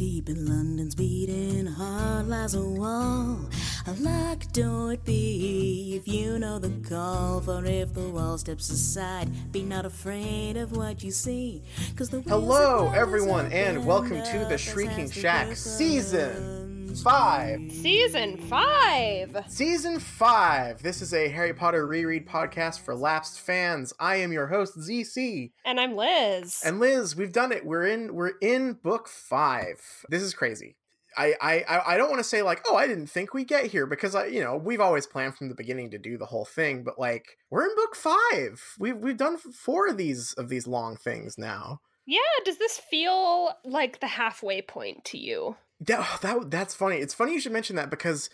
deep 0.00 0.30
in 0.30 0.46
London's 0.46 0.94
beating 0.94 1.66
heart 1.66 2.26
lies 2.26 2.54
a 2.54 2.62
wall. 2.62 3.38
A 3.86 3.92
locked 4.00 4.54
door 4.54 4.94
it 4.94 5.04
be 5.04 5.92
if 5.94 6.08
you 6.08 6.38
know 6.38 6.58
the 6.58 6.70
call. 6.88 7.42
For 7.42 7.62
if 7.66 7.92
the 7.92 8.08
wall 8.08 8.38
steps 8.38 8.70
aside, 8.70 9.52
be 9.52 9.62
not 9.62 9.84
afraid 9.84 10.56
of 10.56 10.74
what 10.74 11.04
you 11.04 11.10
see. 11.10 11.62
Cause 11.96 12.08
the 12.08 12.22
Hello, 12.22 12.90
everyone, 12.94 13.52
and 13.52 13.84
welcome 13.84 14.22
to 14.22 14.46
the 14.48 14.56
Shrieking 14.56 15.10
Shack 15.10 15.54
season 15.54 16.59
five. 16.96 17.70
Season 17.72 18.36
five. 18.36 19.44
Season 19.48 19.98
five. 19.98 20.82
This 20.82 21.00
is 21.00 21.14
a 21.14 21.28
Harry 21.28 21.54
Potter 21.54 21.86
reread 21.86 22.26
podcast 22.26 22.80
for 22.80 22.94
lapsed 22.94 23.40
fans. 23.40 23.92
I 23.98 24.16
am 24.16 24.32
your 24.32 24.48
host 24.48 24.78
ZC, 24.78 25.52
and 25.64 25.80
I'm 25.80 25.96
Liz. 25.96 26.60
And 26.64 26.80
Liz, 26.80 27.14
we've 27.16 27.32
done 27.32 27.52
it. 27.52 27.64
We're 27.64 27.86
in. 27.86 28.14
We're 28.14 28.32
in 28.42 28.74
book 28.74 29.08
five. 29.08 29.80
This 30.08 30.22
is 30.22 30.34
crazy. 30.34 30.76
I, 31.16 31.34
I 31.40 31.82
I 31.86 31.96
don't 31.96 32.10
want 32.10 32.20
to 32.20 32.28
say 32.28 32.42
like, 32.42 32.62
oh, 32.68 32.76
I 32.76 32.86
didn't 32.86 33.08
think 33.08 33.34
we 33.34 33.44
get 33.44 33.66
here 33.66 33.86
because 33.86 34.14
I, 34.14 34.26
you 34.26 34.42
know, 34.42 34.56
we've 34.56 34.80
always 34.80 35.06
planned 35.06 35.36
from 35.36 35.48
the 35.48 35.54
beginning 35.54 35.90
to 35.90 35.98
do 35.98 36.18
the 36.18 36.26
whole 36.26 36.44
thing, 36.44 36.82
but 36.84 36.98
like, 36.98 37.24
we're 37.50 37.64
in 37.64 37.74
book 37.74 37.96
five. 37.96 38.62
We've 38.78 38.96
we've 38.96 39.16
done 39.16 39.38
four 39.38 39.88
of 39.88 39.96
these 39.96 40.34
of 40.34 40.48
these 40.48 40.66
long 40.66 40.96
things 40.96 41.36
now. 41.38 41.80
Yeah, 42.06 42.18
does 42.44 42.58
this 42.58 42.80
feel 42.90 43.52
like 43.64 44.00
the 44.00 44.08
halfway 44.08 44.62
point 44.62 45.04
to 45.06 45.18
you? 45.18 45.56
That, 45.80 46.20
that 46.20 46.50
that's 46.50 46.74
funny. 46.74 46.96
It's 46.96 47.14
funny 47.14 47.32
you 47.32 47.40
should 47.40 47.52
mention 47.52 47.76
that 47.76 47.90
because 47.90 48.28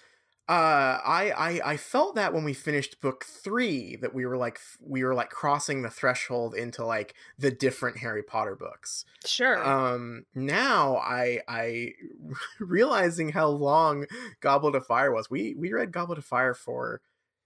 uh, 0.48 1.00
I, 1.04 1.32
I 1.36 1.72
I 1.72 1.76
felt 1.76 2.14
that 2.14 2.32
when 2.32 2.44
we 2.44 2.54
finished 2.54 3.00
book 3.00 3.24
three 3.24 3.96
that 3.96 4.14
we 4.14 4.26
were 4.26 4.36
like 4.36 4.60
we 4.80 5.02
were 5.02 5.14
like 5.14 5.30
crossing 5.30 5.82
the 5.82 5.90
threshold 5.90 6.54
into 6.54 6.84
like 6.84 7.14
the 7.36 7.50
different 7.50 7.98
Harry 7.98 8.22
Potter 8.22 8.54
books. 8.54 9.04
Sure. 9.24 9.64
Um. 9.64 10.24
Now 10.34 10.98
I 10.98 11.40
I 11.48 11.92
realizing 12.60 13.30
how 13.30 13.48
long 13.48 14.06
Goblet 14.40 14.76
of 14.76 14.86
Fire 14.86 15.12
was. 15.12 15.28
We 15.28 15.54
we 15.56 15.72
read 15.72 15.90
Goblet 15.90 16.18
of 16.18 16.24
Fire 16.24 16.54
for 16.54 17.00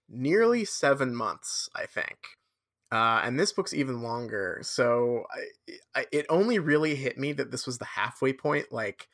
nearly 0.07 0.63
seven 0.63 1.15
months, 1.15 1.69
I 1.73 1.87
think. 1.87 2.17
Uh, 2.91 3.21
and 3.23 3.39
this 3.39 3.53
book's 3.53 3.73
even 3.73 4.03
longer. 4.03 4.59
So 4.63 5.23
I, 5.33 6.01
I, 6.01 6.05
it 6.11 6.25
only 6.29 6.59
really 6.59 6.93
hit 6.95 7.17
me 7.17 7.31
that 7.33 7.49
this 7.49 7.65
was 7.65 7.77
the 7.77 7.85
halfway 7.85 8.33
point, 8.33 8.71
like 8.71 9.07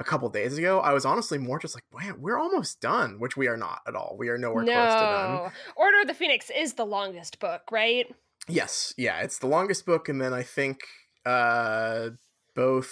a 0.00 0.04
couple 0.04 0.28
days 0.30 0.56
ago, 0.56 0.80
I 0.80 0.94
was 0.94 1.04
honestly 1.04 1.36
more 1.36 1.58
just 1.58 1.74
like, 1.74 1.84
man, 1.94 2.20
we're 2.20 2.38
almost 2.38 2.80
done, 2.80 3.20
which 3.20 3.36
we 3.36 3.48
are 3.48 3.56
not 3.56 3.82
at 3.86 3.94
all. 3.94 4.16
We 4.18 4.30
are 4.30 4.38
nowhere 4.38 4.64
no. 4.64 4.72
close 4.72 4.94
to 4.94 5.00
done. 5.00 5.52
Order 5.76 6.00
of 6.00 6.06
the 6.08 6.14
Phoenix 6.14 6.50
is 6.50 6.72
the 6.72 6.86
longest 6.86 7.38
book, 7.38 7.62
right? 7.70 8.12
Yes, 8.48 8.94
yeah, 8.96 9.20
it's 9.20 9.38
the 9.38 9.46
longest 9.46 9.84
book, 9.84 10.08
and 10.08 10.20
then 10.20 10.32
I 10.32 10.42
think 10.42 10.80
uh, 11.26 12.08
both 12.56 12.90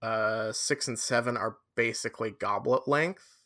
uh, 0.00 0.52
six 0.52 0.86
and 0.86 0.98
seven 0.98 1.36
are 1.36 1.56
basically 1.74 2.30
goblet 2.30 2.86
length. 2.86 3.38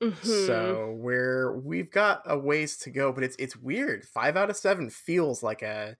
Mm-hmm. 0.00 0.46
So 0.46 0.96
we're 0.96 1.58
we've 1.58 1.90
got 1.90 2.22
a 2.24 2.38
ways 2.38 2.76
to 2.78 2.90
go, 2.90 3.12
but 3.12 3.24
it's 3.24 3.36
it's 3.38 3.56
weird. 3.56 4.04
Five 4.04 4.36
out 4.36 4.48
of 4.48 4.56
seven 4.56 4.88
feels 4.88 5.42
like 5.42 5.62
a 5.62 5.96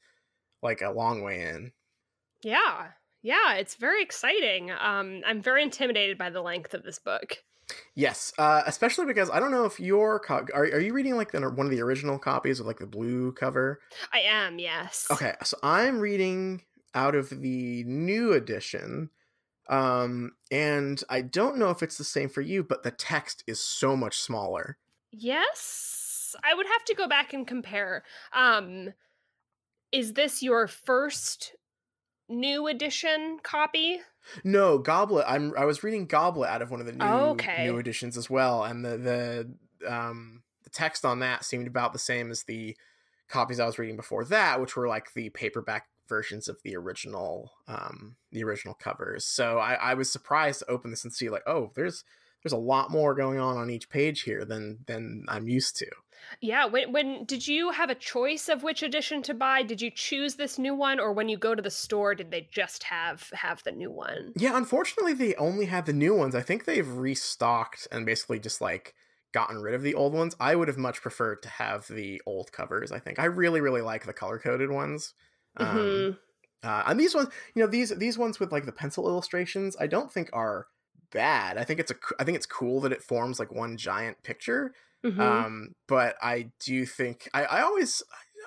like 0.63 0.81
a 0.81 0.91
long 0.91 1.23
way 1.23 1.43
in. 1.43 1.73
Yeah, 2.43 2.87
yeah, 3.23 3.55
it's 3.55 3.75
very 3.75 4.03
exciting. 4.03 4.71
Um, 4.71 5.23
I'm 5.27 5.43
very 5.43 5.63
intimidated 5.63 6.19
by 6.19 6.31
the 6.31 6.41
length 6.41 6.75
of 6.75 6.83
this 6.83 6.99
book. 6.99 7.39
Yes, 7.95 8.33
uh, 8.39 8.63
especially 8.67 9.07
because 9.07 9.31
I 9.31 9.39
don't 9.41 9.51
know 9.51 9.65
if 9.65 9.79
you're 9.79 10.21
co- 10.21 10.47
are 10.55 10.63
are 10.63 10.81
you 10.81 10.93
reading 10.93 11.17
like 11.17 11.33
the, 11.33 11.41
one 11.41 11.67
of 11.67 11.71
the 11.71 11.83
original 11.83 12.19
copies 12.19 12.59
with 12.59 12.67
like 12.67 12.79
the 12.79 12.87
blue 12.87 13.33
cover? 13.33 13.81
I 14.13 14.21
am. 14.21 14.59
Yes. 14.59 15.07
Okay, 15.11 15.35
so 15.45 15.57
I'm 15.63 16.01
reading 16.01 16.63
out 16.95 17.15
of 17.15 17.31
the 17.31 17.85
new 17.85 18.33
edition, 18.33 19.11
um, 19.69 20.33
and 20.51 21.03
I 21.09 21.21
don't 21.21 21.59
know 21.59 21.71
if 21.71 21.83
it's 21.83 21.99
the 21.99 22.05
same 22.05 22.29
for 22.29 22.41
you, 22.41 22.65
but 22.65 22.83
the 22.83 22.91
text 22.91 23.45
is 23.47 23.61
so 23.61 23.97
much 23.97 24.19
smaller. 24.19 24.79
Yes, 25.13 26.35
I 26.43 26.55
would 26.55 26.67
have 26.67 26.85
to 26.87 26.95
go 26.95 27.07
back 27.07 27.33
and 27.33 27.47
compare. 27.47 28.05
Um, 28.33 28.95
is 29.93 30.15
this 30.15 30.43
your 30.43 30.67
first 30.67 31.55
new 32.31 32.67
edition 32.69 33.39
copy? 33.43 34.01
No, 34.45 34.79
Goblet. 34.79 35.25
I'm 35.29 35.53
I 35.59 35.65
was 35.65 35.83
reading 35.83 36.07
Goblet 36.07 36.49
out 36.49 36.63
of 36.63 36.71
one 36.71 36.81
of 36.81 36.87
the 36.87 36.93
new 36.93 37.05
oh, 37.05 37.31
okay. 37.31 37.65
new 37.65 37.79
editions 37.79 38.17
as 38.17 38.31
well, 38.31 38.65
and 38.65 38.85
the 38.85 38.97
the 38.97 39.93
um 39.93 40.43
the 40.63 40.71
text 40.71 41.05
on 41.05 41.19
that 41.21 41.45
seemed 41.45 41.67
about 41.67 41.93
the 41.93 41.99
same 41.99 42.31
as 42.31 42.45
the 42.45 42.77
copies 43.29 43.61
I 43.61 43.67
was 43.67 43.79
reading 43.79 43.97
before 43.97 44.25
that, 44.27 44.61
which 44.61 44.77
were 44.77 44.89
like 44.89 45.15
the 45.15 45.31
paperback 45.31 45.87
versions 46.09 46.49
of 46.49 46.59
the 46.65 46.77
original 46.77 47.53
um 47.69 48.17
the 48.33 48.45
original 48.45 48.75
covers. 48.75 49.25
So 49.25 49.59
I, 49.59 49.75
I 49.75 49.95
was 49.95 50.13
surprised 50.13 50.61
to 50.61 50.71
open 50.71 50.91
this 50.91 51.05
and 51.05 51.13
see 51.13 51.29
like, 51.29 51.45
oh, 51.47 51.73
there's 51.75 52.05
there's 52.43 52.53
a 52.53 52.59
lot 52.59 52.91
more 52.91 53.15
going 53.15 53.39
on 53.39 53.57
on 53.57 53.71
each 53.71 53.89
page 53.89 54.23
here 54.23 54.45
than 54.45 54.81
than 54.87 55.25
I'm 55.29 55.49
used 55.49 55.77
to. 55.79 55.87
Yeah, 56.41 56.67
when 56.67 56.93
when 56.93 57.25
did 57.25 57.47
you 57.47 57.71
have 57.71 57.91
a 57.91 57.95
choice 57.95 58.49
of 58.49 58.63
which 58.63 58.83
edition 58.83 59.23
to 59.23 59.35
buy? 59.35 59.63
Did 59.63 59.81
you 59.81 59.91
choose 59.91 60.35
this 60.35 60.59
new 60.59 60.75
one 60.75 61.01
or 61.01 61.13
when 61.13 61.29
you 61.29 61.37
go 61.37 61.55
to 61.55 61.63
the 61.63 61.71
store 61.71 62.15
did 62.15 62.31
they 62.31 62.49
just 62.51 62.85
have 62.85 63.31
have 63.35 63.63
the 63.65 63.73
new 63.73 63.91
one? 63.91 64.33
Yeah, 64.37 64.57
unfortunately 64.57 65.15
they 65.15 65.35
only 65.35 65.67
have 65.67 65.87
the 65.87 65.93
new 65.93 66.15
ones. 66.15 66.35
I 66.35 66.43
think 66.43 66.65
they've 66.65 66.89
restocked 66.89 67.89
and 67.91 68.07
basically 68.07 68.39
just 68.39 68.61
like 68.61 68.95
gotten 69.33 69.61
rid 69.61 69.75
of 69.75 69.83
the 69.83 69.95
old 69.95 70.13
ones. 70.13 70.35
I 70.41 70.55
would 70.57 70.69
have 70.69 70.79
much 70.79 71.03
preferred 71.03 71.43
to 71.43 71.49
have 71.49 71.87
the 71.89 72.21
old 72.27 72.53
covers, 72.53 72.93
I 72.93 72.99
think. 72.99 73.19
I 73.19 73.27
really 73.27 73.61
really 73.61 73.83
like 73.83 74.07
the 74.07 74.13
color-coded 74.13 74.71
ones. 74.71 75.15
Um, 75.57 75.67
mm-hmm. 75.67 76.07
Um, 76.09 76.19
uh, 76.63 76.83
and 76.87 77.01
these 77.01 77.15
ones, 77.15 77.29
you 77.55 77.63
know, 77.63 77.69
these 77.69 77.91
these 77.91 78.19
ones 78.19 78.39
with 78.39 78.53
like 78.53 78.67
the 78.67 78.73
pencil 78.73 79.09
illustrations, 79.09 79.77
I 79.81 79.87
don't 79.87 80.13
think 80.13 80.31
are 80.33 80.67
bad. 81.13 81.59
I 81.59 81.65
think 81.65 81.81
it's 81.81 81.91
a 81.91 81.97
I 82.19 82.25
think 82.25 82.37
it's 82.37 82.47
cool 82.47 82.81
that 82.83 82.93
it 82.93 83.03
forms 83.03 83.39
like 83.39 83.53
one 83.53 83.77
giant 83.77 84.23
picture. 84.23 84.73
Mm-hmm. 85.05 85.21
Um, 85.21 85.69
but 85.89 86.17
I 86.21 86.51
do 86.65 86.85
think 86.85 87.29
I, 87.33 87.45
I 87.45 87.63
always 87.63 88.03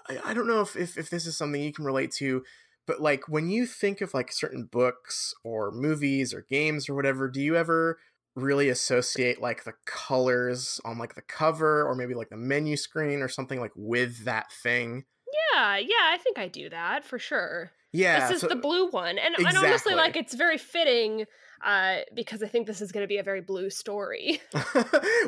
I, 0.08 0.20
I 0.26 0.34
don't 0.34 0.48
know 0.48 0.62
if, 0.62 0.76
if 0.76 0.98
if 0.98 1.10
this 1.10 1.26
is 1.26 1.38
something 1.38 1.62
you 1.62 1.74
can 1.74 1.86
relate 1.86 2.12
to, 2.18 2.44
but 2.86 3.02
like 3.02 3.28
when 3.28 3.50
you 3.50 3.66
think 3.66 4.02
of 4.02 4.14
like 4.14 4.32
certain 4.32 4.66
books 4.72 5.34
or 5.44 5.72
movies 5.72 6.34
or 6.34 6.46
games 6.50 6.90
or 6.90 6.96
whatever, 6.96 7.28
do 7.30 7.42
you 7.42 7.56
ever 7.56 8.00
really 8.36 8.70
associate 8.70 9.42
like 9.42 9.64
the 9.64 9.74
colors 9.86 10.80
on 10.86 10.98
like 10.98 11.16
the 11.16 11.22
cover 11.22 11.84
or 11.88 11.96
maybe 11.96 12.14
like 12.14 12.30
the 12.30 12.38
menu 12.38 12.76
screen 12.76 13.22
or 13.22 13.28
something 13.28 13.60
like 13.60 13.74
with 13.76 14.26
that 14.26 14.52
thing? 14.52 15.06
Yeah, 15.54 15.78
yeah, 15.78 16.12
I 16.12 16.18
think 16.18 16.38
I 16.38 16.48
do 16.48 16.70
that 16.70 17.04
for 17.04 17.18
sure. 17.18 17.72
Yeah, 17.94 18.28
this 18.28 18.38
is 18.38 18.42
so, 18.42 18.48
the 18.48 18.56
blue 18.56 18.90
one, 18.90 19.20
and, 19.20 19.36
exactly. 19.36 19.46
and 19.46 19.58
honestly, 19.58 19.96
like 19.96 20.16
it's 20.16 20.34
very 20.34 20.58
fitting 20.58 21.26
uh, 21.64 21.98
because 22.14 22.44
I 22.44 22.48
think 22.48 22.68
this 22.68 22.82
is 22.82 22.92
going 22.92 23.04
to 23.04 23.08
be 23.08 23.18
a 23.18 23.24
very 23.24 23.42
blue 23.42 23.70
story. 23.70 24.42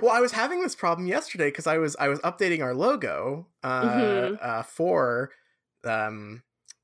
well, 0.01 0.11
I 0.11 0.19
was 0.19 0.31
having 0.31 0.61
this 0.61 0.75
problem 0.75 1.07
yesterday 1.07 1.47
because 1.47 1.67
I 1.67 1.77
was 1.77 1.95
I 1.97 2.07
was 2.07 2.19
updating 2.19 2.61
our 2.61 2.73
logo 2.73 3.47
uh, 3.63 3.83
mm-hmm. 3.83 4.35
uh, 4.41 4.63
for 4.63 5.31
um, 5.85 6.43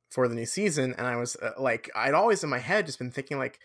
for 0.10 0.28
the 0.28 0.36
new 0.36 0.46
season, 0.46 0.94
and 0.98 1.08
I 1.08 1.16
was 1.16 1.36
uh, 1.38 1.52
like, 1.58 1.90
I'd 1.96 2.14
always 2.14 2.44
in 2.44 2.50
my 2.50 2.60
head 2.60 2.86
just 2.86 3.00
been 3.00 3.12
thinking 3.12 3.38
like, 3.38 3.60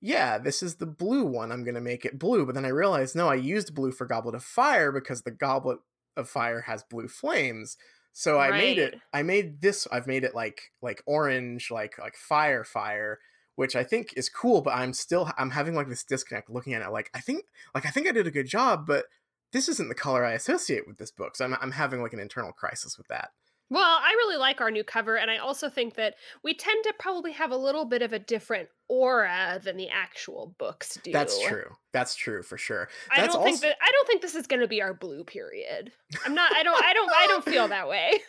yeah, 0.00 0.38
this 0.38 0.62
is 0.62 0.76
the 0.76 0.86
blue 0.86 1.24
one. 1.24 1.52
I'm 1.52 1.64
going 1.64 1.76
to 1.76 1.80
make 1.80 2.04
it 2.04 2.18
blue, 2.18 2.44
but 2.44 2.54
then 2.54 2.64
I 2.64 2.70
realized 2.70 3.16
no, 3.16 3.28
I 3.28 3.34
used 3.34 3.74
blue 3.74 3.92
for 3.92 4.06
Goblet 4.06 4.34
of 4.34 4.44
Fire 4.44 4.92
because 4.92 5.22
the 5.22 5.30
Goblet 5.30 5.78
of 6.16 6.28
Fire 6.28 6.62
has 6.62 6.82
blue 6.82 7.08
flames. 7.08 7.76
So 8.12 8.38
I 8.38 8.50
right. 8.50 8.58
made 8.58 8.78
it. 8.78 9.00
I 9.12 9.22
made 9.22 9.60
this. 9.60 9.88
I've 9.90 10.06
made 10.06 10.24
it 10.24 10.34
like 10.34 10.72
like 10.82 11.02
orange, 11.06 11.70
like 11.70 11.98
like 11.98 12.14
fire, 12.16 12.64
fire, 12.64 13.18
which 13.56 13.74
I 13.74 13.84
think 13.84 14.12
is 14.16 14.28
cool. 14.28 14.60
But 14.60 14.76
I'm 14.76 14.92
still 14.92 15.30
I'm 15.38 15.50
having 15.50 15.74
like 15.74 15.88
this 15.88 16.04
disconnect 16.04 16.50
looking 16.50 16.74
at 16.74 16.82
it. 16.82 16.90
Like 16.90 17.10
I 17.14 17.20
think 17.20 17.44
like 17.74 17.86
I 17.86 17.90
think 17.90 18.06
I 18.06 18.12
did 18.12 18.26
a 18.26 18.30
good 18.32 18.46
job, 18.46 18.86
but 18.86 19.06
this 19.52 19.68
isn't 19.68 19.88
the 19.88 19.94
color 19.94 20.24
I 20.24 20.32
associate 20.32 20.86
with 20.86 20.98
this 20.98 21.10
book. 21.10 21.36
So 21.36 21.44
I'm 21.44 21.56
I'm 21.60 21.72
having 21.72 22.02
like 22.02 22.12
an 22.12 22.20
internal 22.20 22.52
crisis 22.52 22.98
with 22.98 23.08
that. 23.08 23.30
Well, 23.72 23.98
I 24.02 24.12
really 24.18 24.36
like 24.36 24.60
our 24.60 24.70
new 24.70 24.84
cover, 24.84 25.16
and 25.16 25.30
I 25.30 25.38
also 25.38 25.70
think 25.70 25.94
that 25.94 26.16
we 26.44 26.52
tend 26.52 26.84
to 26.84 26.92
probably 26.98 27.32
have 27.32 27.52
a 27.52 27.56
little 27.56 27.86
bit 27.86 28.02
of 28.02 28.12
a 28.12 28.18
different 28.18 28.68
aura 28.86 29.62
than 29.64 29.78
the 29.78 29.88
actual 29.88 30.54
books 30.58 30.98
do. 31.02 31.10
That's 31.10 31.42
true. 31.42 31.74
That's 31.90 32.14
true 32.14 32.42
for 32.42 32.58
sure. 32.58 32.90
That's 33.08 33.18
I 33.18 33.26
don't 33.28 33.36
also... 33.36 33.44
think 33.46 33.60
that 33.62 33.76
I 33.80 33.90
don't 33.90 34.06
think 34.06 34.20
this 34.20 34.34
is 34.34 34.46
going 34.46 34.60
to 34.60 34.68
be 34.68 34.82
our 34.82 34.92
blue 34.92 35.24
period. 35.24 35.90
I'm 36.26 36.34
not. 36.34 36.54
I 36.54 36.62
don't. 36.62 36.84
I 36.84 36.92
don't. 36.92 37.10
I 37.16 37.26
don't 37.28 37.44
feel 37.46 37.66
that 37.68 37.88
way. 37.88 38.20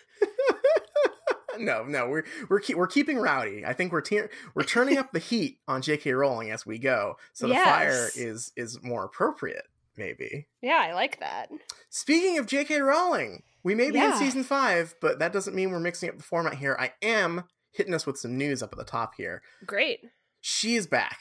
no, 1.59 1.83
no, 1.83 2.07
we're 2.07 2.23
we're 2.47 2.61
keep, 2.61 2.77
we're 2.77 2.87
keeping 2.87 3.17
rowdy. 3.17 3.65
I 3.65 3.73
think 3.73 3.91
we're 3.91 3.99
te- 3.99 4.29
we're 4.55 4.63
turning 4.63 4.97
up 4.97 5.11
the 5.11 5.19
heat 5.19 5.59
on 5.67 5.81
J.K. 5.81 6.13
Rowling 6.13 6.51
as 6.51 6.65
we 6.65 6.79
go, 6.79 7.17
so 7.33 7.47
the 7.47 7.55
yes. 7.55 7.65
fire 7.65 8.09
is 8.15 8.53
is 8.55 8.81
more 8.81 9.03
appropriate. 9.03 9.65
Maybe. 9.95 10.47
Yeah, 10.61 10.79
I 10.81 10.93
like 10.93 11.19
that. 11.19 11.49
Speaking 11.89 12.37
of 12.39 12.47
J.K. 12.47 12.79
Rowling, 12.81 13.43
we 13.63 13.75
may 13.75 13.91
be 13.91 13.99
yeah. 13.99 14.13
in 14.13 14.17
season 14.17 14.43
five, 14.43 14.95
but 15.01 15.19
that 15.19 15.31
doesn't 15.33 15.55
mean 15.55 15.71
we're 15.71 15.79
mixing 15.79 16.09
up 16.09 16.17
the 16.17 16.23
format 16.23 16.55
here. 16.55 16.75
I 16.79 16.93
am 17.01 17.43
hitting 17.71 17.93
us 17.93 18.05
with 18.05 18.17
some 18.17 18.37
news 18.37 18.63
up 18.63 18.71
at 18.73 18.79
the 18.79 18.85
top 18.85 19.13
here. 19.17 19.41
Great. 19.65 19.99
She's 20.41 20.87
back. 20.87 21.19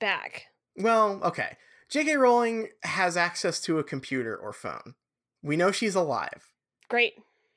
Back. 0.00 0.44
Well, 0.76 1.20
okay. 1.24 1.56
J.K. 1.88 2.16
Rowling 2.16 2.68
has 2.82 3.16
access 3.16 3.60
to 3.62 3.78
a 3.78 3.84
computer 3.84 4.36
or 4.36 4.52
phone. 4.52 4.94
We 5.42 5.56
know 5.56 5.72
she's 5.72 5.94
alive. 5.94 6.50
Great. 6.88 7.14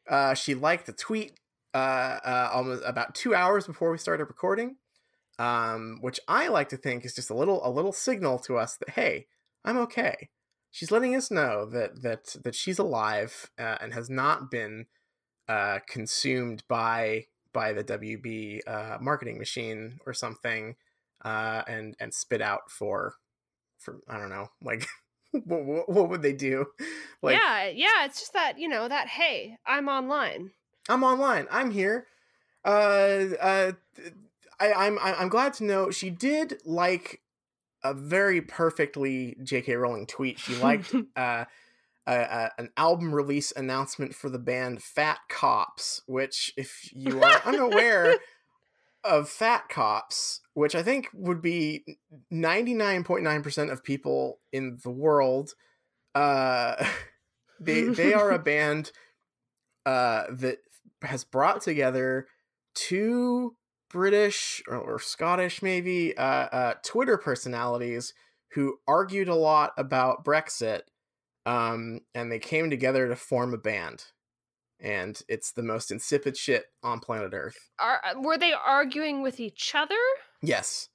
Uh, 0.09 0.33
she 0.33 0.55
liked 0.55 0.89
a 0.89 0.93
tweet 0.93 1.33
uh, 1.73 1.77
uh, 2.23 2.49
almost 2.51 2.83
about 2.85 3.13
two 3.13 3.35
hours 3.35 3.67
before 3.67 3.91
we 3.91 3.97
started 3.99 4.25
recording. 4.25 4.77
um, 5.39 5.99
which 6.01 6.19
I 6.27 6.49
like 6.49 6.69
to 6.69 6.77
think 6.77 7.05
is 7.05 7.15
just 7.15 7.29
a 7.29 7.33
little 7.33 7.65
a 7.65 7.71
little 7.71 7.93
signal 7.93 8.39
to 8.39 8.57
us 8.57 8.75
that 8.77 8.89
hey, 8.89 9.27
I'm 9.63 9.77
okay. 9.77 10.29
She's 10.71 10.91
letting 10.91 11.15
us 11.15 11.31
know 11.31 11.65
that 11.65 12.01
that 12.03 12.35
that 12.43 12.55
she's 12.55 12.79
alive 12.79 13.49
uh, 13.57 13.77
and 13.81 13.93
has 13.93 14.09
not 14.09 14.51
been 14.51 14.85
uh, 15.47 15.79
consumed 15.87 16.63
by 16.67 17.25
by 17.53 17.73
the 17.73 17.83
WB 17.83 18.61
uh, 18.67 18.97
marketing 19.01 19.37
machine 19.37 19.99
or 20.05 20.13
something, 20.13 20.75
uh, 21.25 21.63
and 21.67 21.95
and 21.99 22.13
spit 22.13 22.41
out 22.41 22.69
for 22.69 23.15
for 23.77 23.99
I 24.07 24.19
don't 24.19 24.29
know, 24.29 24.47
like 24.61 24.87
what, 25.31 25.65
what, 25.65 25.89
what 25.89 26.09
would 26.09 26.21
they 26.21 26.33
do? 26.33 26.65
Like, 27.21 27.35
yeah, 27.35 27.67
yeah, 27.67 28.05
it's 28.05 28.21
just 28.21 28.31
that 28.31 28.59
you 28.59 28.69
know 28.69 28.87
that 28.87 29.09
hey, 29.09 29.57
I'm 29.65 29.89
online. 29.89 30.51
I'm 30.87 31.03
online. 31.03 31.47
I'm 31.51 31.69
here. 31.69 32.07
Uh, 32.63 33.25
uh, 33.41 33.71
I, 34.57 34.71
I'm 34.73 34.97
I'm 34.99 35.27
glad 35.27 35.53
to 35.55 35.65
know 35.65 35.91
she 35.91 36.11
did 36.11 36.61
like 36.63 37.19
a 37.83 37.93
very 37.93 38.41
perfectly 38.41 39.37
J.K. 39.43 39.75
Rowling 39.75 40.07
tweet. 40.07 40.39
She 40.39 40.55
liked 40.55 40.93
uh, 41.15 41.45
an 42.05 42.69
album 42.75 43.13
release 43.13 43.51
announcement 43.55 44.15
for 44.15 44.29
the 44.29 44.39
band 44.39 44.81
Fat 44.81 45.19
Cops, 45.29 46.01
which, 46.07 46.51
if 46.57 46.89
you 46.93 47.21
are 47.21 47.41
unaware 47.45 48.17
of 49.03 49.29
Fat 49.29 49.69
Cops, 49.69 50.41
which 50.53 50.75
I 50.75 50.83
think 50.83 51.09
would 51.13 51.41
be 51.41 51.85
99.9% 52.33 53.71
of 53.71 53.83
people 53.83 54.39
in 54.51 54.79
the 54.83 54.91
world, 54.91 55.53
uh, 56.15 56.83
they 57.59 57.83
they 57.83 58.13
are 58.13 58.31
a 58.31 58.39
band 58.39 58.91
uh, 59.85 60.23
that 60.31 60.57
has 61.03 61.23
brought 61.23 61.61
together 61.61 62.27
two 62.73 63.55
British 63.89 64.61
or, 64.67 64.77
or 64.77 64.99
Scottish 64.99 65.61
maybe 65.61 66.15
uh, 66.17 66.21
uh, 66.21 66.73
Twitter 66.83 67.17
personalities 67.17 68.13
who 68.53 68.79
argued 68.87 69.27
a 69.27 69.35
lot 69.35 69.73
about 69.77 70.25
Brexit, 70.25 70.81
um, 71.45 72.01
and 72.15 72.31
they 72.31 72.39
came 72.39 72.69
together 72.69 73.07
to 73.07 73.15
form 73.15 73.53
a 73.53 73.57
band. 73.57 74.05
And 74.79 75.21
it's 75.27 75.51
the 75.51 75.63
most 75.63 75.91
insipid 75.91 76.37
shit 76.37 76.65
on 76.81 76.99
planet 76.99 77.33
Earth. 77.33 77.69
Are 77.79 77.99
uh, 78.03 78.19
were 78.21 78.37
they 78.37 78.53
arguing 78.53 79.21
with 79.21 79.39
each 79.39 79.73
other? 79.75 79.95
Yes. 80.41 80.87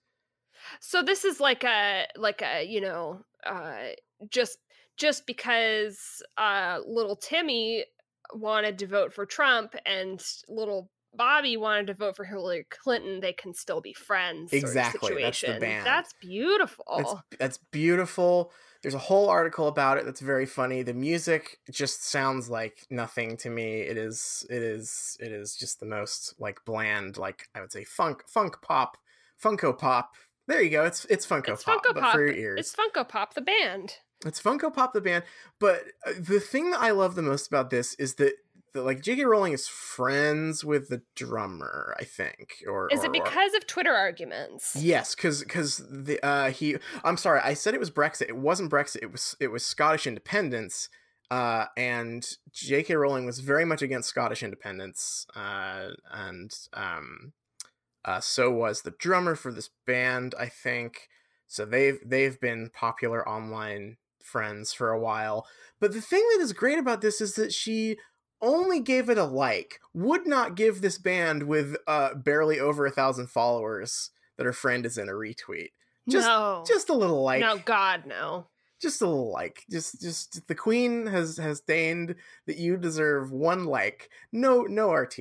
So 0.81 1.03
this 1.03 1.25
is 1.25 1.39
like 1.39 1.65
a 1.65 2.07
like 2.17 2.41
a 2.43 2.65
you 2.65 2.81
know 2.81 3.25
uh, 3.45 3.89
just 4.31 4.59
just 4.97 5.27
because 5.27 6.23
uh, 6.39 6.79
little 6.87 7.17
Timmy 7.17 7.85
wanted 8.33 8.79
to 8.79 8.87
vote 8.87 9.13
for 9.13 9.27
Trump 9.27 9.75
and 9.85 10.25
little 10.49 10.91
Bobby 11.17 11.57
wanted 11.57 11.87
to 11.89 11.95
vote 11.95 12.17
for 12.17 12.25
Hillary 12.25 12.67
Clinton, 12.71 13.21
they 13.21 13.33
can 13.33 13.55
still 13.55 13.81
be 13.81 13.93
friends. 13.93 14.53
Exactly. 14.53 15.23
That's 15.23 15.41
the 15.41 15.59
band. 15.61 15.87
That's 15.87 16.13
beautiful. 16.21 16.85
That's, 16.97 17.15
that's, 17.39 17.59
beautiful. 17.71 18.53
There's 18.83 18.95
a 18.95 18.99
whole 18.99 19.29
article 19.29 19.69
about 19.69 19.99
it 19.99 20.05
that's 20.05 20.21
very 20.21 20.47
funny. 20.47 20.83
The 20.83 20.95
music 20.95 21.59
just 21.71 22.05
sounds 22.09 22.51
like 22.51 22.87
nothing 22.91 23.37
to 23.39 23.51
me. 23.51 23.81
It 23.81 23.97
is 23.97 24.47
it 24.51 24.63
is 24.63 25.17
it 25.21 25.33
is 25.33 25.57
just 25.57 25.81
the 25.81 25.87
most 25.87 26.35
like 26.39 26.61
bland, 26.67 27.17
like 27.17 27.49
I 27.55 27.61
would 27.61 27.73
say 27.73 27.85
funk 27.85 28.25
funk 28.27 28.57
pop, 28.61 28.99
Funko 29.43 29.77
Pop. 29.77 30.13
There 30.47 30.61
you 30.61 30.71
go. 30.71 30.85
It's 30.85 31.05
it's 31.07 31.27
Funko 31.27 31.51
it's 31.51 31.65
Pop, 31.65 31.85
Funko 31.85 31.99
Pop 31.99 32.13
for 32.13 32.27
your 32.27 32.35
ears. 32.35 32.61
It's 32.61 32.75
Funko 32.75 33.09
Pop 33.09 33.35
the 33.35 33.41
band. 33.41 33.97
It's 34.27 34.41
Funko 34.41 34.73
Pop 34.73 34.93
the 34.93 35.01
band, 35.01 35.25
but 35.59 35.83
uh, 36.07 36.13
the 36.19 36.41
thing 36.41 36.71
that 36.71 36.81
I 36.81 36.93
love 36.93 37.15
the 37.15 37.23
most 37.23 37.47
about 37.47 37.71
this 37.71 37.95
is 37.95 38.15
that 38.15 38.35
the, 38.75 38.83
like 38.83 39.01
J.K. 39.01 39.25
Rowling 39.25 39.53
is 39.53 39.67
friends 39.67 40.65
with 40.65 40.89
the 40.89 41.03
drummer, 41.15 41.97
I 41.99 42.05
think. 42.05 42.57
Or 42.69 42.89
is 42.93 43.01
or, 43.01 43.07
it 43.07 43.13
because 43.13 43.55
or... 43.55 43.57
of 43.57 43.67
Twitter 43.67 43.93
arguments? 43.93 44.77
Yes, 44.77 45.15
because 45.15 45.41
because 45.41 45.83
the 45.89 46.23
uh 46.25 46.51
he. 46.51 46.77
I'm 47.03 47.17
sorry, 47.17 47.41
I 47.43 47.55
said 47.55 47.73
it 47.73 47.81
was 47.81 47.91
Brexit. 47.91 48.29
It 48.29 48.37
wasn't 48.37 48.71
Brexit. 48.71 48.99
It 49.03 49.13
was 49.13 49.37
it 49.41 49.49
was 49.49 49.65
Scottish 49.65 50.07
independence. 50.07 50.89
Uh, 51.31 51.67
and 51.77 52.25
J.K. 52.53 52.95
Rowling 52.95 53.25
was 53.25 53.41
very 53.41 53.65
much 53.65 53.81
against 53.81 54.11
Scottish 54.11 54.43
independence. 54.43 55.27
Uh, 55.35 55.89
and 56.13 56.53
um, 56.75 57.33
uh, 58.05 58.21
so 58.21 58.51
was 58.51 58.83
the 58.83 58.95
drummer 58.99 59.35
for 59.35 59.51
this 59.51 59.71
band, 59.87 60.35
I 60.39 60.47
think. 60.47 61.09
So 61.47 61.65
they've 61.65 61.99
they've 62.05 62.39
been 62.39 62.71
popular 62.73 63.27
online 63.29 63.97
friends 64.23 64.73
for 64.73 64.91
a 64.91 65.01
while. 65.01 65.47
But 65.81 65.93
the 65.93 66.01
thing 66.01 66.25
that 66.33 66.43
is 66.43 66.53
great 66.53 66.79
about 66.79 67.01
this 67.01 67.21
is 67.21 67.35
that 67.35 67.53
she 67.53 67.97
only 68.45 68.81
gave 68.81 69.09
it 69.09 69.19
a 69.19 69.25
like, 69.25 69.81
would 69.93 70.27
not 70.27 70.55
give 70.55 70.81
this 70.81 70.99
band 70.99 71.45
with 71.45 71.77
uh, 71.87 72.15
barely 72.15 72.61
over 72.61 72.87
a 72.87 72.91
thousand 72.91 73.29
followers 73.29 74.11
that 74.37 74.47
her 74.47 74.53
friend 74.53 74.85
is 74.85 74.99
in 74.99 75.09
a 75.09 75.13
retweet. 75.13 75.71
Just, 76.09 76.27
no. 76.27 76.65
just 76.67 76.91
a 76.91 76.95
little 76.95 77.23
like. 77.23 77.41
No, 77.41 77.59
God, 77.59 78.05
no. 78.07 78.47
Just 78.81 79.01
a 79.01 79.07
little 79.07 79.33
like. 79.33 79.65
Just, 79.71 80.01
just 80.01 80.47
the 80.47 80.55
queen 80.55 81.07
has 81.07 81.39
has 81.39 81.61
deigned 81.61 82.17
that 82.47 82.59
you 82.59 82.77
deserve 82.77 83.33
one 83.33 83.65
like. 83.65 84.11
No, 84.31 84.63
no 84.63 84.93
RT 84.93 85.19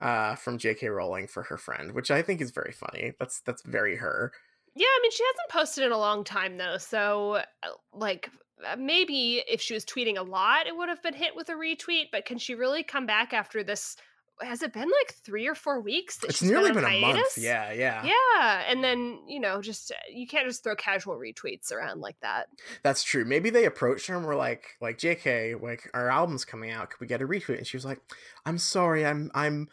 uh, 0.00 0.36
from 0.36 0.58
J.K. 0.58 0.88
Rowling 0.88 1.26
for 1.26 1.44
her 1.44 1.56
friend, 1.56 1.92
which 1.92 2.10
I 2.10 2.22
think 2.22 2.40
is 2.40 2.52
very 2.52 2.72
funny. 2.72 3.12
That's 3.18 3.40
that's 3.40 3.62
very 3.62 3.96
her. 3.96 4.32
Yeah, 4.76 4.86
I 4.86 4.98
mean, 5.02 5.12
she 5.12 5.24
hasn't 5.24 5.50
posted 5.50 5.84
in 5.84 5.92
a 5.92 5.98
long 5.98 6.24
time 6.24 6.56
though, 6.58 6.78
so 6.78 7.34
uh, 7.62 7.68
like 7.92 8.30
maybe 8.78 9.42
if 9.48 9.60
she 9.60 9.74
was 9.74 9.84
tweeting 9.84 10.18
a 10.18 10.22
lot, 10.22 10.66
it 10.66 10.76
would 10.76 10.88
have 10.88 11.02
been 11.02 11.14
hit 11.14 11.34
with 11.34 11.48
a 11.48 11.54
retweet. 11.54 12.06
But 12.12 12.24
can 12.24 12.38
she 12.38 12.54
really 12.54 12.82
come 12.82 13.06
back 13.06 13.32
after 13.32 13.62
this? 13.62 13.96
Has 14.40 14.62
it 14.62 14.72
been 14.72 14.90
like 14.90 15.14
three 15.14 15.46
or 15.46 15.54
four 15.54 15.80
weeks? 15.80 16.18
it's 16.24 16.42
nearly 16.42 16.72
been, 16.72 16.82
been 16.82 16.92
a 16.92 17.00
month. 17.00 17.38
Yeah, 17.38 17.72
yeah, 17.72 18.04
yeah. 18.04 18.64
And 18.68 18.82
then 18.82 19.20
you 19.28 19.38
know, 19.38 19.60
just 19.60 19.92
uh, 19.92 19.94
you 20.12 20.26
can't 20.26 20.46
just 20.46 20.64
throw 20.64 20.74
casual 20.74 21.16
retweets 21.16 21.72
around 21.72 22.00
like 22.00 22.16
that. 22.20 22.48
That's 22.82 23.04
true. 23.04 23.24
Maybe 23.24 23.50
they 23.50 23.64
approached 23.64 24.06
her 24.08 24.16
and 24.16 24.26
were 24.26 24.34
like, 24.34 24.76
like 24.80 24.98
J.K., 24.98 25.54
like 25.56 25.88
our 25.94 26.10
album's 26.10 26.44
coming 26.44 26.70
out. 26.70 26.90
Could 26.90 27.00
we 27.00 27.06
get 27.06 27.22
a 27.22 27.28
retweet? 27.28 27.58
And 27.58 27.66
she 27.66 27.76
was 27.76 27.84
like, 27.84 28.00
I'm 28.44 28.58
sorry, 28.58 29.06
I'm 29.06 29.30
I'm 29.34 29.68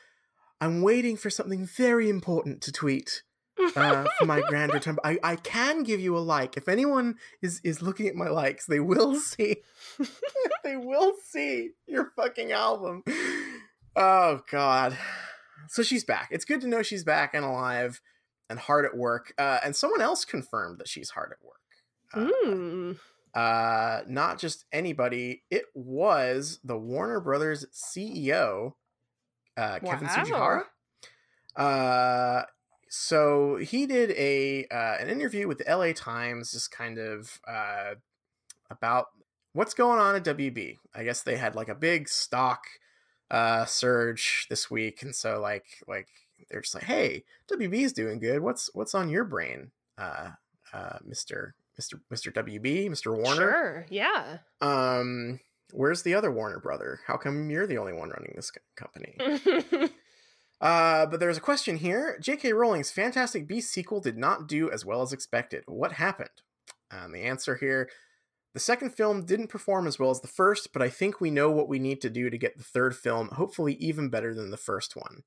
I'm 0.60 0.82
waiting 0.84 1.18
for 1.18 1.32
something 1.32 1.66
very 1.66 2.08
important 2.08 2.62
to 2.62 2.72
tweet 2.72 3.24
uh, 3.76 4.06
for 4.20 4.26
my 4.26 4.42
grand 4.42 4.74
return. 4.74 4.98
I, 5.04 5.18
I 5.24 5.36
can 5.36 5.84
give 5.84 6.00
you 6.00 6.18
a 6.18 6.20
like. 6.20 6.58
If 6.58 6.68
anyone 6.68 7.16
is 7.42 7.62
is 7.64 7.82
looking 7.82 8.08
at 8.08 8.16
my 8.16 8.28
likes, 8.30 8.66
they 8.66 8.80
will 8.80 9.16
see. 9.20 9.58
they 10.64 10.78
will 10.78 11.14
see 11.30 11.72
your 11.88 12.12
fucking 12.16 12.52
album. 12.52 13.04
Oh 13.96 14.42
God. 14.50 14.98
So 15.68 15.84
she's 15.84 16.04
back. 16.04 16.30
It's 16.32 16.46
good 16.46 16.62
to 16.62 16.68
know 16.68 16.82
she's 16.82 17.04
back 17.04 17.34
and 17.34 17.46
alive 17.46 18.02
and 18.50 18.60
hard 18.60 18.86
at 18.86 18.96
work. 18.96 19.34
Uh, 19.38 19.60
and 19.64 19.76
someone 19.76 20.02
else 20.02 20.26
confirmed 20.26 20.80
that 20.80 20.88
she's 20.88 21.12
hard 21.12 21.32
at 21.32 21.46
work. 21.46 21.58
Uh, 22.14 22.46
mm. 22.46 22.98
uh, 23.34 24.02
not 24.08 24.38
just 24.38 24.66
anybody. 24.72 25.44
It 25.50 25.64
was 25.74 26.60
the 26.64 26.78
Warner 26.78 27.22
Brothers 27.22 27.66
CEO, 27.74 28.74
uh, 29.58 29.80
Kevin 29.80 30.08
wow. 30.08 30.16
Tsujihara. 30.16 30.64
Uh, 31.56 32.44
so 32.94 33.56
he 33.56 33.86
did 33.86 34.12
a 34.12 34.66
uh, 34.66 34.98
an 35.00 35.08
interview 35.08 35.48
with 35.48 35.60
the 35.60 35.76
LA 35.78 35.94
Times, 35.94 36.52
just 36.52 36.72
kind 36.72 36.98
of 36.98 37.40
uh, 37.48 37.94
about 38.70 39.08
what's 39.54 39.74
going 39.74 39.98
on 39.98 40.14
at 40.14 40.26
WB. 40.26 40.76
I 40.94 41.06
guess 41.06 41.22
they 41.22 41.38
had 41.38 41.56
like 41.56 41.70
a 41.70 41.76
big 41.76 42.10
stock 42.10 42.66
uh, 43.32 43.64
surge 43.64 44.46
this 44.50 44.70
week, 44.70 45.04
and 45.04 45.16
so 45.16 45.40
like 45.40 45.68
like 45.88 46.10
they're 46.50 46.60
just 46.60 46.76
like, 46.76 46.84
hey, 46.84 47.24
WB 47.50 47.76
is 47.76 47.94
doing 47.94 48.20
good. 48.20 48.42
What's 48.42 48.70
what's 48.74 48.94
on 48.94 49.10
your 49.10 49.24
brain, 49.24 49.72
uh, 49.98 50.32
uh, 50.74 50.98
Mister 51.06 51.56
Mister 51.78 52.02
Mister 52.10 52.30
WB, 52.30 52.90
Mister 52.90 53.14
Warner? 53.14 53.36
Sure, 53.36 53.86
yeah. 53.90 54.40
Um, 54.60 55.40
where's 55.72 56.02
the 56.02 56.16
other 56.16 56.30
Warner 56.30 56.60
brother? 56.60 57.00
How 57.08 57.16
come 57.16 57.50
you're 57.50 57.68
the 57.68 57.78
only 57.78 57.94
one 57.94 58.10
running 58.10 58.34
this 58.36 58.52
company? 58.76 59.16
Uh, 60.62 61.08
but 61.08 61.20
there's 61.20 61.38
a 61.38 61.42
question 61.42 61.78
here. 61.78 62.18
J.K. 62.22 62.54
Rowling's 62.54 62.92
Fantastic 62.92 63.48
Beasts 63.48 63.74
sequel 63.74 64.00
did 64.00 64.18
not 64.18 64.48
do 64.48 64.70
as 64.70 64.86
well 64.86 65.02
as 65.02 65.12
expected. 65.12 65.64
What 65.66 65.94
happened? 65.94 66.30
And 66.92 67.14
the 67.14 67.24
answer 67.24 67.56
here 67.56 67.90
the 68.54 68.60
second 68.60 68.90
film 68.90 69.26
didn't 69.26 69.48
perform 69.48 69.88
as 69.88 69.98
well 69.98 70.10
as 70.10 70.20
the 70.20 70.28
first, 70.28 70.74
but 70.74 70.82
I 70.82 70.90
think 70.90 71.22
we 71.22 71.32
know 71.32 71.50
what 71.50 71.70
we 71.70 71.80
need 71.80 72.02
to 72.02 72.10
do 72.10 72.30
to 72.30 72.38
get 72.38 72.58
the 72.58 72.64
third 72.64 72.96
film 72.96 73.30
hopefully 73.30 73.76
even 73.76 74.10
better 74.10 74.34
than 74.34 74.52
the 74.52 74.58
first 74.58 74.96
one. 74.96 75.24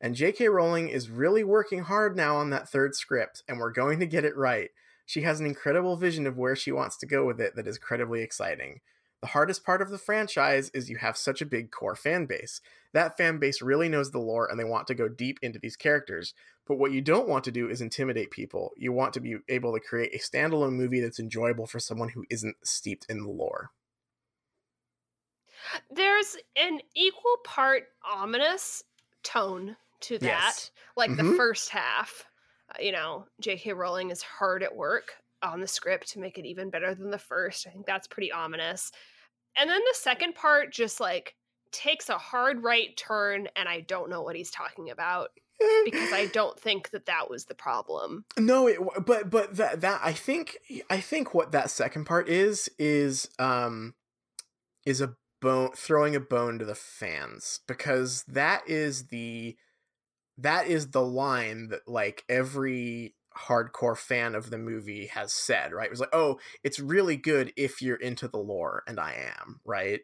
And 0.00 0.14
J.K. 0.14 0.48
Rowling 0.48 0.88
is 0.88 1.10
really 1.10 1.44
working 1.44 1.82
hard 1.82 2.16
now 2.16 2.36
on 2.36 2.50
that 2.50 2.68
third 2.68 2.94
script, 2.94 3.42
and 3.48 3.58
we're 3.58 3.70
going 3.70 4.00
to 4.00 4.06
get 4.06 4.24
it 4.24 4.36
right. 4.36 4.70
She 5.04 5.22
has 5.22 5.40
an 5.40 5.46
incredible 5.46 5.96
vision 5.96 6.26
of 6.26 6.38
where 6.38 6.56
she 6.56 6.72
wants 6.72 6.96
to 6.98 7.06
go 7.06 7.26
with 7.26 7.38
it 7.38 7.54
that 7.56 7.66
is 7.66 7.76
incredibly 7.76 8.22
exciting. 8.22 8.80
The 9.24 9.28
hardest 9.28 9.64
part 9.64 9.80
of 9.80 9.88
the 9.88 9.96
franchise 9.96 10.68
is 10.74 10.90
you 10.90 10.98
have 10.98 11.16
such 11.16 11.40
a 11.40 11.46
big 11.46 11.70
core 11.70 11.96
fan 11.96 12.26
base. 12.26 12.60
That 12.92 13.16
fan 13.16 13.38
base 13.38 13.62
really 13.62 13.88
knows 13.88 14.10
the 14.10 14.18
lore 14.18 14.46
and 14.50 14.60
they 14.60 14.64
want 14.64 14.86
to 14.88 14.94
go 14.94 15.08
deep 15.08 15.38
into 15.40 15.58
these 15.58 15.76
characters. 15.76 16.34
But 16.66 16.76
what 16.76 16.92
you 16.92 17.00
don't 17.00 17.26
want 17.26 17.42
to 17.44 17.50
do 17.50 17.70
is 17.70 17.80
intimidate 17.80 18.30
people. 18.30 18.72
You 18.76 18.92
want 18.92 19.14
to 19.14 19.20
be 19.20 19.36
able 19.48 19.72
to 19.72 19.80
create 19.80 20.14
a 20.14 20.18
standalone 20.18 20.74
movie 20.74 21.00
that's 21.00 21.18
enjoyable 21.18 21.66
for 21.66 21.80
someone 21.80 22.10
who 22.10 22.26
isn't 22.28 22.56
steeped 22.64 23.06
in 23.08 23.22
the 23.22 23.30
lore. 23.30 23.70
There's 25.90 26.36
an 26.56 26.80
equal 26.94 27.38
part 27.44 27.84
ominous 28.06 28.84
tone 29.22 29.74
to 30.00 30.18
that, 30.18 30.26
yes. 30.26 30.70
like 30.98 31.08
mm-hmm. 31.08 31.30
the 31.30 31.36
first 31.38 31.70
half. 31.70 32.26
you 32.78 32.92
know, 32.92 33.24
J.K. 33.40 33.72
Rowling 33.72 34.10
is 34.10 34.20
hard 34.20 34.62
at 34.62 34.76
work 34.76 35.14
on 35.42 35.62
the 35.62 35.66
script 35.66 36.10
to 36.10 36.20
make 36.20 36.36
it 36.36 36.44
even 36.44 36.68
better 36.68 36.94
than 36.94 37.10
the 37.10 37.18
first. 37.18 37.66
I 37.66 37.70
think 37.70 37.86
that's 37.86 38.06
pretty 38.06 38.30
ominous. 38.30 38.92
And 39.56 39.70
then 39.70 39.80
the 39.80 39.94
second 39.94 40.34
part 40.34 40.72
just 40.72 41.00
like 41.00 41.34
takes 41.72 42.08
a 42.08 42.18
hard 42.18 42.62
right 42.62 42.96
turn, 42.96 43.48
and 43.56 43.68
I 43.68 43.80
don't 43.80 44.10
know 44.10 44.22
what 44.22 44.36
he's 44.36 44.50
talking 44.50 44.90
about 44.90 45.30
because 45.84 46.12
I 46.12 46.26
don't 46.32 46.58
think 46.58 46.90
that 46.90 47.06
that 47.06 47.30
was 47.30 47.44
the 47.44 47.54
problem. 47.54 48.24
No, 48.38 48.66
it, 48.68 48.78
but 49.04 49.30
but 49.30 49.56
that 49.56 49.80
that 49.82 50.00
I 50.02 50.12
think 50.12 50.58
I 50.90 51.00
think 51.00 51.34
what 51.34 51.52
that 51.52 51.70
second 51.70 52.04
part 52.04 52.28
is 52.28 52.68
is 52.78 53.28
um 53.38 53.94
is 54.86 55.00
a 55.00 55.16
bone 55.40 55.70
throwing 55.76 56.16
a 56.16 56.20
bone 56.20 56.58
to 56.58 56.64
the 56.64 56.74
fans 56.74 57.60
because 57.66 58.24
that 58.28 58.68
is 58.68 59.08
the 59.08 59.56
that 60.38 60.66
is 60.66 60.90
the 60.90 61.04
line 61.04 61.68
that 61.68 61.86
like 61.86 62.24
every 62.28 63.14
hardcore 63.36 63.96
fan 63.96 64.34
of 64.34 64.50
the 64.50 64.58
movie 64.58 65.06
has 65.06 65.32
said, 65.32 65.72
right? 65.72 65.86
It 65.86 65.90
was 65.90 66.00
like, 66.00 66.14
"Oh, 66.14 66.38
it's 66.62 66.78
really 66.78 67.16
good 67.16 67.52
if 67.56 67.82
you're 67.82 67.96
into 67.96 68.28
the 68.28 68.38
lore," 68.38 68.82
and 68.86 68.98
I 68.98 69.32
am, 69.38 69.60
right? 69.64 70.00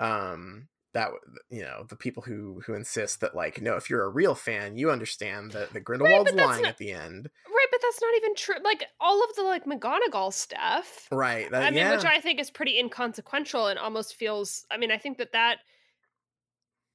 Um 0.00 0.68
that 0.94 1.10
you 1.50 1.62
know 1.62 1.84
the 1.88 1.96
people 1.96 2.22
who 2.22 2.62
who 2.66 2.74
insist 2.74 3.20
that 3.20 3.34
like 3.34 3.60
no 3.60 3.76
if 3.76 3.90
you're 3.90 4.04
a 4.04 4.08
real 4.08 4.34
fan 4.34 4.76
you 4.76 4.90
understand 4.90 5.52
that 5.52 5.72
the 5.72 5.80
grindelwald's 5.80 6.32
right, 6.32 6.46
lying 6.46 6.62
not, 6.62 6.70
at 6.70 6.78
the 6.78 6.92
end 6.92 7.28
right 7.46 7.66
but 7.70 7.80
that's 7.82 8.00
not 8.00 8.14
even 8.16 8.34
true 8.34 8.56
like 8.64 8.84
all 8.98 9.22
of 9.22 9.36
the 9.36 9.42
like 9.42 9.64
mcgonagall 9.64 10.32
stuff 10.32 11.06
right 11.12 11.50
that, 11.50 11.62
i 11.62 11.70
mean 11.70 11.78
yeah. 11.78 11.94
which 11.94 12.04
i 12.04 12.20
think 12.20 12.40
is 12.40 12.50
pretty 12.50 12.78
inconsequential 12.78 13.66
and 13.66 13.78
almost 13.78 14.14
feels 14.14 14.66
i 14.70 14.78
mean 14.78 14.90
i 14.90 14.96
think 14.96 15.18
that 15.18 15.32
that 15.32 15.58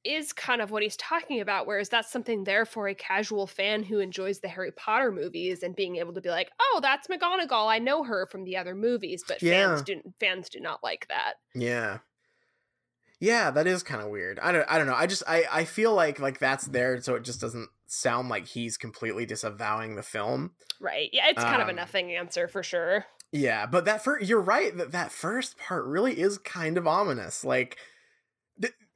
is 0.05 0.33
kind 0.33 0.61
of 0.61 0.69
what 0.71 0.83
he's 0.83 0.97
talking 0.97 1.39
about 1.39 1.65
whereas 1.65 1.89
that's 1.89 2.11
something 2.11 2.43
there 2.43 2.65
for 2.65 2.87
a 2.87 2.95
casual 2.95 3.47
fan 3.47 3.83
who 3.83 3.99
enjoys 3.99 4.39
the 4.39 4.47
harry 4.47 4.71
potter 4.71 5.11
movies 5.11 5.63
and 5.63 5.75
being 5.75 5.95
able 5.95 6.13
to 6.13 6.21
be 6.21 6.29
like 6.29 6.49
oh 6.59 6.79
that's 6.81 7.07
mcgonagall. 7.07 7.67
I 7.71 7.79
know 7.79 8.03
her 8.03 8.27
from 8.27 8.43
the 8.43 8.57
other 8.57 8.75
movies 8.75 9.23
but 9.27 9.41
Yeah. 9.41 9.67
fans 9.67 9.81
do 9.83 10.01
fans 10.19 10.49
do 10.49 10.59
not 10.59 10.83
like 10.83 11.07
that. 11.07 11.35
Yeah. 11.55 11.99
Yeah 13.19 13.51
that 13.51 13.67
is 13.67 13.83
kind 13.83 14.01
of 14.01 14.09
weird. 14.09 14.39
I 14.39 14.51
don't 14.51 14.65
i 14.69 14.77
don't 14.77 14.87
know. 14.87 14.95
I 14.95 15.07
just 15.07 15.23
i 15.27 15.45
i 15.51 15.63
feel 15.65 15.93
like 15.93 16.19
like 16.19 16.39
that's 16.39 16.65
there 16.65 17.01
so 17.01 17.15
it 17.15 17.23
just 17.23 17.39
doesn't 17.41 17.69
sound 17.87 18.27
like 18.29 18.47
he's 18.47 18.75
completely 18.77 19.25
disavowing 19.25 19.95
the 19.95 20.03
film. 20.03 20.51
Right. 20.81 21.09
Yeah 21.13 21.27
it's 21.29 21.43
kind 21.43 21.61
of 21.61 21.67
a 21.67 21.71
Um, 21.71 21.77
nothing 21.77 22.11
answer 22.11 22.47
for 22.47 22.63
sure. 22.63 23.05
Yeah, 23.35 23.65
but 23.65 23.85
that 23.85 24.03
first, 24.03 24.27
you're 24.29 24.39
right 24.41 24.77
that 24.77 24.91
that 24.91 25.11
first 25.11 25.57
part 25.57 25.85
really 25.85 26.19
is 26.19 26.37
kind 26.37 26.77
of 26.77 26.85
ominous. 26.87 27.43
Like, 27.43 27.77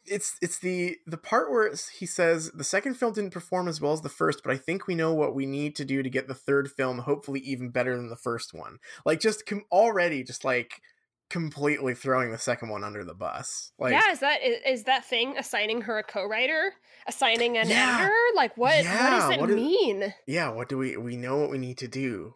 it's 0.10 0.36
it's 0.42 0.60
the 0.60 0.98
the 1.06 1.18
part 1.18 1.50
where 1.52 1.74
he 1.98 2.06
says 2.06 2.52
the 2.52 2.64
second 2.64 2.96
film 2.96 3.14
didn't 3.14 3.32
perform 3.32 3.68
as 3.68 3.80
well 3.82 3.94
as 3.94 4.02
the 4.02 4.10
first, 4.10 4.42
but 4.44 4.52
I 4.52 4.58
think 4.58 4.88
we 4.88 4.96
know 4.96 5.14
what 5.14 5.36
we 5.36 5.46
need 5.46 5.76
to 5.78 5.86
do 5.86 6.02
to 6.04 6.10
get 6.10 6.28
the 6.28 6.34
third 6.34 6.72
film 6.72 7.00
hopefully 7.00 7.40
even 7.42 7.70
better 7.70 7.96
than 7.96 8.10
the 8.10 8.16
first 8.16 8.54
one. 8.54 8.78
Like, 9.06 9.20
just 9.20 9.46
com- 9.46 9.66
already 9.72 10.24
just 10.24 10.44
like 10.46 10.82
completely 11.30 11.94
throwing 11.94 12.32
the 12.32 12.38
second 12.38 12.70
one 12.70 12.84
under 12.84 13.04
the 13.04 13.14
bus. 13.14 13.72
Like, 13.78 13.92
yeah, 13.92 14.12
is 14.12 14.20
that 14.20 14.44
is, 14.44 14.58
is 14.66 14.84
that 14.86 15.06
thing 15.06 15.38
assigning 15.38 15.82
her 15.82 15.98
a 16.00 16.04
co-writer, 16.04 16.74
assigning 17.08 17.58
an 17.58 17.70
Yeah. 17.70 17.98
editor? 18.00 18.16
Like 18.36 18.56
what? 18.58 18.76
what 18.76 18.84
does 18.86 19.30
it 19.32 19.40
what 19.40 19.50
mean? 19.50 20.14
yeah, 20.26 20.50
what 20.50 20.70
do 20.70 20.78
we 20.78 20.98
we 20.98 21.18
know 21.18 21.38
what 21.38 21.50
we 21.50 21.58
need 21.58 21.78
to 21.80 21.88
do? 21.88 22.36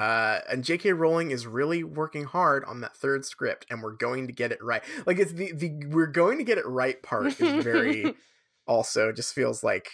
Uh, 0.00 0.40
and 0.48 0.64
J.K. 0.64 0.94
Rowling 0.94 1.30
is 1.30 1.46
really 1.46 1.84
working 1.84 2.24
hard 2.24 2.64
on 2.64 2.80
that 2.80 2.96
third 2.96 3.26
script, 3.26 3.66
and 3.68 3.82
we're 3.82 3.92
going 3.92 4.26
to 4.28 4.32
get 4.32 4.50
it 4.50 4.64
right. 4.64 4.82
Like 5.04 5.18
it's 5.18 5.34
the 5.34 5.52
the 5.52 5.72
we're 5.90 6.06
going 6.06 6.38
to 6.38 6.44
get 6.44 6.56
it 6.56 6.66
right 6.66 7.00
part 7.02 7.38
is 7.38 7.62
very 7.62 8.14
also 8.66 9.12
just 9.12 9.34
feels 9.34 9.62
like 9.62 9.90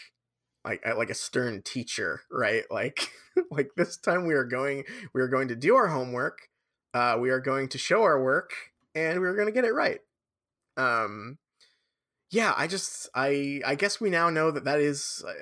like 0.65 0.87
uh, 0.87 0.97
like 0.97 1.11
a 1.11 1.15
stern 1.15 1.61
teacher, 1.61 2.23
right? 2.31 2.63
Like 2.71 3.11
like 3.51 3.71
this 3.77 3.97
time 3.97 4.29
we 4.29 4.35
are 4.35 4.45
going 4.45 4.85
we 5.13 5.21
are 5.21 5.27
going 5.27 5.49
to 5.49 5.57
do 5.57 5.75
our 5.75 5.89
homework, 5.89 6.39
uh, 6.95 7.17
we 7.21 7.31
are 7.31 7.41
going 7.41 7.69
to 7.71 7.79
show 7.79 8.05
our 8.05 8.23
work, 8.23 8.53
and 8.95 9.21
we 9.21 9.27
are 9.27 9.35
going 9.35 9.49
to 9.49 9.53
get 9.53 9.65
it 9.65 9.75
right. 9.75 9.99
Um, 10.77 11.39
yeah, 12.31 12.55
I 12.57 12.69
just 12.69 13.09
I 13.13 13.61
I 13.67 13.75
guess 13.75 14.01
we 14.01 14.11
now 14.11 14.31
know 14.31 14.53
that 14.53 14.67
that 14.67 14.79
is 14.79 15.25
uh, 15.27 15.33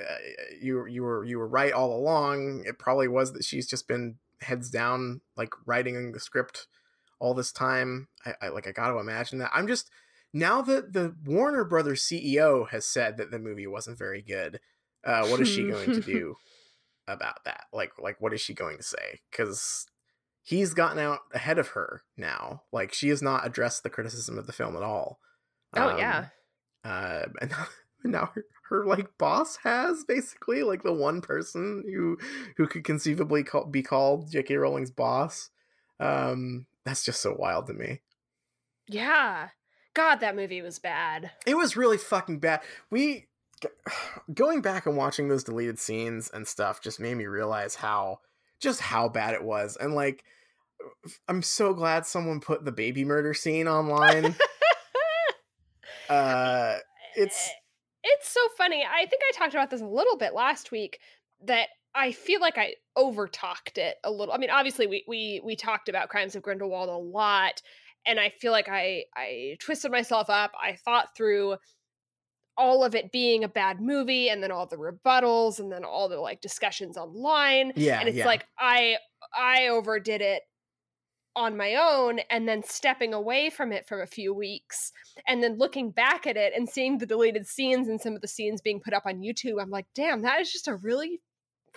you 0.59 0.87
you 0.87 1.03
were 1.03 1.23
you 1.23 1.39
were 1.39 1.49
right 1.49 1.75
all 1.75 1.95
along. 1.95 2.65
It 2.67 2.79
probably 2.79 3.09
was 3.09 3.35
that 3.35 3.45
she's 3.45 3.67
just 3.67 3.87
been 3.87 4.17
heads 4.41 4.71
down 4.71 5.21
like 5.37 5.51
writing 5.67 6.13
the 6.13 6.21
script 6.21 6.67
all 7.19 7.35
this 7.35 7.53
time. 7.53 8.09
I, 8.27 8.35
I 8.43 8.49
like 8.49 8.67
I 8.67 8.73
got 8.73 8.91
to 8.91 8.99
imagine 8.99 9.39
that. 9.39 9.51
I'm 9.55 9.67
just 9.67 9.91
now 10.33 10.63
that 10.63 10.93
the 10.93 11.15
Warner 11.25 11.65
Brothers 11.65 12.03
CEO 12.03 12.69
has 12.71 12.85
said 12.87 13.17
that 13.17 13.31
the 13.31 13.39
movie 13.39 13.67
wasn't 13.67 13.99
very 13.99 14.23
good. 14.23 14.61
Uh, 15.05 15.27
what 15.27 15.41
is 15.41 15.49
she 15.49 15.69
going 15.69 15.93
to 15.93 16.01
do 16.01 16.37
about 17.09 17.45
that? 17.45 17.65
Like 17.73 17.93
like 17.99 18.21
what 18.21 18.33
is 18.35 18.41
she 18.41 18.55
going 18.55 18.77
to 18.79 18.83
say? 18.83 19.21
Because 19.31 19.87
he's 20.43 20.75
gotten 20.75 20.99
out 20.99 21.21
ahead 21.33 21.59
of 21.59 21.69
her 21.69 22.03
now. 22.17 22.63
Like 22.73 22.93
she 22.93 23.09
has 23.09 23.23
not 23.23 23.47
addressed 23.47 23.83
the 23.83 23.91
criticism 23.91 24.39
of 24.39 24.47
the 24.47 24.53
film 24.53 24.77
at 24.77 24.83
all. 24.83 25.19
Oh 25.77 25.91
Um, 25.91 25.99
yeah. 25.99 26.27
uh 26.85 27.27
and 27.41 27.51
now, 27.51 27.67
now 28.05 28.31
her, 28.35 28.45
her 28.69 28.85
like 28.87 29.17
boss 29.19 29.57
has 29.65 30.05
basically 30.05 30.63
like 30.63 30.83
the 30.83 30.93
one 30.93 31.21
person 31.21 31.83
who 31.87 32.17
who 32.57 32.67
could 32.67 32.85
conceivably 32.85 33.43
call, 33.45 33.67
be 33.67 33.83
called 33.83 34.31
J.K. 34.31 34.57
Rowling's 34.57 34.91
boss 34.91 35.51
um 36.01 36.67
that's 36.85 37.05
just 37.05 37.21
so 37.21 37.35
wild 37.39 37.67
to 37.69 37.73
me 37.75 38.01
Yeah. 38.89 39.49
God, 39.95 40.17
that 40.17 40.35
movie 40.35 40.61
was 40.61 40.79
bad. 40.81 41.31
it 41.47 41.57
was 41.57 41.77
really 41.77 41.99
fucking 41.99 42.39
bad 42.41 42.61
we 42.91 43.27
going 44.35 44.61
back 44.61 44.87
and 44.87 44.97
watching 44.97 45.29
those 45.29 45.45
deleted 45.45 45.79
scenes 45.79 46.31
and 46.35 46.47
stuff 46.47 46.81
just 46.81 46.99
made 47.01 47.15
me 47.17 47.27
realize 47.27 47.77
how 47.77 48.19
just 48.61 48.81
how 48.81 49.09
bad 49.09 49.35
it 49.35 49.43
was 49.45 49.77
and 49.77 49.95
like 49.95 50.25
i'm 51.29 51.43
so 51.43 51.73
glad 51.75 52.05
someone 52.07 52.41
put 52.41 52.65
the 52.65 52.73
baby 52.73 53.05
murder 53.05 53.33
scene 53.35 53.69
online 53.79 54.35
uh 56.09 56.77
it's 57.17 57.49
it's 58.05 58.29
so 58.29 58.41
funny. 58.57 58.85
I 58.85 59.07
think 59.07 59.23
I 59.29 59.37
talked 59.37 59.55
about 59.55 59.71
this 59.71 59.81
a 59.81 59.87
little 59.87 60.17
bit 60.17 60.35
last 60.35 60.71
week 60.71 60.99
that 61.45 61.69
I 61.95 62.13
feel 62.13 62.41
like 62.41 62.59
I 62.59 62.75
overtalked 62.97 63.79
it 63.79 63.97
a 64.05 64.11
little. 64.11 64.35
I 64.35 64.39
mean, 64.39 64.51
obviously 64.51 64.87
we 64.87 65.05
we 65.09 65.41
we 65.45 65.57
talked 65.57 65.89
about 65.89 66.09
Crimes 66.09 66.37
of 66.37 66.43
Grindelwald 66.43 66.89
a 66.89 66.97
lot 66.97 67.63
and 68.07 68.21
I 68.21 68.29
feel 68.29 68.53
like 68.53 68.69
I 68.69 69.05
I 69.17 69.57
twisted 69.61 69.91
myself 69.91 70.29
up. 70.29 70.53
I 70.61 70.77
thought 70.77 71.17
through 71.17 71.57
all 72.57 72.85
of 72.85 72.95
it 72.95 73.11
being 73.11 73.43
a 73.43 73.49
bad 73.49 73.81
movie 73.81 74.29
and 74.29 74.43
then 74.43 74.53
all 74.53 74.67
the 74.67 74.77
rebuttals 74.77 75.59
and 75.59 75.73
then 75.73 75.85
all 75.85 76.09
the 76.09 76.21
like 76.21 76.41
discussions 76.41 76.97
online 76.97 77.73
yeah 77.75 77.99
and 77.99 78.09
it's 78.09 78.19
yeah. 78.19 78.27
like 78.27 78.47
I 78.57 78.97
I 79.37 79.69
overdid 79.69 80.21
it 80.21 80.43
on 81.37 81.57
my 81.57 81.75
own 81.75 82.21
and 82.31 82.49
then 82.49 82.63
stepping 82.63 83.13
away 83.13 83.51
from 83.51 83.73
it 83.73 83.87
for 83.87 84.03
a 84.03 84.07
few 84.07 84.33
weeks 84.33 84.93
and 85.27 85.43
then 85.43 85.59
looking 85.59 85.91
back 85.91 86.27
at 86.27 86.37
it 86.37 86.53
and 86.55 86.69
seeing 86.69 86.99
the 86.99 87.07
deleted 87.07 87.47
scenes 87.47 87.89
and 87.89 88.01
some 88.01 88.15
of 88.15 88.21
the 88.21 88.29
scenes 88.29 88.61
being 88.61 88.81
put 88.81 88.95
up 88.95 89.05
on 89.07 89.21
YouTube 89.21 89.61
I'm 89.61 89.71
like 89.71 89.87
damn 89.95 90.23
that 90.23 90.41
is 90.41 90.53
just 90.53 90.69
a 90.69 90.77
really 90.77 91.21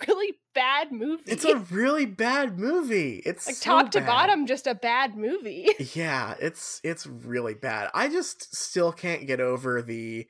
really 0.06 0.34
bad 0.54 0.92
movie 0.92 1.24
It's 1.26 1.44
a 1.44 1.56
really 1.56 2.06
bad 2.06 2.58
movie. 2.58 3.20
It's 3.26 3.46
like 3.48 3.56
so 3.56 3.70
top 3.70 3.90
to 3.92 4.00
bad. 4.00 4.06
bottom 4.06 4.46
just 4.46 4.66
a 4.66 4.74
bad 4.74 5.16
movie 5.16 5.68
Yeah, 5.94 6.34
it's 6.40 6.80
it's 6.84 7.06
really 7.06 7.54
bad. 7.54 7.90
I 7.94 8.08
just 8.08 8.54
still 8.54 8.92
can't 8.92 9.26
get 9.26 9.40
over 9.40 9.82
the 9.82 10.26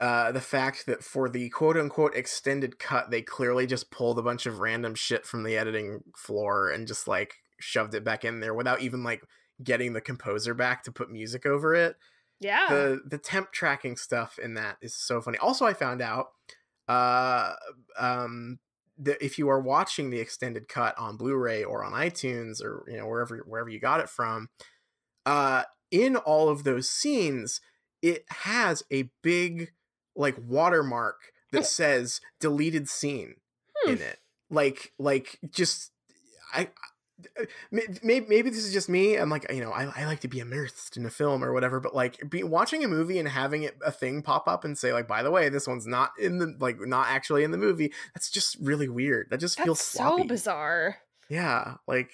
uh 0.00 0.32
the 0.32 0.40
fact 0.40 0.86
that 0.86 1.04
for 1.04 1.28
the 1.28 1.50
quote 1.50 1.76
unquote 1.76 2.16
extended 2.16 2.80
cut 2.80 3.10
they 3.12 3.22
clearly 3.22 3.64
just 3.64 3.92
pulled 3.92 4.18
a 4.18 4.22
bunch 4.22 4.44
of 4.44 4.58
random 4.58 4.96
shit 4.96 5.24
from 5.24 5.44
the 5.44 5.56
editing 5.56 6.00
floor 6.16 6.68
and 6.68 6.88
just 6.88 7.06
like 7.06 7.36
shoved 7.64 7.94
it 7.94 8.04
back 8.04 8.24
in 8.24 8.40
there 8.40 8.54
without 8.54 8.80
even 8.80 9.02
like 9.02 9.22
getting 9.62 9.92
the 9.92 10.00
composer 10.00 10.54
back 10.54 10.82
to 10.84 10.92
put 10.92 11.10
music 11.10 11.46
over 11.46 11.74
it. 11.74 11.96
yeah 12.40 12.66
The 12.68 13.00
the 13.06 13.18
temp 13.18 13.52
tracking 13.52 13.96
stuff 13.96 14.38
in 14.38 14.54
that 14.54 14.76
is 14.82 14.94
so 14.94 15.20
funny. 15.20 15.38
Also 15.38 15.64
I 15.64 15.74
found 15.74 16.00
out 16.02 16.28
uh 16.88 17.54
um 17.98 18.58
that 18.98 19.24
if 19.24 19.38
you 19.38 19.48
are 19.48 19.60
watching 19.60 20.10
the 20.10 20.20
extended 20.20 20.68
cut 20.68 20.96
on 20.98 21.16
Blu-ray 21.16 21.64
or 21.64 21.82
on 21.84 21.92
iTunes 21.92 22.62
or 22.62 22.84
you 22.88 22.96
know 22.96 23.06
wherever 23.06 23.38
wherever 23.38 23.68
you 23.68 23.80
got 23.80 24.00
it 24.00 24.08
from, 24.08 24.48
uh, 25.26 25.64
in 25.90 26.16
all 26.16 26.48
of 26.48 26.62
those 26.64 26.88
scenes, 26.90 27.60
it 28.02 28.24
has 28.28 28.82
a 28.92 29.10
big 29.22 29.72
like 30.14 30.36
watermark 30.38 31.16
that 31.52 31.66
says 31.80 32.20
deleted 32.40 32.88
scene 32.88 33.34
Hmm. 33.82 33.92
in 33.92 33.98
it. 34.02 34.18
Like 34.50 34.92
like 34.98 35.38
just 35.50 35.90
I. 36.52 36.68
Maybe, 37.70 38.26
maybe 38.28 38.50
this 38.50 38.64
is 38.64 38.72
just 38.72 38.88
me. 38.88 39.16
I'm 39.16 39.30
like, 39.30 39.50
you 39.52 39.62
know, 39.62 39.70
I, 39.70 39.84
I 39.96 40.06
like 40.06 40.20
to 40.20 40.28
be 40.28 40.38
immersed 40.38 40.96
in 40.96 41.06
a 41.06 41.10
film 41.10 41.44
or 41.44 41.52
whatever, 41.52 41.80
but 41.80 41.94
like 41.94 42.30
be 42.30 42.42
watching 42.42 42.84
a 42.84 42.88
movie 42.88 43.18
and 43.18 43.28
having 43.28 43.62
it 43.62 43.76
a 43.84 43.90
thing 43.90 44.22
pop 44.22 44.48
up 44.48 44.64
and 44.64 44.76
say 44.76 44.92
like, 44.92 45.08
by 45.08 45.22
the 45.22 45.30
way, 45.30 45.48
this 45.48 45.66
one's 45.66 45.86
not 45.86 46.12
in 46.18 46.38
the 46.38 46.54
like 46.58 46.78
not 46.80 47.08
actually 47.08 47.44
in 47.44 47.50
the 47.50 47.58
movie. 47.58 47.92
That's 48.14 48.30
just 48.30 48.56
really 48.60 48.88
weird. 48.88 49.28
That 49.30 49.40
just 49.40 49.60
feels 49.60 49.80
sloppy. 49.80 50.22
so 50.22 50.28
bizarre 50.28 50.96
Yeah, 51.28 51.74
like 51.86 52.12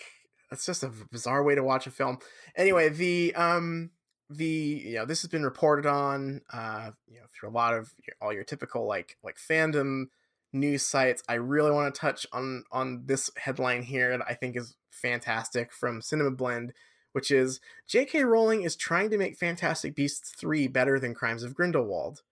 that's 0.50 0.66
just 0.66 0.82
a 0.82 0.92
bizarre 1.10 1.42
way 1.42 1.54
to 1.54 1.62
watch 1.62 1.86
a 1.86 1.90
film. 1.90 2.18
Anyway, 2.56 2.88
the 2.88 3.34
um 3.34 3.90
the 4.28 4.44
you 4.44 4.94
know 4.94 5.04
this 5.04 5.22
has 5.22 5.30
been 5.30 5.42
reported 5.42 5.86
on 5.86 6.40
uh 6.52 6.90
you 7.08 7.18
know 7.18 7.26
through 7.34 7.48
a 7.48 7.50
lot 7.50 7.74
of 7.74 7.92
your, 8.06 8.14
all 8.20 8.32
your 8.32 8.44
typical 8.44 8.86
like 8.86 9.16
like 9.24 9.36
fandom 9.36 10.04
news 10.52 10.84
sites. 10.84 11.22
I 11.28 11.34
really 11.34 11.70
want 11.70 11.94
to 11.94 12.00
touch 12.00 12.26
on 12.32 12.64
on 12.72 13.02
this 13.06 13.30
headline 13.36 13.82
here 13.82 14.16
that 14.16 14.26
I 14.28 14.34
think 14.34 14.56
is 14.56 14.76
fantastic 14.90 15.72
from 15.72 16.02
Cinema 16.02 16.32
Blend, 16.32 16.72
which 17.12 17.30
is 17.30 17.60
J.K. 17.86 18.24
Rowling 18.24 18.62
is 18.62 18.76
trying 18.76 19.10
to 19.10 19.18
make 19.18 19.38
Fantastic 19.38 19.94
Beasts 19.94 20.32
3 20.38 20.68
better 20.68 20.98
than 20.98 21.14
Crimes 21.14 21.42
of 21.42 21.54
Grindelwald. 21.54 22.22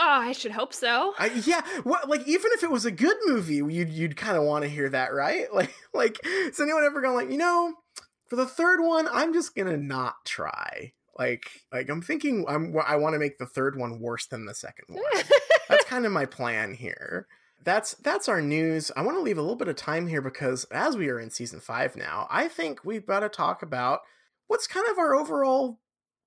Oh, 0.00 0.04
I 0.06 0.30
should 0.30 0.52
hope 0.52 0.72
so. 0.72 1.12
I, 1.18 1.26
yeah, 1.44 1.62
what 1.82 2.08
like 2.08 2.26
even 2.28 2.52
if 2.52 2.62
it 2.62 2.70
was 2.70 2.84
a 2.84 2.92
good 2.92 3.16
movie, 3.26 3.56
you'd 3.56 3.90
you'd 3.90 4.16
kind 4.16 4.36
of 4.36 4.44
want 4.44 4.62
to 4.62 4.70
hear 4.70 4.88
that, 4.90 5.12
right? 5.12 5.46
Like 5.52 5.74
like 5.92 6.18
is 6.24 6.60
anyone 6.60 6.84
ever 6.84 7.00
going 7.00 7.16
like, 7.16 7.30
you 7.30 7.38
know, 7.38 7.74
for 8.28 8.36
the 8.36 8.46
third 8.46 8.80
one, 8.80 9.08
I'm 9.10 9.32
just 9.32 9.56
gonna 9.56 9.76
not 9.76 10.14
try. 10.24 10.92
Like 11.18 11.50
like 11.72 11.88
I'm 11.88 12.00
thinking 12.00 12.44
I'm 12.48 12.76
I 12.86 12.94
want 12.96 13.14
to 13.14 13.18
make 13.18 13.38
the 13.38 13.46
third 13.46 13.76
one 13.76 13.98
worse 13.98 14.26
than 14.26 14.46
the 14.46 14.54
second 14.54 14.84
one. 14.88 15.02
that's 15.68 15.84
kind 15.84 16.06
of 16.06 16.12
my 16.12 16.26
plan 16.26 16.74
here. 16.74 17.26
That's 17.64 17.94
that's 17.94 18.28
our 18.28 18.40
news. 18.40 18.90
I 18.96 19.02
want 19.02 19.16
to 19.18 19.22
leave 19.22 19.38
a 19.38 19.42
little 19.42 19.56
bit 19.56 19.68
of 19.68 19.76
time 19.76 20.06
here 20.06 20.22
because 20.22 20.64
as 20.70 20.96
we 20.96 21.08
are 21.08 21.20
in 21.20 21.30
season 21.30 21.60
five 21.60 21.96
now, 21.96 22.26
I 22.30 22.48
think 22.48 22.84
we've 22.84 23.06
got 23.06 23.20
to 23.20 23.28
talk 23.28 23.62
about 23.62 24.00
what's 24.46 24.66
kind 24.66 24.86
of 24.90 24.98
our 24.98 25.14
overall 25.14 25.78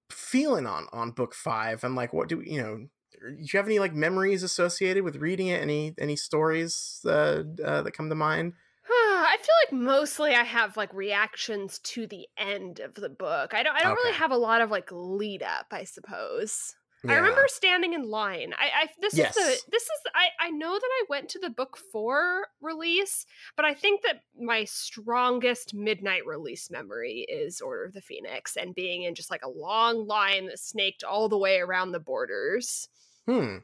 feeling 0.09 0.67
on 0.67 0.87
on 0.91 1.11
book 1.11 1.33
five 1.33 1.85
and 1.85 1.95
like 1.95 2.11
what 2.11 2.27
do 2.27 2.39
we, 2.39 2.49
you 2.49 2.61
know 2.61 2.87
do 3.21 3.35
you 3.37 3.57
have 3.57 3.67
any 3.67 3.79
like 3.79 3.93
memories 3.93 4.43
associated 4.43 5.03
with 5.03 5.17
reading 5.17 5.47
it? 5.47 5.61
Any 5.61 5.93
any 5.97 6.15
stories 6.15 7.01
uh, 7.05 7.43
uh, 7.63 7.81
that 7.83 7.93
come 7.93 8.09
to 8.09 8.15
mind? 8.15 8.53
I 8.89 9.37
feel 9.39 9.55
like 9.65 9.83
mostly 9.83 10.33
I 10.33 10.43
have 10.43 10.77
like 10.77 10.93
reactions 10.93 11.79
to 11.79 12.07
the 12.07 12.27
end 12.37 12.79
of 12.79 12.95
the 12.95 13.09
book. 13.09 13.53
I 13.53 13.63
don't. 13.63 13.75
I 13.75 13.79
don't 13.79 13.93
okay. 13.93 14.01
really 14.03 14.17
have 14.17 14.31
a 14.31 14.37
lot 14.37 14.61
of 14.61 14.71
like 14.71 14.89
lead 14.91 15.43
up. 15.43 15.67
I 15.71 15.83
suppose. 15.83 16.75
Yeah. 17.03 17.13
I 17.13 17.15
remember 17.15 17.45
standing 17.47 17.93
in 17.93 18.03
line. 18.03 18.53
I, 18.59 18.83
I 18.83 18.87
this 18.99 19.15
yes. 19.15 19.35
is 19.35 19.43
the 19.43 19.71
this 19.71 19.83
is 19.83 19.89
I 20.13 20.47
I 20.47 20.49
know 20.51 20.73
that 20.73 20.81
I 20.83 21.05
went 21.09 21.29
to 21.29 21.39
the 21.39 21.49
book 21.49 21.77
four 21.91 22.47
release, 22.61 23.25
but 23.55 23.65
I 23.65 23.73
think 23.73 24.03
that 24.03 24.21
my 24.39 24.65
strongest 24.65 25.73
midnight 25.73 26.27
release 26.27 26.69
memory 26.69 27.25
is 27.27 27.59
Order 27.59 27.85
of 27.85 27.93
the 27.93 28.01
Phoenix 28.01 28.55
and 28.55 28.75
being 28.75 29.03
in 29.03 29.15
just 29.15 29.31
like 29.31 29.43
a 29.43 29.49
long 29.49 30.05
line 30.05 30.45
that 30.47 30.59
snaked 30.59 31.03
all 31.03 31.27
the 31.27 31.37
way 31.37 31.59
around 31.59 31.91
the 31.91 31.99
borders. 31.99 32.87
Hmm. 33.27 33.57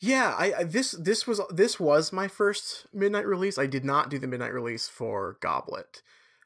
Yeah, 0.00 0.34
I, 0.38 0.52
I, 0.58 0.64
this 0.64 0.92
this 0.92 1.26
was 1.26 1.40
this 1.50 1.80
was 1.80 2.12
my 2.12 2.28
first 2.28 2.86
midnight 2.92 3.26
release. 3.26 3.58
I 3.58 3.66
did 3.66 3.84
not 3.84 4.10
do 4.10 4.18
the 4.18 4.26
midnight 4.26 4.52
release 4.52 4.86
for 4.86 5.38
Goblet. 5.40 6.02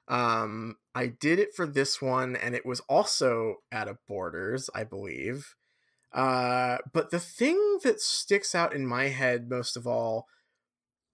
Um, 0.06 0.76
I 0.94 1.08
did 1.08 1.38
it 1.38 1.54
for 1.54 1.66
this 1.66 2.00
one, 2.00 2.34
and 2.34 2.54
it 2.54 2.64
was 2.64 2.80
also 2.88 3.56
at 3.70 3.88
a 3.88 3.98
Borders, 4.06 4.70
I 4.74 4.84
believe. 4.84 5.54
Uh, 6.12 6.78
but 6.92 7.10
the 7.10 7.20
thing 7.20 7.78
that 7.84 8.00
sticks 8.00 8.54
out 8.54 8.74
in 8.74 8.86
my 8.86 9.08
head 9.08 9.50
most 9.50 9.76
of 9.76 9.86
all 9.86 10.26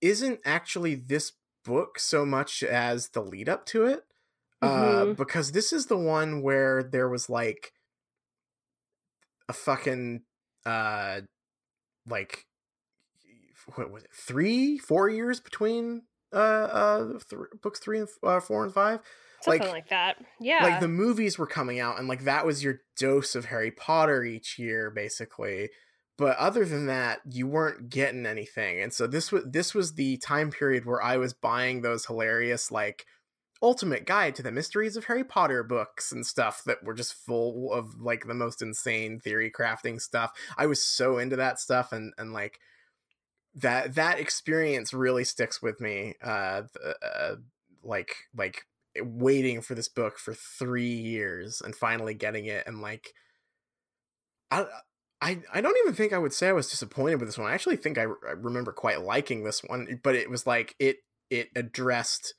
isn't 0.00 0.40
actually 0.44 0.94
this 0.94 1.32
book 1.64 1.98
so 1.98 2.24
much 2.24 2.62
as 2.62 3.08
the 3.08 3.20
lead 3.20 3.48
up 3.48 3.66
to 3.66 3.84
it. 3.84 4.04
Uh, 4.62 4.68
mm-hmm. 4.68 5.10
Uh, 5.10 5.14
because 5.14 5.52
this 5.52 5.72
is 5.72 5.86
the 5.86 5.96
one 5.96 6.42
where 6.42 6.82
there 6.82 7.08
was 7.08 7.28
like 7.28 7.72
a 9.48 9.52
fucking 9.52 10.22
uh 10.64 11.20
like 12.08 12.46
what 13.74 13.90
was 13.90 14.04
it 14.04 14.10
three 14.14 14.78
four 14.78 15.08
years 15.08 15.40
between 15.40 16.02
uh 16.32 16.36
uh 16.36 17.08
th- 17.28 17.42
books 17.62 17.78
three 17.78 17.98
and 17.98 18.08
uh, 18.22 18.40
four 18.40 18.64
and 18.64 18.72
five 18.72 19.00
something 19.44 19.62
like, 19.62 19.72
like 19.72 19.88
that 19.88 20.16
yeah 20.40 20.62
like 20.62 20.80
the 20.80 20.88
movies 20.88 21.38
were 21.38 21.46
coming 21.46 21.80
out 21.80 21.98
and 21.98 22.08
like 22.08 22.24
that 22.24 22.46
was 22.46 22.64
your 22.64 22.80
dose 22.98 23.34
of 23.34 23.46
harry 23.46 23.70
potter 23.70 24.24
each 24.24 24.58
year 24.58 24.90
basically 24.90 25.68
but 26.16 26.36
other 26.36 26.64
than 26.64 26.86
that 26.86 27.20
you 27.28 27.46
weren't 27.46 27.88
getting 27.88 28.26
anything 28.26 28.80
and 28.80 28.92
so 28.92 29.06
this 29.06 29.30
was 29.30 29.44
this 29.44 29.74
was 29.74 29.94
the 29.94 30.16
time 30.18 30.50
period 30.50 30.84
where 30.84 31.02
i 31.02 31.16
was 31.16 31.32
buying 31.32 31.82
those 31.82 32.06
hilarious 32.06 32.70
like 32.70 33.04
ultimate 33.64 34.04
guide 34.04 34.34
to 34.34 34.42
the 34.42 34.52
mysteries 34.52 34.94
of 34.94 35.06
Harry 35.06 35.24
Potter 35.24 35.62
books 35.62 36.12
and 36.12 36.26
stuff 36.26 36.62
that 36.64 36.84
were 36.84 36.92
just 36.92 37.14
full 37.14 37.72
of 37.72 37.98
like 37.98 38.26
the 38.26 38.34
most 38.34 38.60
insane 38.60 39.18
theory 39.18 39.50
crafting 39.50 39.98
stuff. 39.98 40.32
I 40.58 40.66
was 40.66 40.84
so 40.84 41.16
into 41.16 41.36
that 41.36 41.58
stuff 41.58 41.90
and 41.90 42.12
and 42.18 42.34
like 42.34 42.60
that 43.54 43.94
that 43.94 44.20
experience 44.20 44.92
really 44.92 45.24
sticks 45.24 45.62
with 45.62 45.80
me. 45.80 46.14
Uh, 46.22 46.62
uh 47.02 47.36
like 47.82 48.16
like 48.36 48.66
waiting 49.02 49.60
for 49.60 49.74
this 49.74 49.88
book 49.88 50.18
for 50.18 50.34
3 50.34 50.86
years 50.86 51.60
and 51.60 51.74
finally 51.74 52.14
getting 52.14 52.46
it 52.46 52.66
and 52.66 52.80
like 52.80 53.12
I 54.50 54.60
uh, 54.60 54.66
I, 55.20 55.40
I 55.54 55.62
don't 55.62 55.76
even 55.84 55.94
think 55.94 56.12
I 56.12 56.18
would 56.18 56.34
say 56.34 56.48
I 56.48 56.52
was 56.52 56.68
disappointed 56.68 57.18
with 57.18 57.28
this 57.28 57.38
one. 57.38 57.50
I 57.50 57.54
actually 57.54 57.76
think 57.76 57.96
I, 57.96 58.02
I 58.02 58.32
remember 58.36 58.72
quite 58.72 59.00
liking 59.00 59.42
this 59.42 59.62
one, 59.64 60.00
but 60.02 60.14
it 60.14 60.28
was 60.28 60.46
like 60.46 60.74
it 60.78 60.98
it 61.30 61.48
addressed 61.56 62.34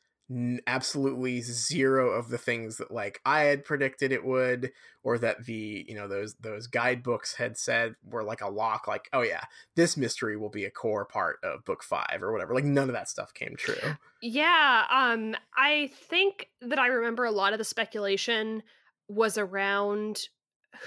absolutely 0.66 1.40
zero 1.42 2.10
of 2.10 2.30
the 2.30 2.38
things 2.38 2.78
that 2.78 2.90
like 2.90 3.22
I 3.26 3.42
had 3.42 3.64
predicted 3.64 4.12
it 4.12 4.26
would 4.26 4.72
or 5.04 5.20
that 5.20 5.46
the 5.46 5.86
you 5.88 5.94
know 5.94 6.08
those 6.08 6.34
those 6.36 6.66
guidebooks 6.66 7.36
had 7.36 7.58
said 7.58 7.96
were 8.04 8.24
like 8.24 8.42
a 8.42 8.50
lock 8.50 8.88
like 8.88 9.08
oh 9.14 9.22
yeah 9.22 9.44
this 9.76 9.96
mystery 9.96 10.36
will 10.36 10.50
be 10.50 10.66
a 10.66 10.72
core 10.72 11.06
part 11.06 11.38
of 11.44 11.64
book 11.64 11.84
5 11.84 12.24
or 12.24 12.32
whatever 12.32 12.56
like 12.56 12.64
none 12.64 12.90
of 12.90 12.96
that 12.96 13.08
stuff 13.08 13.36
came 13.36 13.56
true. 13.56 13.76
Yeah, 14.22 14.86
um 14.90 15.36
I 15.56 15.92
think 15.94 16.50
that 16.62 16.80
I 16.80 16.88
remember 16.88 17.26
a 17.26 17.32
lot 17.32 17.54
of 17.54 17.60
the 17.60 17.66
speculation 17.66 18.64
was 19.08 19.38
around 19.38 20.28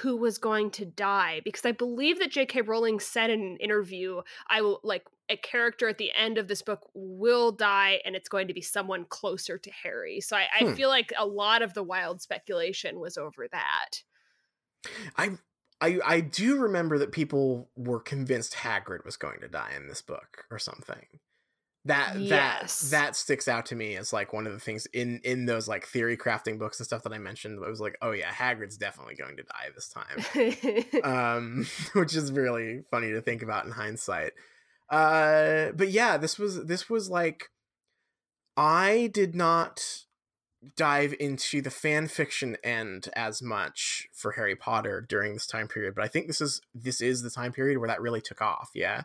who 0.03 0.17
was 0.17 0.39
going 0.39 0.71
to 0.73 0.85
die 0.85 1.41
because 1.45 1.65
I 1.65 1.73
believe 1.73 2.19
that 2.19 2.31
J.K. 2.31 2.63
Rowling 2.63 3.01
said 3.01 3.31
in 3.31 3.41
an 3.41 3.57
interview, 3.59 4.21
I 4.49 4.63
will 4.63 4.81
like 4.83 5.05
a 5.31 5.37
character 5.37 5.89
at 5.89 5.99
the 5.99 6.13
end 6.15 6.39
of 6.39 6.49
this 6.49 6.63
book 6.63 6.89
will 6.95 7.53
die 7.53 8.01
and 8.05 8.17
it's 8.17 8.29
going 8.29 8.49
to 8.49 8.55
be 8.55 8.63
someone 8.63 9.05
closer 9.09 9.59
to 9.59 9.71
Harry. 9.83 10.21
So 10.21 10.37
I, 10.37 10.47
I 10.59 10.65
hmm. 10.65 10.75
feel 10.75 10.89
like 10.89 11.13
a 11.19 11.27
lot 11.27 11.63
of 11.63 11.75
the 11.75 11.83
wild 11.83 12.21
speculation 12.23 13.01
was 13.01 13.17
over 13.19 13.47
that. 13.51 14.03
I 15.17 15.33
I 15.81 15.99
I 16.05 16.21
do 16.21 16.59
remember 16.59 16.99
that 16.99 17.13
people 17.13 17.69
were 17.77 18.01
convinced 18.01 18.55
Hagrid 18.55 19.05
was 19.05 19.17
going 19.17 19.41
to 19.41 19.49
die 19.49 19.73
in 19.77 19.89
this 19.89 20.03
book 20.03 20.45
or 20.51 20.59
something 20.59 21.07
that 21.89 22.19
yes. 22.19 22.81
that 22.81 22.91
that 22.91 23.17
sticks 23.17 23.49
out 23.49 23.67
to 23.67 23.75
me 23.75 23.97
as 23.97 24.13
like 24.13 24.33
one 24.33 24.47
of 24.47 24.53
the 24.53 24.61
things 24.61 24.87
in 24.93 25.21
in 25.25 25.47
those 25.47 25.67
like 25.67 25.87
theory 25.87 26.17
crafting 26.17 26.59
books 26.59 26.79
and 26.79 26.87
stuff 26.87 27.03
that 27.03 27.13
I 27.13 27.19
mentioned. 27.19 27.63
It 27.63 27.69
was 27.69 27.81
like, 27.81 27.97
oh 28.03 28.13
yeah, 28.13 28.31
Hagrid's 28.31 28.77
definitely 28.77 29.15
going 29.15 29.37
to 29.37 29.43
die 29.43 29.69
this 29.75 29.89
time, 29.89 31.03
um, 31.05 31.67
which 31.95 32.15
is 32.15 32.31
really 32.31 32.83
funny 32.91 33.11
to 33.13 33.21
think 33.21 33.43
about 33.43 33.65
in 33.65 33.73
hindsight. 33.73 34.33
Uh, 34.91 35.73
but 35.75 35.91
yeah, 35.91 36.17
this 36.17 36.39
was 36.39 36.65
this 36.65 36.89
was 36.89 37.11
like 37.11 37.51
I 38.57 39.11
did 39.13 39.35
not 39.35 40.05
dive 40.77 41.15
into 41.21 41.63
the 41.63 41.71
fan 41.71 42.09
fiction 42.09 42.57
end 42.65 43.09
as 43.15 43.41
much 43.41 44.09
for 44.13 44.33
Harry 44.33 44.57
Potter 44.57 45.05
during 45.07 45.35
this 45.35 45.47
time 45.47 45.69
period, 45.69 45.95
but 45.95 46.05
I 46.05 46.09
think 46.09 46.27
this 46.27 46.41
is 46.41 46.61
this 46.75 47.01
is 47.01 47.23
the 47.23 47.31
time 47.31 47.53
period 47.53 47.79
where 47.79 47.89
that 47.89 48.01
really 48.01 48.21
took 48.21 48.43
off. 48.43 48.71
Yeah. 48.75 49.03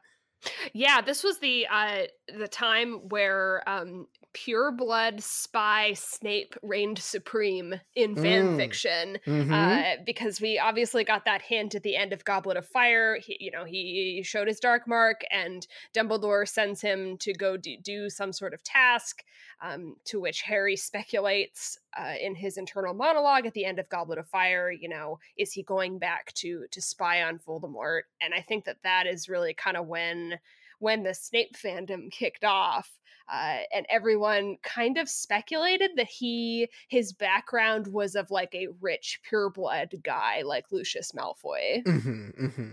Yeah, 0.73 1.01
this 1.01 1.23
was 1.23 1.39
the 1.39 1.67
uh 1.71 2.03
the 2.35 2.47
time 2.47 3.09
where 3.09 3.67
um 3.67 4.07
pure 4.33 4.71
blood 4.71 5.21
spy 5.21 5.93
Snape 5.93 6.55
reigned 6.61 6.99
supreme 6.99 7.75
in 7.95 8.15
fan 8.15 8.49
mm. 8.49 8.57
fiction 8.57 9.19
mm-hmm. 9.25 9.53
uh, 9.53 10.03
because 10.05 10.41
we 10.41 10.57
obviously 10.57 11.03
got 11.03 11.25
that 11.25 11.41
hint 11.41 11.75
at 11.75 11.83
the 11.83 11.95
end 11.95 12.13
of 12.13 12.25
Goblet 12.25 12.57
of 12.57 12.67
Fire. 12.67 13.17
He, 13.19 13.37
you 13.39 13.51
know, 13.51 13.63
he 13.63 14.21
showed 14.25 14.47
his 14.47 14.59
dark 14.59 14.87
mark, 14.87 15.21
and 15.31 15.65
Dumbledore 15.95 16.47
sends 16.47 16.81
him 16.81 17.17
to 17.19 17.33
go 17.33 17.57
do, 17.57 17.77
do 17.77 18.09
some 18.09 18.33
sort 18.33 18.53
of 18.53 18.63
task, 18.63 19.23
um, 19.61 19.95
to 20.05 20.19
which 20.19 20.41
Harry 20.41 20.75
speculates 20.75 21.77
uh, 21.97 22.13
in 22.19 22.35
his 22.35 22.57
internal 22.57 22.93
monologue 22.93 23.45
at 23.45 23.53
the 23.53 23.65
end 23.65 23.79
of 23.79 23.89
Goblet 23.89 24.17
of 24.17 24.27
Fire. 24.27 24.71
You 24.71 24.89
know, 24.89 25.19
is 25.37 25.51
he 25.51 25.63
going 25.63 25.99
back 25.99 26.33
to 26.35 26.65
to 26.71 26.81
spy 26.81 27.23
on 27.23 27.39
Voldemort? 27.39 28.01
And 28.21 28.33
I 28.33 28.41
think 28.41 28.65
that 28.65 28.77
that 28.83 29.05
is 29.05 29.29
really 29.29 29.53
kind 29.53 29.77
of 29.77 29.87
when 29.87 30.39
when 30.79 31.03
the 31.03 31.13
Snape 31.13 31.55
fandom 31.55 32.11
kicked 32.11 32.43
off 32.43 32.89
uh, 33.31 33.59
and 33.73 33.85
everyone 33.89 34.57
kind 34.63 34.97
of 34.97 35.09
speculated 35.09 35.91
that 35.95 36.07
he 36.07 36.69
his 36.87 37.13
background 37.13 37.87
was 37.87 38.15
of 38.15 38.29
like 38.31 38.53
a 38.53 38.67
rich 38.81 39.21
pureblood 39.29 40.03
guy 40.03 40.41
like 40.43 40.71
Lucius 40.71 41.13
Malfoy. 41.13 41.83
Mm-hmm, 41.83 42.45
mm-hmm. 42.45 42.71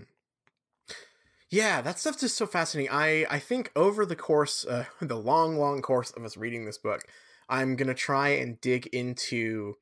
Yeah, 1.49 1.81
that 1.81 1.99
stuff's 1.99 2.21
just 2.21 2.37
so 2.37 2.45
fascinating. 2.45 2.91
I 2.91 3.25
I 3.29 3.39
think 3.39 3.71
over 3.75 4.05
the 4.05 4.15
course, 4.15 4.65
uh, 4.65 4.85
the 5.01 5.17
long 5.17 5.57
long 5.57 5.81
course 5.81 6.11
of 6.11 6.23
us 6.23 6.37
reading 6.37 6.65
this 6.65 6.77
book, 6.77 7.03
I'm 7.49 7.75
gonna 7.75 7.93
try 7.93 8.29
and 8.29 8.59
dig 8.61 8.87
into 8.87 9.75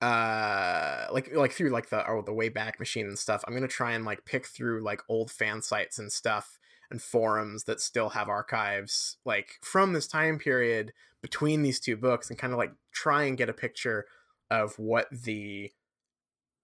uh 0.00 1.06
like 1.12 1.34
like 1.34 1.50
through 1.50 1.70
like 1.70 1.88
the 1.88 2.06
or 2.06 2.22
the 2.22 2.32
Wayback 2.32 2.78
Machine 2.78 3.08
and 3.08 3.18
stuff 3.18 3.42
i'm 3.48 3.52
gonna 3.54 3.66
try 3.66 3.94
and 3.94 4.04
like 4.04 4.24
pick 4.24 4.46
through 4.46 4.80
like 4.80 5.02
old 5.08 5.28
fan 5.28 5.60
sites 5.60 5.98
and 5.98 6.12
stuff 6.12 6.57
and 6.90 7.02
forums 7.02 7.64
that 7.64 7.80
still 7.80 8.10
have 8.10 8.28
archives 8.28 9.18
like 9.24 9.58
from 9.62 9.92
this 9.92 10.06
time 10.06 10.38
period 10.38 10.92
between 11.22 11.62
these 11.62 11.80
two 11.80 11.96
books 11.96 12.30
and 12.30 12.38
kind 12.38 12.52
of 12.52 12.58
like 12.58 12.72
try 12.92 13.24
and 13.24 13.38
get 13.38 13.48
a 13.50 13.54
picture 13.54 14.06
of 14.50 14.78
what 14.78 15.08
the 15.10 15.70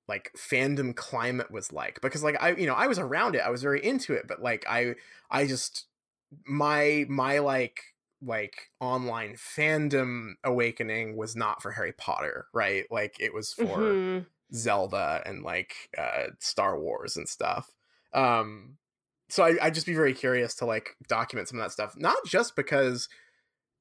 like 0.06 0.30
fandom 0.36 0.94
climate 0.94 1.50
was 1.50 1.72
like. 1.72 2.00
Because 2.00 2.22
like 2.22 2.40
I 2.42 2.52
you 2.52 2.66
know 2.66 2.74
I 2.74 2.86
was 2.86 2.98
around 2.98 3.34
it 3.34 3.40
I 3.40 3.50
was 3.50 3.62
very 3.62 3.84
into 3.84 4.12
it 4.14 4.26
but 4.28 4.42
like 4.42 4.64
I 4.68 4.94
I 5.30 5.46
just 5.46 5.86
my 6.46 7.06
my 7.08 7.38
like 7.40 7.80
like 8.22 8.70
online 8.80 9.34
fandom 9.34 10.32
awakening 10.44 11.16
was 11.16 11.36
not 11.36 11.62
for 11.62 11.72
Harry 11.72 11.92
Potter 11.92 12.48
right? 12.54 12.86
Like 12.90 13.16
it 13.20 13.34
was 13.34 13.52
for 13.52 14.00
Mhm. 14.00 14.26
Zelda 14.54 15.22
and 15.26 15.42
like 15.42 15.74
uh 15.98 16.28
Star 16.40 16.78
Wars 16.80 17.16
and 17.16 17.28
stuff. 17.28 17.70
Um 18.12 18.78
so 19.28 19.44
I, 19.44 19.56
I'd 19.60 19.74
just 19.74 19.86
be 19.86 19.94
very 19.94 20.14
curious 20.14 20.54
to 20.56 20.66
like 20.66 20.96
document 21.08 21.48
some 21.48 21.58
of 21.58 21.64
that 21.64 21.72
stuff 21.72 21.94
not 21.96 22.16
just 22.26 22.56
because 22.56 23.08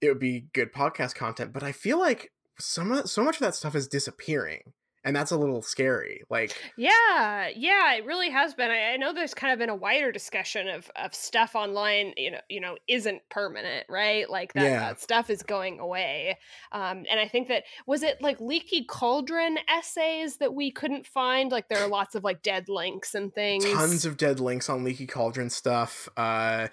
it 0.01 0.09
would 0.09 0.19
be 0.19 0.47
good 0.53 0.73
podcast 0.73 1.15
content 1.15 1.53
but 1.53 1.63
I 1.63 1.71
feel 1.71 1.99
like 1.99 2.31
some 2.59 2.91
of 2.91 3.09
so 3.09 3.23
much 3.23 3.35
of 3.35 3.41
that 3.41 3.55
stuff 3.55 3.75
is 3.75 3.87
disappearing 3.87 4.73
and 5.05 5.15
that's 5.15 5.31
a 5.31 5.37
little 5.37 5.61
scary 5.61 6.23
like 6.29 6.55
Yeah, 6.77 7.49
yeah, 7.55 7.93
it 7.95 8.05
really 8.05 8.29
has 8.29 8.53
been. 8.53 8.71
I, 8.71 8.93
I 8.93 8.97
know 8.97 9.13
there's 9.13 9.33
kind 9.33 9.51
of 9.53 9.59
been 9.59 9.69
a 9.69 9.75
wider 9.75 10.11
discussion 10.11 10.67
of 10.67 10.89
of 10.95 11.13
stuff 11.13 11.55
online, 11.55 12.13
you 12.17 12.31
know, 12.31 12.39
you 12.49 12.59
know, 12.61 12.77
isn't 12.87 13.21
permanent, 13.29 13.85
right? 13.89 14.29
Like 14.29 14.53
that, 14.53 14.63
Yeah. 14.63 14.79
that 14.79 15.01
stuff 15.01 15.29
is 15.29 15.43
going 15.43 15.79
away. 15.79 16.37
Um, 16.71 17.03
and 17.09 17.19
I 17.19 17.27
think 17.27 17.47
that 17.49 17.63
was 17.85 18.03
it 18.03 18.21
like 18.21 18.39
leaky 18.39 18.85
cauldron 18.85 19.57
essays 19.67 20.37
that 20.37 20.53
we 20.53 20.71
couldn't 20.71 21.05
find. 21.05 21.51
Like 21.51 21.69
there 21.69 21.83
are 21.83 21.87
lots 21.99 22.15
of 22.15 22.23
like 22.23 22.41
dead 22.41 22.69
links 22.69 23.15
and 23.15 23.33
things. 23.33 23.65
tons 23.65 24.05
of 24.05 24.17
dead 24.17 24.39
links 24.39 24.69
on 24.69 24.83
leaky 24.83 25.05
cauldron 25.07 25.49
stuff 25.49 26.07
uh 26.17 26.67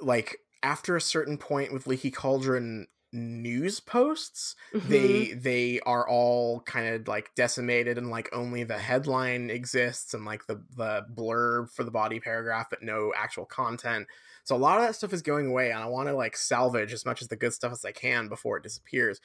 like 0.00 0.38
after 0.62 0.96
a 0.96 1.00
certain 1.00 1.36
point 1.38 1.72
with 1.72 1.86
leaky 1.86 2.10
cauldron 2.10 2.86
news 3.12 3.80
posts 3.80 4.54
Mhm. 4.74 4.88
they 4.88 5.32
they 5.32 5.80
are 5.80 6.06
all 6.08 6.60
kind 6.62 6.94
of 6.94 7.08
like 7.08 7.34
decimated 7.34 7.96
and 7.98 8.10
like 8.10 8.28
only 8.34 8.64
the 8.64 8.78
headline 8.78 9.48
exists 9.50 10.12
and 10.14 10.24
like 10.26 10.46
the 10.46 10.62
the 10.76 11.06
blurb 11.14 11.70
for 11.72 11.84
the 11.84 11.90
body 11.90 12.20
paragraph 12.20 12.68
but 12.70 12.82
no 12.82 13.12
actual 13.16 13.46
content 13.46 14.06
so 14.44 14.54
a 14.54 14.58
lot 14.58 14.78
of 14.78 14.86
that 14.86 14.94
stuff 14.94 15.12
is 15.14 15.22
going 15.22 15.46
away 15.46 15.70
and 15.70 15.80
i 15.82 15.86
want 15.86 16.08
to 16.08 16.14
like 16.14 16.36
salvage 16.36 16.92
as 16.92 17.06
much 17.06 17.22
as 17.22 17.28
the 17.28 17.36
good 17.36 17.54
stuff 17.54 17.72
as 17.72 17.84
i 17.84 17.92
can 17.92 18.28
before 18.28 18.58
it 18.58 18.62
disappears 18.62 19.20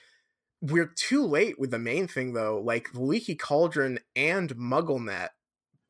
we're 0.62 0.88
too 0.96 1.26
late 1.26 1.60
with 1.60 1.72
the 1.72 1.80
main 1.80 2.08
thing 2.08 2.34
though 2.34 2.60
like 2.62 2.90
leaky 2.94 3.36
cauldron 3.36 4.00
and 4.16 4.56
mugglenet 4.56 5.30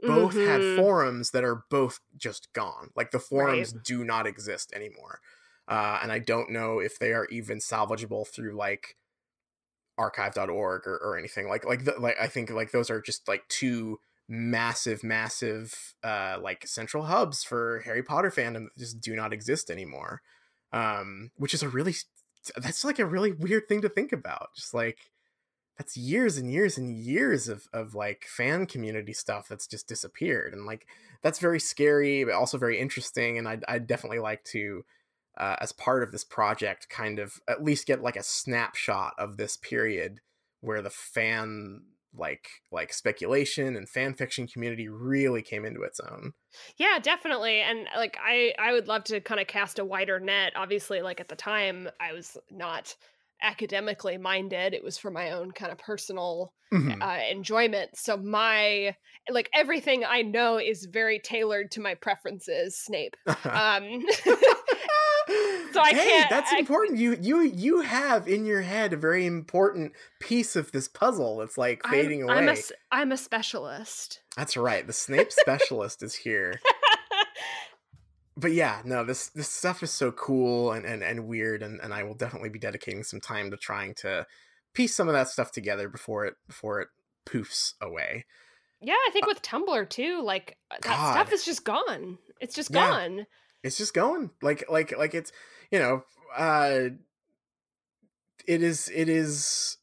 both 0.01 0.33
had 0.33 0.61
Mhm. 0.61 0.75
forums 0.77 1.31
that 1.31 1.43
are 1.45 1.63
both 1.69 1.99
just 2.17 2.51
gone. 2.53 2.91
Like 2.95 3.11
the 3.11 3.19
forums 3.19 3.71
do 3.73 4.03
not 4.03 4.27
exist 4.27 4.73
anymore. 4.73 5.21
Uh, 5.67 5.99
and 6.01 6.11
I 6.11 6.19
don't 6.19 6.51
know 6.51 6.79
if 6.79 6.99
they 6.99 7.13
are 7.13 7.27
even 7.27 7.59
salvageable 7.59 8.27
through 8.27 8.55
like 8.55 8.97
archive.org 9.97 10.87
or, 10.87 10.97
or 10.97 11.17
anything 11.17 11.47
like 11.47 11.65
like 11.65 11.85
the, 11.85 11.93
like 11.99 12.17
I 12.19 12.27
think 12.27 12.49
like 12.49 12.71
those 12.71 12.89
are 12.89 12.99
just 12.99 13.27
like 13.27 13.47
two 13.47 13.99
massive 14.27 15.03
massive 15.03 15.93
uh 16.03 16.37
like 16.41 16.65
central 16.65 17.03
hubs 17.03 17.43
for 17.43 17.81
Harry 17.85 18.01
Potter 18.01 18.31
fandom 18.31 18.65
that 18.65 18.77
just 18.77 19.01
do 19.01 19.15
not 19.15 19.33
exist 19.33 19.69
anymore. 19.69 20.21
Um 20.71 21.29
which 21.35 21.53
is 21.53 21.63
a 21.63 21.69
really 21.69 21.93
that's 22.57 22.83
like 22.83 22.99
a 22.99 23.05
really 23.05 23.31
weird 23.31 23.67
thing 23.69 23.81
to 23.81 23.89
think 23.89 24.11
about. 24.11 24.49
Just 24.55 24.73
like 24.73 25.11
that's 25.77 25.97
years 25.97 26.37
and 26.37 26.51
years 26.51 26.77
and 26.77 26.91
years 26.91 27.47
of, 27.47 27.67
of 27.73 27.95
like 27.95 28.25
fan 28.27 28.65
community 28.65 29.13
stuff 29.13 29.47
that's 29.47 29.67
just 29.67 29.87
disappeared 29.87 30.53
and 30.53 30.65
like 30.65 30.87
that's 31.21 31.39
very 31.39 31.59
scary 31.59 32.23
but 32.23 32.33
also 32.33 32.57
very 32.59 32.79
interesting 32.79 33.37
and 33.37 33.47
i'd, 33.47 33.63
I'd 33.67 33.87
definitely 33.87 34.19
like 34.19 34.43
to 34.45 34.85
uh, 35.37 35.55
as 35.61 35.71
part 35.71 36.03
of 36.03 36.11
this 36.11 36.23
project 36.23 36.89
kind 36.89 37.19
of 37.19 37.39
at 37.47 37.63
least 37.63 37.87
get 37.87 38.01
like 38.01 38.15
a 38.15 38.23
snapshot 38.23 39.13
of 39.17 39.37
this 39.37 39.57
period 39.57 40.19
where 40.61 40.81
the 40.81 40.89
fan 40.89 41.81
like 42.13 42.47
like 42.71 42.93
speculation 42.93 43.75
and 43.75 43.89
fan 43.89 44.13
fiction 44.13 44.47
community 44.47 44.87
really 44.87 45.41
came 45.41 45.65
into 45.65 45.81
its 45.81 45.99
own 45.99 46.33
Yeah, 46.77 46.99
definitely. 46.99 47.61
And 47.61 47.87
like 47.95 48.17
I 48.21 48.53
I 48.59 48.73
would 48.73 48.87
love 48.87 49.03
to 49.05 49.21
kind 49.21 49.41
of 49.41 49.47
cast 49.47 49.79
a 49.79 49.85
wider 49.85 50.19
net. 50.19 50.53
Obviously, 50.55 51.01
like 51.01 51.19
at 51.19 51.27
the 51.29 51.35
time 51.35 51.89
I 51.99 52.13
was 52.13 52.37
not 52.51 52.95
academically 53.41 54.17
minded. 54.17 54.73
It 54.73 54.83
was 54.83 54.97
for 54.97 55.11
my 55.11 55.31
own 55.31 55.51
kind 55.51 55.71
of 55.71 55.77
personal 55.77 56.53
Mhm. 56.71 57.01
uh, 57.01 57.19
enjoyment. 57.29 57.97
So 57.97 58.17
my 58.17 58.95
like 59.29 59.49
everything 59.53 60.05
I 60.05 60.21
know 60.21 60.57
is 60.59 60.85
very 60.85 61.19
tailored 61.19 61.71
to 61.71 61.81
my 61.81 61.95
preferences, 61.95 62.77
Snape. 62.77 63.15
Um 63.53 64.05
so 65.71 65.79
I 65.81 65.89
hey, 65.91 66.07
can't- 66.07 66.29
that's 66.29 66.51
I- 66.53 66.57
important. 66.59 66.99
You 66.99 67.17
you 67.21 67.41
you 67.41 67.81
have 67.81 68.27
in 68.27 68.45
your 68.45 68.61
head 68.61 68.93
a 68.93 68.97
very 68.97 69.25
important 69.25 69.93
piece 70.19 70.55
of 70.55 70.71
this 70.71 70.87
puzzle 70.87 71.37
that's 71.37 71.57
like 71.57 71.85
fading 71.87 72.23
I'm, 72.23 72.29
away. 72.29 72.37
I'm 72.37 72.49
a 72.49 72.55
I'm 72.91 73.11
a 73.11 73.17
specialist. 73.17 74.19
That's 74.37 74.57
right. 74.57 74.85
The 74.85 74.93
Snape 74.93 75.31
specialist 75.31 76.03
is 76.03 76.15
here. 76.15 76.59
But 78.35 78.51
yeah, 78.53 78.81
no, 78.83 79.03
this 79.03 79.29
this 79.29 79.47
stuff 79.49 79.83
is 79.83 79.91
so 79.91 80.11
cool 80.11 80.71
and 80.71 80.85
and, 80.85 81.03
and 81.03 81.27
weird 81.27 81.61
and, 81.61 81.79
and 81.81 81.93
I 81.93 82.01
will 82.03 82.15
definitely 82.15 82.49
be 82.49 82.57
dedicating 82.57 83.03
some 83.03 83.21
time 83.21 83.51
to 83.51 83.57
trying 83.57 83.93
to 83.97 84.25
piece 84.73 84.95
some 84.95 85.07
of 85.07 85.13
that 85.13 85.27
stuff 85.29 85.51
together 85.51 85.87
before 85.87 86.25
it 86.25 86.33
before 86.47 86.81
it 86.81 86.87
poofs 87.27 87.73
away. 87.79 88.25
yeah, 88.81 88.95
I 88.95 89.11
think 89.13 89.27
with 89.27 89.43
Tumblr 89.43 89.87
too, 89.89 90.21
like 90.23 90.57
uh, 90.71 90.77
that 90.81 90.97
God. 90.97 91.11
stuff 91.13 91.31
is 91.31 91.45
just 91.45 91.63
gone. 91.63 92.17
It's 92.41 92.55
just 92.55 92.71
Yeah. 92.71 92.89
gone. 92.89 93.27
It's 93.63 93.77
just 93.77 93.93
going. 93.93 94.31
Like 94.41 94.65
like 94.69 94.95
like 94.97 95.13
it's 95.13 95.31
you 95.71 95.79
know, 95.79 96.03
uh 96.35 96.89
it 98.45 98.61
is 98.61 98.91
it 98.93 99.09
is 99.09 99.77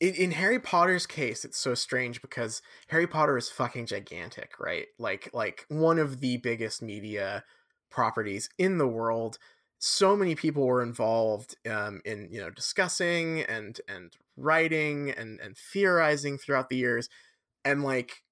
in, 0.00 0.14
in 0.14 0.30
Harry 0.32 0.58
Potter's 0.58 1.06
case, 1.06 1.44
it's 1.44 1.58
so 1.58 1.74
strange 1.74 2.20
because 2.20 2.62
Harry 2.88 3.06
Potter 3.06 3.36
is 3.36 3.48
fucking 3.48 3.86
gigantic, 3.86 4.58
right? 4.58 4.86
Like 4.98 5.30
like 5.32 5.66
one 5.68 5.98
of 5.98 6.20
the 6.20 6.36
biggest 6.38 6.82
media 6.82 7.44
properties 7.90 8.48
in 8.58 8.78
the 8.78 8.88
world. 8.88 9.38
So 9.78 10.16
many 10.16 10.34
people 10.34 10.66
were 10.66 10.82
involved 10.82 11.56
um, 11.70 12.00
in 12.04 12.28
you 12.30 12.40
know 12.40 12.50
discussing 12.50 13.42
and 13.42 13.80
and 13.88 14.12
writing 14.36 15.10
and 15.10 15.40
and 15.40 15.56
theorizing 15.56 16.38
throughout 16.38 16.68
the 16.70 16.76
years, 16.76 17.08
and 17.64 17.82
like 17.82 18.22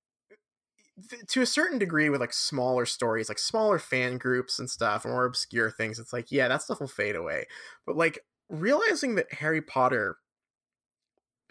to 1.28 1.42
a 1.42 1.46
certain 1.46 1.78
degree 1.78 2.10
with 2.10 2.20
like 2.20 2.32
smaller 2.32 2.86
stories, 2.86 3.28
like 3.28 3.38
smaller 3.38 3.78
fan 3.78 4.18
groups 4.18 4.58
and 4.58 4.68
stuff, 4.70 5.04
more 5.04 5.24
obscure 5.24 5.70
things. 5.70 5.98
It's 5.98 6.12
like 6.12 6.30
yeah, 6.30 6.48
that 6.48 6.62
stuff 6.62 6.80
will 6.80 6.88
fade 6.88 7.16
away, 7.16 7.46
but 7.86 7.96
like 7.96 8.20
realizing 8.48 9.14
that 9.16 9.32
Harry 9.34 9.62
Potter 9.62 10.16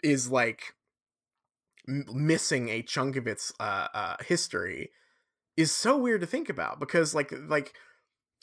is 0.02 0.30
like 0.30 0.74
m- 1.88 2.04
missing 2.12 2.68
a 2.68 2.82
chunk 2.82 3.16
of 3.16 3.26
its 3.26 3.52
uh, 3.60 3.88
uh 3.94 4.16
history 4.24 4.90
is 5.56 5.72
so 5.72 5.96
weird 5.96 6.20
to 6.20 6.26
think 6.26 6.48
about 6.48 6.80
because 6.80 7.14
like 7.14 7.32
like 7.48 7.74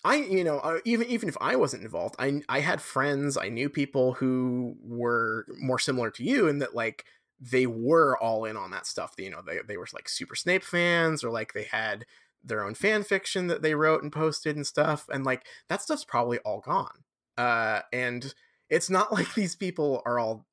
I 0.03 0.17
you 0.17 0.43
know 0.43 0.59
uh, 0.59 0.79
even 0.85 1.07
even 1.07 1.29
if 1.29 1.38
I 1.41 1.55
wasn't 1.55 1.83
involved 1.83 2.15
I 2.19 2.41
I 2.49 2.62
had 2.62 2.81
friends 2.81 3.38
I 3.38 3.49
knew 3.49 3.69
people 3.69 4.13
who 4.13 4.75
were 4.81 5.45
more 5.59 5.79
similar 5.79 6.12
to 6.12 6.23
you 6.23 6.47
in 6.47 6.59
that 6.59 6.75
like 6.75 7.05
they 7.39 7.65
were 7.65 8.17
all 8.17 8.45
in 8.45 8.58
on 8.58 8.71
that 8.71 8.86
stuff 8.86 9.13
you 9.17 9.30
know 9.30 9.41
they 9.45 9.60
they 9.67 9.78
were 9.78 9.88
like 9.93 10.10
super 10.10 10.36
Snape 10.36 10.63
fans 10.63 11.23
or 11.23 11.30
like 11.30 11.54
they 11.54 11.63
had 11.63 12.06
their 12.43 12.63
own 12.63 12.73
fan 12.73 13.04
fiction 13.04 13.47
that 13.47 13.62
they 13.62 13.75
wrote 13.75 14.04
and 14.04 14.12
posted 14.12 14.56
and 14.56 14.65
stuff 14.65 15.08
and 15.12 15.25
like 15.25 15.45
that 15.67 15.82
stuff's 15.82 16.06
probably 16.06 16.38
all 16.39 16.62
gone. 16.62 17.04
Uh 17.38 17.82
and 17.91 18.34
it's 18.69 18.89
not 18.89 19.12
like 19.13 19.34
these 19.36 19.56
people 19.56 20.02
are 20.06 20.19
all 20.19 20.45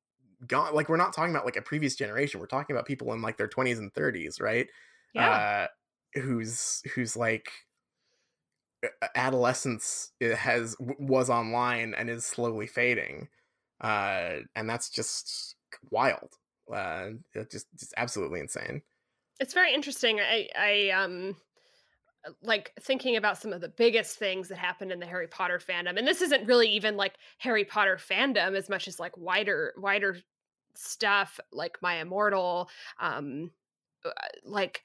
gone 0.47 0.73
like 0.73 0.87
we're 0.87 0.97
not 0.97 1.13
talking 1.13 1.33
about 1.33 1.45
like 1.45 1.55
a 1.55 1.61
previous 1.61 1.95
generation 1.95 2.39
we're 2.39 2.45
talking 2.45 2.75
about 2.75 2.85
people 2.85 3.11
in 3.13 3.21
like 3.23 3.37
their 3.37 3.47
20s 3.47 3.77
and 3.79 3.93
30s 3.93 4.41
right? 4.41 4.67
Yeah. 5.13 5.67
uh 6.15 6.19
who's 6.19 6.81
who's 6.93 7.15
like 7.15 7.49
adolescence 9.15 10.11
has 10.21 10.75
was 10.79 11.29
online 11.29 11.93
and 11.95 12.09
is 12.09 12.25
slowly 12.25 12.67
fading. 12.67 13.29
Uh 13.81 14.37
and 14.55 14.69
that's 14.69 14.89
just 14.89 15.55
wild 15.91 16.33
uh 16.73 17.09
just 17.49 17.67
just 17.77 17.93
absolutely 17.97 18.39
insane 18.39 18.81
it's 19.39 19.53
very 19.53 19.73
interesting. 19.73 20.19
I 20.19 20.49
I 20.57 20.89
um 20.89 21.35
like 22.41 22.73
thinking 22.81 23.15
about 23.15 23.37
some 23.37 23.53
of 23.53 23.61
the 23.61 23.69
biggest 23.69 24.17
things 24.17 24.49
that 24.49 24.57
happened 24.57 24.91
in 24.91 24.99
the 24.99 25.05
Harry 25.05 25.27
Potter 25.27 25.59
fandom. 25.59 25.97
And 25.97 26.07
this 26.07 26.21
isn't 26.21 26.47
really 26.47 26.69
even 26.69 26.97
like 26.97 27.15
Harry 27.37 27.63
Potter 27.63 27.97
fandom 27.97 28.55
as 28.55 28.69
much 28.69 28.87
as 28.87 28.99
like 28.99 29.15
wider 29.17 29.73
wider 29.77 30.17
stuff 30.75 31.39
like 31.51 31.77
My 31.81 31.95
Immortal 31.95 32.69
um 32.99 33.51
uh, 34.05 34.09
like 34.43 34.83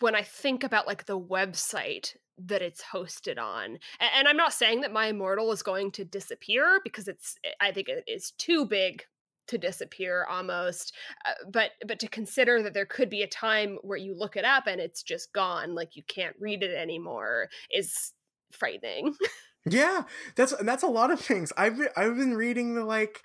when 0.00 0.14
I 0.14 0.22
think 0.22 0.64
about 0.64 0.86
like 0.86 1.06
the 1.06 1.18
website 1.18 2.14
that 2.40 2.62
it's 2.62 2.82
hosted 2.82 3.38
on, 3.38 3.78
and, 4.00 4.28
I'm 4.28 4.36
not 4.36 4.52
saying 4.52 4.82
that 4.82 4.92
My 4.92 5.06
Immortal 5.06 5.50
is 5.50 5.62
going 5.62 5.90
to 5.92 6.04
disappear 6.04 6.80
because 6.84 7.08
it's, 7.08 7.36
I 7.60 7.72
think 7.72 7.88
it 7.88 8.04
is 8.06 8.32
too 8.32 8.66
big 8.66 9.04
to 9.48 9.58
disappear 9.58 10.26
almost. 10.28 10.94
Uh, 11.26 11.32
but 11.50 11.72
but 11.86 11.98
to 12.00 12.08
consider 12.08 12.62
that 12.62 12.74
there 12.74 12.86
could 12.86 13.10
be 13.10 13.22
a 13.22 13.28
time 13.28 13.78
where 13.82 13.98
you 13.98 14.14
look 14.14 14.36
it 14.36 14.44
up 14.44 14.66
and 14.66 14.80
it's 14.80 15.02
just 15.02 15.32
gone, 15.32 15.74
like 15.74 15.96
you 15.96 16.02
can't 16.08 16.36
read 16.38 16.62
it 16.62 16.74
anymore, 16.76 17.48
is 17.70 18.12
frightening. 18.52 19.14
yeah 19.68 20.04
that's 20.36 20.54
that's 20.62 20.84
a 20.84 20.88
lot 20.88 21.10
of 21.10 21.20
things 21.20 21.52
i've 21.56 21.76
been, 21.76 21.88
i've 21.96 22.16
been 22.16 22.34
reading 22.34 22.74
the 22.74 22.84
like 22.84 23.22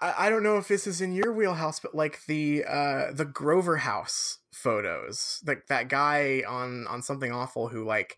I, 0.00 0.26
I 0.26 0.30
don't 0.30 0.42
know 0.42 0.56
if 0.56 0.68
this 0.68 0.86
is 0.86 1.00
in 1.00 1.12
your 1.12 1.32
wheelhouse, 1.32 1.80
but 1.80 1.94
like 1.94 2.24
the 2.26 2.64
uh 2.66 3.12
the 3.12 3.26
Groverhaus 3.26 4.38
photos, 4.52 5.40
like 5.46 5.66
that 5.68 5.88
guy 5.88 6.42
on 6.48 6.86
on 6.88 7.02
something 7.02 7.32
awful 7.32 7.68
who 7.68 7.84
like 7.84 8.16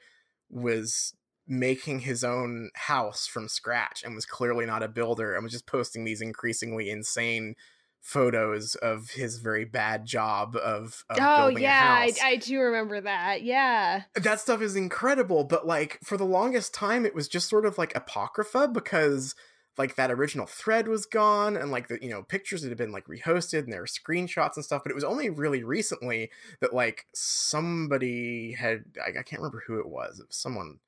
was 0.50 1.14
making 1.46 2.00
his 2.00 2.22
own 2.22 2.70
house 2.74 3.26
from 3.26 3.48
scratch 3.48 4.02
and 4.05 4.14
was 4.14 4.24
clearly 4.24 4.64
not 4.64 4.83
a 4.83 4.88
builder 4.88 5.35
and 5.35 5.42
was 5.42 5.52
just 5.52 5.66
posting 5.66 6.05
these 6.05 6.20
increasingly 6.20 6.88
insane 6.88 7.55
photos 8.00 8.74
of 8.76 9.11
his 9.11 9.38
very 9.38 9.64
bad 9.64 10.05
job 10.05 10.57
of, 10.57 11.05
of 11.09 11.18
oh 11.20 11.46
yeah 11.46 11.98
I, 12.00 12.12
I, 12.22 12.37
do 12.37 12.59
remember 12.59 13.00
that 13.00 13.42
yeah. 13.44 14.02
That 14.16 14.40
stuff 14.40 14.61
is 14.61 14.74
incredible 14.74 15.44
but 15.44 15.68
like 15.68 16.00
for 16.02 16.16
the 16.16 16.24
longest 16.24 16.74
time 16.74 17.07
it 17.07 17.14
was 17.14 17.28
just 17.28 17.48
sort 17.48 17.64
of 17.64 17.78
like 17.78 17.94
apocrypha 17.94 18.68
because 18.68 19.37
like 19.78 19.94
that 19.94 20.11
original 20.11 20.46
thread 20.46 20.88
was 20.88 21.07
gone 21.07 21.57
and 21.57 21.70
like 21.70 21.88
the 21.88 21.98
you 22.02 22.11
know 22.11 22.22
pictures 22.22 22.62
that 22.62 22.68
had 22.68 22.78
been 22.78 22.92
like 22.92 23.07
rehosted 23.07 23.61
and 23.61 23.72
there 23.72 23.81
were 23.81 23.87
screenshots 23.87 24.57
and 24.57 24.64
stuff 24.64 24.83
but 24.85 24.90
it 24.90 24.96
was 24.96 25.05
only 25.05 25.31
really 25.31 25.62
recently 25.62 26.31
that 26.61 26.74
like 26.74 27.07
somebody 27.14 28.52
had 28.52 28.85
i, 29.05 29.11
I 29.11 29.22
can't 29.22 29.40
remember 29.40 29.62
who 29.66 29.78
it 29.78 29.88
was 29.88 30.18
it 30.18 30.26
was 30.26 30.37
someone 30.37 30.78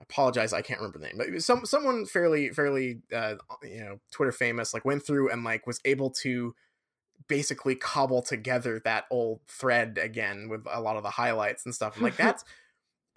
apologize 0.00 0.52
i 0.52 0.60
can't 0.60 0.80
remember 0.80 0.98
the 0.98 1.06
name 1.06 1.16
but 1.16 1.42
some 1.42 1.64
someone 1.64 2.04
fairly 2.04 2.50
fairly 2.50 3.00
uh, 3.14 3.34
you 3.62 3.80
know 3.80 3.98
twitter 4.12 4.32
famous 4.32 4.74
like 4.74 4.84
went 4.84 5.04
through 5.04 5.30
and 5.30 5.42
like 5.42 5.66
was 5.66 5.80
able 5.84 6.10
to 6.10 6.54
basically 7.28 7.74
cobble 7.74 8.22
together 8.22 8.80
that 8.84 9.04
old 9.10 9.40
thread 9.48 9.98
again 10.00 10.48
with 10.48 10.64
a 10.70 10.80
lot 10.80 10.96
of 10.96 11.02
the 11.02 11.10
highlights 11.10 11.64
and 11.64 11.74
stuff 11.74 11.94
and 11.94 12.04
like 12.04 12.16
that's 12.18 12.44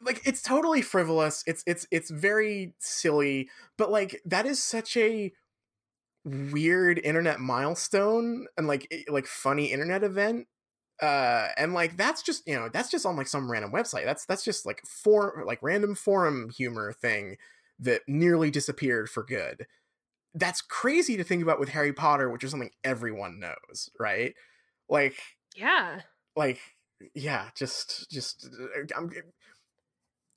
like 0.02 0.22
it's 0.26 0.42
totally 0.42 0.82
frivolous 0.82 1.44
it's 1.46 1.64
it's 1.68 1.86
it's 1.92 2.10
very 2.10 2.74
silly 2.80 3.50
but 3.78 3.92
like 3.92 4.22
that 4.26 4.46
is 4.46 4.64
such 4.64 4.96
a 4.96 5.32
weird 6.24 7.00
internet 7.04 7.40
milestone 7.40 8.48
and 8.58 8.68
like 8.68 9.06
like 9.10 9.26
funny 9.26 9.72
internet 9.72 10.04
event 10.04 10.48
uh 11.02 11.50
and 11.58 11.74
like 11.74 11.98
that's 11.98 12.22
just 12.22 12.48
you 12.48 12.56
know 12.56 12.70
that's 12.72 12.90
just 12.90 13.06
on 13.06 13.16
like 13.16 13.28
some 13.28 13.50
random 13.50 13.72
website. 13.72 14.06
That's 14.06 14.26
that's 14.26 14.44
just 14.44 14.66
like 14.66 14.82
for 14.86 15.44
like 15.46 15.60
random 15.62 15.96
forum 15.96 16.50
humor 16.50 16.92
thing 16.94 17.38
that 17.80 18.02
nearly 18.08 18.52
disappeared 18.52 19.10
for 19.10 19.24
good. 19.24 19.68
That's 20.34 20.62
crazy 20.62 21.18
to 21.18 21.24
think 21.24 21.42
about 21.42 21.60
with 21.60 21.70
harry 21.70 21.94
potter 21.94 22.30
which 22.30 22.44
is 22.44 22.52
something 22.52 22.72
everyone 22.84 23.40
knows 23.40 23.90
right? 24.00 24.36
Like 24.90 25.18
yeah. 25.56 26.02
like 26.36 26.60
yeah 27.16 27.46
just 27.56 28.12
just 28.12 28.46
uh, 28.46 28.82
i'm 28.98 29.10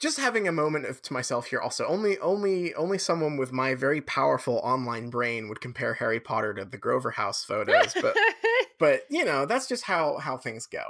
just 0.02 0.18
having 0.18 0.48
a 0.48 0.52
moment 0.52 0.84
of 0.84 1.00
to 1.02 1.12
myself 1.12 1.46
here 1.46 1.60
also. 1.60 1.86
Only 1.86 2.18
only 2.18 2.74
only 2.74 2.98
someone 2.98 3.36
with 3.36 3.52
my 3.52 3.76
very 3.76 4.00
powerful 4.00 4.56
online 4.64 5.10
brain 5.10 5.48
would 5.48 5.60
compare 5.60 5.94
harry 5.94 6.18
potter 6.18 6.52
to 6.52 6.64
the 6.64 6.76
groverhaus 6.76 7.46
photos 7.46 7.94
but 7.94 8.16
but 8.82 9.04
you 9.08 9.24
know 9.24 9.46
that's 9.46 9.68
just 9.68 9.84
how 9.84 10.16
how 10.16 10.36
things 10.36 10.66
go. 10.66 10.82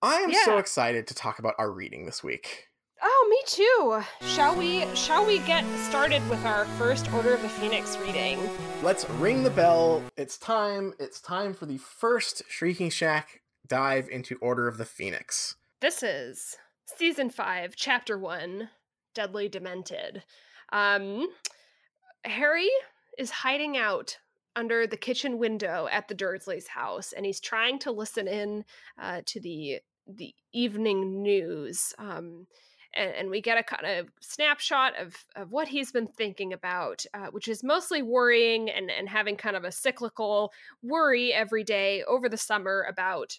I 0.00 0.18
am 0.18 0.30
yeah. 0.30 0.44
so 0.44 0.58
excited 0.58 1.08
to 1.08 1.14
talk 1.14 1.40
about 1.40 1.56
our 1.58 1.72
reading 1.72 2.06
this 2.06 2.22
week. 2.22 2.68
Oh 3.02 3.26
me 3.28 3.42
too. 3.44 4.28
Shall 4.28 4.54
we 4.54 4.86
shall 4.94 5.26
we 5.26 5.40
get 5.40 5.64
started 5.78 6.26
with 6.30 6.44
our 6.44 6.66
first 6.78 7.12
order 7.12 7.34
of 7.34 7.42
the 7.42 7.48
phoenix 7.48 7.98
reading? 7.98 8.38
Let's 8.84 9.10
ring 9.10 9.42
the 9.42 9.50
bell. 9.50 10.00
It's 10.16 10.38
time 10.38 10.94
it's 11.00 11.20
time 11.20 11.54
for 11.54 11.66
the 11.66 11.78
first 11.78 12.44
shrieking 12.48 12.90
shack 12.90 13.40
dive 13.66 14.08
into 14.08 14.36
order 14.36 14.68
of 14.68 14.78
the 14.78 14.84
phoenix. 14.84 15.56
This 15.80 16.04
is 16.04 16.56
season 16.84 17.30
five, 17.30 17.74
chapter 17.74 18.16
one, 18.16 18.68
Dudley 19.12 19.48
Demented. 19.48 20.22
Um, 20.72 21.30
Harry 22.24 22.70
is 23.18 23.30
hiding 23.30 23.76
out 23.76 24.18
under 24.56 24.86
the 24.86 24.96
kitchen 24.96 25.38
window 25.38 25.88
at 25.90 26.08
the 26.08 26.14
Dursleys' 26.14 26.68
house, 26.68 27.12
and 27.12 27.24
he's 27.24 27.40
trying 27.40 27.78
to 27.80 27.92
listen 27.92 28.28
in 28.28 28.64
uh, 29.00 29.22
to 29.26 29.40
the 29.40 29.80
the 30.06 30.34
evening 30.52 31.22
news. 31.22 31.94
Um, 31.98 32.46
and, 32.92 33.12
and, 33.12 33.30
we 33.30 33.40
get 33.40 33.58
a 33.58 33.62
kind 33.62 33.86
of 33.86 34.08
snapshot 34.20 34.98
of, 34.98 35.14
of 35.36 35.52
what 35.52 35.68
he's 35.68 35.92
been 35.92 36.08
thinking 36.08 36.52
about, 36.52 37.04
uh, 37.14 37.26
which 37.26 37.46
is 37.46 37.62
mostly 37.62 38.02
worrying 38.02 38.68
and, 38.68 38.90
and 38.90 39.08
having 39.08 39.36
kind 39.36 39.54
of 39.54 39.62
a 39.62 39.70
cyclical 39.70 40.52
worry 40.82 41.32
every 41.32 41.62
day 41.62 42.02
over 42.08 42.28
the 42.28 42.36
summer 42.36 42.84
about 42.88 43.38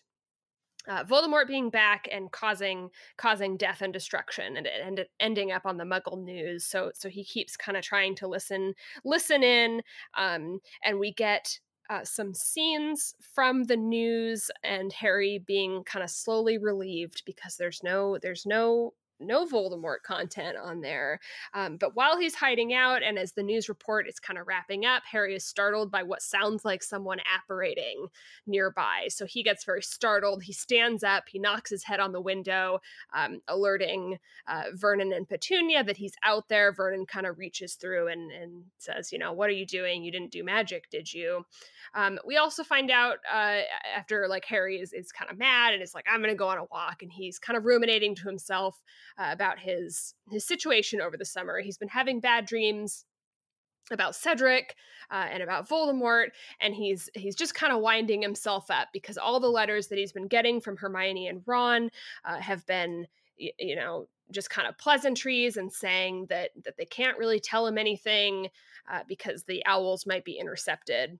uh, 0.87 1.03
Voldemort 1.03 1.47
being 1.47 1.69
back 1.69 2.07
and 2.11 2.31
causing 2.31 2.89
causing 3.17 3.57
death 3.57 3.81
and 3.81 3.93
destruction, 3.93 4.57
and, 4.57 4.67
and 4.67 5.05
ending 5.19 5.51
up 5.51 5.65
on 5.65 5.77
the 5.77 5.83
Muggle 5.83 6.23
news. 6.23 6.65
So 6.65 6.91
so 6.93 7.09
he 7.09 7.23
keeps 7.23 7.57
kind 7.57 7.77
of 7.77 7.83
trying 7.83 8.15
to 8.15 8.27
listen 8.27 8.73
listen 9.03 9.43
in, 9.43 9.81
um, 10.17 10.59
and 10.83 10.99
we 10.99 11.13
get 11.13 11.59
uh, 11.89 12.05
some 12.05 12.33
scenes 12.33 13.15
from 13.33 13.63
the 13.63 13.75
news 13.75 14.49
and 14.63 14.93
Harry 14.93 15.43
being 15.45 15.83
kind 15.83 16.03
of 16.03 16.09
slowly 16.09 16.57
relieved 16.57 17.21
because 17.25 17.57
there's 17.57 17.83
no 17.83 18.17
there's 18.21 18.45
no 18.45 18.93
no 19.21 19.45
Voldemort 19.45 20.01
content 20.03 20.57
on 20.61 20.81
there. 20.81 21.19
Um, 21.53 21.77
but 21.77 21.95
while 21.95 22.17
he's 22.17 22.35
hiding 22.35 22.73
out, 22.73 23.03
and 23.03 23.17
as 23.17 23.33
the 23.33 23.43
news 23.43 23.69
report 23.69 24.07
is 24.07 24.19
kind 24.19 24.39
of 24.39 24.47
wrapping 24.47 24.85
up, 24.85 25.03
Harry 25.09 25.35
is 25.35 25.45
startled 25.45 25.91
by 25.91 26.03
what 26.03 26.21
sounds 26.21 26.65
like 26.65 26.83
someone 26.83 27.19
apparating 27.33 28.07
nearby. 28.45 29.07
So 29.09 29.25
he 29.25 29.43
gets 29.43 29.63
very 29.63 29.81
startled. 29.81 30.43
He 30.43 30.53
stands 30.53 31.03
up, 31.03 31.25
he 31.27 31.39
knocks 31.39 31.69
his 31.69 31.83
head 31.83 31.99
on 31.99 32.11
the 32.11 32.21
window, 32.21 32.79
um, 33.13 33.41
alerting 33.47 34.17
uh, 34.47 34.63
Vernon 34.73 35.13
and 35.13 35.27
Petunia 35.27 35.83
that 35.83 35.97
he's 35.97 36.15
out 36.23 36.49
there. 36.49 36.73
Vernon 36.73 37.05
kind 37.05 37.25
of 37.25 37.37
reaches 37.37 37.75
through 37.75 38.07
and, 38.07 38.31
and 38.31 38.63
says, 38.77 39.11
You 39.11 39.19
know, 39.19 39.33
what 39.33 39.49
are 39.49 39.53
you 39.53 39.65
doing? 39.65 40.03
You 40.03 40.11
didn't 40.11 40.31
do 40.31 40.43
magic, 40.43 40.89
did 40.89 41.13
you? 41.13 41.45
Um, 41.93 42.19
we 42.25 42.37
also 42.37 42.63
find 42.63 42.89
out 42.89 43.17
uh, 43.31 43.61
after 43.95 44.27
like 44.27 44.45
Harry 44.45 44.79
is, 44.79 44.93
is 44.93 45.11
kind 45.11 45.29
of 45.29 45.37
mad 45.37 45.73
and 45.73 45.83
is 45.83 45.93
like, 45.93 46.05
I'm 46.09 46.21
going 46.21 46.31
to 46.31 46.37
go 46.37 46.47
on 46.47 46.57
a 46.57 46.65
walk. 46.65 47.01
And 47.01 47.11
he's 47.11 47.39
kind 47.39 47.57
of 47.57 47.65
ruminating 47.65 48.15
to 48.15 48.23
himself 48.23 48.81
uh, 49.17 49.29
about 49.31 49.59
his 49.59 50.13
his 50.29 50.45
situation 50.45 51.01
over 51.01 51.17
the 51.17 51.25
summer. 51.25 51.59
He's 51.59 51.77
been 51.77 51.89
having 51.89 52.19
bad 52.19 52.45
dreams 52.45 53.05
about 53.91 54.15
Cedric 54.15 54.75
uh, 55.09 55.27
and 55.29 55.43
about 55.43 55.67
Voldemort, 55.67 56.27
and 56.59 56.73
he's 56.73 57.09
he's 57.13 57.35
just 57.35 57.55
kind 57.55 57.73
of 57.73 57.81
winding 57.81 58.21
himself 58.21 58.71
up 58.71 58.89
because 58.93 59.17
all 59.17 59.39
the 59.39 59.49
letters 59.49 59.87
that 59.87 59.97
he's 59.97 60.13
been 60.13 60.27
getting 60.27 60.61
from 60.61 60.77
Hermione 60.77 61.27
and 61.27 61.41
Ron 61.45 61.89
uh, 62.23 62.39
have 62.39 62.65
been, 62.65 63.07
y- 63.39 63.51
you 63.59 63.75
know, 63.75 64.07
just 64.31 64.49
kind 64.49 64.67
of 64.67 64.77
pleasantries 64.77 65.57
and 65.57 65.71
saying 65.71 66.27
that 66.29 66.51
that 66.63 66.77
they 66.77 66.85
can't 66.85 67.17
really 67.17 67.39
tell 67.39 67.67
him 67.67 67.77
anything 67.77 68.47
uh, 68.89 69.01
because 69.07 69.43
the 69.43 69.65
owls 69.65 70.05
might 70.05 70.25
be 70.25 70.37
intercepted. 70.39 71.19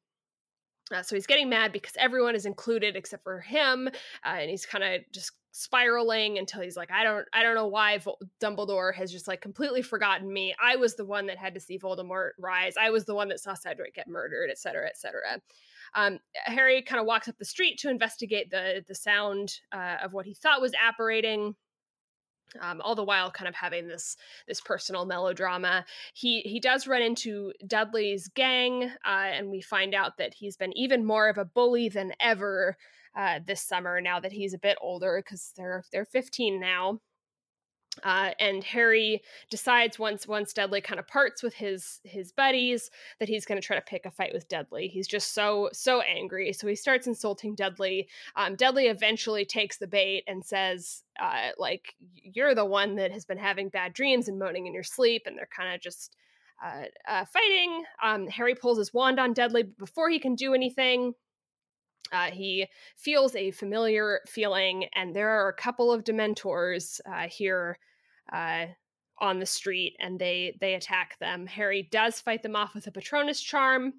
Uh, 0.91 1.03
so 1.03 1.15
he's 1.15 1.27
getting 1.27 1.49
mad 1.49 1.71
because 1.71 1.93
everyone 1.97 2.35
is 2.35 2.45
included 2.45 2.95
except 2.95 3.23
for 3.23 3.39
him, 3.39 3.87
uh, 3.87 4.37
and 4.39 4.49
he's 4.49 4.65
kind 4.65 4.83
of 4.83 5.01
just 5.11 5.31
spiraling 5.53 6.37
until 6.37 6.61
he's 6.61 6.77
like, 6.77 6.91
I 6.91 7.03
don't, 7.03 7.25
I 7.33 7.43
don't 7.43 7.55
know 7.55 7.67
why 7.67 7.97
Vol- 7.97 8.19
Dumbledore 8.39 8.93
has 8.95 9.11
just 9.11 9.27
like 9.27 9.41
completely 9.41 9.81
forgotten 9.81 10.31
me. 10.31 10.55
I 10.63 10.77
was 10.77 10.95
the 10.95 11.05
one 11.05 11.27
that 11.27 11.37
had 11.37 11.53
to 11.55 11.59
see 11.59 11.77
Voldemort 11.77 12.31
rise. 12.39 12.75
I 12.79 12.89
was 12.89 13.05
the 13.05 13.15
one 13.15 13.27
that 13.29 13.39
saw 13.39 13.53
Cedric 13.53 13.95
get 13.95 14.07
murdered, 14.07 14.49
et 14.49 14.53
etc., 14.53 14.87
etc. 14.87 15.41
Um, 15.93 16.19
Harry 16.35 16.81
kind 16.81 17.01
of 17.01 17.05
walks 17.05 17.27
up 17.27 17.37
the 17.37 17.45
street 17.45 17.79
to 17.79 17.89
investigate 17.89 18.49
the 18.49 18.83
the 18.87 18.95
sound 18.95 19.59
uh, 19.71 19.97
of 20.01 20.13
what 20.13 20.25
he 20.25 20.33
thought 20.33 20.61
was 20.61 20.73
apparating 20.81 21.55
um, 22.59 22.81
all 22.81 22.95
the 22.95 23.03
while 23.03 23.31
kind 23.31 23.47
of 23.47 23.55
having 23.55 23.87
this 23.87 24.17
this 24.47 24.61
personal 24.61 25.05
melodrama. 25.05 25.85
He 26.13 26.41
he 26.41 26.59
does 26.59 26.87
run 26.87 27.01
into 27.01 27.53
dudley's 27.65 28.27
gang 28.29 28.83
uh, 29.05 29.29
and 29.31 29.49
we 29.49 29.61
find 29.61 29.93
out 29.93 30.17
that 30.17 30.33
he's 30.33 30.57
been 30.57 30.77
even 30.77 31.05
more 31.05 31.29
of 31.29 31.37
a 31.37 31.45
bully 31.45 31.89
than 31.89 32.13
ever 32.19 32.77
uh, 33.15 33.39
this 33.45 33.61
summer 33.61 34.01
now 34.01 34.19
that 34.19 34.31
he's 34.31 34.53
a 34.53 34.59
bit 34.59 34.77
older 34.81 35.21
because 35.23 35.53
they're 35.55 35.83
they're 35.91 36.05
15 36.05 36.59
now 36.59 36.99
uh, 38.03 38.31
and 38.39 38.63
Harry 38.63 39.21
decides 39.49 39.99
once 39.99 40.25
once 40.25 40.53
Dudley 40.53 40.79
kind 40.79 40.99
of 40.99 41.07
parts 41.07 41.43
with 41.43 41.53
his 41.53 41.99
his 42.03 42.31
buddies 42.31 42.89
that 43.19 43.27
he's 43.27 43.45
going 43.45 43.59
to 43.59 43.65
try 43.65 43.75
to 43.75 43.81
pick 43.81 44.05
a 44.05 44.11
fight 44.11 44.33
with 44.33 44.47
Dudley. 44.47 44.87
He's 44.87 45.07
just 45.07 45.33
so 45.33 45.69
so 45.73 46.01
angry, 46.01 46.53
so 46.53 46.67
he 46.67 46.75
starts 46.75 47.05
insulting 47.05 47.53
Dudley. 47.53 48.07
Um, 48.35 48.55
Dudley 48.55 48.87
eventually 48.87 49.43
takes 49.43 49.77
the 49.77 49.87
bait 49.87 50.23
and 50.25 50.43
says, 50.43 51.03
uh, 51.21 51.49
"Like 51.57 51.95
you're 52.15 52.55
the 52.55 52.65
one 52.65 52.95
that 52.95 53.11
has 53.11 53.25
been 53.25 53.37
having 53.37 53.67
bad 53.67 53.93
dreams 53.93 54.29
and 54.29 54.39
moaning 54.39 54.67
in 54.67 54.73
your 54.73 54.83
sleep," 54.83 55.23
and 55.25 55.37
they're 55.37 55.49
kind 55.53 55.75
of 55.75 55.81
just 55.81 56.15
uh, 56.63 56.83
uh, 57.07 57.25
fighting. 57.25 57.83
Um, 58.01 58.27
Harry 58.27 58.55
pulls 58.55 58.77
his 58.77 58.93
wand 58.93 59.19
on 59.19 59.33
Dudley, 59.33 59.63
but 59.63 59.77
before 59.77 60.09
he 60.09 60.19
can 60.19 60.35
do 60.35 60.53
anything, 60.53 61.13
uh, 62.11 62.31
he 62.31 62.67
feels 62.97 63.35
a 63.35 63.51
familiar 63.51 64.21
feeling, 64.27 64.85
and 64.95 65.15
there 65.15 65.29
are 65.29 65.49
a 65.49 65.53
couple 65.53 65.91
of 65.91 66.03
Dementors 66.03 66.99
uh, 67.05 67.27
here 67.27 67.77
uh, 68.31 68.65
on 69.19 69.39
the 69.39 69.45
street, 69.45 69.95
and 69.99 70.19
they 70.19 70.57
they 70.59 70.73
attack 70.73 71.17
them. 71.19 71.45
Harry 71.47 71.87
does 71.91 72.19
fight 72.19 72.43
them 72.43 72.55
off 72.55 72.73
with 72.73 72.87
a 72.87 72.91
Patronus 72.91 73.41
charm, 73.41 73.93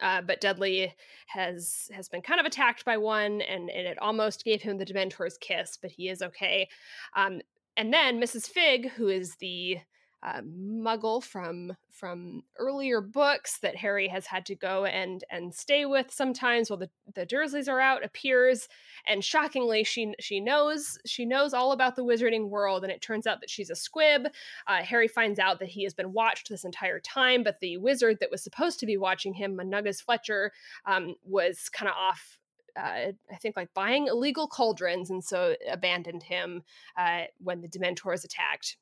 uh, 0.00 0.22
but 0.22 0.40
Dudley 0.40 0.94
has 1.26 1.88
has 1.92 2.08
been 2.08 2.22
kind 2.22 2.40
of 2.40 2.46
attacked 2.46 2.84
by 2.84 2.96
one, 2.96 3.40
and, 3.40 3.70
and 3.70 3.86
it 3.86 3.98
almost 4.00 4.44
gave 4.44 4.62
him 4.62 4.78
the 4.78 4.86
Dementor's 4.86 5.38
kiss, 5.38 5.78
but 5.80 5.90
he 5.90 6.08
is 6.08 6.22
okay. 6.22 6.68
Um, 7.16 7.40
and 7.76 7.92
then 7.92 8.20
Mrs. 8.20 8.48
Figg, 8.48 8.90
who 8.90 9.08
is 9.08 9.36
the 9.36 9.78
uh, 10.22 10.40
muggle 10.42 11.22
from 11.22 11.72
from 11.90 12.42
earlier 12.58 13.00
books 13.00 13.58
that 13.60 13.76
Harry 13.76 14.08
has 14.08 14.26
had 14.26 14.44
to 14.46 14.54
go 14.54 14.84
and 14.84 15.22
and 15.30 15.54
stay 15.54 15.84
with 15.86 16.10
sometimes 16.10 16.70
while 16.70 16.78
the, 16.78 16.90
the 17.14 17.26
Dursleys 17.26 17.68
are 17.68 17.80
out 17.80 18.04
appears. 18.04 18.68
And 19.06 19.24
shockingly 19.24 19.84
she 19.84 20.14
she 20.18 20.40
knows 20.40 20.98
she 21.06 21.24
knows 21.24 21.54
all 21.54 21.72
about 21.72 21.94
the 21.94 22.04
wizarding 22.04 22.48
world 22.48 22.82
and 22.82 22.92
it 22.92 23.00
turns 23.00 23.26
out 23.26 23.40
that 23.40 23.50
she's 23.50 23.70
a 23.70 23.76
squib. 23.76 24.26
Uh, 24.66 24.82
Harry 24.82 25.08
finds 25.08 25.38
out 25.38 25.60
that 25.60 25.68
he 25.68 25.84
has 25.84 25.94
been 25.94 26.12
watched 26.12 26.48
this 26.48 26.64
entire 26.64 27.00
time 27.00 27.42
but 27.44 27.60
the 27.60 27.76
wizard 27.76 28.18
that 28.20 28.30
was 28.30 28.42
supposed 28.42 28.80
to 28.80 28.86
be 28.86 28.96
watching 28.96 29.34
him 29.34 29.56
Mundungus 29.56 30.00
Fletcher 30.00 30.52
um, 30.84 31.14
was 31.24 31.68
kind 31.68 31.88
of 31.88 31.94
off 31.96 32.38
uh, 32.76 33.12
I 33.32 33.36
think 33.40 33.56
like 33.56 33.74
buying 33.74 34.06
illegal 34.06 34.46
cauldrons, 34.46 35.10
and 35.10 35.24
so 35.24 35.56
abandoned 35.68 36.22
him 36.22 36.62
uh, 36.96 37.22
when 37.38 37.60
the 37.60 37.68
Dementors 37.68 38.24
attacked 38.24 38.76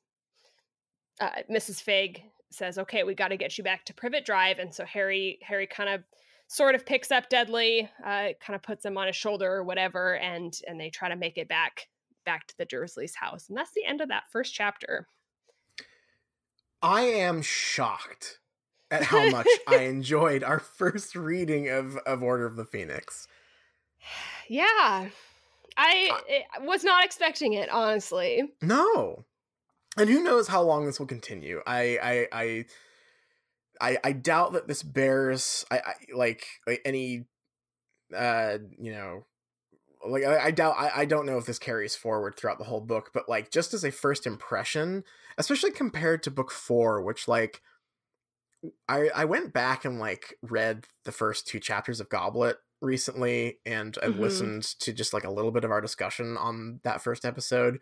uh, 1.19 1.29
Mrs. 1.51 1.81
Figg 1.81 2.23
says, 2.49 2.77
"Okay, 2.77 3.03
we 3.03 3.15
got 3.15 3.29
to 3.29 3.37
get 3.37 3.57
you 3.57 3.63
back 3.63 3.85
to 3.85 3.93
Privet 3.93 4.25
Drive," 4.25 4.59
and 4.59 4.73
so 4.73 4.85
Harry 4.85 5.39
Harry 5.41 5.67
kind 5.67 5.89
of 5.89 6.03
sort 6.47 6.75
of 6.75 6.85
picks 6.85 7.11
up 7.11 7.29
Dudley, 7.29 7.89
uh, 8.03 8.29
kind 8.39 8.55
of 8.55 8.63
puts 8.63 8.85
him 8.85 8.97
on 8.97 9.07
his 9.07 9.15
shoulder 9.15 9.51
or 9.51 9.63
whatever, 9.63 10.15
and 10.17 10.59
and 10.67 10.79
they 10.79 10.89
try 10.89 11.09
to 11.09 11.15
make 11.15 11.37
it 11.37 11.47
back 11.47 11.87
back 12.25 12.47
to 12.47 12.57
the 12.57 12.65
Dursleys' 12.65 13.15
house, 13.15 13.49
and 13.49 13.57
that's 13.57 13.71
the 13.71 13.85
end 13.85 14.01
of 14.01 14.09
that 14.09 14.23
first 14.31 14.53
chapter. 14.53 15.07
I 16.81 17.01
am 17.01 17.41
shocked 17.41 18.39
at 18.91 19.03
how 19.03 19.29
much 19.31 19.47
I 19.67 19.79
enjoyed 19.79 20.43
our 20.43 20.59
first 20.59 21.15
reading 21.15 21.69
of 21.69 21.97
of 21.97 22.23
Order 22.23 22.45
of 22.45 22.55
the 22.55 22.65
Phoenix. 22.65 23.27
Yeah. 24.49 25.09
I 25.75 26.09
uh, 26.57 26.63
was 26.63 26.85
not 26.85 27.03
expecting 27.03 27.51
it, 27.51 27.67
honestly. 27.69 28.49
No 28.61 29.25
and 29.97 30.09
who 30.09 30.23
knows 30.23 30.47
how 30.47 30.61
long 30.61 30.85
this 30.85 30.99
will 30.99 31.07
continue 31.07 31.61
i 31.65 31.97
i 32.01 32.27
i 32.31 32.65
i, 33.81 33.97
I 34.03 34.11
doubt 34.11 34.53
that 34.53 34.67
this 34.67 34.83
bears 34.83 35.65
I, 35.69 35.77
I 35.77 35.93
like, 36.15 36.45
like 36.65 36.81
any 36.85 37.25
uh 38.15 38.57
you 38.79 38.91
know 38.91 39.25
like 40.07 40.23
I, 40.23 40.45
I 40.45 40.51
doubt 40.51 40.75
I, 40.77 41.01
I 41.01 41.05
don't 41.05 41.25
know 41.25 41.37
if 41.37 41.45
this 41.45 41.59
carries 41.59 41.95
forward 41.95 42.35
throughout 42.35 42.59
the 42.59 42.65
whole 42.65 42.81
book 42.81 43.11
but 43.13 43.27
like 43.27 43.51
just 43.51 43.73
as 43.73 43.83
a 43.83 43.91
first 43.91 44.25
impression 44.25 45.03
especially 45.37 45.71
compared 45.71 46.23
to 46.23 46.31
book 46.31 46.51
four 46.51 47.01
which 47.01 47.27
like 47.27 47.61
i 48.87 49.09
i 49.15 49.25
went 49.25 49.53
back 49.53 49.85
and 49.85 49.99
like 49.99 50.35
read 50.41 50.85
the 51.03 51.11
first 51.11 51.47
two 51.47 51.59
chapters 51.59 51.99
of 51.99 52.09
goblet 52.09 52.57
recently 52.79 53.57
and 53.65 53.97
i 54.01 54.05
mm-hmm. 54.05 54.21
listened 54.21 54.63
to 54.63 54.93
just 54.93 55.13
like 55.13 55.23
a 55.23 55.31
little 55.31 55.51
bit 55.51 55.63
of 55.63 55.71
our 55.71 55.81
discussion 55.81 56.37
on 56.37 56.79
that 56.83 57.01
first 57.01 57.25
episode 57.25 57.79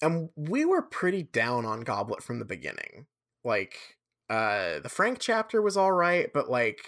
and 0.00 0.30
we 0.36 0.64
were 0.64 0.82
pretty 0.82 1.22
down 1.22 1.64
on 1.64 1.80
Goblet 1.80 2.22
from 2.22 2.38
the 2.38 2.44
beginning. 2.44 3.06
Like, 3.44 3.76
uh, 4.28 4.80
the 4.80 4.88
Frank 4.88 5.18
chapter 5.18 5.60
was 5.60 5.76
all 5.76 5.92
right, 5.92 6.30
but 6.32 6.50
like, 6.50 6.80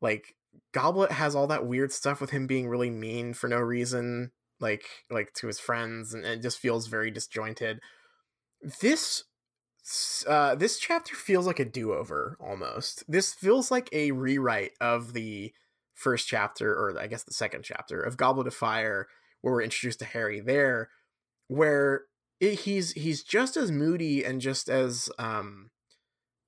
like 0.00 0.34
Goblet 0.72 1.12
has 1.12 1.34
all 1.34 1.46
that 1.46 1.66
weird 1.66 1.92
stuff 1.92 2.20
with 2.20 2.30
him 2.30 2.46
being 2.46 2.68
really 2.68 2.90
mean 2.90 3.34
for 3.34 3.48
no 3.48 3.58
reason, 3.58 4.32
like, 4.60 4.84
like 5.10 5.32
to 5.34 5.46
his 5.46 5.60
friends, 5.60 6.14
and, 6.14 6.24
it 6.24 6.42
just 6.42 6.58
feels 6.58 6.86
very 6.86 7.10
disjointed. 7.10 7.80
This, 8.80 9.24
uh, 10.26 10.54
this 10.54 10.78
chapter 10.78 11.14
feels 11.14 11.46
like 11.46 11.60
a 11.60 11.64
do-over 11.64 12.36
almost. 12.40 13.04
This 13.06 13.32
feels 13.32 13.70
like 13.70 13.88
a 13.92 14.10
rewrite 14.12 14.72
of 14.80 15.12
the 15.12 15.52
first 15.94 16.28
chapter, 16.28 16.72
or 16.72 16.98
I 16.98 17.06
guess 17.06 17.22
the 17.22 17.32
second 17.32 17.64
chapter 17.64 18.00
of 18.00 18.16
Goblet 18.16 18.46
of 18.46 18.54
Fire, 18.54 19.08
where 19.40 19.54
we're 19.54 19.62
introduced 19.62 20.00
to 20.00 20.04
Harry 20.04 20.40
there, 20.40 20.90
where 21.48 22.02
it, 22.40 22.60
he's 22.60 22.92
he's 22.92 23.22
just 23.22 23.56
as 23.56 23.70
moody 23.70 24.24
and 24.24 24.40
just 24.40 24.68
as 24.68 25.08
um 25.18 25.70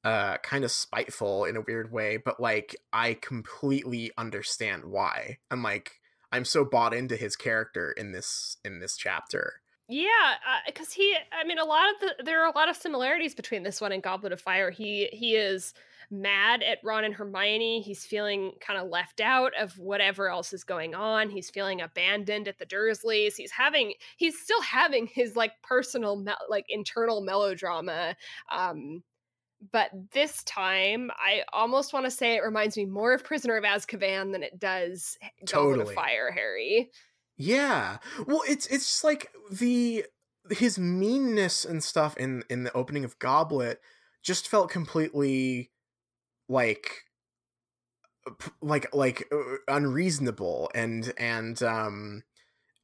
uh 0.05 0.37
kind 0.39 0.65
of 0.65 0.71
spiteful 0.71 1.45
in 1.45 1.57
a 1.57 1.61
weird 1.61 1.91
way 1.91 2.17
but 2.17 2.41
like 2.41 2.77
i 2.93 3.15
completely 3.15 4.11
understand 4.17 4.85
why 4.85 5.39
i'm 5.51 5.63
like 5.63 6.01
i'm 6.33 6.45
so 6.45 6.65
bought 6.65 6.95
into 6.95 7.17
his 7.17 7.37
character 7.37 7.93
in 7.93 8.13
this 8.13 8.59
in 8.65 8.81
this 8.81 8.97
chapter. 8.97 9.55
Yeah 9.89 10.35
because 10.67 10.89
uh, 10.89 10.97
he 10.97 11.17
i 11.33 11.45
mean 11.45 11.59
a 11.59 11.65
lot 11.65 11.89
of 11.89 12.01
the 12.01 12.25
there 12.25 12.43
are 12.43 12.49
a 12.49 12.57
lot 12.57 12.69
of 12.69 12.77
similarities 12.77 13.35
between 13.35 13.63
this 13.63 13.81
one 13.81 13.93
and 13.93 14.03
goblet 14.03 14.33
of 14.33 14.41
fire. 14.41 14.71
He 14.71 15.09
he 15.13 15.35
is 15.35 15.73
mad 16.11 16.63
at 16.63 16.79
Ron 16.83 17.05
and 17.05 17.15
Hermione. 17.15 17.81
He's 17.81 18.05
feeling 18.05 18.53
kind 18.61 18.79
of 18.79 18.89
left 18.89 19.21
out 19.21 19.53
of 19.59 19.79
whatever 19.79 20.29
else 20.29 20.53
is 20.53 20.65
going 20.65 20.95
on. 20.95 21.31
He's 21.31 21.51
feeling 21.51 21.81
abandoned 21.81 22.49
at 22.49 22.59
the 22.59 22.67
Dursleys. 22.67 23.35
He's 23.37 23.51
having 23.51 23.95
he's 24.17 24.39
still 24.39 24.63
having 24.63 25.07
his 25.07 25.37
like 25.37 25.53
personal 25.63 26.17
me- 26.17 26.33
like 26.49 26.67
internal 26.69 27.21
melodrama 27.21 28.17
um 28.51 29.03
but 29.73 29.91
this 30.13 30.43
time 30.45 31.11
I 31.19 31.43
almost 31.53 31.93
want 31.93 32.07
to 32.07 32.11
say 32.11 32.37
it 32.37 32.45
reminds 32.45 32.77
me 32.77 32.85
more 32.85 33.13
of 33.13 33.25
Prisoner 33.25 33.57
of 33.57 33.65
Azkaban 33.65 34.33
than 34.33 34.43
it 34.43 34.59
does 34.59 35.19
totally. 35.47 35.79
Goblet 35.79 35.89
of 35.89 35.95
Fire 35.95 36.31
Harry. 36.31 36.91
Yeah. 37.37 37.99
Well, 38.27 38.43
it's 38.49 38.67
it's 38.69 38.87
just 38.87 39.05
like 39.05 39.31
the 39.51 40.05
his 40.51 40.79
meanness 40.79 41.65
and 41.65 41.83
stuff 41.83 42.17
in 42.17 42.45
in 42.49 42.63
the 42.63 42.73
opening 42.73 43.05
of 43.05 43.19
Goblet 43.19 43.81
just 44.23 44.49
felt 44.49 44.71
completely 44.71 45.71
like 46.49 47.05
like 48.61 48.95
like 48.95 49.27
uh, 49.33 49.57
unreasonable 49.69 50.71
and 50.75 51.13
and 51.19 51.63
um 51.63 52.23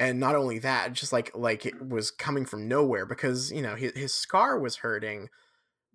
and 0.00 0.18
not 0.18 0.35
only 0.35 0.59
that 0.59 0.92
just 0.92 1.12
like 1.12 1.31
like 1.35 1.66
it 1.66 1.88
was 1.88 2.11
coming 2.11 2.44
from 2.44 2.68
nowhere 2.68 3.07
because 3.07 3.53
you 3.53 3.62
know 3.62 3.74
his, 3.74 3.92
his 3.92 4.14
scar 4.14 4.59
was 4.59 4.77
hurting 4.77 5.29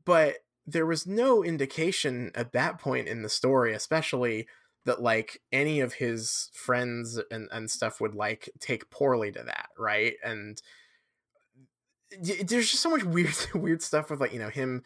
but 0.05 0.35
there 0.65 0.85
was 0.85 1.07
no 1.07 1.43
indication 1.43 2.31
at 2.35 2.51
that 2.53 2.79
point 2.79 3.07
in 3.07 3.21
the 3.21 3.29
story 3.29 3.73
especially 3.73 4.47
that 4.85 5.01
like 5.01 5.41
any 5.51 5.81
of 5.81 5.93
his 5.93 6.49
friends 6.53 7.19
and, 7.29 7.47
and 7.51 7.69
stuff 7.69 7.99
would 7.99 8.15
like 8.15 8.49
take 8.59 8.89
poorly 8.89 9.31
to 9.31 9.43
that 9.43 9.69
right? 9.77 10.13
And 10.23 10.61
there's 12.21 12.71
just 12.71 12.81
so 12.81 12.89
much 12.89 13.03
weird 13.05 13.35
weird 13.53 13.81
stuff 13.81 14.09
with 14.09 14.19
like 14.19 14.33
you 14.33 14.39
know 14.39 14.49
him 14.49 14.83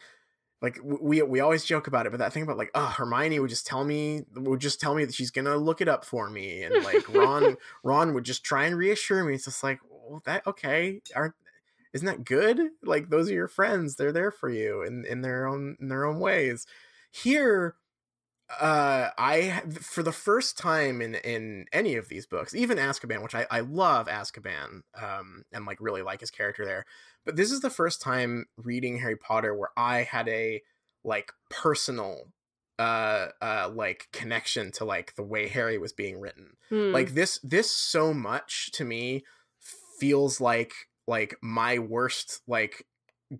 like 0.64 0.80
we 0.82 1.20
we 1.20 1.40
always 1.40 1.62
joke 1.62 1.86
about 1.86 2.06
it, 2.06 2.10
but 2.10 2.20
that 2.20 2.32
thing 2.32 2.42
about 2.42 2.56
like, 2.56 2.70
oh, 2.74 2.86
Hermione 2.86 3.38
would 3.38 3.50
just 3.50 3.66
tell 3.66 3.84
me 3.84 4.22
would 4.34 4.60
just 4.60 4.80
tell 4.80 4.94
me 4.94 5.04
that 5.04 5.14
she's 5.14 5.30
gonna 5.30 5.58
look 5.58 5.82
it 5.82 5.88
up 5.88 6.06
for 6.06 6.30
me, 6.30 6.62
and 6.62 6.82
like 6.82 7.06
Ron 7.14 7.58
Ron 7.84 8.14
would 8.14 8.24
just 8.24 8.44
try 8.44 8.64
and 8.64 8.74
reassure 8.74 9.22
me. 9.24 9.34
It's 9.34 9.44
just 9.44 9.62
like, 9.62 9.78
well, 9.90 10.22
that 10.24 10.46
okay, 10.46 11.02
aren't 11.14 11.34
isn't 11.92 12.06
that 12.06 12.24
good? 12.24 12.58
Like 12.82 13.10
those 13.10 13.30
are 13.30 13.34
your 13.34 13.46
friends; 13.46 13.96
they're 13.96 14.10
there 14.10 14.30
for 14.30 14.48
you 14.48 14.80
in 14.80 15.04
in 15.04 15.20
their 15.20 15.46
own 15.46 15.76
in 15.82 15.88
their 15.88 16.06
own 16.06 16.18
ways. 16.18 16.66
Here, 17.10 17.76
uh, 18.60 19.08
I 19.16 19.62
for 19.80 20.02
the 20.02 20.12
first 20.12 20.58
time 20.58 21.00
in 21.00 21.14
in 21.16 21.66
any 21.72 21.96
of 21.96 22.08
these 22.08 22.26
books, 22.26 22.54
even 22.54 22.78
Azkaban, 22.78 23.22
which 23.22 23.34
I 23.34 23.46
I 23.50 23.60
love 23.60 24.06
Azkaban, 24.06 24.82
um, 25.00 25.44
and 25.52 25.64
like 25.64 25.78
really 25.80 26.02
like 26.02 26.20
his 26.20 26.30
character 26.30 26.64
there 26.64 26.84
but 27.24 27.36
this 27.36 27.50
is 27.50 27.60
the 27.60 27.70
first 27.70 28.00
time 28.00 28.46
reading 28.56 28.98
Harry 28.98 29.16
Potter 29.16 29.54
where 29.54 29.70
I 29.76 30.02
had 30.02 30.28
a 30.28 30.62
like 31.04 31.32
personal 31.50 32.28
uh 32.78 33.28
uh 33.40 33.70
like 33.72 34.08
connection 34.12 34.72
to 34.72 34.84
like 34.84 35.14
the 35.14 35.22
way 35.22 35.48
Harry 35.48 35.78
was 35.78 35.92
being 35.92 36.18
written. 36.18 36.56
Hmm. 36.68 36.92
Like 36.92 37.14
this 37.14 37.38
this 37.42 37.70
so 37.70 38.12
much 38.12 38.70
to 38.72 38.84
me 38.84 39.24
feels 39.98 40.40
like 40.40 40.72
like 41.06 41.36
my 41.42 41.78
worst 41.78 42.40
like 42.46 42.86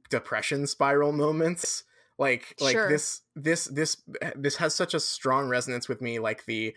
depression 0.08 0.66
spiral 0.66 1.12
moments. 1.12 1.84
Like 2.18 2.54
like 2.60 2.72
sure. 2.72 2.88
this 2.88 3.22
this 3.34 3.64
this 3.64 3.96
this 4.36 4.56
has 4.56 4.74
such 4.74 4.94
a 4.94 5.00
strong 5.00 5.48
resonance 5.48 5.88
with 5.88 6.00
me 6.00 6.20
like 6.20 6.44
the 6.46 6.74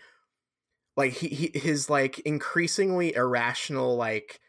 like 0.96 1.12
he, 1.12 1.28
he 1.28 1.58
his 1.58 1.88
like 1.88 2.18
increasingly 2.20 3.14
irrational 3.14 3.96
like 3.96 4.40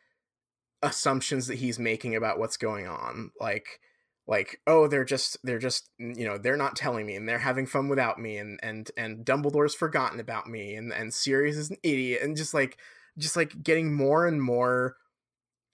assumptions 0.81 1.45
that 1.47 1.59
he's 1.59 1.77
making 1.77 2.15
about 2.15 2.39
what's 2.39 2.57
going 2.57 2.87
on 2.87 3.31
like 3.39 3.79
like 4.27 4.61
oh 4.65 4.87
they're 4.87 5.05
just 5.05 5.37
they're 5.43 5.59
just 5.59 5.89
you 5.97 6.25
know 6.25 6.37
they're 6.37 6.57
not 6.57 6.75
telling 6.75 7.05
me 7.05 7.15
and 7.15 7.27
they're 7.27 7.39
having 7.39 7.65
fun 7.65 7.87
without 7.87 8.19
me 8.19 8.37
and 8.37 8.59
and 8.63 8.89
and 8.95 9.25
dumbledore's 9.25 9.75
forgotten 9.75 10.19
about 10.19 10.47
me 10.47 10.75
and 10.75 10.93
and 10.93 11.13
sirius 11.13 11.57
is 11.57 11.69
an 11.69 11.77
idiot 11.83 12.21
and 12.23 12.37
just 12.37 12.53
like 12.53 12.77
just 13.17 13.35
like 13.35 13.61
getting 13.61 13.93
more 13.93 14.25
and 14.25 14.41
more 14.41 14.95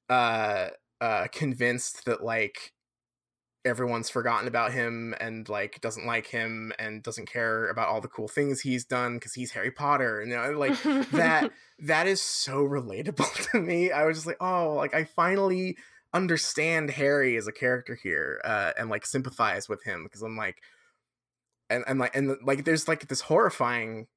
uh 0.10 0.68
uh 1.02 1.28
convinced 1.32 2.06
that 2.06 2.24
like 2.24 2.74
everyone's 3.66 4.10
forgotten 4.10 4.48
about 4.48 4.72
him 4.72 5.16
and 5.20 5.50
like 5.50 5.82
doesn't 5.82 6.06
like 6.06 6.28
him 6.28 6.72
and 6.78 7.02
doesn't 7.02 7.26
care 7.26 7.68
about 7.70 7.90
all 7.90 8.00
the 8.00 8.08
cool 8.08 8.28
things 8.28 8.62
he's 8.62 8.86
done 8.86 9.16
because 9.16 9.34
he's 9.34 9.52
Harry 9.52 9.72
Potter 9.72 10.22
and 10.22 10.32
you 10.32 10.38
know, 10.38 10.52
like 10.58 10.82
that 11.12 11.52
that 11.80 12.08
is 12.08 12.22
so 12.22 12.66
relatable 12.66 13.50
to 13.52 13.60
me. 13.60 13.92
I 13.92 14.06
was 14.06 14.18
just 14.18 14.28
like, 14.28 14.38
oh, 14.40 14.74
like 14.74 14.94
I 14.94 15.04
finally 15.04 15.78
understand 16.14 16.92
Harry 16.92 17.36
as 17.36 17.48
a 17.48 17.52
character 17.52 17.96
here 17.96 18.40
uh, 18.46 18.72
and 18.78 18.90
like 18.90 19.06
sympathize 19.06 19.68
with 19.68 19.84
him 19.84 20.04
because 20.04 20.22
I'm 20.22 20.38
like 20.38 20.62
and 21.70 21.84
and 21.88 22.00
like 22.00 22.16
and 22.16 22.38
like 22.44 22.64
there's 22.64 22.88
like 22.88 23.08
this 23.08 23.22
horrifying 23.22 24.08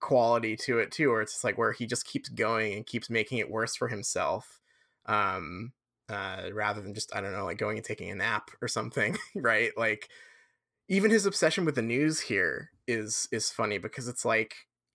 quality 0.00 0.56
to 0.56 0.78
it 0.78 0.90
too 0.90 1.10
where 1.10 1.22
it's 1.22 1.44
like 1.44 1.58
where 1.58 1.72
he 1.72 1.86
just 1.86 2.06
keeps 2.06 2.28
going 2.28 2.74
and 2.74 2.86
keeps 2.86 3.08
making 3.08 3.38
it 3.38 3.50
worse 3.50 3.76
for 3.76 3.88
himself 3.88 4.60
um 5.06 5.72
uh, 6.12 6.50
rather 6.52 6.80
than 6.80 6.94
just 6.94 7.14
I 7.14 7.20
don't 7.20 7.32
know, 7.32 7.44
like 7.44 7.58
going 7.58 7.78
and 7.78 7.84
taking 7.84 8.10
a 8.10 8.14
nap 8.14 8.50
or 8.60 8.68
something, 8.68 9.16
right? 9.34 9.70
Like 9.76 10.08
even 10.88 11.10
his 11.10 11.26
obsession 11.26 11.64
with 11.64 11.74
the 11.74 11.82
news 11.82 12.20
here 12.20 12.70
is 12.86 13.28
is 13.32 13.50
funny 13.50 13.78
because 13.78 14.08
it's 14.08 14.24
like 14.24 14.54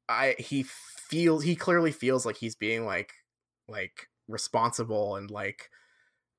I 0.10 0.36
he 0.40 0.64
feels 0.64 1.44
he 1.44 1.56
clearly 1.56 1.92
feels 1.92 2.26
like 2.26 2.38
he's 2.38 2.56
being 2.56 2.86
like 2.86 3.14
like 3.68 4.08
responsible 4.28 5.16
and 5.16 5.32
like 5.32 5.70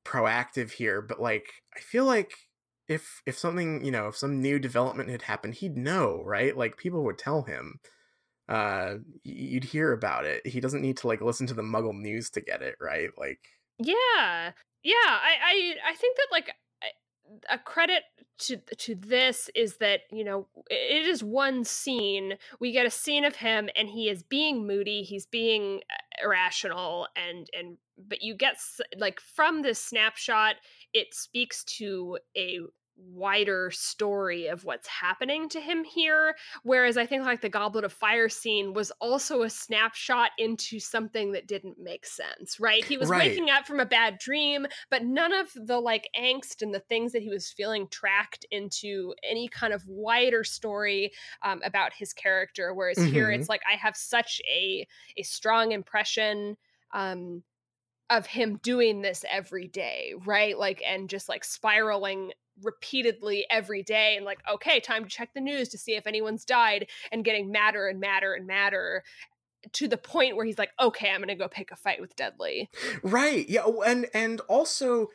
proactive 0.05 0.73
here, 0.73 1.03
but 1.03 1.21
like 1.21 1.47
I 1.77 1.81
feel 1.81 2.05
like 2.05 2.33
if 2.89 3.23
if 3.27 3.39
something 3.39 3.85
you 3.85 3.91
know 3.91 4.09
if 4.09 4.17
some 4.17 4.41
new 4.43 4.59
development 4.59 5.11
had 5.11 5.23
happened, 5.23 5.55
he'd 5.55 5.77
know, 5.77 6.23
right? 6.25 6.57
Like 6.57 6.77
people 6.77 7.05
would 7.05 7.19
tell 7.19 7.43
him 7.43 7.81
uh 8.49 8.95
you'd 9.25 9.65
hear 9.65 9.93
about 9.93 10.25
it 10.25 10.47
he 10.47 10.59
doesn't 10.59 10.81
need 10.81 10.97
to 10.97 11.07
like 11.07 11.21
listen 11.21 11.47
to 11.47 11.53
the 11.53 11.63
muggle 11.63 11.95
news 11.95 12.31
to 12.31 12.41
get 12.41 12.63
it 12.63 12.77
right 12.81 13.11
like 13.19 13.41
yeah 13.79 14.53
yeah 14.83 14.95
i 15.07 15.37
i, 15.45 15.75
I 15.91 15.95
think 15.95 16.17
that 16.17 16.27
like 16.31 16.51
a 17.51 17.59
credit 17.59 18.05
to 18.39 18.57
to 18.77 18.95
this 18.95 19.51
is 19.55 19.77
that 19.79 20.01
you 20.11 20.25
know 20.25 20.47
it 20.71 21.07
is 21.07 21.23
one 21.23 21.65
scene 21.65 22.35
we 22.61 22.73
get 22.73 22.87
a 22.87 22.91
scene 22.91 23.25
of 23.25 23.37
him 23.37 23.69
and 23.77 23.89
he 23.89 24.09
is 24.09 24.23
being 24.23 24.67
moody 24.67 25.03
he's 25.03 25.27
being 25.27 25.81
uh, 25.91 26.25
irrational 26.25 27.09
and 27.17 27.49
and 27.59 27.77
but 28.07 28.23
you 28.23 28.35
get 28.35 28.57
like 28.97 29.21
from 29.21 29.63
this 29.63 29.83
snapshot 29.83 30.57
it 30.95 31.13
speaks 31.13 31.65
to 31.65 32.19
a 32.37 32.61
wider 32.99 33.71
story 33.71 34.49
of 34.49 34.65
what's 34.65 34.89
happening 34.89 35.49
to 35.49 35.61
him 35.61 35.85
here 35.85 36.35
whereas 36.63 36.97
i 36.97 37.07
think 37.07 37.25
like 37.25 37.41
the 37.41 37.49
goblet 37.49 37.85
of 37.85 37.93
fire 37.93 38.29
scene 38.29 38.73
was 38.73 38.91
also 39.01 39.43
a 39.43 39.51
snapshot 39.51 40.31
into 40.39 40.81
something 40.81 41.33
that 41.33 41.47
didn't 41.47 41.79
make 41.79 42.05
sense 42.05 42.59
right 42.59 42.85
he 42.85 42.97
was 42.97 43.09
right. 43.09 43.31
waking 43.31 43.51
up 43.51 43.67
from 43.67 43.81
a 43.81 43.87
bad 43.87 44.19
dream 44.19 44.67
but 44.91 45.05
none 45.05 45.33
of 45.33 45.49
the 45.55 45.79
like 45.79 46.09
angst 46.19 46.61
and 46.61 46.75
the 46.75 46.81
things 46.81 47.13
that 47.13 47.23
he 47.23 47.31
was 47.31 47.51
feeling 47.51 47.87
tracked 47.89 48.45
into 48.51 49.15
any 49.29 49.49
kind 49.49 49.73
of 49.73 49.87
wider 49.87 50.43
story 50.43 51.13
um, 51.43 51.61
about 51.65 51.93
his 51.93 52.13
character 52.13 52.75
whereas 52.75 52.99
mm-hmm. 52.99 53.13
here 53.13 53.31
it's 53.31 53.49
like 53.49 53.63
i 53.71 53.77
have 53.77 53.97
such 53.97 54.41
a 54.51 54.87
a 55.17 55.23
strong 55.23 55.73
impression 55.73 56.57
um 56.95 57.43
of 58.11 58.27
him 58.27 58.59
doing 58.63 59.03
this 59.03 59.25
every 59.29 59.69
day, 59.69 60.15
right? 60.25 60.59
Like, 60.59 60.83
and 60.85 61.09
just 61.11 61.29
like 61.29 61.45
spiraling 61.45 62.33
repeatedly 62.63 63.47
every 63.51 63.83
day 63.83 64.17
and 64.17 64.25
like 64.25 64.39
okay 64.53 64.81
time 64.81 65.05
to 65.05 65.11
check 65.11 65.31
the 65.35 65.41
news 65.41 65.69
to 65.69 65.79
see 65.79 65.95
if 65.95 66.07
anyone's 66.07 66.45
died 66.45 66.87
and 67.13 67.25
getting 67.25 67.51
madder 67.51 67.89
and 67.89 68.01
madder 68.01 68.35
and 68.35 68.47
madder 68.47 69.03
to 69.73 69.89
the 69.89 69.97
point 69.97 70.37
where 70.37 70.45
he's 70.45 70.59
like 70.59 70.71
okay 70.81 71.11
i'm 71.11 71.21
gonna 71.21 71.35
go 71.35 71.49
pick 71.49 71.71
a 71.71 71.77
fight 71.77 72.01
with 72.01 72.15
Dudley 72.17 72.71
right 73.03 73.49
yeah 73.49 73.63
oh, 73.65 73.83
and 73.83 74.07
and 74.15 74.41
also 74.43 75.09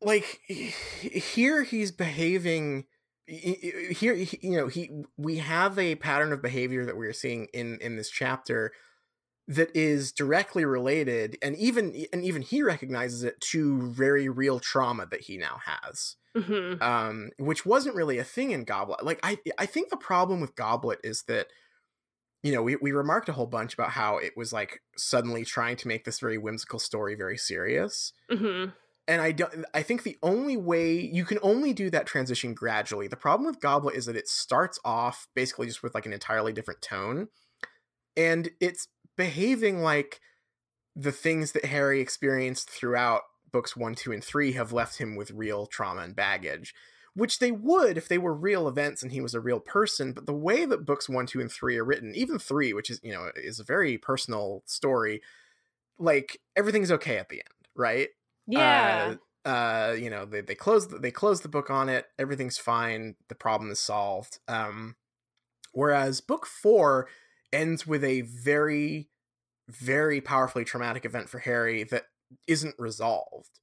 like 0.00 0.40
here 0.46 1.62
he's 1.62 1.90
behaving 1.90 2.84
here 3.26 4.14
you 4.14 4.56
know 4.56 4.68
he 4.68 4.90
we 5.16 5.36
have 5.36 5.78
a 5.78 5.96
pattern 5.96 6.32
of 6.32 6.40
behavior 6.40 6.86
that 6.86 6.96
we're 6.96 7.12
seeing 7.12 7.46
in 7.52 7.78
in 7.80 7.96
this 7.96 8.10
chapter 8.10 8.72
that 9.48 9.74
is 9.74 10.12
directly 10.12 10.64
related 10.64 11.36
and 11.42 11.56
even 11.56 12.06
and 12.12 12.22
even 12.22 12.42
he 12.42 12.62
recognizes 12.62 13.24
it 13.24 13.40
to 13.40 13.90
very 13.90 14.28
real 14.28 14.60
trauma 14.60 15.06
that 15.10 15.22
he 15.22 15.36
now 15.36 15.58
has 15.64 16.16
mm-hmm. 16.36 16.82
um, 16.82 17.30
which 17.38 17.66
wasn't 17.66 17.94
really 17.94 18.18
a 18.18 18.24
thing 18.24 18.50
in 18.50 18.64
Goblet. 18.64 19.04
Like 19.04 19.20
I, 19.22 19.38
I 19.58 19.66
think 19.66 19.90
the 19.90 19.96
problem 19.96 20.40
with 20.40 20.56
Goblet 20.56 21.00
is 21.04 21.24
that 21.24 21.48
you 22.42 22.52
know 22.52 22.62
we 22.62 22.76
we 22.76 22.92
remarked 22.92 23.28
a 23.28 23.32
whole 23.32 23.46
bunch 23.46 23.74
about 23.74 23.90
how 23.90 24.18
it 24.18 24.32
was 24.36 24.52
like 24.52 24.80
suddenly 24.96 25.44
trying 25.44 25.76
to 25.76 25.88
make 25.88 26.04
this 26.04 26.20
very 26.20 26.38
whimsical 26.38 26.78
story 26.78 27.14
very 27.14 27.36
serious. 27.36 28.12
Mm-hmm. 28.30 28.70
And 29.06 29.22
I 29.22 29.32
don't. 29.32 29.64
I 29.72 29.82
think 29.82 30.02
the 30.02 30.18
only 30.22 30.56
way 30.56 31.00
you 31.00 31.24
can 31.24 31.38
only 31.42 31.72
do 31.72 31.88
that 31.90 32.06
transition 32.06 32.52
gradually. 32.52 33.08
The 33.08 33.16
problem 33.16 33.46
with 33.46 33.60
Goblet 33.60 33.96
is 33.96 34.04
that 34.06 34.16
it 34.16 34.28
starts 34.28 34.78
off 34.84 35.28
basically 35.34 35.66
just 35.66 35.82
with 35.82 35.94
like 35.94 36.04
an 36.04 36.12
entirely 36.12 36.52
different 36.52 36.82
tone, 36.82 37.28
and 38.16 38.50
it's 38.60 38.88
behaving 39.18 39.82
like 39.82 40.20
the 40.96 41.12
things 41.12 41.52
that 41.52 41.66
Harry 41.66 42.00
experienced 42.00 42.70
throughout 42.70 43.22
books 43.52 43.76
one, 43.76 43.94
two, 43.94 44.12
and 44.12 44.24
three 44.24 44.52
have 44.52 44.72
left 44.72 44.98
him 44.98 45.16
with 45.16 45.30
real 45.32 45.66
trauma 45.66 46.02
and 46.02 46.16
baggage, 46.16 46.74
which 47.14 47.38
they 47.38 47.50
would 47.50 47.98
if 47.98 48.08
they 48.08 48.16
were 48.16 48.32
real 48.32 48.68
events 48.68 49.02
and 49.02 49.12
he 49.12 49.20
was 49.20 49.34
a 49.34 49.40
real 49.40 49.60
person. 49.60 50.12
But 50.12 50.26
the 50.26 50.32
way 50.32 50.64
that 50.64 50.86
books 50.86 51.08
one, 51.08 51.26
two, 51.26 51.40
and 51.40 51.50
three 51.50 51.76
are 51.76 51.84
written, 51.84 52.14
even 52.14 52.38
three, 52.38 52.72
which 52.72 52.88
is, 52.88 53.00
you 53.02 53.12
know, 53.12 53.30
is 53.36 53.60
a 53.60 53.64
very 53.64 53.98
personal 53.98 54.62
story, 54.64 55.20
like 55.98 56.40
everything's 56.56 56.92
okay 56.92 57.18
at 57.18 57.28
the 57.28 57.36
end, 57.36 57.68
right? 57.76 58.08
Yeah. 58.46 59.14
Uh, 59.44 59.48
uh 59.48 59.96
you 59.98 60.10
know, 60.10 60.24
they, 60.24 60.40
they 60.40 60.54
close 60.54 60.88
the, 60.88 60.98
they 60.98 61.10
close 61.10 61.40
the 61.40 61.48
book 61.48 61.70
on 61.70 61.88
it, 61.88 62.06
everything's 62.18 62.58
fine, 62.58 63.16
the 63.28 63.34
problem 63.34 63.70
is 63.70 63.80
solved. 63.80 64.38
Um, 64.46 64.96
whereas 65.72 66.20
book 66.20 66.46
four 66.46 67.08
ends 67.52 67.86
with 67.86 68.04
a 68.04 68.22
very 68.22 69.08
very 69.68 70.20
powerfully 70.20 70.64
traumatic 70.64 71.04
event 71.04 71.28
for 71.28 71.40
Harry 71.40 71.84
that 71.84 72.04
isn't 72.46 72.74
resolved. 72.78 73.60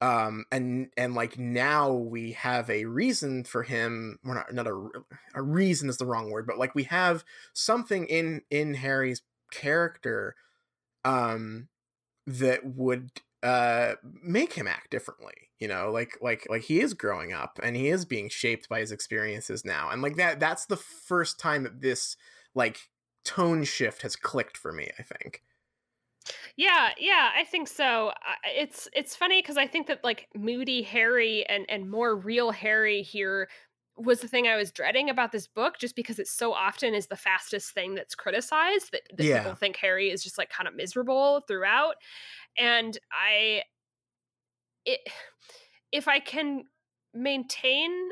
Um 0.00 0.44
and 0.52 0.88
and 0.96 1.14
like 1.14 1.38
now 1.38 1.92
we 1.92 2.32
have 2.32 2.68
a 2.68 2.84
reason 2.84 3.44
for 3.44 3.62
him 3.62 4.18
we're 4.22 4.34
not 4.34 4.52
not 4.52 4.66
a, 4.66 4.88
a 5.34 5.42
reason 5.42 5.88
is 5.88 5.96
the 5.96 6.04
wrong 6.04 6.30
word 6.30 6.46
but 6.46 6.58
like 6.58 6.74
we 6.74 6.82
have 6.84 7.24
something 7.54 8.04
in 8.04 8.42
in 8.50 8.74
harry's 8.74 9.22
character 9.50 10.34
um 11.06 11.68
that 12.26 12.60
would 12.66 13.10
uh 13.42 13.94
make 14.22 14.52
him 14.52 14.66
act 14.66 14.90
differently 14.90 15.46
you 15.58 15.68
know? 15.68 15.90
Like 15.90 16.18
like 16.20 16.46
like 16.48 16.62
he 16.62 16.80
is 16.80 16.94
growing 16.94 17.32
up 17.32 17.58
and 17.62 17.76
he 17.76 17.88
is 17.88 18.04
being 18.04 18.28
shaped 18.28 18.68
by 18.68 18.80
his 18.80 18.92
experiences 18.92 19.64
now 19.64 19.90
and 19.90 20.02
like 20.02 20.16
that 20.16 20.40
that's 20.40 20.66
the 20.66 20.76
first 20.76 21.38
time 21.38 21.62
that 21.62 21.80
this 21.80 22.16
like 22.54 22.88
tone 23.26 23.64
shift 23.64 24.02
has 24.02 24.16
clicked 24.16 24.56
for 24.56 24.72
me 24.72 24.90
i 24.98 25.02
think 25.02 25.42
yeah, 26.56 26.90
yeah, 26.98 27.30
I 27.36 27.44
think 27.44 27.68
so. 27.68 28.12
It's 28.44 28.88
it's 28.92 29.14
funny 29.14 29.42
because 29.42 29.56
I 29.56 29.66
think 29.66 29.86
that 29.88 30.02
like 30.02 30.28
moody 30.34 30.82
Harry 30.82 31.46
and 31.48 31.66
and 31.68 31.90
more 31.90 32.16
real 32.16 32.50
Harry 32.50 33.02
here 33.02 33.48
was 33.96 34.20
the 34.20 34.28
thing 34.28 34.46
I 34.46 34.56
was 34.56 34.72
dreading 34.72 35.08
about 35.10 35.32
this 35.32 35.46
book, 35.46 35.78
just 35.78 35.96
because 35.96 36.18
it 36.18 36.28
so 36.28 36.52
often 36.52 36.94
is 36.94 37.06
the 37.06 37.16
fastest 37.16 37.72
thing 37.72 37.94
that's 37.94 38.14
criticized. 38.14 38.92
That, 38.92 39.02
that 39.16 39.24
yeah. 39.24 39.38
people 39.38 39.54
think 39.54 39.76
Harry 39.76 40.10
is 40.10 40.22
just 40.22 40.38
like 40.38 40.50
kind 40.50 40.68
of 40.68 40.74
miserable 40.74 41.42
throughout, 41.46 41.94
and 42.58 42.96
I, 43.12 43.62
it, 44.84 45.00
if 45.92 46.08
I 46.08 46.20
can 46.20 46.64
maintain 47.14 48.10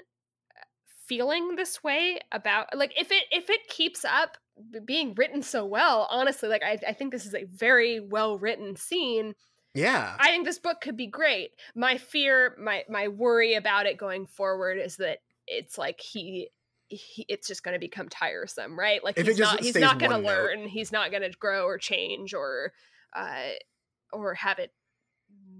feeling 1.06 1.56
this 1.56 1.84
way 1.84 2.18
about 2.32 2.74
like 2.74 2.92
if 2.98 3.12
it 3.12 3.24
if 3.30 3.50
it 3.50 3.60
keeps 3.68 4.04
up 4.06 4.38
being 4.84 5.14
written 5.14 5.42
so 5.42 5.64
well 5.64 6.06
honestly 6.10 6.48
like 6.48 6.62
I, 6.62 6.78
I 6.86 6.92
think 6.92 7.12
this 7.12 7.26
is 7.26 7.34
a 7.34 7.44
very 7.44 8.00
well 8.00 8.38
written 8.38 8.76
scene. 8.76 9.34
Yeah. 9.74 10.14
I 10.18 10.28
think 10.28 10.44
this 10.44 10.60
book 10.60 10.80
could 10.80 10.96
be 10.96 11.08
great. 11.08 11.50
My 11.74 11.98
fear 11.98 12.56
my 12.58 12.84
my 12.88 13.08
worry 13.08 13.54
about 13.54 13.86
it 13.86 13.98
going 13.98 14.26
forward 14.26 14.78
is 14.78 14.96
that 14.96 15.18
it's 15.46 15.76
like 15.76 16.00
he, 16.00 16.50
he 16.88 17.26
it's 17.28 17.48
just 17.48 17.64
going 17.64 17.74
to 17.74 17.80
become 17.80 18.08
tiresome 18.08 18.78
right? 18.78 19.02
Like 19.02 19.18
if 19.18 19.26
he's 19.26 19.38
not 19.38 19.60
he's 19.60 19.74
not 19.76 19.98
going 19.98 20.12
to 20.12 20.18
learn 20.18 20.62
note. 20.62 20.70
he's 20.70 20.92
not 20.92 21.10
going 21.10 21.22
to 21.22 21.30
grow 21.38 21.66
or 21.66 21.78
change 21.78 22.32
or 22.34 22.72
uh 23.14 23.50
or 24.12 24.34
have 24.34 24.58
it 24.58 24.72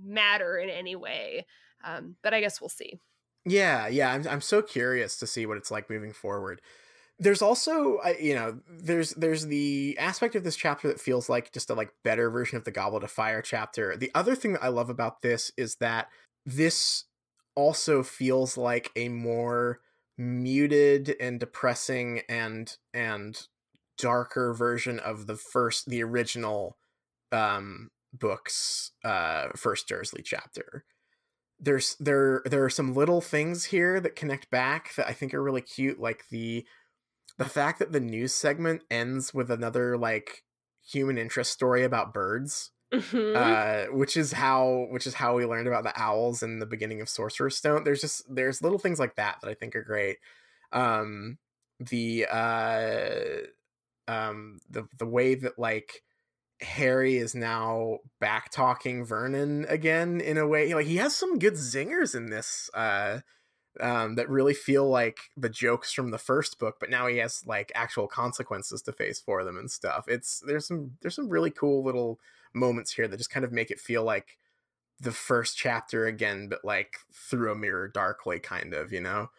matter 0.02 0.58
in 0.58 0.68
any 0.68 0.94
way 0.94 1.46
um 1.82 2.16
but 2.22 2.34
i 2.34 2.40
guess 2.40 2.60
we'll 2.60 2.68
see. 2.68 3.00
Yeah 3.44 3.86
yeah 3.88 4.12
i'm, 4.12 4.26
I'm 4.28 4.40
so 4.40 4.62
curious 4.62 5.16
to 5.18 5.26
see 5.26 5.46
what 5.46 5.56
it's 5.56 5.70
like 5.70 5.88
moving 5.90 6.12
forward 6.12 6.60
there's 7.18 7.42
also 7.42 8.00
you 8.20 8.34
know 8.34 8.58
there's 8.68 9.10
there's 9.10 9.46
the 9.46 9.96
aspect 9.98 10.34
of 10.34 10.42
this 10.44 10.56
chapter 10.56 10.88
that 10.88 11.00
feels 11.00 11.28
like 11.28 11.52
just 11.52 11.70
a 11.70 11.74
like 11.74 11.90
better 12.02 12.28
version 12.30 12.56
of 12.56 12.64
the 12.64 12.70
goblet 12.70 13.04
of 13.04 13.10
fire 13.10 13.42
chapter. 13.42 13.96
The 13.96 14.10
other 14.14 14.34
thing 14.34 14.54
that 14.54 14.64
i 14.64 14.68
love 14.68 14.90
about 14.90 15.22
this 15.22 15.52
is 15.56 15.76
that 15.76 16.08
this 16.44 17.04
also 17.54 18.02
feels 18.02 18.56
like 18.56 18.90
a 18.96 19.08
more 19.08 19.80
muted 20.18 21.14
and 21.20 21.38
depressing 21.38 22.22
and 22.28 22.76
and 22.92 23.46
darker 23.96 24.52
version 24.52 24.98
of 24.98 25.26
the 25.28 25.36
first 25.36 25.88
the 25.88 26.02
original 26.02 26.76
um 27.30 27.90
books 28.12 28.90
uh 29.04 29.48
first 29.54 29.86
dursley 29.86 30.22
chapter. 30.22 30.84
There's 31.60 31.94
there 32.00 32.42
there 32.44 32.64
are 32.64 32.70
some 32.70 32.92
little 32.92 33.20
things 33.20 33.66
here 33.66 34.00
that 34.00 34.16
connect 34.16 34.50
back 34.50 34.94
that 34.96 35.06
i 35.08 35.12
think 35.12 35.32
are 35.32 35.42
really 35.42 35.62
cute 35.62 36.00
like 36.00 36.24
the 36.30 36.66
the 37.38 37.44
fact 37.44 37.78
that 37.78 37.92
the 37.92 38.00
news 38.00 38.34
segment 38.34 38.82
ends 38.90 39.34
with 39.34 39.50
another 39.50 39.96
like 39.96 40.44
human 40.82 41.18
interest 41.18 41.52
story 41.52 41.82
about 41.82 42.12
birds 42.12 42.70
mm-hmm. 42.92 43.36
uh, 43.36 43.96
which 43.96 44.16
is 44.16 44.32
how 44.32 44.86
which 44.90 45.06
is 45.06 45.14
how 45.14 45.34
we 45.34 45.46
learned 45.46 45.66
about 45.66 45.84
the 45.84 46.00
owls 46.00 46.42
in 46.42 46.58
the 46.58 46.66
beginning 46.66 47.00
of 47.00 47.08
sorcerer's 47.08 47.56
stone 47.56 47.84
there's 47.84 48.00
just 48.00 48.22
there's 48.32 48.62
little 48.62 48.78
things 48.78 48.98
like 48.98 49.16
that 49.16 49.38
that 49.40 49.48
i 49.48 49.54
think 49.54 49.74
are 49.74 49.82
great 49.82 50.18
um 50.72 51.38
the 51.80 52.26
uh 52.30 53.10
um 54.08 54.58
the 54.70 54.86
the 54.98 55.06
way 55.06 55.34
that 55.34 55.58
like 55.58 56.02
Harry 56.60 57.16
is 57.16 57.34
now 57.34 57.98
back 58.20 58.50
talking 58.50 59.04
Vernon 59.04 59.66
again 59.68 60.20
in 60.20 60.38
a 60.38 60.46
way. 60.46 60.72
Like 60.72 60.86
he 60.86 60.96
has 60.96 61.14
some 61.14 61.38
good 61.38 61.54
zingers 61.54 62.14
in 62.14 62.30
this 62.30 62.70
uh 62.74 63.20
um 63.80 64.14
that 64.16 64.28
really 64.28 64.54
feel 64.54 64.88
like 64.88 65.18
the 65.36 65.48
jokes 65.48 65.92
from 65.92 66.10
the 66.10 66.18
first 66.18 66.58
book, 66.58 66.76
but 66.80 66.90
now 66.90 67.06
he 67.06 67.18
has 67.18 67.46
like 67.46 67.72
actual 67.74 68.08
consequences 68.08 68.82
to 68.82 68.92
face 68.92 69.20
for 69.20 69.44
them 69.44 69.58
and 69.58 69.70
stuff. 69.70 70.06
It's 70.08 70.40
there's 70.46 70.66
some 70.66 70.96
there's 71.02 71.14
some 71.16 71.28
really 71.28 71.50
cool 71.50 71.84
little 71.84 72.20
moments 72.54 72.92
here 72.92 73.08
that 73.08 73.16
just 73.16 73.30
kind 73.30 73.44
of 73.44 73.52
make 73.52 73.70
it 73.70 73.80
feel 73.80 74.04
like 74.04 74.38
the 75.00 75.12
first 75.12 75.56
chapter 75.58 76.06
again, 76.06 76.48
but 76.48 76.64
like 76.64 76.98
through 77.12 77.52
a 77.52 77.56
mirror 77.56 77.88
darkly 77.88 78.40
kind 78.40 78.74
of, 78.74 78.92
you 78.92 79.00
know? 79.00 79.30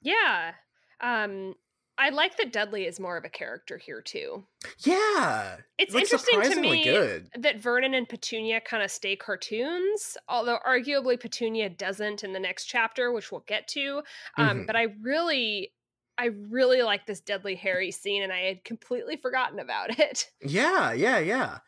Yeah. 0.00 0.54
Um 1.00 1.54
I 2.00 2.08
like 2.08 2.38
that 2.38 2.50
Dudley 2.52 2.86
is 2.86 2.98
more 2.98 3.18
of 3.18 3.24
a 3.26 3.28
character 3.28 3.76
here 3.76 4.00
too. 4.00 4.42
Yeah. 4.78 5.56
It's 5.76 5.92
like, 5.92 6.04
interesting 6.04 6.40
to 6.40 6.58
me 6.60 6.82
good. 6.82 7.28
that 7.38 7.60
Vernon 7.60 7.92
and 7.92 8.08
Petunia 8.08 8.60
kind 8.62 8.82
of 8.82 8.90
stay 8.90 9.16
cartoons, 9.16 10.16
although 10.26 10.58
arguably 10.66 11.20
Petunia 11.20 11.68
doesn't 11.68 12.24
in 12.24 12.32
the 12.32 12.40
next 12.40 12.64
chapter, 12.64 13.12
which 13.12 13.30
we'll 13.30 13.44
get 13.46 13.68
to. 13.68 14.02
Um, 14.38 14.60
Mhm. 14.62 14.66
But 14.66 14.76
I 14.76 14.86
really, 15.02 15.72
I 16.16 16.30
really 16.48 16.80
like 16.82 17.04
this 17.06 17.20
Dudley 17.20 17.54
Harry 17.56 17.90
scene, 17.90 18.22
and 18.22 18.32
I 18.32 18.40
had 18.40 18.64
completely 18.64 19.16
forgotten 19.16 19.58
about 19.58 19.90
it. 19.98 20.30
Yeah, 20.42 20.92
yeah, 20.92 21.18
yeah. 21.18 21.58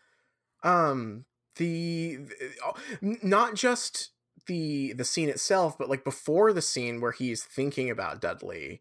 Um 0.62 1.26
the, 1.57 2.16
the- 2.16 2.51
oh, 2.64 2.74
not 3.22 3.55
just 3.55 4.11
the 4.47 4.95
the 4.95 5.05
scene 5.05 5.28
itself, 5.28 5.76
but 5.76 5.91
like 5.91 6.05
before 6.05 6.53
the 6.55 6.62
scene 6.62 7.01
where 7.03 7.12
he's 7.12 7.45
thinking 7.45 7.91
about 7.91 8.20
Dudley. 8.22 8.80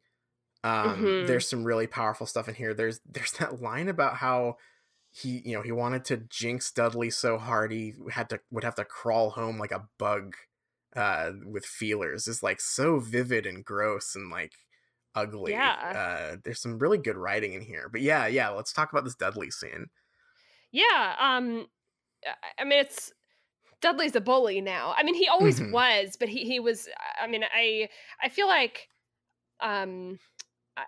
Um 0.64 1.04
Mhm. 1.04 1.28
there's 1.28 1.48
some 1.50 1.64
really 1.64 1.88
powerful 1.88 2.28
stuff 2.28 2.48
in 2.48 2.56
here. 2.56 2.74
There's 2.74 3.00
there's 3.06 3.32
that 3.34 3.62
line 3.62 3.88
about 3.90 4.18
how 4.18 4.58
he, 5.14 5.42
you 5.46 5.54
know, 5.56 5.62
he 5.62 5.72
wanted 5.74 6.06
to 6.06 6.18
jinx 6.18 6.72
Dudley 6.72 7.10
so 7.10 7.38
hard 7.38 7.72
he 7.72 7.94
had 8.12 8.30
to 8.30 8.40
would 8.52 8.64
have 8.64 8.76
to 8.76 8.86
crawl 8.86 9.32
home 9.32 9.58
like 9.60 9.72
a 9.72 9.88
bug 9.98 10.36
uh 10.96 11.32
with 11.46 11.66
feelers 11.66 12.28
is 12.28 12.44
like 12.44 12.60
so 12.62 13.00
vivid 13.00 13.46
and 13.46 13.64
gross 13.66 14.16
and 14.16 14.30
like 14.30 14.54
ugly. 15.16 15.52
Yeah. 15.54 16.32
Uh 16.34 16.38
there's 16.44 16.62
some 16.62 16.80
really 16.80 16.98
good 16.98 17.18
writing 17.18 17.54
in 17.54 17.62
here. 17.62 17.90
But 17.90 18.02
yeah, 18.02 18.28
yeah, 18.28 18.50
let's 18.50 18.74
talk 18.74 18.92
about 18.92 19.04
this 19.06 19.16
Dudley 19.16 19.52
scene. 19.52 19.88
Yeah. 20.72 21.16
Um, 21.20 21.68
I- 22.60 22.64
mean, 22.64 22.80
it's 22.80 23.12
Dudley's 23.82 24.16
a 24.16 24.22
bully 24.22 24.62
now. 24.62 24.94
I 24.96 25.04
mean, 25.04 25.16
he 25.16 25.28
always 25.28 25.60
Mhm. 25.60 25.72
was, 25.72 26.16
but 26.20 26.30
he 26.30 26.46
he 26.46 26.60
was. 26.60 26.88
I 27.20 27.28
mean, 27.28 27.44
I 27.44 27.90
I 28.22 28.30
feel 28.30 28.48
like, 28.48 28.88
um, 29.60 30.20
I 30.78 30.86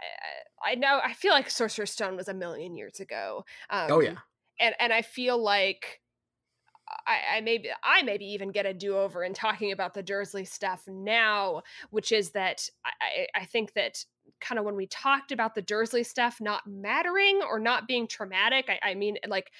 I 0.63 0.75
know 0.75 0.99
I 1.03 1.13
feel 1.13 1.31
like 1.31 1.49
Sorcerer's 1.49 1.91
Stone 1.91 2.15
was 2.15 2.27
a 2.27 2.33
million 2.33 2.75
years 2.75 2.99
ago. 2.99 3.45
Um, 3.69 3.87
Oh 3.91 3.99
yeah. 4.01 4.17
and 4.59 4.75
and 4.79 4.93
I 4.93 5.01
feel 5.01 5.37
like. 5.41 5.99
I, 7.07 7.37
I 7.37 7.41
maybe 7.41 7.69
I 7.83 8.01
maybe 8.03 8.25
even 8.25 8.51
get 8.51 8.65
a 8.65 8.73
do 8.73 8.97
over 8.97 9.23
in 9.23 9.33
talking 9.33 9.71
about 9.71 9.93
the 9.93 10.03
Dursley 10.03 10.45
stuff 10.45 10.83
now, 10.87 11.63
which 11.91 12.11
is 12.11 12.31
that 12.31 12.67
I, 12.85 12.91
I 13.35 13.41
I 13.41 13.45
think 13.45 13.73
that 13.73 14.03
kind 14.41 14.59
of 14.59 14.65
when 14.65 14.75
we 14.75 14.85
talked 14.87 15.31
about 15.31 15.55
the 15.55 15.61
Dursley 15.61 16.03
stuff 16.03 16.39
not 16.41 16.67
mattering 16.67 17.41
or 17.41 17.59
not 17.59 17.87
being 17.87 18.07
traumatic, 18.07 18.69
I, 18.69 18.91
I 18.91 18.95
mean 18.95 19.17
like 19.27 19.51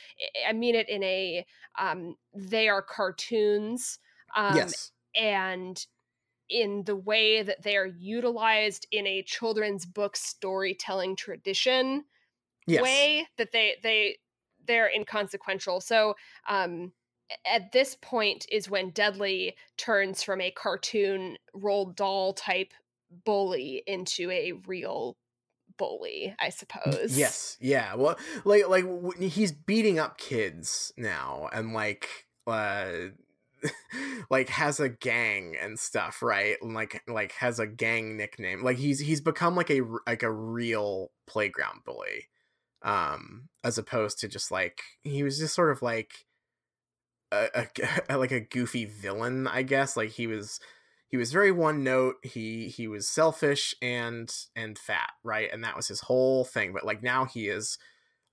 I- 0.45 0.49
I 0.49 0.53
mean 0.53 0.75
it 0.75 0.89
in 0.89 1.01
a 1.03 1.45
um, 1.79 2.15
they 2.35 2.67
are 2.69 2.81
cartoons 2.81 3.99
um, 4.35 4.55
yes. 4.57 4.91
and 5.15 5.85
in 6.49 6.83
the 6.85 6.95
way 6.95 7.41
that 7.41 7.63
they 7.63 7.77
are 7.77 7.85
utilized 7.87 8.87
in 8.91 9.07
a 9.07 9.23
children's 9.23 9.85
book 9.85 10.15
storytelling 10.15 11.15
tradition 11.15 12.03
Yes. 12.67 12.81
way 12.81 13.27
that 13.37 13.51
they 13.51 13.75
they 13.83 14.17
they're 14.65 14.89
inconsequential. 14.89 15.81
So 15.81 16.15
um 16.47 16.93
at 17.45 17.71
this 17.71 17.97
point 18.01 18.45
is 18.51 18.69
when 18.69 18.91
Dudley 18.91 19.55
turns 19.77 20.23
from 20.23 20.41
a 20.41 20.51
cartoon 20.51 21.37
Roald 21.55 21.95
Dahl 21.95 22.33
type 22.33 22.73
bully 23.25 23.83
into 23.87 24.29
a 24.31 24.53
real 24.67 25.17
bully, 25.77 26.35
I 26.39 26.49
suppose. 26.49 27.17
Yes. 27.17 27.57
Yeah. 27.59 27.95
Well, 27.95 28.17
like 28.45 28.67
like 28.67 28.83
w- 28.85 29.27
he's 29.29 29.51
beating 29.51 29.99
up 29.99 30.17
kids 30.17 30.93
now, 30.97 31.49
and 31.51 31.73
like 31.73 32.27
uh, 32.47 33.09
like 34.29 34.49
has 34.49 34.79
a 34.79 34.89
gang 34.89 35.55
and 35.59 35.79
stuff, 35.79 36.21
right? 36.21 36.57
And 36.61 36.73
like 36.73 37.01
like 37.07 37.33
has 37.33 37.59
a 37.59 37.67
gang 37.67 38.17
nickname. 38.17 38.63
Like 38.63 38.77
he's 38.77 38.99
he's 38.99 39.21
become 39.21 39.55
like 39.55 39.71
a 39.71 39.81
like 40.07 40.23
a 40.23 40.31
real 40.31 41.11
playground 41.27 41.81
bully, 41.85 42.29
um, 42.81 43.49
as 43.63 43.77
opposed 43.77 44.19
to 44.19 44.27
just 44.27 44.51
like 44.51 44.81
he 45.03 45.23
was 45.23 45.39
just 45.39 45.55
sort 45.55 45.71
of 45.71 45.81
like 45.81 46.25
a, 47.31 47.67
a 48.09 48.17
like 48.17 48.31
a 48.31 48.39
goofy 48.39 48.85
villain, 48.85 49.47
I 49.47 49.63
guess. 49.63 49.97
Like 49.97 50.11
he 50.11 50.27
was 50.27 50.59
he 51.13 51.17
was 51.17 51.31
very 51.31 51.51
one 51.51 51.83
note 51.83 52.15
he 52.23 52.69
he 52.69 52.87
was 52.87 53.07
selfish 53.07 53.75
and 53.83 54.33
and 54.55 54.79
fat 54.79 55.11
right 55.23 55.47
and 55.53 55.63
that 55.63 55.75
was 55.75 55.87
his 55.87 55.99
whole 55.99 56.43
thing 56.43 56.73
but 56.73 56.83
like 56.83 57.03
now 57.03 57.23
he 57.23 57.47
is 57.49 57.77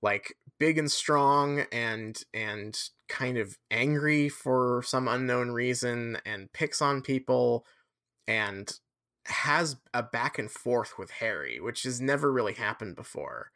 like 0.01 0.35
big 0.59 0.79
and 0.79 0.91
strong 0.91 1.67
and 1.73 2.23
and 2.33 2.89
kind 3.11 3.37
of 3.37 3.59
angry 3.71 4.29
for 4.29 4.83
some 4.87 5.09
unknown 5.09 5.51
reason 5.51 6.17
and 6.25 6.53
picks 6.53 6.81
on 6.81 7.03
people 7.03 7.67
and 8.27 8.79
has 9.27 9.77
a 9.93 10.03
back 10.03 10.39
and 10.39 10.51
forth 10.51 10.95
with 10.99 11.11
Harry 11.11 11.61
which 11.61 11.83
has 11.83 12.01
never 12.01 12.33
really 12.33 12.55
happened 12.55 12.97
before. 12.97 13.51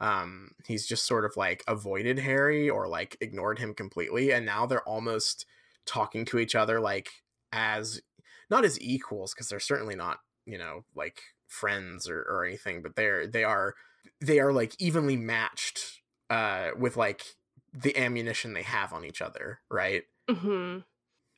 Um 0.00 0.52
he's 0.66 0.86
just 0.86 1.06
sort 1.06 1.24
of 1.24 1.36
like 1.36 1.62
avoided 1.68 2.20
Harry 2.20 2.70
or 2.70 2.88
like 2.88 3.16
ignored 3.20 3.58
him 3.58 3.74
completely 3.74 4.32
and 4.32 4.46
now 4.46 4.64
they're 4.64 4.88
almost 4.88 5.44
talking 5.84 6.24
to 6.26 6.38
each 6.38 6.54
other 6.54 6.80
like 6.80 7.10
as 7.52 8.00
not 8.48 8.64
as 8.64 8.80
equals 8.80 9.34
because 9.34 9.48
they're 9.48 9.60
certainly 9.60 9.96
not 9.96 10.18
you 10.46 10.56
know 10.56 10.84
like 10.94 11.20
friends 11.48 12.08
or, 12.08 12.20
or 12.22 12.44
anything 12.44 12.80
but 12.80 12.94
they're 12.94 13.26
they 13.26 13.42
are 13.44 13.74
they 14.20 14.38
are 14.38 14.52
like 14.52 14.72
evenly 14.78 15.16
matched 15.16 16.00
uh 16.30 16.68
with 16.78 16.96
like 16.96 17.24
the 17.72 17.96
ammunition 17.96 18.52
they 18.52 18.62
have 18.62 18.92
on 18.92 19.04
each 19.04 19.22
other 19.22 19.60
right 19.70 20.04
hmm 20.28 20.78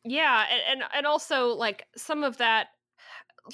Yeah, 0.05 0.47
and, 0.51 0.83
and 0.83 0.91
and 0.95 1.07
also 1.07 1.49
like 1.49 1.87
some 1.97 2.24
of 2.24 2.39
that, 2.39 2.68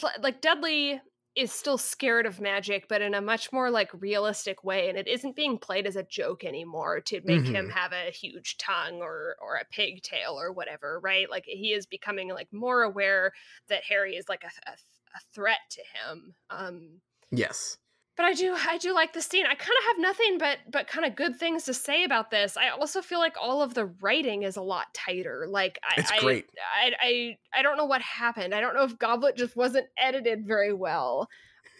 like 0.21 0.43
Dudley 0.43 1.01
is 1.37 1.53
still 1.53 1.79
scared 1.79 2.27
of 2.27 2.41
magic, 2.41 2.89
but 2.89 3.03
in 3.03 3.15
a 3.15 3.21
much 3.23 3.53
more 3.53 3.71
like 3.71 3.91
realistic 3.95 4.65
way, 4.65 4.89
and 4.89 4.99
it 4.99 5.09
isn't 5.09 5.37
being 5.37 5.59
played 5.59 5.87
as 5.87 5.97
a 5.97 6.05
joke 6.05 6.45
anymore 6.45 7.01
to 7.03 7.21
make 7.25 7.49
him 7.49 7.71
have 7.71 7.93
a 7.93 8.11
huge 8.13 8.59
tongue 8.59 9.03
or 9.03 9.37
or 9.41 9.57
a 9.57 9.67
pigtail 9.67 10.41
or 10.41 10.53
whatever, 10.53 11.01
right? 11.01 11.31
Like 11.31 11.47
he 11.47 11.73
is 11.75 11.87
becoming 11.87 12.31
like 12.31 12.53
more 12.53 12.83
aware 12.85 13.33
that 13.69 13.85
Harry 13.85 14.17
is 14.17 14.29
like 14.29 14.45
a, 14.45 14.71
a, 14.71 14.75
a 14.75 15.21
threat 15.35 15.61
to 15.73 15.83
him. 15.83 16.35
Um, 16.51 17.03
yes 17.31 17.79
but 18.19 18.27
I 18.27 18.35
do 18.35 18.55
I 18.69 18.79
do 18.79 18.93
like 18.93 19.13
the 19.13 19.23
scene. 19.23 19.47
I 19.47 19.55
kind 19.55 19.71
of 19.79 19.85
have 19.87 19.99
nothing 20.01 20.39
but 20.39 20.59
but 20.71 20.89
kind 20.89 21.07
of 21.07 21.15
good 21.15 21.37
things 21.37 21.63
to 21.65 21.73
say 21.73 22.03
about 22.03 22.33
this. 22.33 22.57
I 22.57 22.69
also 22.71 23.01
feel 23.01 23.21
like 23.21 23.37
all 23.41 23.63
of 23.63 23.75
the 23.75 23.87
writing 23.87 24.43
is 24.43 24.57
a 24.57 24.61
lot 24.61 24.93
tighter. 24.93 25.47
Like 25.49 25.79
I 25.85 26.01
It's 26.01 26.11
I, 26.11 26.19
great. 26.19 26.47
I 26.77 26.93
I 27.01 27.39
I 27.61 27.63
don't 27.63 27.77
know 27.77 27.85
what 27.85 28.03
happened. 28.03 28.55
I 28.55 28.61
don't 28.61 28.75
know 28.75 28.83
if 28.83 28.99
Goblet 28.99 29.37
just 29.37 29.57
wasn't 29.57 29.87
edited 29.97 30.47
very 30.47 30.75
well. 30.75 31.29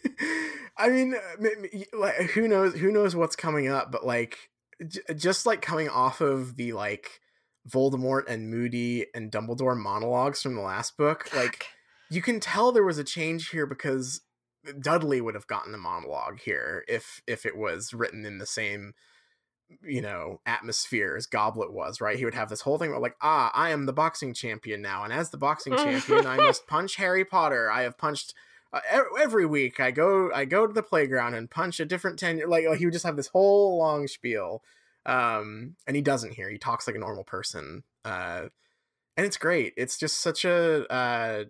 i 0.79 0.89
mean 0.89 1.13
uh, 1.13 1.49
like 1.93 2.15
who 2.31 2.47
knows 2.47 2.73
who 2.75 2.93
knows 2.93 3.17
what's 3.17 3.35
coming 3.35 3.67
up 3.67 3.91
but 3.91 4.07
like 4.07 4.39
j- 4.87 5.01
just 5.17 5.45
like 5.45 5.61
coming 5.61 5.89
off 5.89 6.21
of 6.21 6.55
the 6.55 6.73
like 6.73 7.21
voldemort 7.69 8.23
and 8.29 8.49
moody 8.49 9.07
and 9.13 9.33
dumbledore 9.33 9.77
monologues 9.77 10.41
from 10.41 10.55
the 10.55 10.61
last 10.61 10.97
book 10.97 11.29
like 11.35 11.67
you 12.11 12.23
can 12.23 12.39
tell 12.39 12.71
there 12.71 12.85
was 12.85 12.97
a 12.97 13.03
change 13.03 13.49
here 13.49 13.67
because 13.67 14.21
Dudley 14.79 15.21
would 15.21 15.35
have 15.35 15.47
gotten 15.47 15.75
a 15.75 15.79
monologue 15.79 16.41
here 16.41 16.85
if 16.89 17.21
if 17.27 17.47
it 17.47 17.57
was 17.57 17.95
written 17.95 18.25
in 18.25 18.39
the 18.39 18.47
same 18.47 18.95
you 19.83 20.01
know 20.01 20.41
atmosphere 20.47 21.15
as 21.17 21.27
Goblet 21.27 21.73
was, 21.73 22.01
right? 22.01 22.17
He 22.17 22.25
would 22.25 22.35
have 22.35 22.49
this 22.49 22.63
whole 22.63 22.79
thing 22.79 22.91
about 22.91 23.03
like, 23.03 23.17
ah, 23.21 23.51
I 23.55 23.71
am 23.71 23.87
the 23.87 23.93
boxing 23.93 24.35
champion 24.35 24.83
now, 24.83 25.05
and 25.05 25.13
as 25.13 25.31
the 25.31 25.37
boxing 25.37 25.77
champion, 25.77 26.27
I 26.27 26.37
must 26.37 26.67
punch 26.69 26.97
Harry 26.97 27.25
Potter. 27.25 27.71
I 27.71 27.83
have 27.83 27.99
punched 27.99 28.35
uh, 28.73 28.81
every 29.19 29.47
week. 29.47 29.81
I 29.81 29.91
go 29.91 30.31
I 30.33 30.45
go 30.45 30.67
to 30.67 30.73
the 30.73 30.83
playground 30.83 31.35
and 31.35 31.51
punch 31.51 31.81
a 31.81 31.85
different 31.85 32.19
ten. 32.19 32.41
Like, 32.47 32.67
like 32.67 32.79
he 32.79 32.87
would 32.87 32.93
just 32.93 33.07
have 33.07 33.17
this 33.17 33.29
whole 33.29 33.79
long 33.79 34.07
spiel, 34.07 34.63
um, 35.07 35.77
and 35.87 35.97
he 35.97 36.03
doesn't 36.03 36.35
here. 36.35 36.51
He 36.51 36.59
talks 36.59 36.87
like 36.87 36.97
a 36.97 37.01
normal 37.01 37.25
person, 37.25 37.85
uh, 38.05 38.49
and 39.17 39.27
it's 39.27 39.39
great. 39.39 39.75
It's 39.77 39.99
just 39.99 40.21
such 40.21 40.45
a 40.45 40.91
uh, 40.93 41.45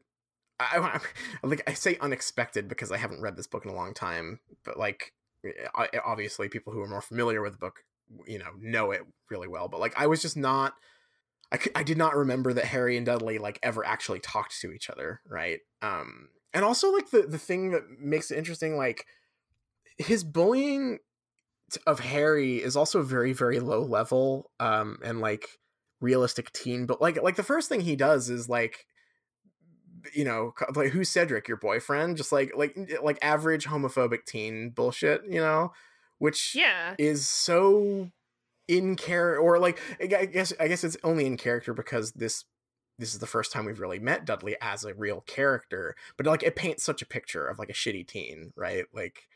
I, 0.61 0.79
I 0.79 1.01
like 1.47 1.63
I 1.67 1.75
say 1.75 1.97
unexpected 2.01 2.69
because 2.69 2.93
I 2.93 2.97
haven't 2.97 3.23
read 3.23 3.37
this 3.37 3.47
book 3.47 3.65
in 3.65 3.71
a 3.71 3.75
long 3.75 3.95
time, 3.95 4.41
but 4.65 4.79
like 4.79 5.13
obviously 6.05 6.49
people 6.49 6.73
who 6.73 6.83
are 6.83 6.89
more 6.89 7.01
familiar 7.01 7.43
with 7.43 7.53
the 7.53 7.59
book, 7.59 7.81
you 8.27 8.39
know, 8.39 8.51
know 8.61 8.91
it 8.91 9.03
really 9.31 9.49
well. 9.49 9.69
But 9.69 9.81
like 9.81 9.95
I 9.97 10.07
was 10.07 10.23
just 10.23 10.37
not, 10.37 10.75
I 11.53 11.59
I 11.75 11.83
did 11.83 11.99
not 11.99 12.17
remember 12.17 12.53
that 12.53 12.65
Harry 12.65 12.97
and 12.97 13.07
Dudley 13.07 13.39
like 13.39 13.59
ever 13.63 13.85
actually 13.85 14.21
talked 14.21 14.61
to 14.61 14.73
each 14.73 14.91
other, 14.91 15.21
right? 15.29 15.61
Um, 15.83 16.29
and 16.53 16.65
also 16.65 16.93
like 16.93 17.11
the 17.11 17.23
the 17.23 17.39
thing 17.39 17.71
that 17.71 17.83
makes 18.01 18.31
it 18.31 18.39
interesting, 18.39 18.77
like 18.77 19.07
his 19.99 20.25
bullying 20.25 20.99
of 21.87 22.01
Harry 22.01 22.57
is 22.57 22.77
also 22.77 23.03
very 23.03 23.33
very 23.33 23.61
low 23.61 23.83
level 23.83 24.51
um 24.59 24.99
and 25.05 25.21
like 25.21 25.47
realistic 26.01 26.51
teen 26.53 26.87
but 26.87 27.01
like 27.03 27.21
like 27.23 27.37
the 27.37 27.43
first 27.43 27.69
thing 27.69 27.81
he 27.81 27.97
does 27.97 28.31
is 28.31 28.49
like 28.49 28.87
you 30.15 30.25
know 30.25 30.55
like 30.75 30.91
who's 30.91 31.09
Cedric 31.09 31.49
your 31.49 31.57
boyfriend? 31.57 32.17
Just 32.17 32.33
like 32.33 32.53
like 32.57 32.77
like 33.03 33.19
average 33.23 33.67
homophobic 33.67 34.25
teen 34.27 34.71
bullshit 34.71 35.23
you 35.29 35.41
know? 35.41 35.73
Which 36.19 36.55
yeah. 36.55 36.95
is 36.99 37.29
so 37.29 38.11
in 38.67 38.97
character 38.97 39.41
or 39.41 39.59
like 39.59 39.81
I 40.01 40.07
guess 40.07 40.53
I 40.59 40.69
guess 40.69 40.85
it's 40.85 40.97
only 41.05 41.27
in 41.27 41.37
character 41.37 41.73
because 41.73 42.13
this 42.13 42.45
this 42.99 43.15
is 43.15 43.21
the 43.21 43.27
first 43.27 43.53
time 43.53 43.65
we've 43.65 43.81
really 43.81 44.01
met 44.01 44.25
Dudley 44.25 44.57
as 44.61 44.85
a 44.85 44.93
real 44.93 45.21
character 45.23 45.95
but 46.17 46.27
like 46.27 46.43
it 46.43 46.57
paints 46.57 46.83
such 46.83 47.01
a 47.01 47.07
picture 47.07 47.47
of 47.47 47.59
like 47.59 47.71
a 47.71 47.75
shitty 47.75 48.07
teen 48.07 48.53
right? 48.57 48.85
Like 48.93 49.29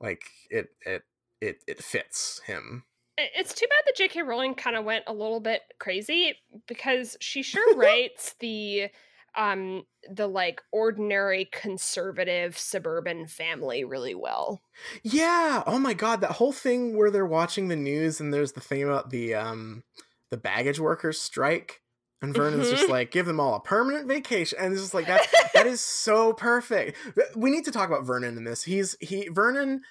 like 0.00 0.24
it 0.50 0.68
it 0.86 1.02
it 1.40 1.58
it 1.66 1.82
fits 1.82 2.40
him. 2.46 2.84
It's 3.18 3.52
too 3.52 3.66
bad 3.66 3.82
that 3.84 3.96
J.K. 3.96 4.22
Rowling 4.22 4.54
kind 4.54 4.76
of 4.76 4.84
went 4.84 5.04
a 5.06 5.12
little 5.12 5.40
bit 5.40 5.60
crazy 5.78 6.34
because 6.66 7.18
she 7.20 7.42
sure 7.42 7.74
writes 7.76 8.34
the 8.40 8.88
um 9.36 9.84
the 10.10 10.26
like 10.26 10.60
ordinary 10.72 11.48
conservative 11.52 12.58
suburban 12.58 13.26
family 13.26 13.84
really 13.84 14.14
well. 14.14 14.60
Yeah. 15.02 15.62
Oh 15.66 15.78
my 15.78 15.94
god, 15.94 16.20
that 16.20 16.32
whole 16.32 16.52
thing 16.52 16.96
where 16.96 17.10
they're 17.10 17.26
watching 17.26 17.68
the 17.68 17.76
news 17.76 18.20
and 18.20 18.32
there's 18.32 18.52
the 18.52 18.60
thing 18.60 18.82
about 18.82 19.10
the 19.10 19.34
um 19.34 19.84
the 20.30 20.36
baggage 20.36 20.80
workers 20.80 21.20
strike 21.20 21.82
and 22.22 22.34
Vernon's 22.34 22.66
mm-hmm. 22.66 22.76
just 22.76 22.88
like 22.88 23.10
give 23.10 23.26
them 23.26 23.40
all 23.40 23.54
a 23.54 23.60
permanent 23.60 24.06
vacation 24.06 24.58
and 24.60 24.72
it's 24.72 24.82
just 24.82 24.94
like 24.94 25.06
that 25.06 25.26
that 25.54 25.66
is 25.66 25.80
so 25.80 26.32
perfect. 26.32 26.96
We 27.36 27.50
need 27.50 27.64
to 27.64 27.72
talk 27.72 27.88
about 27.88 28.04
Vernon 28.04 28.36
in 28.36 28.44
this. 28.44 28.64
He's 28.64 28.96
he 29.00 29.28
Vernon 29.28 29.82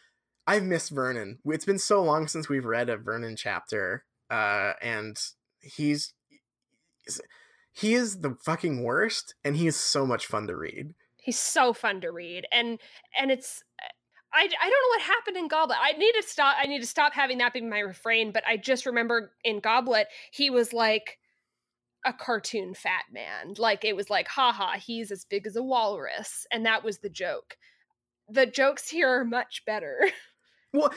I've 0.49 0.63
missed 0.63 0.89
Vernon. 0.89 1.37
It's 1.45 1.65
been 1.65 1.77
so 1.77 2.01
long 2.01 2.27
since 2.27 2.49
we've 2.49 2.65
read 2.65 2.89
a 2.89 2.97
Vernon 2.97 3.35
chapter, 3.35 4.03
uh, 4.31 4.73
and 4.81 5.15
he's 5.61 6.11
he 7.79 7.93
is 7.93 8.19
the 8.19 8.35
fucking 8.43 8.83
worst, 8.83 9.35
and 9.43 9.55
he 9.55 9.65
is 9.65 9.77
so 9.77 10.05
much 10.05 10.25
fun 10.25 10.47
to 10.47 10.55
read. 10.55 10.93
He's 11.15 11.39
so 11.39 11.71
fun 11.71 12.01
to 12.01 12.11
read, 12.11 12.45
and 12.51 12.77
and 13.17 13.31
it's 13.31 13.63
I, 14.33 14.41
I 14.41 14.47
don't 14.47 14.69
know 14.69 14.89
what 14.89 15.01
happened 15.01 15.37
in 15.37 15.47
Goblet. 15.47 15.77
I 15.81 15.93
need 15.93 16.11
to 16.13 16.23
stop. 16.23 16.55
I 16.59 16.67
need 16.67 16.81
to 16.81 16.87
stop 16.87 17.13
having 17.13 17.37
that 17.37 17.53
be 17.53 17.61
my 17.61 17.79
refrain. 17.79 18.31
But 18.31 18.43
I 18.45 18.57
just 18.57 18.85
remember 18.85 19.31
in 19.45 19.61
Goblet, 19.61 20.07
he 20.31 20.49
was 20.49 20.73
like 20.73 21.19
a 22.05 22.11
cartoon 22.11 22.73
fat 22.73 23.05
man. 23.13 23.53
Like 23.57 23.85
it 23.85 23.95
was 23.95 24.09
like, 24.09 24.27
haha, 24.27 24.77
he's 24.77 25.09
as 25.09 25.23
big 25.23 25.47
as 25.47 25.55
a 25.55 25.63
walrus, 25.63 26.45
and 26.51 26.65
that 26.65 26.83
was 26.83 26.99
the 26.99 27.09
joke. 27.09 27.55
The 28.27 28.45
jokes 28.45 28.89
here 28.89 29.09
are 29.09 29.25
much 29.25 29.63
better. 29.65 29.99
Well, 30.71 30.93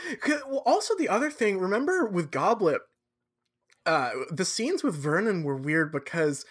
well, 0.46 0.62
also 0.66 0.94
the 0.94 1.08
other 1.08 1.30
thing, 1.30 1.58
remember 1.58 2.04
with 2.04 2.30
Goblet, 2.30 2.82
uh, 3.86 4.10
the 4.30 4.44
scenes 4.44 4.82
with 4.84 4.94
Vernon 4.94 5.44
were 5.44 5.56
weird 5.56 5.90
because 5.90 6.44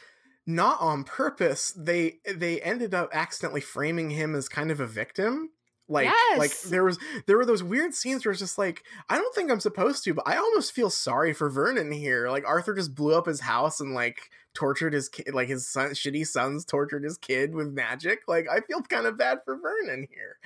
not 0.48 0.82
on 0.82 1.04
purpose 1.04 1.72
they 1.78 2.18
they 2.36 2.60
ended 2.62 2.94
up 2.94 3.10
accidentally 3.14 3.62
framing 3.62 4.10
him 4.10 4.36
as 4.36 4.50
kind 4.50 4.72
of 4.72 4.80
a 4.80 4.88
victim 4.88 5.50
like 5.92 6.06
yes. 6.06 6.40
like 6.40 6.62
there 6.72 6.86
was 6.86 6.98
there 7.28 7.38
were 7.38 7.46
those 7.46 7.62
weird 7.62 7.94
scenes 7.94 8.26
where 8.26 8.32
it's 8.32 8.40
just 8.40 8.58
like 8.58 8.84
I 9.10 9.18
don't 9.18 9.36
think 9.36 9.52
I'm 9.52 9.60
supposed 9.60 10.06
to, 10.06 10.14
but 10.14 10.26
I 10.26 10.38
almost 10.38 10.72
feel 10.72 10.90
sorry 10.90 11.34
for 11.34 11.50
Vernon 11.50 11.92
here. 11.92 12.30
Like 12.30 12.48
Arthur 12.48 12.74
just 12.74 12.96
blew 12.96 13.14
up 13.14 13.28
his 13.28 13.42
house 13.42 13.82
and 13.82 13.94
like 13.94 14.30
tortured 14.54 14.94
his 14.94 15.10
kid, 15.10 15.34
like 15.34 15.50
his 15.50 15.68
son, 15.68 15.90
shitty 15.90 16.26
sons 16.26 16.64
tortured 16.64 17.04
his 17.04 17.18
kid 17.18 17.54
with 17.54 17.74
magic. 17.74 18.22
Like 18.26 18.48
I 18.50 18.62
feel 18.62 18.82
kind 18.84 19.06
of 19.06 19.18
bad 19.18 19.40
for 19.44 19.58
Vernon 19.58 20.08
here. 20.10 20.38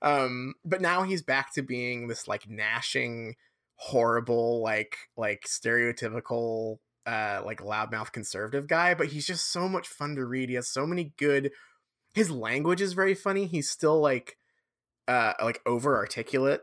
Um, 0.00 0.54
but 0.64 0.80
now 0.80 1.02
he's 1.02 1.22
back 1.22 1.52
to 1.54 1.62
being 1.62 2.08
this 2.08 2.26
like 2.26 2.48
gnashing, 2.48 3.36
horrible, 3.76 4.62
like 4.62 4.96
like 5.18 5.44
stereotypical 5.46 6.78
uh 7.06 7.42
like 7.44 7.60
loudmouth 7.60 8.12
conservative 8.12 8.66
guy, 8.66 8.94
but 8.94 9.08
he's 9.08 9.26
just 9.26 9.52
so 9.52 9.68
much 9.68 9.88
fun 9.88 10.14
to 10.16 10.24
read. 10.24 10.48
He 10.48 10.54
has 10.54 10.68
so 10.68 10.86
many 10.86 11.12
good 11.18 11.50
his 12.14 12.30
language 12.30 12.80
is 12.80 12.92
very 12.92 13.14
funny. 13.14 13.46
He's 13.46 13.68
still 13.68 14.00
like 14.00 14.36
uh 15.06 15.34
like 15.42 15.60
over 15.66 15.96
articulate 15.96 16.62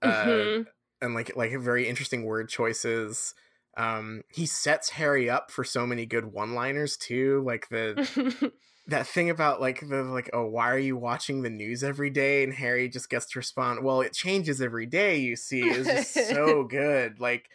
uh 0.00 0.24
mm-hmm. 0.24 0.62
and 1.00 1.14
like 1.14 1.36
like 1.36 1.56
very 1.58 1.88
interesting 1.88 2.24
word 2.24 2.48
choices 2.48 3.34
um 3.76 4.22
he 4.30 4.46
sets 4.46 4.90
harry 4.90 5.28
up 5.28 5.50
for 5.50 5.64
so 5.64 5.86
many 5.86 6.06
good 6.06 6.26
one 6.26 6.54
liners 6.54 6.96
too 6.96 7.42
like 7.46 7.68
the 7.68 8.52
that 8.86 9.06
thing 9.06 9.30
about 9.30 9.60
like 9.60 9.86
the 9.88 10.02
like 10.04 10.30
oh 10.32 10.46
why 10.46 10.70
are 10.70 10.78
you 10.78 10.96
watching 10.96 11.42
the 11.42 11.50
news 11.50 11.84
every 11.84 12.10
day 12.10 12.42
and 12.42 12.54
harry 12.54 12.88
just 12.88 13.08
gets 13.08 13.26
to 13.26 13.38
respond 13.38 13.82
well 13.84 14.00
it 14.00 14.12
changes 14.12 14.60
every 14.60 14.86
day 14.86 15.18
you 15.18 15.36
see 15.36 15.62
is 15.62 15.86
just 15.86 16.14
so 16.30 16.64
good 16.68 17.20
like 17.20 17.48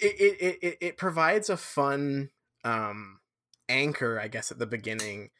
it, 0.00 0.36
it 0.40 0.58
it 0.62 0.78
it 0.80 0.96
provides 0.96 1.50
a 1.50 1.56
fun 1.56 2.30
um 2.64 3.20
anchor 3.68 4.18
i 4.20 4.28
guess 4.28 4.50
at 4.50 4.58
the 4.58 4.66
beginning 4.66 5.30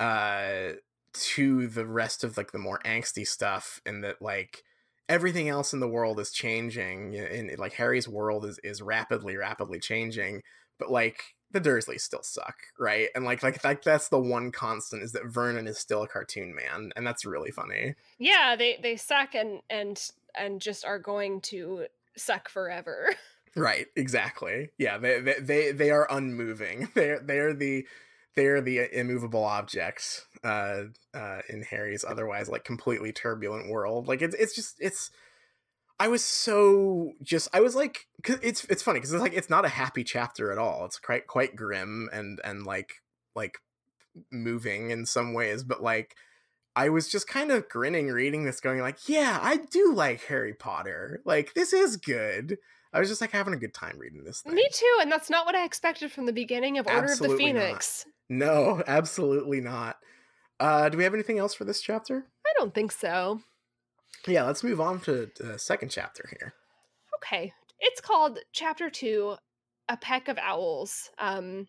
uh 0.00 0.70
to 1.12 1.66
the 1.68 1.86
rest 1.86 2.24
of 2.24 2.36
like 2.36 2.52
the 2.52 2.58
more 2.58 2.80
angsty 2.84 3.26
stuff 3.26 3.80
and 3.86 4.04
that 4.04 4.20
like 4.20 4.62
everything 5.08 5.48
else 5.48 5.72
in 5.72 5.80
the 5.80 5.88
world 5.88 6.20
is 6.20 6.30
changing 6.30 7.16
and 7.16 7.56
like 7.58 7.72
harry's 7.74 8.08
world 8.08 8.44
is 8.44 8.58
is 8.62 8.82
rapidly 8.82 9.36
rapidly 9.36 9.78
changing 9.78 10.42
but 10.78 10.90
like 10.90 11.34
the 11.50 11.60
dursleys 11.60 12.00
still 12.00 12.22
suck 12.22 12.56
right? 12.78 13.08
And 13.14 13.24
like 13.24 13.42
like 13.42 13.62
like 13.64 13.82
that's 13.82 14.08
the 14.08 14.20
one 14.20 14.52
constant 14.52 15.02
is 15.02 15.12
that 15.12 15.26
vernon 15.26 15.66
is 15.66 15.78
still 15.78 16.02
a 16.02 16.08
cartoon 16.08 16.54
man 16.54 16.92
and 16.96 17.06
that's 17.06 17.24
really 17.24 17.50
funny. 17.50 17.94
Yeah 18.18 18.56
they 18.56 18.78
they 18.82 18.96
suck 18.96 19.34
and 19.34 19.60
and 19.70 20.00
and 20.36 20.60
just 20.60 20.84
are 20.84 20.98
going 20.98 21.40
to 21.42 21.86
suck 22.16 22.48
forever 22.48 23.14
right 23.58 23.86
exactly 23.96 24.70
yeah 24.78 24.98
they 24.98 25.20
they 25.20 25.34
they, 25.40 25.72
they 25.72 25.90
are 25.90 26.06
unmoving 26.10 26.88
they're 26.94 27.20
they're 27.20 27.54
the 27.54 27.86
they're 28.38 28.60
the 28.60 28.96
immovable 28.96 29.42
objects 29.42 30.24
uh, 30.44 30.84
uh, 31.12 31.40
in 31.48 31.62
Harry's 31.62 32.04
otherwise 32.04 32.48
like 32.48 32.62
completely 32.62 33.10
turbulent 33.10 33.68
world. 33.68 34.06
Like 34.06 34.22
it's 34.22 34.36
it's 34.36 34.54
just 34.54 34.76
it's. 34.78 35.10
I 35.98 36.06
was 36.06 36.22
so 36.22 37.14
just 37.20 37.48
I 37.52 37.60
was 37.60 37.74
like 37.74 38.06
cause 38.22 38.38
it's 38.40 38.64
it's 38.66 38.84
funny 38.84 39.00
because 39.00 39.12
it's 39.12 39.20
like 39.20 39.34
it's 39.34 39.50
not 39.50 39.64
a 39.64 39.68
happy 39.70 40.04
chapter 40.04 40.52
at 40.52 40.58
all. 40.58 40.84
It's 40.84 41.00
quite 41.00 41.26
quite 41.26 41.56
grim 41.56 42.08
and 42.12 42.40
and 42.44 42.64
like 42.64 43.02
like 43.34 43.58
moving 44.30 44.90
in 44.90 45.04
some 45.04 45.34
ways, 45.34 45.64
but 45.64 45.82
like 45.82 46.14
I 46.76 46.90
was 46.90 47.08
just 47.08 47.26
kind 47.26 47.50
of 47.50 47.68
grinning 47.68 48.06
reading 48.06 48.44
this, 48.44 48.60
going 48.60 48.78
like, 48.78 49.08
yeah, 49.08 49.40
I 49.42 49.56
do 49.56 49.92
like 49.92 50.26
Harry 50.26 50.54
Potter. 50.54 51.20
Like 51.24 51.54
this 51.54 51.72
is 51.72 51.96
good. 51.96 52.58
I 52.92 53.00
was 53.00 53.08
just 53.08 53.20
like 53.20 53.32
having 53.32 53.54
a 53.54 53.58
good 53.58 53.74
time 53.74 53.98
reading 53.98 54.24
this 54.24 54.40
thing. 54.40 54.54
Me 54.54 54.68
too, 54.72 54.98
and 55.00 55.12
that's 55.12 55.30
not 55.30 55.46
what 55.46 55.54
I 55.54 55.64
expected 55.64 56.10
from 56.10 56.26
the 56.26 56.32
beginning 56.32 56.78
of 56.78 56.86
Order 56.86 57.10
Absolutely 57.10 57.50
of 57.50 57.54
the 57.54 57.60
Phoenix. 57.60 58.06
Not. 58.28 58.46
No, 58.46 58.82
absolutely 58.86 59.60
not. 59.60 59.96
Uh, 60.60 60.88
do 60.88 60.98
we 60.98 61.04
have 61.04 61.14
anything 61.14 61.38
else 61.38 61.54
for 61.54 61.64
this 61.64 61.80
chapter? 61.80 62.26
I 62.46 62.50
don't 62.58 62.74
think 62.74 62.92
so. 62.92 63.40
Yeah, 64.26 64.44
let's 64.44 64.64
move 64.64 64.80
on 64.80 65.00
to 65.00 65.30
the 65.38 65.58
second 65.58 65.90
chapter 65.90 66.28
here. 66.38 66.54
Okay. 67.16 67.52
It's 67.80 68.00
called 68.00 68.38
Chapter 68.52 68.90
Two 68.90 69.36
A 69.88 69.96
Peck 69.96 70.28
of 70.28 70.38
Owls. 70.38 71.10
Um, 71.18 71.68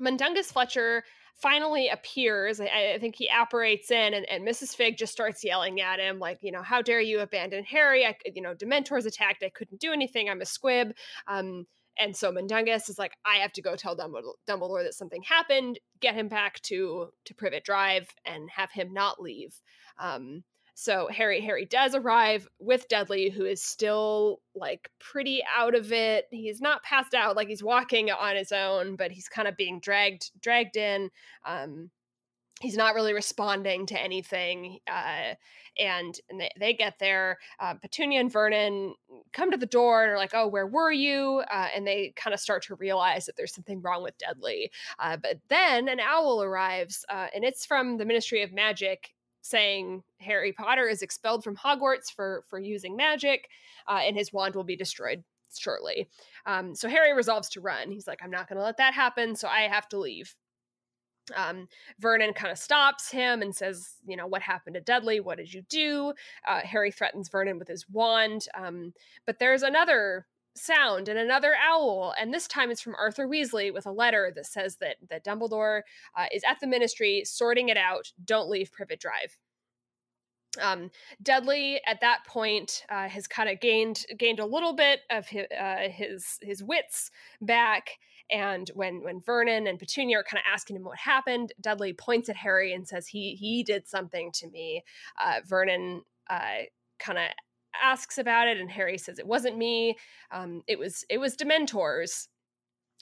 Mundungus 0.00 0.50
Fletcher 0.50 1.04
finally 1.40 1.88
appears. 1.88 2.60
I, 2.60 2.92
I, 2.94 2.98
think 2.98 3.16
he 3.16 3.28
apparates 3.28 3.90
in, 3.90 4.14
and, 4.14 4.28
and 4.28 4.46
Mrs. 4.46 4.74
Figg 4.74 4.96
just 4.96 5.12
starts 5.12 5.42
yelling 5.42 5.80
at 5.80 5.98
him, 5.98 6.18
like, 6.18 6.38
you 6.42 6.52
know, 6.52 6.62
how 6.62 6.82
dare 6.82 7.00
you 7.00 7.20
abandon 7.20 7.64
Harry? 7.64 8.04
I, 8.04 8.14
you 8.34 8.42
know, 8.42 8.54
Dementors 8.54 9.06
attacked. 9.06 9.42
I 9.42 9.50
couldn't 9.50 9.80
do 9.80 9.92
anything. 9.92 10.28
I'm 10.28 10.42
a 10.42 10.46
squib. 10.46 10.92
Um, 11.26 11.66
and 11.98 12.16
so 12.16 12.32
Mundungus 12.32 12.88
is 12.88 12.98
like, 12.98 13.12
I 13.24 13.36
have 13.36 13.52
to 13.54 13.62
go 13.62 13.76
tell 13.76 13.96
Dumbledore 13.96 14.84
that 14.84 14.94
something 14.94 15.22
happened, 15.22 15.78
get 16.00 16.14
him 16.14 16.28
back 16.28 16.60
to 16.62 17.08
to 17.26 17.34
Privet 17.34 17.64
Drive, 17.64 18.08
and 18.24 18.48
have 18.50 18.70
him 18.70 18.92
not 18.92 19.20
leave. 19.20 19.60
Um, 19.98 20.44
so 20.80 21.08
Harry 21.12 21.42
Harry 21.42 21.66
does 21.66 21.94
arrive 21.94 22.48
with 22.58 22.88
Dudley, 22.88 23.28
who 23.28 23.44
is 23.44 23.62
still 23.62 24.40
like 24.54 24.90
pretty 24.98 25.42
out 25.54 25.74
of 25.74 25.92
it. 25.92 26.24
He's 26.30 26.62
not 26.62 26.82
passed 26.82 27.12
out, 27.12 27.36
like 27.36 27.48
he's 27.48 27.62
walking 27.62 28.10
on 28.10 28.34
his 28.34 28.50
own, 28.50 28.96
but 28.96 29.10
he's 29.10 29.28
kind 29.28 29.46
of 29.46 29.58
being 29.58 29.80
dragged 29.80 30.30
dragged 30.40 30.78
in. 30.78 31.10
Um, 31.44 31.90
he's 32.62 32.78
not 32.78 32.94
really 32.94 33.12
responding 33.12 33.84
to 33.86 34.00
anything. 34.00 34.78
Uh, 34.90 35.34
and, 35.78 36.18
they, 36.30 36.48
they, 36.58 36.72
get 36.72 36.94
there. 36.98 37.36
Uh, 37.58 37.74
Petunia 37.74 38.18
and 38.18 38.32
Vernon 38.32 38.94
come 39.34 39.50
to 39.50 39.58
the 39.58 39.66
door 39.66 40.02
and 40.02 40.10
are 40.10 40.16
like, 40.16 40.32
"Oh, 40.32 40.48
where 40.48 40.66
were 40.66 40.92
you?" 40.92 41.42
Uh, 41.52 41.68
and 41.76 41.86
they 41.86 42.14
kind 42.16 42.32
of 42.32 42.40
start 42.40 42.62
to 42.64 42.74
realize 42.76 43.26
that 43.26 43.36
there's 43.36 43.54
something 43.54 43.82
wrong 43.82 44.02
with 44.02 44.16
Dudley. 44.16 44.70
Uh, 44.98 45.18
but 45.18 45.40
then 45.48 45.88
an 45.88 46.00
owl 46.00 46.42
arrives, 46.42 47.04
uh, 47.10 47.26
and 47.34 47.44
it's 47.44 47.66
from 47.66 47.98
the 47.98 48.06
Ministry 48.06 48.42
of 48.42 48.50
Magic, 48.50 49.12
saying 49.42 50.02
Harry 50.18 50.52
Potter 50.52 50.88
is 50.88 51.02
expelled 51.02 51.44
from 51.44 51.56
Hogwarts 51.56 52.10
for 52.14 52.44
for 52.48 52.58
using 52.58 52.96
magic, 52.96 53.48
uh, 53.88 54.00
and 54.02 54.16
his 54.16 54.32
wand 54.32 54.54
will 54.54 54.64
be 54.64 54.76
destroyed 54.76 55.24
shortly. 55.56 56.08
Um, 56.46 56.74
so 56.74 56.88
Harry 56.88 57.14
resolves 57.14 57.48
to 57.50 57.60
run. 57.60 57.90
He's 57.90 58.06
like, 58.06 58.20
"I'm 58.22 58.30
not 58.30 58.48
going 58.48 58.58
to 58.58 58.64
let 58.64 58.76
that 58.78 58.94
happen, 58.94 59.36
so 59.36 59.48
I 59.48 59.62
have 59.62 59.88
to 59.90 59.98
leave." 59.98 60.34
um, 61.36 61.68
Vernon 61.98 62.32
kind 62.32 62.52
of 62.52 62.58
stops 62.58 63.10
him 63.10 63.42
and 63.42 63.54
says, 63.54 63.96
You 64.06 64.16
know, 64.16 64.26
what 64.26 64.42
happened 64.42 64.74
to 64.74 64.80
Dudley? 64.80 65.20
What 65.20 65.38
did 65.38 65.52
you 65.52 65.62
do? 65.62 66.12
Uh, 66.46 66.60
Harry 66.60 66.90
threatens 66.90 67.28
Vernon 67.28 67.58
with 67.58 67.68
his 67.68 67.88
wand. 67.88 68.46
Um, 68.54 68.92
but 69.26 69.38
there's 69.38 69.62
another 69.62 70.26
sound 70.56 71.08
and 71.08 71.18
another 71.18 71.54
owl 71.62 72.14
and 72.18 72.34
this 72.34 72.48
time 72.48 72.70
it's 72.70 72.80
from 72.80 72.96
arthur 72.98 73.26
weasley 73.26 73.72
with 73.72 73.86
a 73.86 73.92
letter 73.92 74.32
that 74.34 74.46
says 74.46 74.76
that 74.76 74.96
that 75.08 75.24
dumbledore 75.24 75.82
uh, 76.16 76.26
is 76.32 76.42
at 76.48 76.58
the 76.60 76.66
ministry 76.66 77.22
sorting 77.24 77.68
it 77.68 77.76
out 77.76 78.12
don't 78.24 78.50
leave 78.50 78.72
privet 78.72 79.00
drive 79.00 79.36
um, 80.60 80.90
Dudley 81.22 81.80
at 81.86 82.00
that 82.00 82.24
point 82.26 82.84
uh, 82.88 83.08
has 83.08 83.26
kind 83.26 83.48
of 83.48 83.60
gained 83.60 84.04
gained 84.18 84.40
a 84.40 84.46
little 84.46 84.74
bit 84.74 85.00
of 85.10 85.28
his, 85.28 85.46
uh, 85.58 85.88
his 85.88 86.38
his 86.42 86.62
wits 86.62 87.10
back, 87.40 87.98
and 88.30 88.68
when 88.74 89.02
when 89.02 89.20
Vernon 89.20 89.66
and 89.66 89.78
Petunia 89.78 90.18
are 90.18 90.24
kind 90.24 90.40
of 90.40 90.52
asking 90.52 90.76
him 90.76 90.84
what 90.84 90.98
happened, 90.98 91.52
Dudley 91.60 91.92
points 91.92 92.28
at 92.28 92.36
Harry 92.36 92.72
and 92.72 92.86
says 92.86 93.06
he 93.06 93.36
he 93.36 93.62
did 93.62 93.86
something 93.86 94.32
to 94.34 94.48
me. 94.48 94.82
Uh, 95.22 95.40
Vernon 95.46 96.02
uh, 96.28 96.64
kind 96.98 97.18
of 97.18 97.26
asks 97.80 98.18
about 98.18 98.48
it, 98.48 98.58
and 98.58 98.70
Harry 98.70 98.98
says 98.98 99.18
it 99.18 99.26
wasn't 99.26 99.56
me. 99.58 99.96
Um, 100.30 100.62
it 100.66 100.78
was 100.78 101.04
it 101.08 101.18
was 101.18 101.36
Dementors 101.36 102.28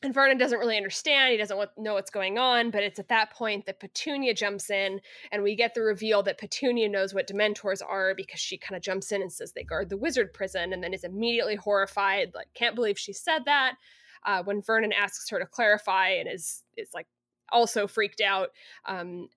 and 0.03 0.15
Vernon 0.15 0.39
doesn't 0.39 0.61
really 0.61 0.77
understand. 0.77 1.33
He 1.33 1.37
doesn't 1.37 1.71
know 1.77 1.95
what's 1.95 2.11
going 2.11 2.39
on, 2.39 2.71
but 2.71 2.85
it's 2.85 3.01
at 3.01 3.09
that 3.09 3.33
point 3.33 3.67
that 3.67 3.81
Petunia 3.81 4.33
jumps 4.33 4.71
in, 4.71 5.01
and 5.33 5.43
we 5.43 5.57
get 5.57 5.75
the 5.75 5.83
reveal 5.83 6.23
that 6.23 6.39
Petunia 6.39 6.89
knows 6.89 7.13
what 7.13 7.27
Dementors 7.27 7.83
are 7.87 8.15
because 8.15 8.39
she 8.39 8.59
kind 8.59 8.77
of 8.77 8.83
jumps 8.83 9.11
in 9.11 9.23
and 9.23 9.33
says 9.33 9.53
they 9.53 9.65
guard 9.65 9.91
the 9.91 9.97
wizard 9.97 10.33
prison, 10.33 10.73
and 10.73 10.83
then 10.83 10.95
is 10.95 11.05
immediately 11.05 11.57
horrified, 11.57 12.31
like 12.35 12.49
can't 12.55 12.77
believe 12.77 12.99
she 12.99 13.13
said 13.13 13.45
that. 13.47 13.75
Uh, 14.25 14.43
when 14.43 14.63
Vernon 14.63 14.93
asks 14.93 15.29
her 15.31 15.39
to 15.41 15.47
clarify, 15.47 16.11
and 16.11 16.29
is 16.33 16.63
is 16.77 16.91
like 16.95 17.09
also 17.51 17.87
freaked 17.89 18.21
out, 18.21 18.51
um, 18.87 19.29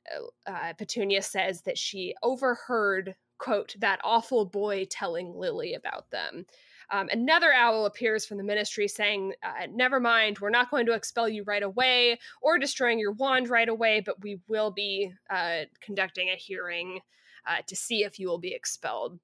uh, 0.45 0.73
Petunia 0.77 1.23
says 1.23 1.61
that 1.63 1.77
she 1.77 2.13
overheard 2.21 3.15
quote 3.41 3.75
that 3.79 3.99
awful 4.03 4.45
boy 4.45 4.85
telling 4.89 5.33
Lily 5.33 5.73
about 5.73 6.09
them. 6.11 6.45
Um, 6.91 7.09
another 7.11 7.51
owl 7.51 7.85
appears 7.85 8.25
from 8.25 8.37
the 8.37 8.43
ministry 8.43 8.87
saying, 8.87 9.33
uh, 9.43 9.65
Never 9.71 9.99
mind, 9.99 10.39
we're 10.39 10.49
not 10.49 10.69
going 10.69 10.85
to 10.85 10.93
expel 10.93 11.27
you 11.27 11.43
right 11.43 11.63
away 11.63 12.19
or 12.41 12.59
destroying 12.59 12.99
your 12.99 13.13
wand 13.13 13.49
right 13.49 13.67
away, 13.67 14.01
but 14.05 14.21
we 14.21 14.39
will 14.47 14.71
be 14.71 15.11
uh, 15.29 15.61
conducting 15.81 16.29
a 16.29 16.35
hearing 16.35 16.99
uh, 17.47 17.57
to 17.65 17.75
see 17.75 18.03
if 18.03 18.19
you 18.19 18.27
will 18.27 18.37
be 18.37 18.53
expelled 18.53 19.19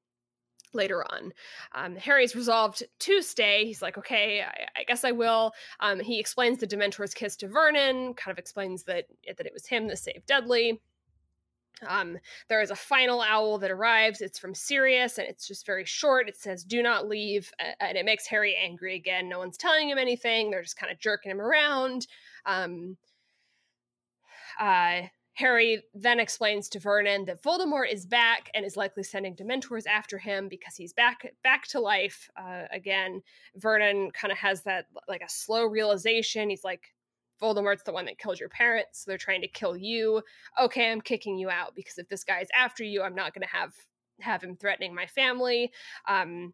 later 0.74 1.04
on. 1.12 1.32
Um, 1.76 1.96
Harry's 1.96 2.36
resolved 2.36 2.84
to 3.00 3.22
stay. 3.22 3.66
He's 3.66 3.82
like, 3.82 3.98
okay, 3.98 4.42
I, 4.42 4.80
I 4.80 4.84
guess 4.84 5.04
I 5.04 5.12
will. 5.12 5.52
Um, 5.80 6.00
he 6.00 6.20
explains 6.20 6.58
the 6.58 6.68
Dementor's 6.68 7.14
kiss 7.14 7.36
to 7.38 7.48
Vernon, 7.48 8.16
kind 8.16 8.34
of 8.34 8.40
explains 8.40 8.84
that 8.84 9.06
that 9.28 9.46
it 9.46 9.54
was 9.54 9.68
him 9.68 9.88
that 9.90 10.00
saved 10.00 10.26
Dudley. 10.26 10.82
Um, 11.86 12.18
there 12.50 12.62
is 12.62 12.72
a 12.72 12.76
final 12.76 13.22
owl 13.22 13.58
that 13.60 13.72
arrives. 13.72 14.22
It's 14.22 14.40
from 14.40 14.56
Sirius, 14.56 15.18
and 15.18 15.28
it's 15.28 15.48
just 15.48 15.66
very 15.66 15.86
short. 15.86 16.30
It 16.30 16.38
says, 16.38 16.64
"Do 16.64 16.82
not 16.82 17.08
leave," 17.08 17.52
and 17.80 17.98
it 17.98 18.06
makes 18.06 18.28
Harry 18.28 18.56
angry 18.56 18.96
again. 18.96 19.30
No 19.30 19.40
one's 19.40 19.58
telling 19.58 19.90
him 19.90 19.98
anything. 19.98 20.50
They're 20.50 20.64
just 20.64 20.78
kind 20.78 20.92
of 20.92 21.00
jerking 21.00 21.32
him 21.32 21.42
around. 21.42 22.08
Um, 22.46 22.98
uh, 24.60 25.04
Harry 25.38 25.84
then 25.94 26.20
explains 26.20 26.68
to 26.68 26.80
Vernon 26.80 27.26
that 27.26 27.44
Voldemort 27.44 27.94
is 27.94 28.08
back 28.08 28.50
and 28.56 28.66
is 28.66 28.76
likely 28.76 29.04
sending 29.04 29.36
Dementors 29.36 29.86
after 29.86 30.18
him 30.18 30.48
because 30.50 30.76
he's 30.76 30.94
back 30.94 31.32
back 31.44 31.68
to 31.68 31.80
life 31.80 32.28
uh, 32.36 32.64
again. 32.72 33.22
Vernon 33.56 34.10
kind 34.12 34.32
of 34.32 34.38
has 34.40 34.64
that 34.64 34.88
like 35.08 35.22
a 35.22 35.30
slow 35.30 35.66
realization. 35.66 36.50
He's 36.50 36.64
like, 36.64 36.92
Voldemort's 37.42 37.84
the 37.84 37.92
one 37.92 38.06
that 38.06 38.20
killed 38.20 38.40
your 38.40 38.50
parents, 38.50 39.04
so 39.04 39.12
they're 39.12 39.18
trying 39.18 39.42
to 39.42 39.48
kill 39.48 39.78
you. 39.78 40.22
Okay, 40.60 40.92
I'm 40.92 41.02
kicking 41.02 41.38
you 41.38 41.50
out 41.50 41.76
because 41.76 41.98
if 41.98 42.08
this 42.10 42.24
guy's 42.24 42.48
after 42.56 42.84
you, 42.84 43.02
I'm 43.04 43.16
not 43.16 43.34
going 43.34 43.48
to 43.48 43.56
have 43.56 43.74
have 44.20 44.44
him 44.44 44.56
threatening 44.56 44.96
my 44.96 45.06
family. 45.06 45.72
Um, 46.08 46.54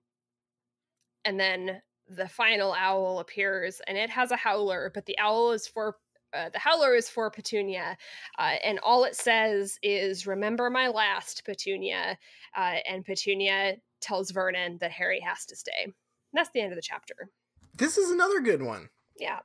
and 1.23 1.39
then 1.39 1.81
the 2.09 2.27
final 2.27 2.73
owl 2.73 3.19
appears, 3.19 3.81
and 3.87 3.97
it 3.97 4.09
has 4.09 4.31
a 4.31 4.35
howler, 4.35 4.91
but 4.93 5.05
the 5.05 5.17
owl 5.19 5.51
is 5.51 5.67
for 5.67 5.95
uh, 6.33 6.49
the 6.49 6.59
howler 6.59 6.95
is 6.95 7.07
for 7.07 7.29
Petunia, 7.29 7.95
uh, 8.39 8.55
and 8.63 8.79
all 8.79 9.03
it 9.03 9.15
says 9.15 9.77
is 9.83 10.27
"Remember 10.27 10.69
my 10.69 10.87
last, 10.87 11.43
Petunia." 11.45 12.17
Uh, 12.57 12.77
and 12.89 13.05
Petunia 13.05 13.75
tells 14.01 14.31
Vernon 14.31 14.77
that 14.81 14.91
Harry 14.91 15.19
has 15.21 15.45
to 15.45 15.55
stay. 15.55 15.83
And 15.85 15.93
that's 16.33 16.49
the 16.53 16.61
end 16.61 16.71
of 16.71 16.75
the 16.75 16.81
chapter. 16.81 17.29
This 17.75 17.97
is 17.97 18.11
another 18.11 18.41
good 18.41 18.61
one. 18.61 18.89
Yeah. 19.19 19.39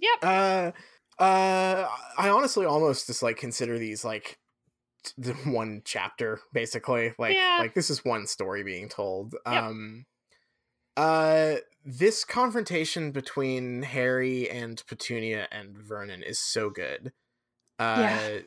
Yep. 0.00 0.18
Uh, 0.22 0.72
uh, 1.22 1.88
I 2.18 2.28
honestly 2.28 2.66
almost 2.66 3.06
just 3.06 3.22
like 3.22 3.36
consider 3.36 3.78
these 3.78 4.04
like 4.04 4.38
the 5.16 5.32
one 5.46 5.82
chapter 5.84 6.40
basically 6.52 7.14
like 7.18 7.34
Yeah. 7.36 7.58
like 7.60 7.74
this 7.74 7.90
is 7.90 8.04
one 8.04 8.26
story 8.26 8.62
being 8.62 8.88
told 8.88 9.34
Yep. 9.50 9.62
um 9.64 10.06
uh 10.96 11.56
this 11.84 12.24
confrontation 12.24 13.12
between 13.12 13.82
harry 13.82 14.50
and 14.50 14.82
petunia 14.88 15.46
and 15.52 15.76
vernon 15.78 16.22
is 16.22 16.40
so 16.40 16.70
good 16.70 17.12
uh 17.78 17.96
Yeah. 18.00 18.38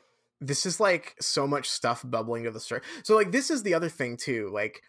this 0.41 0.65
is 0.65 0.79
like 0.79 1.15
so 1.21 1.47
much 1.47 1.69
stuff 1.69 2.03
bubbling 2.05 2.43
to 2.43 2.51
the 2.51 2.59
surface 2.59 2.87
so 3.03 3.15
like 3.15 3.31
this 3.31 3.49
is 3.49 3.63
the 3.63 3.73
other 3.73 3.89
thing 3.89 4.17
too 4.17 4.49
like 4.53 4.81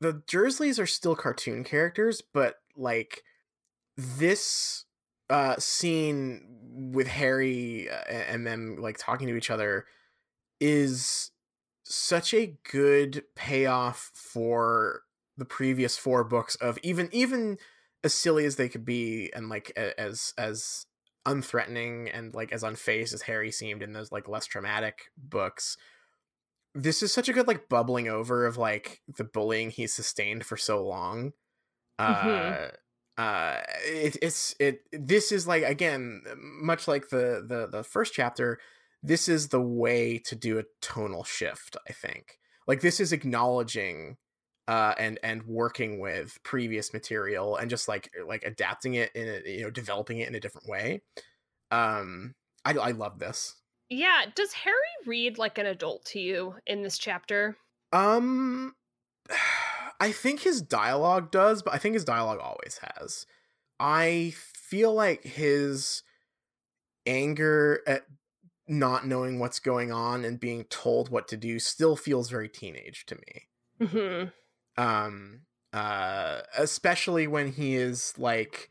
the 0.00 0.22
dursleys 0.26 0.78
are 0.78 0.86
still 0.86 1.16
cartoon 1.16 1.64
characters 1.64 2.22
but 2.32 2.56
like 2.76 3.22
this 3.96 4.83
uh 5.30 5.56
scene 5.58 6.90
with 6.92 7.06
harry 7.06 7.88
uh, 7.90 7.94
and 8.08 8.46
them 8.46 8.76
like 8.76 8.98
talking 8.98 9.26
to 9.28 9.36
each 9.36 9.50
other 9.50 9.86
is 10.60 11.30
such 11.84 12.34
a 12.34 12.58
good 12.70 13.24
payoff 13.36 14.10
for 14.14 15.02
the 15.36 15.44
previous 15.44 15.98
four 15.98 16.24
books 16.24 16.56
of 16.56 16.78
even 16.82 17.08
even 17.12 17.58
as 18.04 18.14
silly 18.14 18.44
as 18.46 18.56
they 18.56 18.68
could 18.68 18.84
be 18.84 19.32
and 19.34 19.48
like 19.48 19.70
as 19.76 20.34
as 20.38 20.86
unthreatening 21.26 22.10
and 22.14 22.34
like 22.34 22.52
as 22.52 22.62
unfazed 22.62 23.14
as 23.14 23.22
harry 23.22 23.50
seemed 23.50 23.82
in 23.82 23.92
those 23.92 24.12
like 24.12 24.28
less 24.28 24.46
traumatic 24.46 25.06
books 25.16 25.76
this 26.74 27.02
is 27.02 27.12
such 27.12 27.28
a 27.28 27.32
good 27.32 27.46
like 27.46 27.68
bubbling 27.68 28.08
over 28.08 28.46
of 28.46 28.56
like 28.56 29.02
the 29.16 29.24
bullying 29.24 29.70
he 29.70 29.86
sustained 29.86 30.44
for 30.44 30.56
so 30.56 30.84
long 30.84 31.32
Mhm. 32.08 32.56
uh 32.56 32.68
uh 33.16 33.58
it, 33.84 34.16
it's 34.22 34.54
it 34.58 34.80
this 34.92 35.30
is 35.30 35.46
like 35.46 35.62
again 35.62 36.22
much 36.36 36.88
like 36.88 37.08
the 37.10 37.44
the 37.46 37.68
the 37.70 37.84
first 37.84 38.12
chapter 38.12 38.58
this 39.02 39.28
is 39.28 39.48
the 39.48 39.60
way 39.60 40.18
to 40.18 40.34
do 40.34 40.58
a 40.58 40.64
tonal 40.80 41.22
shift 41.24 41.76
i 41.88 41.92
think 41.92 42.38
like 42.66 42.80
this 42.80 42.98
is 42.98 43.12
acknowledging 43.12 44.16
uh 44.66 44.94
and 44.98 45.20
and 45.22 45.44
working 45.44 46.00
with 46.00 46.38
previous 46.42 46.92
material 46.92 47.56
and 47.56 47.70
just 47.70 47.86
like 47.86 48.10
like 48.26 48.42
adapting 48.44 48.94
it 48.94 49.12
in 49.14 49.28
a, 49.28 49.48
you 49.48 49.62
know 49.62 49.70
developing 49.70 50.18
it 50.18 50.28
in 50.28 50.34
a 50.34 50.40
different 50.40 50.68
way 50.68 51.00
um 51.70 52.34
i 52.64 52.72
i 52.72 52.90
love 52.90 53.18
this 53.18 53.54
Yeah. 53.90 54.24
Does 54.34 54.52
Harry 54.54 54.76
read 55.06 55.38
like 55.38 55.58
an 55.58 55.66
adult 55.66 56.04
to 56.06 56.18
you 56.18 56.54
in 56.66 56.82
this 56.82 56.98
chapter? 56.98 57.56
Um, 57.92 58.74
I 60.00 60.12
think 60.12 60.40
his 60.40 60.62
dialogue 60.62 61.30
does, 61.30 61.62
but 61.62 61.74
I 61.74 61.78
think 61.78 61.94
his 61.94 62.04
dialogue 62.04 62.40
always 62.40 62.80
has. 62.82 63.26
I 63.78 64.34
feel 64.36 64.94
like 64.94 65.24
his 65.24 66.02
anger 67.06 67.80
at 67.86 68.04
not 68.66 69.06
knowing 69.06 69.38
what's 69.38 69.58
going 69.58 69.92
on 69.92 70.24
and 70.24 70.40
being 70.40 70.64
told 70.64 71.10
what 71.10 71.28
to 71.28 71.36
do 71.36 71.58
still 71.58 71.96
feels 71.96 72.30
very 72.30 72.48
teenage 72.48 73.04
to 73.06 73.16
me. 73.16 73.86
Mm-hmm. 73.86 74.82
Um, 74.82 75.40
uh, 75.72 76.40
especially 76.56 77.26
when 77.26 77.52
he 77.52 77.76
is 77.76 78.14
like, 78.16 78.70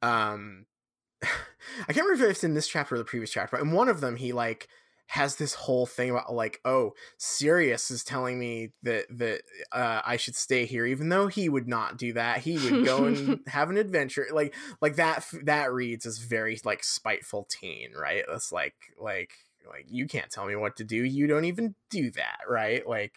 um, 0.00 0.66
I 1.22 1.92
can't 1.92 2.06
remember 2.06 2.24
if 2.24 2.30
it's 2.30 2.44
in 2.44 2.54
this 2.54 2.68
chapter 2.68 2.94
or 2.94 2.98
the 2.98 3.04
previous 3.04 3.30
chapter, 3.30 3.56
but 3.56 3.64
in 3.64 3.72
one 3.72 3.88
of 3.88 4.00
them, 4.00 4.16
he 4.16 4.32
like 4.32 4.68
has 5.10 5.34
this 5.34 5.54
whole 5.54 5.86
thing 5.86 6.08
about 6.08 6.32
like, 6.32 6.60
oh, 6.64 6.92
Sirius 7.18 7.90
is 7.90 8.04
telling 8.04 8.38
me 8.38 8.70
that 8.84 9.06
that 9.18 9.42
uh, 9.72 10.00
I 10.04 10.16
should 10.16 10.36
stay 10.36 10.66
here, 10.66 10.86
even 10.86 11.08
though 11.08 11.26
he 11.26 11.48
would 11.48 11.66
not 11.66 11.96
do 11.96 12.12
that. 12.12 12.38
He 12.38 12.56
would 12.58 12.84
go 12.84 13.06
and 13.06 13.40
have 13.48 13.70
an 13.70 13.76
adventure, 13.76 14.28
like 14.32 14.54
like 14.80 14.96
that. 14.96 15.26
That 15.42 15.72
reads 15.72 16.06
as 16.06 16.18
very 16.18 16.60
like 16.64 16.84
spiteful 16.84 17.48
teen, 17.50 17.90
right? 17.92 18.22
That's 18.28 18.52
like 18.52 18.76
like 19.00 19.32
like 19.68 19.86
you 19.88 20.06
can't 20.06 20.30
tell 20.30 20.46
me 20.46 20.54
what 20.54 20.76
to 20.76 20.84
do. 20.84 21.04
You 21.04 21.26
don't 21.26 21.44
even 21.44 21.74
do 21.90 22.12
that, 22.12 22.42
right? 22.48 22.86
Like, 22.88 23.14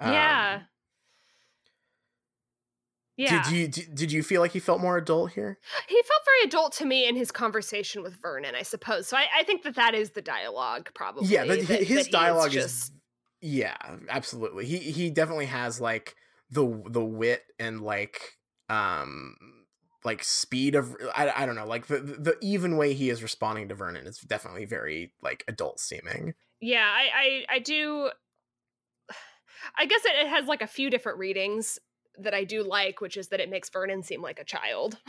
um, 0.00 0.12
yeah. 0.12 0.62
Yeah. 3.18 3.42
Did 3.42 3.52
you 3.52 3.66
did, 3.68 4.12
you 4.12 4.22
feel 4.22 4.40
like 4.40 4.52
he 4.52 4.60
felt 4.60 4.80
more 4.80 4.96
adult 4.96 5.32
here? 5.32 5.58
he 5.88 5.96
felt 5.96 6.22
very 6.24 6.44
adult 6.44 6.72
to 6.74 6.86
me 6.86 7.06
in 7.08 7.16
his 7.16 7.32
conversation 7.32 8.00
with 8.00 8.14
Vernon, 8.22 8.54
I 8.54 8.62
suppose. 8.62 9.08
So 9.08 9.16
I, 9.16 9.26
I 9.38 9.42
think 9.42 9.64
that 9.64 9.74
that 9.74 9.96
is 9.96 10.10
the 10.10 10.22
dialogue, 10.22 10.90
probably. 10.94 11.26
yeah, 11.26 11.44
but 11.44 11.66
that- 11.66 11.82
his 11.82 12.04
that 12.04 12.12
dialogue 12.12 12.52
just, 12.52 12.92
is 12.92 12.92
yeah, 13.40 13.76
absolutely. 14.08 14.66
He 14.66 14.78
he 14.78 15.10
definitely 15.10 15.46
has 15.46 15.80
like 15.80 16.14
the 16.50 16.80
the 16.86 17.04
wit 17.04 17.42
and 17.58 17.80
like 17.80 18.36
um 18.68 19.34
like 20.04 20.22
speed 20.22 20.76
of 20.76 20.96
I, 21.12 21.32
I 21.42 21.44
don't 21.44 21.56
know 21.56 21.66
like 21.66 21.88
the 21.88 21.98
the 21.98 22.36
even 22.40 22.76
way 22.76 22.94
he 22.94 23.10
is 23.10 23.20
responding 23.20 23.68
to 23.68 23.74
Vernon 23.74 24.06
is 24.06 24.20
definitely 24.20 24.64
very 24.64 25.12
like 25.20 25.42
adult 25.48 25.80
seeming. 25.80 26.34
Yeah, 26.60 26.86
I 26.88 27.08
I, 27.50 27.56
I 27.56 27.58
do. 27.58 28.10
I 29.76 29.86
guess 29.86 30.04
it, 30.04 30.12
it 30.24 30.28
has 30.28 30.46
like 30.46 30.62
a 30.62 30.68
few 30.68 30.88
different 30.88 31.18
readings 31.18 31.80
that 32.20 32.34
I 32.34 32.44
do 32.44 32.62
like, 32.62 33.00
which 33.00 33.16
is 33.16 33.28
that 33.28 33.40
it 33.40 33.50
makes 33.50 33.68
Vernon 33.70 34.02
seem 34.02 34.22
like 34.22 34.38
a 34.38 34.44
child. 34.44 34.98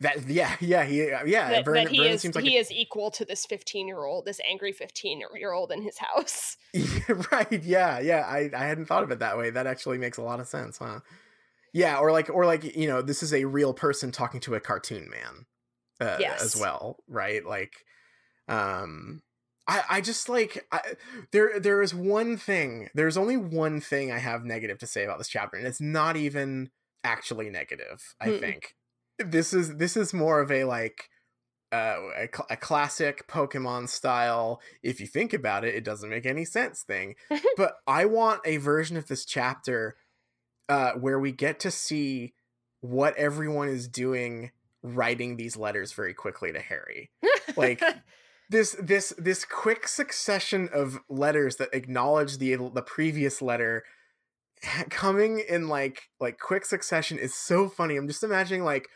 That 0.00 0.28
yeah 0.28 0.56
yeah 0.60 0.84
he 0.84 1.06
yeah 1.08 1.48
that, 1.48 1.64
Vernon, 1.64 1.84
that 1.84 1.90
he 1.90 1.96
Vernon 1.96 2.12
is 2.12 2.20
seems 2.20 2.34
like 2.34 2.44
he 2.44 2.58
a- 2.58 2.60
is 2.60 2.70
equal 2.70 3.10
to 3.12 3.24
this 3.24 3.46
fifteen 3.46 3.88
year 3.88 4.04
old, 4.04 4.26
this 4.26 4.38
angry 4.46 4.72
fifteen 4.72 5.22
year 5.34 5.52
old 5.52 5.72
in 5.72 5.80
his 5.80 5.96
house. 5.96 6.58
Right 7.32 7.62
yeah 7.64 7.98
yeah 7.98 8.26
I 8.28 8.50
I 8.54 8.66
hadn't 8.66 8.84
thought 8.86 9.04
of 9.04 9.10
it 9.10 9.20
that 9.20 9.38
way. 9.38 9.48
That 9.48 9.66
actually 9.66 9.96
makes 9.96 10.18
a 10.18 10.22
lot 10.22 10.38
of 10.38 10.48
sense, 10.48 10.76
huh? 10.76 11.00
Yeah, 11.72 11.96
or 11.96 12.12
like 12.12 12.28
or 12.28 12.44
like 12.44 12.76
you 12.76 12.88
know 12.88 13.00
this 13.00 13.22
is 13.22 13.32
a 13.32 13.46
real 13.46 13.72
person 13.72 14.12
talking 14.12 14.40
to 14.40 14.54
a 14.54 14.60
cartoon 14.60 15.08
man, 15.08 15.46
uh, 15.98 16.18
Yes. 16.20 16.42
as 16.42 16.56
well, 16.60 16.98
right? 17.08 17.42
Like, 17.42 17.72
um, 18.48 19.22
I 19.70 19.82
I 19.88 20.00
just 20.00 20.28
like 20.28 20.66
I, 20.72 20.80
there 21.30 21.60
there 21.60 21.80
is 21.80 21.94
one 21.94 22.36
thing. 22.36 22.88
There's 22.94 23.16
only 23.16 23.36
one 23.36 23.80
thing 23.80 24.10
I 24.10 24.18
have 24.18 24.44
negative 24.44 24.78
to 24.78 24.86
say 24.86 25.04
about 25.04 25.18
this 25.18 25.28
chapter, 25.28 25.56
and 25.56 25.66
it's 25.66 25.80
not 25.80 26.16
even 26.16 26.70
actually 27.04 27.48
negative. 27.50 28.14
I 28.20 28.28
Mm-mm. 28.28 28.40
think 28.40 28.74
this 29.18 29.54
is 29.54 29.76
this 29.76 29.96
is 29.96 30.12
more 30.12 30.40
of 30.40 30.50
a 30.50 30.64
like 30.64 31.08
uh, 31.72 31.98
a, 32.16 32.28
cl- 32.34 32.46
a 32.50 32.56
classic 32.56 33.28
Pokemon 33.28 33.88
style. 33.88 34.60
If 34.82 35.00
you 35.00 35.06
think 35.06 35.32
about 35.32 35.64
it, 35.64 35.76
it 35.76 35.84
doesn't 35.84 36.10
make 36.10 36.26
any 36.26 36.44
sense 36.44 36.82
thing. 36.82 37.14
but 37.56 37.76
I 37.86 38.06
want 38.06 38.40
a 38.44 38.56
version 38.56 38.96
of 38.96 39.06
this 39.06 39.24
chapter 39.24 39.96
uh, 40.68 40.92
where 40.92 41.20
we 41.20 41.30
get 41.30 41.60
to 41.60 41.70
see 41.70 42.34
what 42.80 43.16
everyone 43.16 43.68
is 43.68 43.86
doing, 43.86 44.50
writing 44.82 45.36
these 45.36 45.56
letters 45.56 45.92
very 45.92 46.14
quickly 46.14 46.52
to 46.52 46.60
Harry. 46.60 47.10
Like 47.56 47.82
this, 48.50 48.76
this, 48.80 49.14
this 49.16 49.44
quick 49.44 49.88
succession 49.88 50.68
of 50.72 51.00
letters 51.08 51.56
that 51.56 51.72
acknowledge 51.72 52.38
the 52.38 52.56
the 52.56 52.82
previous 52.82 53.40
letter 53.40 53.84
coming 54.90 55.42
in 55.48 55.68
like 55.68 56.02
like 56.20 56.38
quick 56.38 56.64
succession 56.64 57.18
is 57.18 57.34
so 57.34 57.68
funny. 57.68 57.96
I'm 57.96 58.08
just 58.08 58.22
imagining 58.22 58.64
like 58.64 58.88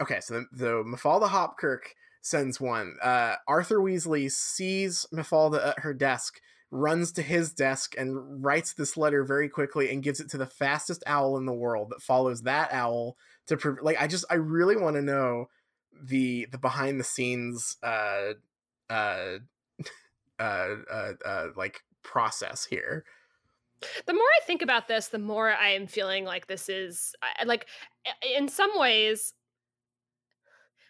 okay, 0.00 0.20
so 0.20 0.34
the, 0.34 0.46
the 0.52 0.70
Mafalda 0.84 1.28
Hopkirk 1.28 1.80
sends 2.20 2.60
one. 2.60 2.96
Uh, 3.02 3.36
Arthur 3.48 3.78
Weasley 3.78 4.30
sees 4.30 5.06
Mafalda 5.12 5.68
at 5.68 5.78
her 5.80 5.94
desk, 5.94 6.40
runs 6.70 7.12
to 7.12 7.22
his 7.22 7.52
desk, 7.52 7.94
and 7.96 8.44
writes 8.44 8.74
this 8.74 8.96
letter 8.96 9.24
very 9.24 9.48
quickly 9.48 9.90
and 9.90 10.02
gives 10.02 10.20
it 10.20 10.28
to 10.30 10.38
the 10.38 10.46
fastest 10.46 11.02
owl 11.06 11.36
in 11.36 11.46
the 11.46 11.54
world 11.54 11.90
that 11.90 12.02
follows 12.02 12.42
that 12.42 12.72
owl 12.72 13.16
to 13.46 13.56
prov- 13.56 13.78
like. 13.82 14.00
I 14.00 14.06
just 14.06 14.24
I 14.30 14.34
really 14.34 14.76
want 14.76 14.96
to 14.96 15.02
know 15.02 15.46
the 16.02 16.46
the 16.52 16.58
behind 16.58 17.00
the 17.00 17.04
scenes 17.04 17.78
uh 17.82 18.34
uh 18.90 19.38
uh 20.38 20.42
uh, 20.92 21.12
uh 21.24 21.46
like 21.56 21.80
process 22.02 22.64
here. 22.64 23.04
the 24.06 24.12
more 24.14 24.22
I 24.22 24.44
think 24.46 24.62
about 24.62 24.88
this, 24.88 25.08
the 25.08 25.18
more 25.18 25.50
I 25.52 25.70
am 25.70 25.86
feeling 25.86 26.24
like 26.24 26.46
this 26.46 26.68
is 26.68 27.14
like 27.44 27.66
in 28.36 28.48
some 28.48 28.70
ways 28.78 29.34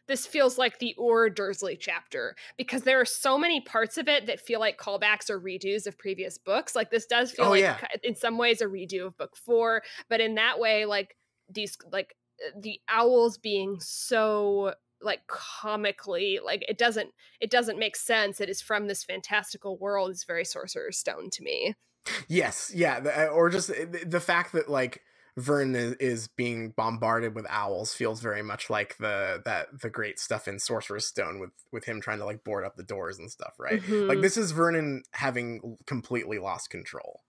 this 0.08 0.24
feels 0.26 0.56
like 0.56 0.78
the 0.78 0.94
or 0.96 1.28
Dursley 1.28 1.76
chapter 1.76 2.36
because 2.56 2.82
there 2.82 3.00
are 3.00 3.04
so 3.04 3.36
many 3.36 3.60
parts 3.60 3.98
of 3.98 4.06
it 4.08 4.26
that 4.26 4.40
feel 4.40 4.60
like 4.60 4.78
callbacks 4.78 5.28
or 5.28 5.40
redos 5.40 5.86
of 5.86 5.98
previous 5.98 6.38
books. 6.38 6.76
Like 6.76 6.90
this 6.90 7.06
does 7.06 7.32
feel 7.32 7.46
Oh, 7.46 7.50
like 7.50 7.60
yeah. 7.62 7.78
in 8.04 8.14
some 8.14 8.38
ways 8.38 8.60
a 8.60 8.66
redo 8.66 9.06
of 9.06 9.16
book 9.16 9.36
4, 9.36 9.82
but 10.08 10.20
in 10.20 10.36
that 10.36 10.58
way 10.60 10.84
like 10.84 11.16
these 11.48 11.76
like 11.90 12.14
uh, 12.44 12.58
the 12.60 12.78
owls 12.88 13.38
being 13.38 13.80
so 13.80 14.74
like 15.06 15.26
comically 15.26 16.38
like 16.44 16.62
it 16.68 16.76
doesn't 16.76 17.10
it 17.40 17.50
doesn't 17.50 17.78
make 17.78 17.96
sense 17.96 18.40
it 18.40 18.50
is 18.50 18.60
from 18.60 18.86
this 18.88 19.02
fantastical 19.02 19.78
world 19.78 20.10
is 20.10 20.24
very 20.24 20.44
sorcerer's 20.44 20.98
stone 20.98 21.30
to 21.30 21.42
me 21.42 21.74
Yes, 22.28 22.72
yeah, 22.74 22.98
uh, 22.98 23.32
or 23.32 23.50
just 23.50 23.68
the, 23.68 24.04
the 24.06 24.20
fact 24.20 24.52
that 24.52 24.68
like 24.68 25.02
Vern 25.36 25.74
is, 25.76 26.28
being 26.28 26.70
bombarded 26.70 27.34
with 27.34 27.46
owls 27.50 27.92
feels 27.92 28.20
very 28.20 28.42
much 28.42 28.70
like 28.70 28.96
the 28.98 29.42
that 29.44 29.80
the 29.80 29.90
great 29.90 30.18
stuff 30.18 30.48
in 30.48 30.58
Sorcerer's 30.58 31.06
Stone 31.06 31.40
with 31.40 31.50
with 31.72 31.84
him 31.84 32.00
trying 32.00 32.18
to 32.18 32.24
like 32.24 32.42
board 32.44 32.64
up 32.64 32.76
the 32.76 32.82
doors 32.82 33.18
and 33.18 33.30
stuff, 33.30 33.54
right? 33.58 33.82
Like 33.88 34.18
Mhm. 34.18 34.22
this 34.22 34.36
is 34.36 34.52
Vernon 34.52 35.02
having 35.12 35.76
completely 35.86 36.38
lost 36.38 36.70
control. 36.70 37.22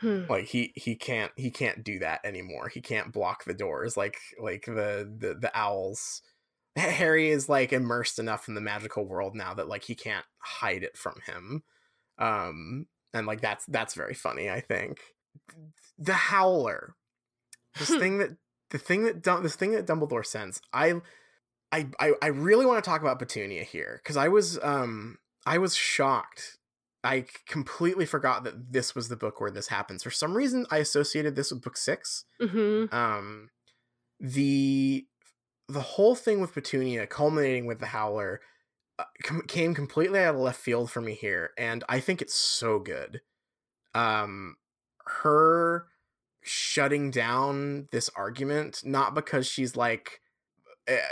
Hmm. 0.00 0.24
Like 0.28 0.46
he 0.46 0.72
he 0.76 0.96
can't 0.96 1.32
he 1.36 1.50
can't 1.50 1.82
do 1.82 1.98
that 2.00 2.20
anymore. 2.24 2.68
He 2.68 2.80
can't 2.80 3.12
block 3.12 3.44
the 3.44 3.54
doors 3.54 3.96
like 3.96 4.18
like 4.40 4.66
the 4.66 5.10
the 5.18 5.34
the 5.40 5.50
owls. 5.54 6.22
Harry 6.90 7.30
is 7.30 7.48
like 7.48 7.72
immersed 7.72 8.18
enough 8.18 8.48
in 8.48 8.54
the 8.54 8.60
magical 8.60 9.06
world 9.06 9.34
now 9.34 9.54
that 9.54 9.68
like 9.68 9.84
he 9.84 9.94
can't 9.94 10.24
hide 10.38 10.82
it 10.82 10.96
from 10.96 11.14
him. 11.26 11.62
Um 12.18 12.86
and 13.14 13.26
like 13.26 13.40
that's 13.40 13.64
that's 13.66 13.94
very 13.94 14.14
funny, 14.14 14.50
I 14.50 14.60
think. 14.60 14.98
The 15.98 16.12
Howler. 16.14 16.94
This 17.78 17.88
Hmm. 17.88 17.98
thing 17.98 18.18
that 18.18 18.30
the 18.70 18.78
thing 18.78 19.04
that 19.04 19.22
this 19.42 19.56
thing 19.56 19.72
that 19.72 19.86
Dumbledore 19.86 20.26
sends. 20.26 20.60
I 20.72 21.00
I 21.72 21.88
I, 21.98 22.12
I 22.22 22.26
really 22.28 22.66
want 22.66 22.82
to 22.82 22.88
talk 22.88 23.00
about 23.00 23.18
Petunia 23.18 23.64
here 23.64 24.00
cuz 24.04 24.16
I 24.16 24.28
was 24.28 24.58
um 24.62 25.18
I 25.46 25.58
was 25.58 25.74
shocked 25.74 26.58
I 27.04 27.26
completely 27.46 28.06
forgot 28.06 28.42
that 28.44 28.72
this 28.72 28.94
was 28.94 29.08
the 29.08 29.16
book 29.16 29.40
where 29.40 29.52
this 29.52 29.68
happens. 29.68 30.02
For 30.02 30.10
some 30.10 30.36
reason, 30.36 30.66
I 30.70 30.78
associated 30.78 31.36
this 31.36 31.52
with 31.52 31.62
book 31.62 31.76
six. 31.76 32.24
Mhm. 32.40 32.92
Um, 32.92 33.50
the 34.18 35.06
the 35.68 35.80
whole 35.80 36.14
thing 36.14 36.40
with 36.40 36.54
Petunia, 36.54 37.06
culminating 37.06 37.66
with 37.66 37.80
the 37.80 37.86
Howler, 37.86 38.40
uh, 38.98 39.04
came 39.46 39.74
completely 39.74 40.20
out 40.20 40.34
of 40.34 40.40
left 40.40 40.60
field 40.60 40.90
for 40.90 41.00
me 41.00 41.14
here, 41.14 41.50
and 41.56 41.84
I 41.88 42.00
think 42.00 42.22
it's 42.22 42.34
so 42.34 42.78
good. 42.78 43.20
Um, 43.94 44.56
her 45.04 45.86
shutting 46.42 47.10
down 47.10 47.88
this 47.92 48.10
argument, 48.16 48.82
not 48.84 49.14
because 49.14 49.46
she's 49.46 49.76
like 49.76 50.20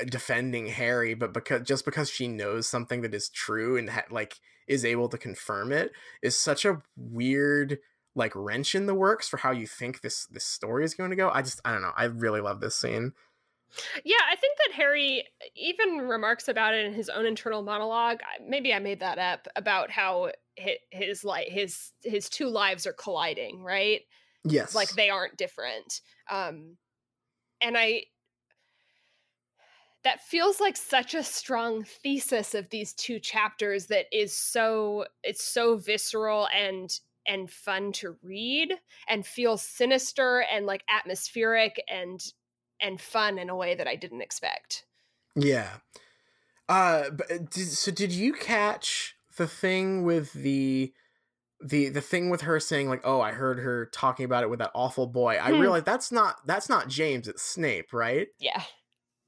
defending 0.09 0.69
Harry, 0.69 1.15
but 1.15 1.33
because 1.33 1.63
just 1.63 1.85
because 1.85 2.09
she 2.11 2.29
knows 2.29 2.67
something 2.67 3.03
that 3.03 3.15
is 3.15 3.29
true 3.29 3.77
and 3.77 3.91
ha- 3.91 4.05
like 4.11 4.41
is 4.67 4.85
able 4.85 5.09
to 5.09 5.19
confirm 5.19 5.73
it, 5.73 5.93
is 6.23 6.37
such 6.37 6.65
a 6.65 6.83
weird 6.97 7.79
like 8.15 8.33
wrench 8.35 8.75
in 8.75 8.87
the 8.87 8.95
works 8.95 9.29
for 9.29 9.37
how 9.39 9.51
you 9.51 9.67
think 9.67 10.01
this 10.01 10.27
this 10.27 10.45
story 10.45 10.85
is 10.85 10.95
going 10.95 11.11
to 11.11 11.17
go. 11.17 11.31
I 11.33 11.43
just 11.43 11.61
I 11.65 11.73
don't 11.73 11.83
know. 11.83 11.93
I 11.97 12.05
really 12.05 12.41
love 12.41 12.61
this 12.61 12.77
scene. 12.77 13.13
Yeah, 14.05 14.17
I 14.31 14.37
think 14.37 14.57
that 14.59 14.75
Harry 14.75 15.27
even 15.55 15.99
remarks 15.99 16.49
about 16.49 16.75
it 16.75 16.87
in 16.87 16.95
his 16.95 17.09
own 17.09 17.27
internal 17.27 17.63
monologue. 17.63 18.21
Maybe 18.47 18.73
I 18.73 18.79
made 18.79 19.01
that 19.01 19.19
up 19.19 19.49
about 19.57 19.91
how 19.91 20.33
his, 20.57 20.77
his 20.91 21.25
like 21.25 21.49
his 21.49 21.93
his 22.03 22.29
two 22.29 22.49
lives 22.49 22.87
are 22.87 22.93
colliding, 22.93 23.63
right? 23.63 24.03
Yes, 24.45 24.75
Like 24.75 24.95
they 24.95 25.11
aren't 25.11 25.37
different. 25.37 26.01
Um 26.31 26.79
and 27.61 27.77
I 27.79 28.05
that 30.05 30.21
feels 30.21 30.61
like 30.61 30.77
such 30.77 31.15
a 31.15 31.23
strong 31.23 31.83
thesis 31.83 32.55
of 32.55 32.71
these 32.71 32.93
two 32.95 33.19
chapters 33.19 33.87
that 33.87 34.07
is 34.13 34.37
so 34.37 35.05
it's 35.23 35.45
so 35.45 35.77
visceral 35.77 36.49
and 36.55 37.01
and 37.27 37.51
fun 37.51 37.91
to 37.91 38.17
read 38.23 38.73
and 39.09 39.27
feels 39.27 39.63
sinister 39.63 40.45
and 40.51 40.65
like 40.65 40.85
atmospheric 40.89 41.83
and 41.89 42.21
and 42.81 43.01
fun 43.01 43.39
in 43.39 43.51
a 43.51 43.57
way 43.57 43.75
that 43.75 43.89
I 43.89 43.97
didn't 43.97 44.23
expect. 44.23 44.87
Yeah. 45.35 45.79
Uh, 46.69 47.11
but 47.11 47.31
uh, 47.33 47.39
did, 47.39 47.69
so 47.69 47.93
did 47.93 48.13
you 48.13 48.33
catch 48.35 49.17
the 49.39 49.49
thing 49.49 50.05
with 50.05 50.33
the 50.35 50.95
the 51.65 51.91
the 51.91 52.03
thing 52.03 52.31
with 52.31 52.43
her 52.43 52.61
saying 52.61 52.89
like, 52.91 53.03
"Oh, 53.05 53.21
I 53.21 53.33
heard 53.33 53.61
her 53.61 53.87
talking 53.87 54.25
about 54.27 54.45
it 54.45 54.51
with 54.51 54.61
that 54.61 54.73
awful 54.75 55.07
boy." 55.09 55.37
I 55.37 55.51
Hmm. 55.51 55.51
realized 55.51 55.87
that's 55.87 56.13
not 56.13 56.39
that's 56.47 56.69
not 56.69 56.89
James, 56.89 57.29
it's 57.29 57.43
Snape, 57.43 57.93
right? 57.93 58.29
Yeah. 58.39 58.65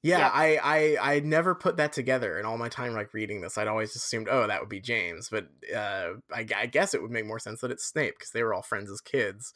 Yeah, 0.02 0.28
Yep. 0.28 0.32
I 0.32 0.56
I 0.98 1.16
I 1.16 1.20
never 1.20 1.54
put 1.56 1.76
that 1.78 1.92
together 1.92 2.38
in 2.38 2.46
all 2.46 2.56
my 2.56 2.68
time 2.68 2.94
like 2.94 3.12
reading 3.12 3.40
this. 3.40 3.58
I'd 3.58 3.66
always 3.66 3.96
assumed, 3.96 4.28
"Oh, 4.30 4.46
that 4.46 4.60
would 4.60 4.68
be 4.68 4.80
James," 4.80 5.28
but 5.28 5.48
uh, 5.74 6.14
I, 6.32 6.46
I 6.54 6.66
guess 6.66 6.94
it 6.94 7.02
would 7.02 7.10
make 7.10 7.26
more 7.26 7.40
sense 7.40 7.60
that 7.62 7.72
it's 7.72 7.84
Snape 7.84 8.14
because 8.16 8.30
they 8.30 8.44
were 8.44 8.54
all 8.54 8.62
friends 8.62 8.90
as 8.92 9.00
kids. 9.00 9.52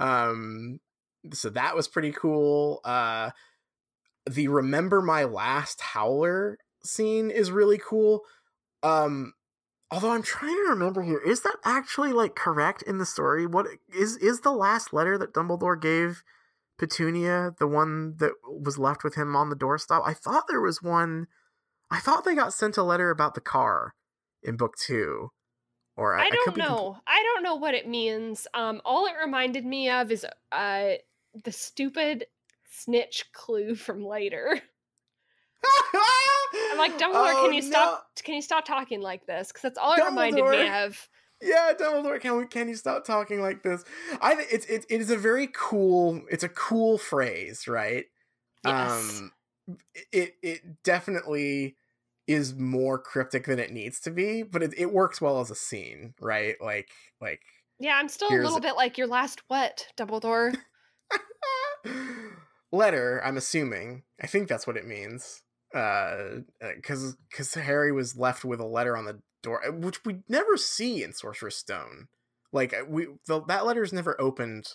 Um, 0.00 0.80
so 1.32 1.50
that 1.50 1.76
was 1.76 1.88
pretty 1.88 2.12
cool. 2.12 2.80
Uh, 2.84 3.30
the 4.28 4.48
remember 4.48 5.00
my 5.00 5.24
last 5.24 5.80
howler 5.80 6.58
scene 6.84 7.30
is 7.30 7.50
really 7.50 7.78
cool. 7.78 8.22
Um, 8.82 9.32
although 9.90 10.10
I'm 10.10 10.22
trying 10.22 10.54
to 10.54 10.70
remember 10.70 11.02
here, 11.02 11.18
is 11.18 11.42
that 11.42 11.56
actually 11.64 12.12
like 12.12 12.34
correct 12.34 12.82
in 12.82 12.98
the 12.98 13.06
story? 13.06 13.46
What 13.46 13.66
is 13.94 14.16
is 14.18 14.40
the 14.40 14.52
last 14.52 14.92
letter 14.92 15.18
that 15.18 15.32
Dumbledore 15.32 15.80
gave 15.80 16.22
Petunia 16.78 17.54
the 17.58 17.66
one 17.66 18.16
that 18.18 18.32
was 18.44 18.78
left 18.78 19.04
with 19.04 19.14
him 19.14 19.34
on 19.34 19.50
the 19.50 19.56
doorstop? 19.56 20.02
I 20.06 20.14
thought 20.14 20.44
there 20.48 20.60
was 20.60 20.82
one. 20.82 21.26
I 21.90 22.00
thought 22.00 22.24
they 22.24 22.34
got 22.34 22.52
sent 22.52 22.76
a 22.76 22.82
letter 22.82 23.10
about 23.10 23.34
the 23.34 23.40
car 23.40 23.94
in 24.42 24.56
book 24.56 24.76
two. 24.76 25.30
Or 25.96 26.14
I, 26.14 26.22
I 26.22 26.26
I 26.26 26.30
don't 26.30 26.54
compl- 26.54 26.58
know. 26.58 26.96
I 27.08 27.22
don't 27.24 27.42
know 27.42 27.56
what 27.56 27.74
it 27.74 27.88
means. 27.88 28.46
Um 28.54 28.80
all 28.84 29.06
it 29.06 29.14
reminded 29.20 29.64
me 29.64 29.90
of 29.90 30.12
is 30.12 30.24
uh 30.52 30.90
the 31.44 31.52
stupid 31.52 32.26
snitch 32.70 33.24
clue 33.32 33.74
from 33.74 34.04
later. 34.04 34.60
I'm 36.72 36.78
like, 36.78 36.92
Dumbledore, 36.98 37.34
Oh, 37.34 37.42
can 37.44 37.52
you 37.54 37.62
no. 37.62 37.68
stop? 37.68 38.06
Can 38.22 38.34
you 38.34 38.42
stop 38.42 38.64
talking 38.64 39.00
like 39.00 39.26
this? 39.26 39.48
Because 39.48 39.62
that's 39.62 39.78
all 39.78 39.94
it 39.94 40.04
reminded 40.04 40.44
me 40.44 40.68
of. 40.68 41.08
Yeah, 41.40 41.72
Dumbledore, 41.78 42.20
can 42.20 42.36
we, 42.36 42.46
can 42.46 42.68
you 42.68 42.74
stop 42.74 43.04
talking 43.04 43.40
like 43.40 43.62
this? 43.62 43.84
I 44.20 44.34
think 44.34 44.48
it's 44.52 44.66
it, 44.66 44.86
it 44.90 45.00
is 45.00 45.10
a 45.10 45.16
very 45.16 45.48
cool. 45.54 46.22
It's 46.30 46.44
a 46.44 46.48
cool 46.48 46.98
phrase, 46.98 47.68
right? 47.68 48.06
Yes. 48.64 49.20
Um, 49.20 49.32
it 50.12 50.34
it 50.42 50.82
definitely 50.82 51.76
is 52.26 52.54
more 52.54 52.98
cryptic 52.98 53.46
than 53.46 53.58
it 53.58 53.72
needs 53.72 54.00
to 54.00 54.10
be, 54.10 54.42
but 54.42 54.62
it, 54.62 54.74
it 54.76 54.92
works 54.92 55.20
well 55.20 55.40
as 55.40 55.50
a 55.50 55.54
scene, 55.54 56.14
right? 56.20 56.56
Like 56.60 56.90
like 57.20 57.40
yeah, 57.78 57.96
I'm 57.96 58.08
still 58.08 58.28
a 58.28 58.42
little 58.42 58.60
bit 58.60 58.74
like 58.76 58.98
your 58.98 59.06
last 59.06 59.42
what, 59.48 59.86
Dumbledore? 59.96 60.56
letter. 62.72 63.22
I'm 63.24 63.36
assuming. 63.36 64.02
I 64.22 64.26
think 64.26 64.48
that's 64.48 64.66
what 64.66 64.76
it 64.76 64.86
means. 64.86 65.42
Uh, 65.74 66.40
because 66.76 67.16
because 67.30 67.52
Harry 67.54 67.92
was 67.92 68.16
left 68.16 68.44
with 68.44 68.60
a 68.60 68.66
letter 68.66 68.96
on 68.96 69.04
the 69.04 69.20
door, 69.42 69.66
uh, 69.66 69.72
which 69.72 70.04
we 70.04 70.20
never 70.28 70.56
see 70.56 71.02
in 71.02 71.12
Sorcerer's 71.12 71.56
Stone. 71.56 72.08
Like 72.52 72.72
uh, 72.72 72.84
we 72.88 73.08
the, 73.26 73.42
that 73.48 73.66
letter 73.66 73.82
is 73.82 73.92
never 73.92 74.18
opened 74.20 74.68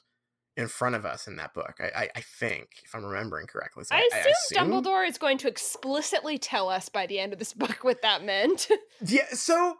in 0.55 0.67
front 0.67 0.93
of 0.93 1.03
us 1.03 1.25
in 1.25 1.37
that 1.37 1.55
book. 1.55 1.73
I 1.79 2.03
I, 2.03 2.09
I 2.17 2.21
think 2.21 2.67
if 2.85 2.93
I'm 2.93 3.03
remembering 3.03 3.47
correctly. 3.47 3.85
So 3.85 3.95
I 3.95 4.07
assume 4.13 4.69
Dumbledore 4.69 5.07
is 5.07 5.17
going 5.17 5.39
to 5.39 5.47
explicitly 5.47 6.37
tell 6.37 6.69
us 6.69 6.89
by 6.89 7.07
the 7.07 7.17
end 7.17 7.33
of 7.33 7.39
this 7.39 7.53
book 7.53 7.79
what 7.83 8.01
that 8.03 8.23
meant. 8.23 8.67
Yeah. 9.05 9.27
So, 9.33 9.75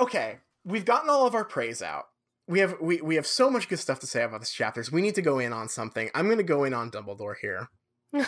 okay, 0.00 0.38
we've 0.64 0.84
gotten 0.84 1.10
all 1.10 1.26
of 1.26 1.34
our 1.34 1.44
praise 1.44 1.82
out. 1.82 2.06
We 2.48 2.60
have 2.60 2.76
we 2.80 3.00
we 3.00 3.16
have 3.16 3.26
so 3.26 3.50
much 3.50 3.68
good 3.68 3.78
stuff 3.80 3.98
to 4.00 4.06
say 4.06 4.22
about 4.22 4.40
this 4.40 4.52
chapters. 4.52 4.92
We 4.92 5.02
need 5.02 5.16
to 5.16 5.22
go 5.22 5.38
in 5.38 5.52
on 5.52 5.68
something. 5.68 6.10
I'm 6.14 6.26
going 6.26 6.38
to 6.38 6.44
go 6.44 6.64
in 6.64 6.74
on 6.74 6.90
Dumbledore 6.90 7.34
here, 7.40 7.68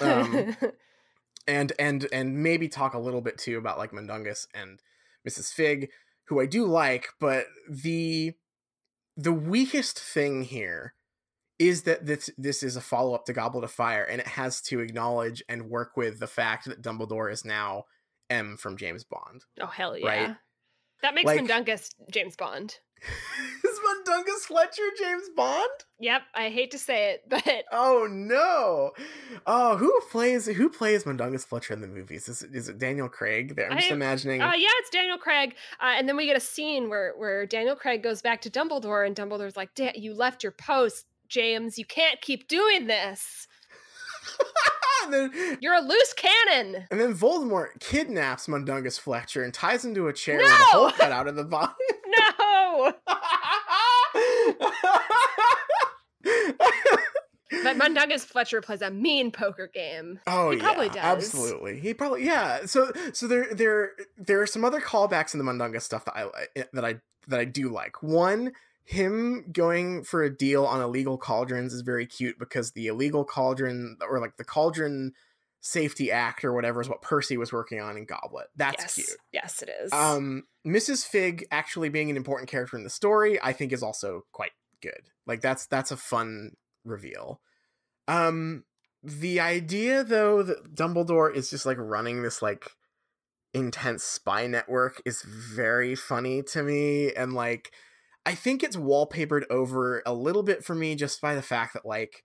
Um, 0.01 0.57
and 1.47 1.73
and 1.79 2.07
and 2.13 2.43
maybe 2.43 2.69
talk 2.69 2.95
a 2.95 2.99
little 2.99 3.21
bit 3.21 3.39
too 3.39 3.59
about 3.59 3.79
like 3.79 3.93
Mundungus 3.93 4.47
and 4.55 4.81
Mrs. 5.29 5.53
Figg, 5.53 5.91
who 6.27 6.41
I 6.41 6.47
do 6.47 6.65
like, 6.67 7.09
but 7.21 7.47
the 7.69 8.33
the 9.17 9.33
weakest 9.33 9.99
thing 10.01 10.43
here 10.43 10.95
is 11.61 11.83
that 11.83 12.07
this 12.07 12.29
this 12.37 12.63
is 12.63 12.77
a 12.77 12.81
follow 12.81 13.15
up 13.15 13.25
to 13.27 13.33
Goblet 13.33 13.65
of 13.65 13.71
Fire, 13.71 14.03
and 14.03 14.21
it 14.21 14.27
has 14.29 14.61
to 14.63 14.81
acknowledge 14.81 15.43
and 15.49 15.71
work 15.71 15.97
with 15.97 16.19
the 16.19 16.27
fact 16.27 16.67
that 16.67 16.83
Dumbledore 16.83 17.31
is 17.33 17.45
now 17.45 17.85
M 18.31 18.57
from 18.57 18.77
James 18.77 19.05
Bond. 19.05 19.45
oh 19.61 19.67
hell 19.67 19.97
yeah! 19.97 20.07
Right. 20.09 20.37
That 21.03 21.15
makes 21.15 21.27
Like- 21.27 21.41
Mundungus 21.41 21.91
James 22.11 22.35
Bond. 22.35 22.79
Is 23.65 23.81
Mundungus 23.85 24.47
Fletcher 24.47 24.83
James 24.99 25.29
Bond? 25.37 25.69
Yep, 26.01 26.23
I 26.35 26.49
hate 26.49 26.71
to 26.73 26.79
say 26.79 27.11
it, 27.13 27.25
but 27.29 27.65
Oh 27.73 28.07
no! 28.11 28.93
Oh, 29.47 29.77
who 29.77 29.93
plays 30.11 30.47
who 30.47 30.69
plays 30.69 31.05
Mundungus 31.05 31.45
Fletcher 31.45 31.75
in 31.75 31.81
the 31.81 31.87
movies? 31.89 32.29
Is 32.29 32.43
it, 32.43 32.55
is 32.55 32.69
it 32.69 32.79
Daniel 32.79 33.09
Craig? 33.09 33.57
There, 33.57 33.71
I'm 33.71 33.79
just 33.79 33.91
I- 33.91 33.95
imagining. 33.95 34.41
uh, 34.43 34.53
yeah, 34.55 34.69
it's 34.81 34.91
Daniel 34.91 35.19
Craig. 35.19 35.55
Uh, 35.81 35.95
and 35.97 36.09
then 36.09 36.17
we 36.17 36.27
get 36.27 36.37
a 36.37 36.41
scene 36.41 36.89
where 36.89 37.15
where 37.17 37.47
Daniel 37.47 37.77
Craig 37.77 38.03
goes 38.03 38.23
back 38.23 38.41
to 38.43 38.51
Dumbledore, 38.51 39.07
and 39.07 39.15
Dumbledore's 39.17 39.57
like, 39.57 39.75
"Da- 39.75 39.93
"You 39.97 40.15
left 40.15 40.43
your 40.43 40.53
post, 40.53 41.07
James. 41.29 41.79
You 41.79 41.85
can't 41.85 42.21
keep 42.21 42.49
doing 42.49 42.87
this. 42.87 43.47
and 45.05 45.13
then 45.15 45.59
You're 45.61 45.75
a 45.75 45.81
loose 45.81 46.13
cannon." 46.15 46.87
and 46.91 47.01
then 47.01 47.15
Voldemort 47.15 47.79
kidnaps 47.81 48.47
Mundungus 48.49 48.99
Fletcher 48.99 49.43
and 49.45 49.53
ties 49.55 49.85
him 49.85 49.95
to 49.95 50.09
a 50.09 50.13
chair 50.13 50.39
with 50.39 50.47
a 50.47 50.51
No! 50.51 50.55
hole 50.67 50.91
cut 50.93 51.13
out 51.13 51.29
of 51.29 51.37
the 51.37 51.45
bottom. 51.45 51.75
No, 52.19 52.93
but 57.65 57.77
Mundungus 57.77 58.25
Fletcher 58.25 58.61
plays 58.61 58.83
a 58.83 58.91
mean 58.91 59.31
poker 59.31 59.67
game. 59.73 60.21
Oh, 60.27 60.51
He 60.51 60.59
probably 60.59 60.87
yeah, 60.87 61.15
does. 61.15 61.25
Absolutely, 61.25 61.81
he 61.81 61.95
probably 61.95 62.25
yeah. 62.25 62.67
So 62.67 62.93
so 63.13 63.27
there 63.27 63.53
there 63.53 63.93
there 64.17 64.41
are 64.43 64.47
some 64.47 64.65
other 64.65 64.81
callbacks 64.81 65.35
in 65.35 65.39
the 65.39 65.45
Mundungus 65.45 65.85
stuff 65.85 66.05
that 66.05 66.17
I 66.17 66.27
eh, 66.57 66.65
that 66.73 66.85
I 66.85 66.97
that 67.29 67.41
I 67.41 67.45
do 67.45 67.69
like. 67.71 68.03
One, 68.03 68.53
him 68.89 69.45
going 69.53 70.03
for 70.03 70.23
a 70.23 70.35
deal 70.35 70.65
on 70.65 70.81
illegal 70.81 71.19
cauldrons 71.19 71.75
is 71.75 71.83
very 71.83 72.07
cute 72.07 72.39
because 72.39 72.73
the 72.73 72.87
illegal 72.87 73.23
cauldron 73.23 73.99
or 74.01 74.19
like 74.19 74.39
the 74.39 74.45
cauldron 74.45 75.13
safety 75.61 76.11
act 76.11 76.43
or 76.43 76.55
whatever 76.55 76.81
is 76.81 76.89
what 76.89 77.03
Percy 77.03 77.37
was 77.37 77.53
working 77.53 77.83
on 77.83 77.99
in 77.99 78.07
Goblet. 78.07 78.47
That's 78.57 78.85
yes, 78.85 78.95
cute. 78.95 79.19
yes, 79.31 79.63
it 79.63 79.69
is. 79.83 79.93
Um, 79.93 80.45
Mrs. 80.67 81.05
Figg 81.05 81.45
actually 81.51 81.91
being 81.91 82.09
an 82.09 82.17
important 82.17 82.49
character 82.49 82.79
in 82.79 82.85
the 82.85 82.89
story, 82.89 83.39
I 83.43 83.53
think, 83.53 83.75
is 83.75 83.83
also 83.83 84.23
quite 84.33 84.53
good. 84.81 85.11
Like 85.27 85.43
that's 85.43 85.67
that's 85.67 85.91
a 85.91 85.97
fun 85.99 86.53
reveal. 86.87 87.43
Um, 88.07 88.65
the 89.03 89.39
idea 89.41 90.03
though 90.03 90.43
that 90.43 90.75
Dumbledore 90.75 91.35
is 91.35 91.51
just 91.51 91.67
like 91.67 91.77
running 91.79 92.23
this 92.23 92.41
like 92.41 92.71
intense 93.53 94.03
spy 94.03 94.47
network 94.47 95.03
is 95.05 95.21
very 95.21 95.95
funny 95.95 96.43
to 96.45 96.63
me, 96.63 97.13
and 97.13 97.35
like 97.35 97.71
I 98.29 98.35
think 98.35 98.63
it's 98.63 98.77
wallpapered 98.77 99.45
over 99.49 100.03
a 100.05 100.13
little 100.13 100.43
bit 100.43 100.63
for 100.63 100.75
me 100.75 100.95
just 100.97 101.19
by 101.23 101.35
the 101.35 101.41
fact 101.41 101.73
that 101.73 101.87
like 101.87 102.23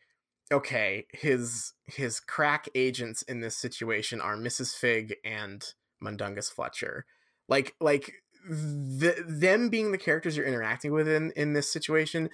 okay, 0.51 1.05
his 1.13 1.71
his 1.85 2.19
crack 2.19 2.67
agents 2.75 3.21
in 3.21 3.39
this 3.39 3.55
situation 3.55 4.19
are 4.19 4.35
Mrs. 4.35 4.75
Figg 4.75 5.15
and 5.23 5.63
Mundungus 6.01 6.49
Fletcher. 6.49 7.05
Like 7.47 7.73
like 7.79 8.15
the, 8.45 9.23
them 9.25 9.69
being 9.69 9.93
the 9.93 9.97
characters 9.97 10.35
you're 10.35 10.45
interacting 10.45 10.91
with 10.91 11.07
in 11.07 11.31
in 11.37 11.53
this 11.53 11.71
situation 11.71 12.29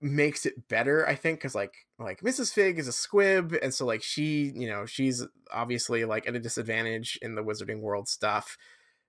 makes 0.00 0.46
it 0.46 0.66
better 0.68 1.06
i 1.06 1.14
think 1.14 1.38
because 1.38 1.54
like 1.54 1.74
like 2.00 2.22
mrs 2.22 2.52
figg 2.52 2.76
is 2.76 2.88
a 2.88 2.92
squib 2.92 3.54
and 3.62 3.72
so 3.72 3.86
like 3.86 4.02
she 4.02 4.50
you 4.56 4.66
know 4.66 4.84
she's 4.84 5.24
obviously 5.52 6.04
like 6.04 6.26
at 6.26 6.34
a 6.34 6.40
disadvantage 6.40 7.16
in 7.22 7.36
the 7.36 7.42
wizarding 7.42 7.80
world 7.80 8.08
stuff 8.08 8.56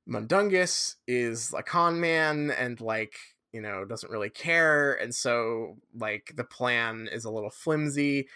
mundungus 0.05 0.97
is 1.07 1.51
a 1.57 1.64
con 1.64 1.99
man 1.99 2.51
and 2.51 2.80
like 2.80 3.16
you 3.54 3.62
know 3.62 3.86
doesn't 3.86 4.12
really 4.12 4.30
care 4.30 4.93
and 4.93 5.14
so 5.14 5.78
like 5.95 6.34
the 6.36 6.43
plan 6.43 7.08
is 7.12 7.24
a 7.24 7.32
little 7.32 7.49
flimsy 7.49 8.28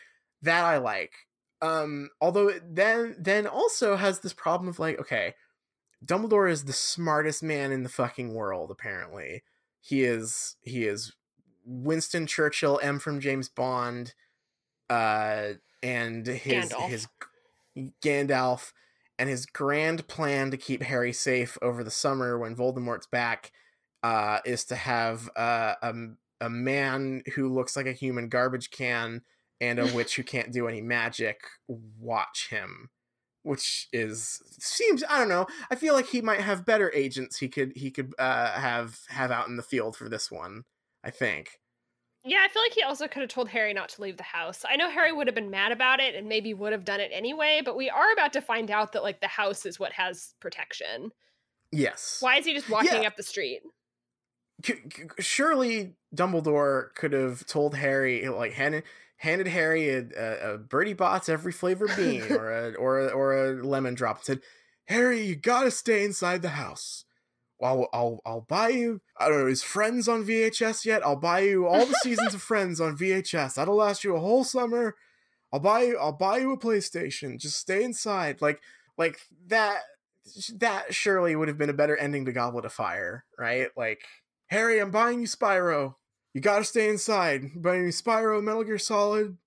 that 0.42 0.64
i 0.64 0.78
like 0.78 1.14
um 1.62 2.10
although 2.22 2.50
it 2.50 2.64
then 2.76 3.16
then 3.20 3.48
also 3.48 3.96
has 3.96 4.20
this 4.20 4.34
problem 4.34 4.70
of 4.70 4.80
like 4.80 5.00
okay 5.00 5.34
Dumbledore 6.06 6.50
is 6.50 6.66
the 6.66 6.74
smartest 6.74 7.42
man 7.42 7.72
in 7.72 7.84
the 7.84 7.90
fucking 7.90 8.34
world, 8.34 8.70
apparently. 8.72 9.44
He 9.82 10.04
is 10.04 10.56
he 10.62 10.86
is 10.86 11.14
Winston 11.66 12.28
Churchill, 12.28 12.80
M 12.84 13.00
from 13.00 13.20
James 13.20 13.50
Bond, 13.50 14.14
uh, 14.90 15.54
and 15.82 16.26
his 16.26 16.70
Gandalf. 16.70 16.90
his 16.90 17.08
Gandalf, 18.04 18.74
and 19.18 19.30
his 19.30 19.46
grand 19.46 20.08
plan 20.08 20.52
to 20.52 20.58
keep 20.58 20.84
Harry 20.84 21.14
safe 21.14 21.58
over 21.62 21.84
the 21.84 21.92
summer 21.92 22.38
when 22.38 22.56
Voldemort's 22.56 23.08
back, 23.08 23.52
uh, 24.08 24.40
is 24.46 24.66
to 24.66 24.76
have 24.76 25.30
uh, 25.36 25.76
a 25.82 25.94
a 26.40 26.50
man 26.50 27.24
who 27.36 27.50
looks 27.50 27.76
like 27.76 27.88
a 27.88 27.94
human 27.94 28.30
garbage 28.30 28.70
can 28.72 29.22
and 29.60 29.80
a 29.80 29.88
witch 29.96 30.16
who 30.16 30.24
can't 30.24 30.54
do 30.54 30.68
any 30.68 30.82
magic 30.82 31.42
watch 31.68 32.48
him 32.50 32.90
which 33.44 33.88
is 33.94 34.42
seems 34.60 35.04
I 35.10 35.18
don't 35.18 35.30
know. 35.30 35.48
I 35.72 35.76
feel 35.76 35.94
like 35.94 36.08
he 36.08 36.22
might 36.22 36.42
have 36.42 36.66
better 36.66 36.92
agents 36.94 37.40
he 37.40 37.48
could 37.48 37.72
he 37.76 37.92
could 37.92 38.14
uh, 38.20 38.52
have 38.60 39.00
have 39.08 39.32
out 39.32 39.48
in 39.48 39.56
the 39.56 39.64
field 39.64 39.96
for 39.96 40.10
this 40.10 40.30
one. 40.30 40.66
I 41.04 41.12
think. 41.12 41.60
Yeah, 42.26 42.40
I 42.44 42.50
feel 42.50 42.62
like 42.62 42.74
he 42.74 42.84
also 42.84 43.08
could 43.08 43.22
have 43.22 43.30
told 43.30 43.48
Harry 43.50 43.74
not 43.74 43.88
to 43.90 44.02
leave 44.02 44.18
the 44.18 44.24
house. 44.24 44.66
I 44.68 44.76
know 44.76 44.90
Harry 44.90 45.14
would 45.14 45.28
have 45.28 45.36
been 45.36 45.50
mad 45.50 45.72
about 45.72 46.02
it 46.02 46.14
and 46.14 46.28
maybe 46.28 46.54
would 46.54 46.74
have 46.74 46.84
done 46.84 47.00
it 47.00 47.12
anyway, 47.14 47.62
but 47.64 47.78
we 47.78 47.90
are 47.90 48.12
about 48.12 48.34
to 48.34 48.42
find 48.42 48.70
out 48.70 48.92
that 48.92 49.04
like 49.04 49.22
the 49.22 49.28
house 49.28 49.66
is 49.66 49.80
what 49.80 49.94
has 49.94 50.34
protection. 50.42 51.12
Yes. 51.72 52.18
Why 52.20 52.36
is 52.38 52.46
he 52.46 52.54
just 52.54 52.70
walking 52.70 53.04
Yeah. 53.04 53.08
up 53.08 53.16
the 53.16 53.24
street? 53.24 53.62
Surely 55.20 55.94
Dumbledore 56.16 56.94
could 56.96 57.14
have 57.14 57.46
told 57.46 57.76
Harry 57.76 58.28
like 58.28 58.54
handed 58.54 58.84
handed 59.18 59.48
Harry 59.48 59.90
a, 59.90 60.06
a, 60.18 60.54
a 60.54 60.58
Bertie 60.58 60.94
Bott's 60.94 61.30
every 61.30 61.52
flavor 61.52 61.88
bean 61.96 62.24
or 62.32 62.52
a 62.52 62.74
or 62.80 63.00
a, 63.00 63.08
or 63.08 63.46
a 63.46 63.64
lemon 63.64 63.94
drop 63.94 64.18
and 64.18 64.26
said, 64.26 64.42
"Harry, 64.86 65.22
you 65.24 65.36
gotta 65.36 65.72
stay 65.72 66.04
inside 66.04 66.42
the 66.42 66.50
house." 66.50 67.06
I'll, 67.62 67.88
I'll 67.92 68.22
I'll 68.26 68.42
buy 68.42 68.70
you. 68.70 69.02
I 69.18 69.30
don't 69.30 69.40
know. 69.40 69.48
Is 69.48 69.64
Friends 69.64 70.08
on 70.08 70.24
VHS 70.24 70.86
yet? 70.86 71.04
I'll 71.06 71.16
buy 71.16 71.40
you 71.40 71.68
all 71.68 71.86
the 71.86 72.00
seasons 72.04 72.34
of 72.34 72.42
Friends 72.44 72.80
on 72.80 72.98
VHS. 72.98 73.56
That'll 73.56 73.76
last 73.76 74.04
you 74.04 74.16
a 74.16 74.20
whole 74.20 74.44
summer. 74.44 74.96
I'll 75.52 75.60
buy 75.60 75.84
you. 75.84 75.98
I'll 75.98 76.12
buy 76.12 76.38
you 76.38 76.52
a 76.52 76.60
PlayStation. 76.60 77.40
Just 77.40 77.58
stay 77.58 77.84
inside. 77.84 78.42
Like 78.42 78.62
like 78.98 79.20
that. 79.48 79.82
That 80.56 80.94
surely 80.94 81.38
would 81.38 81.48
have 81.48 81.58
been 81.58 81.70
a 81.70 81.74
better 81.74 81.96
ending 81.96 82.26
to 82.26 82.34
Goblet 82.34 82.66
of 82.66 82.74
Fire, 82.74 83.24
right? 83.40 83.70
Like 83.78 84.02
Harry, 84.48 84.80
I'm 84.80 84.92
buying 84.92 85.22
you 85.22 85.28
Spyro. 85.28 85.96
You 86.34 86.42
gotta 86.42 86.64
stay 86.64 86.90
inside. 86.90 87.44
I'm 87.56 87.62
buying 87.62 87.84
you 87.84 87.90
Spyro, 87.90 88.42
Metal 88.44 88.64
Gear 88.64 88.78
Solid. 88.78 89.38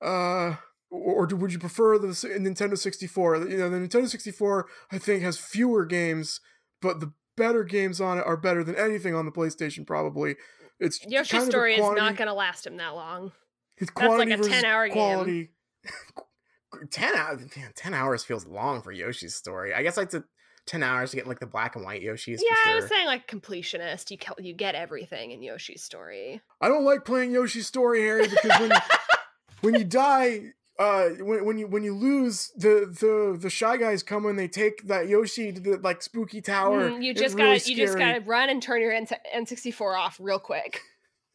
Uh, 0.00 0.56
or, 0.90 1.26
would 1.26 1.52
you 1.52 1.58
prefer 1.58 1.98
the 1.98 2.08
Nintendo 2.08 2.76
64? 2.76 3.48
You 3.48 3.56
know, 3.56 3.70
the 3.70 3.78
Nintendo 3.78 4.08
64 4.08 4.66
I 4.90 4.98
think 4.98 5.22
has 5.22 5.38
fewer 5.38 5.86
games, 5.86 6.40
but 6.80 7.00
the 7.00 7.12
better 7.36 7.64
games 7.64 8.00
on 8.00 8.18
it 8.18 8.26
are 8.26 8.36
better 8.36 8.62
than 8.62 8.76
anything 8.76 9.14
on 9.14 9.24
the 9.24 9.32
PlayStation. 9.32 9.86
Probably. 9.86 10.36
It's 10.80 11.04
Yoshi's 11.06 11.30
kind 11.30 11.42
of 11.44 11.50
story 11.50 11.74
is 11.74 11.80
not 11.80 12.16
going 12.16 12.28
to 12.28 12.34
last 12.34 12.66
him 12.66 12.76
that 12.78 12.94
long. 12.94 13.32
it's 13.78 13.90
That's 13.96 14.18
like 14.18 14.30
a 14.30 14.36
10-hour 14.36 14.88
game. 14.88 15.48
ten 16.90 17.14
hours. 17.14 17.40
Man, 17.56 17.72
ten 17.74 17.94
hours 17.94 18.24
feels 18.24 18.46
long 18.46 18.82
for 18.82 18.92
Yoshi's 18.92 19.34
story. 19.34 19.72
I 19.72 19.82
guess 19.82 19.98
I 19.98 20.04
took 20.04 20.24
ten 20.66 20.82
hours 20.82 21.10
to 21.10 21.16
get 21.16 21.26
like 21.26 21.40
the 21.40 21.46
black 21.46 21.76
and 21.76 21.84
white 21.84 22.02
Yoshis. 22.02 22.40
Yeah, 22.42 22.54
for 22.64 22.70
I 22.70 22.74
was 22.76 22.88
saying 22.88 23.06
like 23.06 23.26
completionist. 23.26 24.10
You 24.10 24.18
you 24.38 24.54
get 24.54 24.74
everything 24.74 25.32
in 25.32 25.42
Yoshi's 25.42 25.82
story. 25.82 26.40
I 26.60 26.68
don't 26.68 26.84
like 26.84 27.04
playing 27.04 27.32
Yoshi's 27.32 27.66
story, 27.66 28.02
Harry, 28.02 28.28
because 28.28 28.60
when 28.60 28.72
when 29.60 29.74
you 29.74 29.84
die, 29.84 30.52
uh, 30.78 31.08
when 31.20 31.44
when 31.44 31.58
you 31.58 31.66
when 31.66 31.82
you 31.82 31.94
lose, 31.94 32.50
the 32.56 32.86
the 33.00 33.36
the 33.38 33.50
shy 33.50 33.76
guys 33.76 34.02
come 34.02 34.26
and 34.26 34.38
they 34.38 34.48
take 34.48 34.86
that 34.88 35.08
Yoshi 35.08 35.52
to 35.52 35.60
the 35.60 35.76
like 35.78 36.02
spooky 36.02 36.40
tower. 36.40 36.90
Mm, 36.90 37.02
you 37.02 37.14
just 37.14 37.36
gotta 37.36 37.58
you 37.68 37.76
just 37.76 37.98
gotta 37.98 38.20
run 38.20 38.48
and 38.50 38.62
turn 38.62 38.80
your 38.80 38.92
N 38.92 39.46
sixty 39.46 39.70
four 39.70 39.96
off 39.96 40.18
real 40.20 40.38
quick. 40.38 40.80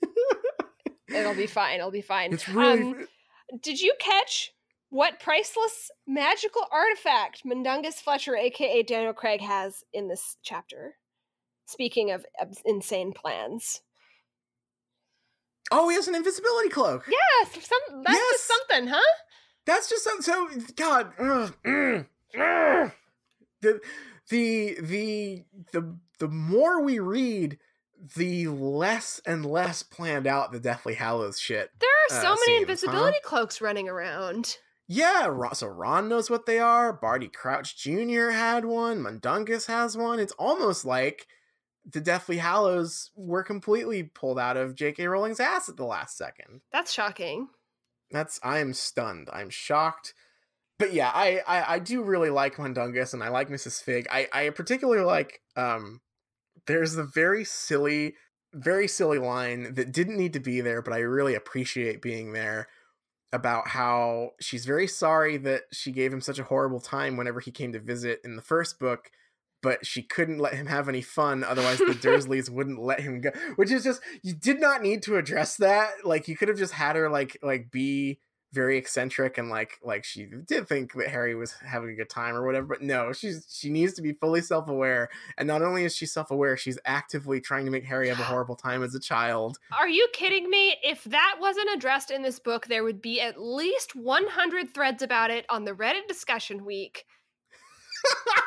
It'll 1.10 1.34
be 1.34 1.48
fine. 1.48 1.80
It'll 1.80 1.92
be 1.92 2.02
fine. 2.02 2.34
It's 2.34 2.50
really. 2.50 2.82
Um, 2.82 3.08
did 3.62 3.80
you 3.80 3.94
catch 4.00 4.52
what 4.90 5.20
priceless 5.20 5.92
magical 6.08 6.64
artifact 6.72 7.44
Mundungus 7.46 8.00
Fletcher, 8.02 8.36
aka 8.36 8.84
Daniel 8.84 9.14
Craig, 9.14 9.42
has 9.42 9.84
in 9.94 10.08
this 10.08 10.38
chapter? 10.44 10.96
Speaking 11.68 12.12
of 12.12 12.26
insane 12.66 13.12
plans, 13.14 13.82
oh, 15.72 15.90
he 15.90 15.96
has 15.96 16.08
an 16.08 16.16
invisibility 16.16 16.70
cloak. 16.70 17.06
yes, 17.10 17.52
some 17.66 18.04
that's 18.04 18.18
Yes! 18.18 18.32
just 18.32 18.48
something, 18.48 18.88
huh? 18.88 19.02
That's 19.66 19.90
just 19.90 20.04
so. 20.06 20.20
so 20.22 20.50
God. 20.78 21.12
ugh, 21.20 21.54
ugh. 21.66 22.92
the 23.62 23.82
the 24.30 24.78
the 24.82 25.44
the 25.74 25.98
the 26.20 26.28
more 26.30 26.82
we 26.82 27.00
read, 27.00 27.58
the 28.16 28.48
less 28.48 29.20
and 29.26 29.46
less 29.46 29.84
planned 29.84 30.26
out 30.26 30.54
the 30.54 30.60
Deathly 30.62 30.94
Hallows 30.94 31.38
shit. 31.40 31.72
There 31.82 31.90
are 31.90 32.22
so 32.22 32.32
Uh, 32.32 32.36
many 32.36 32.38
seems, 32.38 32.60
huh? 32.60 32.62
invisibility 32.62 33.18
cloaks 33.24 33.60
running 33.60 33.90
around. 33.90 34.58
Yeah, 34.88 35.52
so 35.52 35.68
Ron 35.68 36.08
knows 36.08 36.30
what 36.30 36.46
they 36.46 36.60
are. 36.60 36.94
Barty 36.94 37.28
Crouch 37.28 37.78
Jr. 37.78 38.30
had 38.30 38.64
one. 38.64 39.02
Mundungus 39.02 39.66
has 39.68 39.98
one. 39.98 40.20
It's 40.20 40.34
almost 40.34 40.86
like 40.86 41.28
the 41.86 42.00
Deathly 42.00 42.38
Hallows 42.38 43.12
were 43.16 43.44
completely 43.44 44.04
pulled 44.04 44.40
out 44.40 44.56
of 44.56 44.76
J.K. 44.76 45.08
Rowling's 45.08 45.42
ass 45.42 45.68
at 45.68 45.76
the 45.76 45.86
last 45.86 46.18
second. 46.18 46.62
That's 46.72 46.94
shocking. 46.94 47.50
That's 48.12 48.40
I 48.42 48.60
am 48.60 48.74
stunned. 48.74 49.30
I'm 49.32 49.50
shocked. 49.50 50.14
But 50.80 50.94
yeah, 50.94 51.12
I, 51.14 51.42
I 51.46 51.74
I 51.76 51.80
do 51.80 52.04
really 52.04 52.30
like 52.30 52.58
Mundungus 52.58 53.14
and 53.14 53.24
I 53.24 53.30
like 53.30 53.50
Mrs. 53.50 53.82
Figg. 53.82 54.08
I 54.10 54.28
I 54.32 54.50
particularly 54.52 55.04
like 55.04 55.42
um 55.58 56.02
there's 56.68 56.94
the 56.94 57.04
very 57.04 57.44
silly 57.44 58.16
very 58.54 58.88
silly 58.88 59.20
line 59.20 59.74
that 59.74 59.92
didn't 59.92 60.18
need 60.18 60.34
to 60.34 60.40
be 60.40 60.62
there, 60.62 60.82
but 60.82 60.94
I 60.94 61.00
really 61.00 61.36
appreciate 61.36 62.02
being 62.02 62.32
there 62.32 62.68
about 63.34 63.68
how 63.68 64.32
she's 64.40 64.66
very 64.66 64.88
sorry 64.88 65.38
that 65.38 65.64
she 65.72 65.92
gave 65.92 66.14
him 66.14 66.22
such 66.22 66.40
a 66.40 66.44
horrible 66.44 66.80
time 66.80 67.18
whenever 67.18 67.40
he 67.40 67.52
came 67.52 67.74
to 67.74 67.80
visit 67.80 68.22
in 68.24 68.36
the 68.36 68.42
first 68.42 68.80
book, 68.80 69.12
but 69.62 69.86
she 69.86 70.02
couldn't 70.02 70.40
let 70.40 70.54
him 70.54 70.68
have 70.68 70.88
any 70.88 71.02
fun, 71.02 71.44
otherwise 71.44 71.80
the 71.80 71.86
Dursleys 72.02 72.50
wouldn't 72.50 72.82
let 72.82 73.02
him 73.02 73.22
go. 73.22 73.32
Which 73.56 73.72
is 73.72 73.84
just 73.84 74.02
you 74.24 74.34
did 74.34 74.60
not 74.60 74.82
need 74.82 75.04
to 75.04 75.18
address 75.18 75.58
that. 75.58 76.06
Like 76.06 76.28
you 76.28 76.38
could 76.38 76.48
have 76.48 76.58
just 76.58 76.74
had 76.74 76.96
her 76.96 77.10
like 77.10 77.38
like 77.42 77.70
be 77.72 78.20
very 78.58 78.78
eccentric 78.78 79.38
and 79.38 79.50
like 79.50 79.80
like 79.84 80.04
she 80.04 80.26
did 80.26 80.68
think 80.68 80.94
that 80.94 81.08
Harry 81.08 81.36
was 81.36 81.54
having 81.54 81.92
a 81.92 81.96
good 81.96 82.10
time 82.10 82.36
or 82.36 82.46
whatever, 82.46 82.66
but 82.66 82.82
no, 82.82 83.14
she's 83.14 83.46
she 83.50 83.70
needs 83.70 83.94
to 83.94 84.02
be 84.02 84.14
fully 84.14 84.42
self-aware. 84.42 85.10
And 85.38 85.48
not 85.48 85.62
only 85.62 85.86
is 85.86 85.96
she 85.96 86.08
self-aware, 86.08 86.58
she's 86.58 86.80
actively 86.84 87.40
trying 87.40 87.66
to 87.66 87.72
make 87.72 87.86
Harry 87.86 88.10
have 88.10 88.20
a 88.20 88.24
horrible 88.24 88.56
time 88.56 88.82
as 88.82 88.96
a 88.96 89.00
child. 89.00 89.60
Are 89.78 89.88
you 89.88 90.08
kidding 90.12 90.50
me? 90.50 90.76
If 90.84 91.04
that 91.06 91.36
wasn't 91.40 91.70
addressed 91.76 92.10
in 92.10 92.24
this 92.24 92.40
book, 92.40 92.66
there 92.66 92.84
would 92.84 93.02
be 93.02 93.22
at 93.22 93.40
least 93.40 93.96
100 93.96 94.74
threads 94.74 95.04
about 95.04 95.30
it 95.30 95.46
on 95.50 95.64
the 95.64 95.74
Reddit 95.74 96.08
discussion 96.08 96.66
week. 96.66 97.06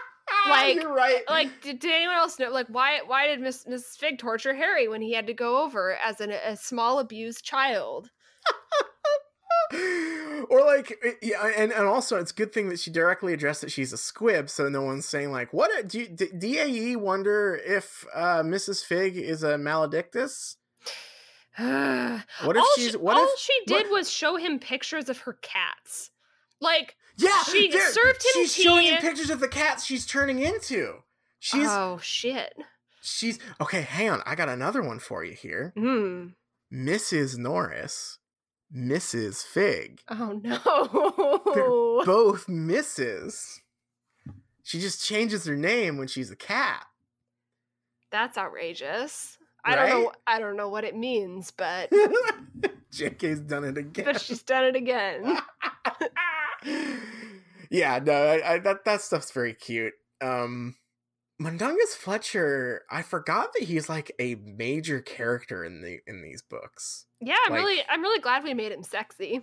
Like- 0.49 0.77
you're 0.77 0.95
right. 0.95 1.23
Like, 1.29 1.61
did, 1.61 1.81
did 1.81 1.93
anyone 1.93 2.17
else 2.17 2.39
know? 2.39 2.51
Like, 2.51 2.69
why 2.69 3.01
why 3.07 3.27
did 3.27 3.41
Miss 3.41 3.67
Miss 3.67 3.97
Figg 3.97 4.19
torture 4.19 4.55
Harry 4.55 4.89
when 4.89 5.03
he 5.03 5.13
had 5.13 5.27
to 5.27 5.35
go 5.35 5.63
over 5.63 5.97
as 6.03 6.21
an, 6.21 6.31
a 6.31 6.57
small 6.57 6.99
abused 6.99 7.45
child? 7.45 8.11
or 10.51 10.61
like 10.65 10.99
yeah 11.23 11.47
and, 11.57 11.73
and 11.73 11.87
also 11.87 12.17
it's 12.19 12.31
a 12.33 12.35
good 12.35 12.53
thing 12.53 12.69
that 12.71 12.79
she 12.81 12.91
directly 12.91 13.33
addressed 13.33 13.61
that 13.61 13.71
she's 13.71 13.93
a 13.93 13.97
squib 13.99 14.51
so 14.51 14.69
no 14.69 14.83
one's 14.83 15.07
saying 15.07 15.31
like 15.31 15.53
what 15.53 15.71
a, 15.79 15.83
do 15.85 16.01
you, 16.01 16.09
d- 16.09 16.29
dae 16.37 16.97
wonder 16.97 17.61
if 17.65 18.05
uh 18.15 18.43
mrs 18.43 18.85
figg 18.85 19.17
is 19.17 19.43
a 19.43 19.57
maledictus 19.59 20.57
what 21.57 22.57
if 22.57 22.57
all 22.57 22.67
she's 22.77 22.91
she, 22.93 22.97
what 22.97 23.17
all 23.17 23.29
she 23.39 23.53
did 23.67 23.87
what- 23.87 23.93
was 24.01 24.11
show 24.11 24.37
him 24.37 24.59
pictures 24.59 25.09
of 25.09 25.19
her 25.19 25.35
cats. 25.43 26.11
Like, 26.61 26.97
yeah 27.17 27.43
she 27.45 27.71
served 27.93 28.23
him 28.23 28.31
she's 28.35 28.55
showing 28.55 28.87
him 28.87 29.01
pictures 29.01 29.31
of 29.31 29.41
the 29.41 29.49
cats 29.49 29.85
she's 29.85 30.07
turning 30.07 30.39
into 30.41 30.99
she's 31.39 31.67
oh 31.69 31.99
shit. 32.03 32.55
she's 33.03 33.39
okay 33.61 33.83
hang 33.83 34.11
on 34.11 34.23
i 34.27 34.35
got 34.35 34.49
another 34.49 34.83
one 34.83 34.99
for 34.99 35.25
you 35.25 35.33
here 35.33 35.73
Hmm. 35.77 36.29
mrs 36.73 37.37
norris 37.39 38.19
mrs 38.75 39.43
figg 39.45 40.01
Oh 40.09 40.41
They're 40.43 40.59
no. 41.69 42.03
both 42.07 42.49
misses 42.49 43.61
she 44.63 44.79
just 44.81 45.05
changes 45.05 45.45
her 45.47 45.57
name 45.57 45.99
when 45.99 46.07
she's 46.09 46.31
a 46.31 46.37
cat 46.37 46.87
That's 48.11 48.37
outrageous. 48.39 49.37
I 49.65 49.75
don't 49.77 49.89
know. 50.05 50.13
I 50.27 50.39
don't 50.39 50.57
know 50.57 50.69
what 50.71 50.85
it 50.85 50.97
means, 50.97 51.51
but 51.51 51.91
JK's 52.93 53.41
done 53.41 53.65
it 53.65 53.77
again. 53.77 54.05
but 54.07 54.21
she's 54.21 54.43
done 54.43 54.65
it 54.65 54.75
again. 54.77 55.39
yeah, 57.71 57.99
no, 58.03 58.13
I, 58.13 58.55
I, 58.55 58.59
that 58.61 58.85
that 58.85 59.01
stuff's 59.03 59.31
very 59.33 59.53
cute. 59.55 59.93
Um, 60.23 60.77
Mundungus 61.41 61.95
Fletcher, 61.95 62.83
I 62.91 63.01
forgot 63.01 63.55
that 63.55 63.63
he's 63.67 63.89
like 63.89 64.13
a 64.19 64.35
major 64.35 65.01
character 65.01 65.65
in 65.65 65.81
the 65.81 66.01
in 66.07 66.21
these 66.23 66.43
books. 66.43 67.07
Yeah, 67.21 67.37
I'm 67.47 67.53
Like- 67.53 67.61
really, 67.63 67.83
I'm 67.89 68.03
really 68.03 68.21
glad 68.21 68.45
we 68.45 68.53
made 68.53 68.73
him 68.73 68.83
sexy. 68.83 69.41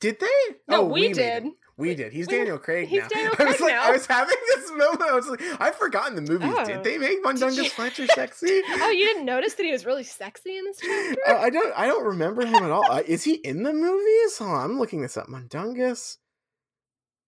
Did 0.00 0.20
they? 0.20 0.54
No, 0.68 0.82
oh, 0.82 0.84
we 0.84 1.08
made 1.08 1.14
did. 1.14 1.44
We 1.76 1.94
did. 1.96 2.12
He's 2.12 2.28
We- 2.28 2.34
Daniel 2.36 2.58
Craig 2.58 2.86
he's 2.86 3.02
now. 3.02 3.08
Daniel 3.08 3.34
I 3.38 3.44
was 3.46 3.60
like, 3.60 3.72
now. 3.72 3.82
I 3.84 3.90
was 3.90 4.06
having 4.06 4.36
this 4.54 4.70
moment. 4.70 5.02
I 5.02 5.14
was 5.14 5.26
like, 5.26 5.40
I've 5.60 5.74
forgotten 5.74 6.14
the 6.14 6.22
movies. 6.22 6.52
Oh. 6.56 6.64
Did 6.64 6.84
they 6.84 6.98
make 6.98 7.18
Mundungus 7.24 7.72
Fletcher 7.72 8.06
sexy? 8.14 8.62
Oh, 8.68 8.90
you 8.90 9.06
didn't 9.06 9.24
notice 9.24 9.54
that 9.54 9.64
he 9.64 9.72
was 9.72 9.84
really 9.84 10.04
sexy 10.04 10.56
in 10.56 10.64
this 10.66 10.78
chapter? 10.80 11.20
Uh, 11.28 11.38
I 11.40 11.50
don't. 11.50 11.72
I 11.76 11.86
don't 11.88 12.04
remember 12.04 12.46
him 12.46 12.62
at 12.62 12.70
all. 12.70 12.88
Uh, 12.88 13.02
is 13.06 13.24
he 13.24 13.34
in 13.34 13.64
the 13.64 13.72
movies? 13.72 14.38
Hold 14.38 14.50
on, 14.52 14.64
I'm 14.70 14.78
looking 14.78 15.02
this 15.02 15.16
up. 15.16 15.28
Mundungus 15.28 16.18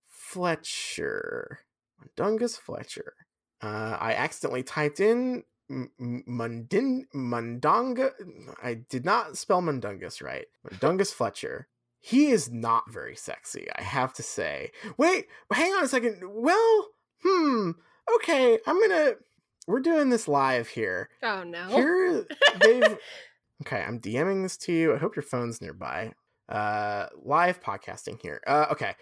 Fletcher. 0.09 1.61
Mundungus 2.17 2.57
Fletcher. 2.57 3.15
Uh, 3.63 3.97
I 3.99 4.13
accidentally 4.15 4.63
typed 4.63 5.01
in 5.01 5.45
Mundin 5.71 7.03
Mundunga. 7.15 8.13
I 8.63 8.75
did 8.75 9.05
not 9.05 9.37
spell 9.37 9.61
Mundungus 9.63 10.23
right. 10.23 10.47
Mundungus 10.65 11.13
Fletcher. 11.13 11.69
He 12.01 12.29
is 12.29 12.51
not 12.51 12.85
very 12.91 13.17
sexy, 13.17 13.67
I 13.77 13.83
have 13.83 14.13
to 14.15 14.23
say. 14.23 14.71
Wait, 14.97 15.27
hang 15.53 15.73
on 15.73 15.85
a 15.85 15.89
second. 15.89 16.23
Well, 16.25 16.89
hmm. 17.23 17.73
Okay, 18.17 18.59
I'm 18.67 18.81
gonna. 18.81 19.13
We're 19.67 19.81
doing 19.81 20.11
this 20.11 20.29
live 20.29 20.69
here. 20.69 21.09
oh 21.23 21.43
no. 21.43 21.67
Here 21.69 22.25
they've 22.61 22.99
Okay, 23.63 23.83
I'm 23.83 23.99
DMing 23.99 24.43
this 24.45 24.57
to 24.59 24.73
you. 24.73 24.95
I 24.95 24.99
hope 24.99 25.16
your 25.16 25.24
phone's 25.24 25.61
nearby. 25.61 26.12
Uh 26.49 27.07
live 27.24 27.61
podcasting 27.61 28.20
here. 28.23 28.41
Uh 28.47 28.66
okay. 28.70 28.95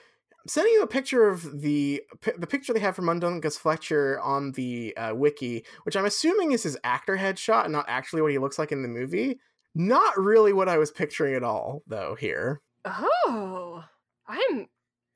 Sending 0.47 0.75
you 0.75 0.83
a 0.83 0.87
picture 0.87 1.27
of 1.29 1.63
the 1.63 2.03
the 2.37 2.47
picture 2.47 2.73
they 2.75 2.81
have 2.81 2.95
from 2.97 3.07
Mundungus 3.07 3.57
Fletcher 3.57 4.21
on 4.21 4.53
the 4.53 4.95
uh, 4.97 5.15
wiki, 5.15 5.65
which 5.85 5.97
I'm 5.97 6.05
assuming 6.05 6.53
is 6.53 6.63
his 6.65 6.77
actor 6.85 7.17
headshot 7.17 7.65
and 7.65 7.73
not 7.73 7.87
actually 7.89 8.21
what 8.23 8.31
he 8.31 8.39
looks 8.39 8.59
like 8.59 8.71
in 8.73 8.83
the 8.83 8.89
movie. 8.89 9.39
Not 9.75 10.17
really 10.19 10.53
what 10.53 10.69
I 10.69 10.77
was 10.79 10.91
picturing 10.91 11.35
at 11.35 11.43
all, 11.43 11.83
though. 11.87 12.15
Here, 12.15 12.61
Oh, 12.85 13.83
I'm, 14.29 14.67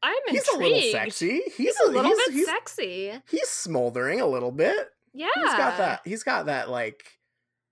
I'm 0.02 0.14
he's 0.28 0.48
intrigued. 0.48 0.72
a 0.72 0.74
little 0.76 0.90
sexy. 0.92 1.40
He's, 1.44 1.55
He's, 1.56 1.80
a 1.80 1.90
little 1.90 2.05
he's, 2.05 2.16
bit 2.26 2.32
he's, 2.34 2.46
sexy. 2.46 3.12
he's 3.30 3.48
smoldering 3.48 4.20
a 4.20 4.26
little 4.26 4.50
bit. 4.52 4.88
Yeah. 5.12 5.28
He's 5.34 5.52
got 5.55 5.76
that. 5.78 6.00
He's 6.05 6.22
got 6.22 6.46
that 6.46 6.70
like, 6.70 7.05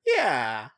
yeah. 0.07 0.69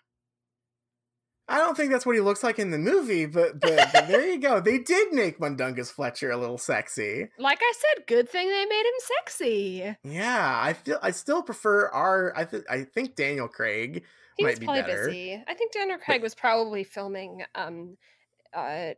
I 1.49 1.59
don't 1.59 1.77
think 1.77 1.91
that's 1.91 2.05
what 2.05 2.15
he 2.15 2.21
looks 2.21 2.43
like 2.43 2.59
in 2.59 2.71
the 2.71 2.79
movie, 2.79 3.25
but 3.27 3.59
but, 3.61 3.91
but 3.93 4.09
there 4.09 4.27
you 4.27 4.39
go. 4.39 4.61
They 4.61 4.79
did 4.79 5.13
make 5.13 5.41
Mundungus 5.41 5.91
Fletcher 5.91 6.31
a 6.31 6.37
little 6.37 6.59
sexy. 6.59 7.29
Like 7.39 7.59
I 7.63 7.73
said, 7.77 8.07
good 8.07 8.29
thing 8.29 8.49
they 8.49 8.65
made 8.67 8.81
him 8.85 9.01
sexy. 9.19 9.97
Yeah, 10.05 10.61
I 10.63 10.75
feel 10.75 10.99
I 11.03 11.11
still 11.13 11.43
prefer 11.43 11.89
our. 11.89 12.37
I 12.37 12.45
think 12.45 12.65
I 12.71 12.83
think 12.85 13.17
Daniel 13.17 13.49
Craig. 13.49 14.05
He 14.37 14.45
Might 14.45 14.51
was 14.51 14.59
be 14.61 14.67
probably 14.67 14.83
better. 14.83 15.07
busy. 15.07 15.43
I 15.49 15.55
think 15.55 15.73
Daniel 15.73 15.99
Craig 15.99 16.23
was 16.23 16.35
probably 16.35 16.85
filming 16.85 17.43
um 17.55 17.97
uh 18.55 18.91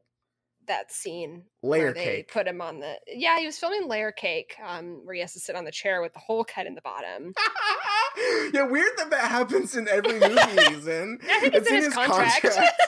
that 0.71 0.91
scene 0.93 1.43
Layer 1.63 1.85
where 1.85 1.93
they 1.93 2.05
cake. 2.05 2.33
put 2.33 2.47
him 2.47 2.61
on 2.61 2.81
the 2.81 2.95
yeah 3.07 3.39
he 3.39 3.47
was 3.47 3.59
filming 3.59 3.89
layer 3.89 4.13
cake 4.13 4.55
um 4.67 5.01
where 5.05 5.15
he 5.15 5.21
has 5.21 5.33
to 5.33 5.41
sit 5.41 5.57
on 5.57 5.65
the 5.65 5.71
chair 5.71 6.01
with 6.01 6.13
the 6.13 6.19
hole 6.21 6.45
cut 6.45 6.67
in 6.67 6.75
the 6.75 6.81
bottom 6.81 7.35
yeah, 8.53 8.63
weird 8.63 8.93
that 8.97 9.11
that 9.11 9.31
happens 9.31 9.77
in 9.77 9.89
every 9.89 10.13
movie 10.21 10.75
he's 10.75 10.87
in. 10.87 11.19
I 11.31 11.41
think 11.41 11.55
it's 11.55 11.69
in 11.69 11.77
his 11.77 11.95
contract. 11.95 12.43
contract. 12.43 12.83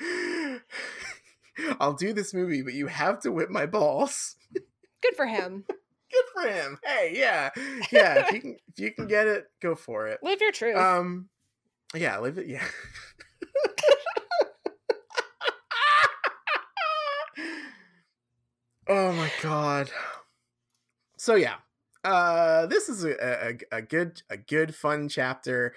I'll 1.80 1.94
do 1.94 2.12
this 2.12 2.34
movie, 2.34 2.62
but 2.62 2.74
you 2.74 2.88
have 2.88 3.20
to 3.22 3.30
whip 3.32 3.48
my 3.50 3.66
balls. 3.66 4.36
Good 5.02 5.14
for 5.16 5.26
him. 5.26 5.64
Good 5.68 6.24
for 6.32 6.48
him. 6.48 6.78
Hey, 6.84 7.12
yeah, 7.14 7.50
yeah. 7.92 8.26
if 8.26 8.32
you 8.32 8.40
can, 8.40 8.56
if 8.68 8.78
you 8.78 8.92
can 8.92 9.06
get 9.06 9.26
it, 9.26 9.44
go 9.60 9.74
for 9.74 10.06
it. 10.08 10.20
Live 10.22 10.40
your 10.40 10.52
truth. 10.52 10.76
Um, 10.76 11.28
yeah, 11.94 12.18
live 12.18 12.38
it. 12.38 12.46
Yeah. 12.46 12.64
oh 18.88 19.12
my 19.12 19.28
god. 19.44 19.90
So 21.18 21.34
yeah, 21.34 21.56
uh, 22.02 22.66
this 22.66 22.88
is 22.88 23.04
a, 23.04 23.14
a 23.22 23.78
a 23.78 23.82
good 23.82 24.22
a 24.30 24.36
good 24.36 24.74
fun 24.74 25.08
chapter. 25.08 25.74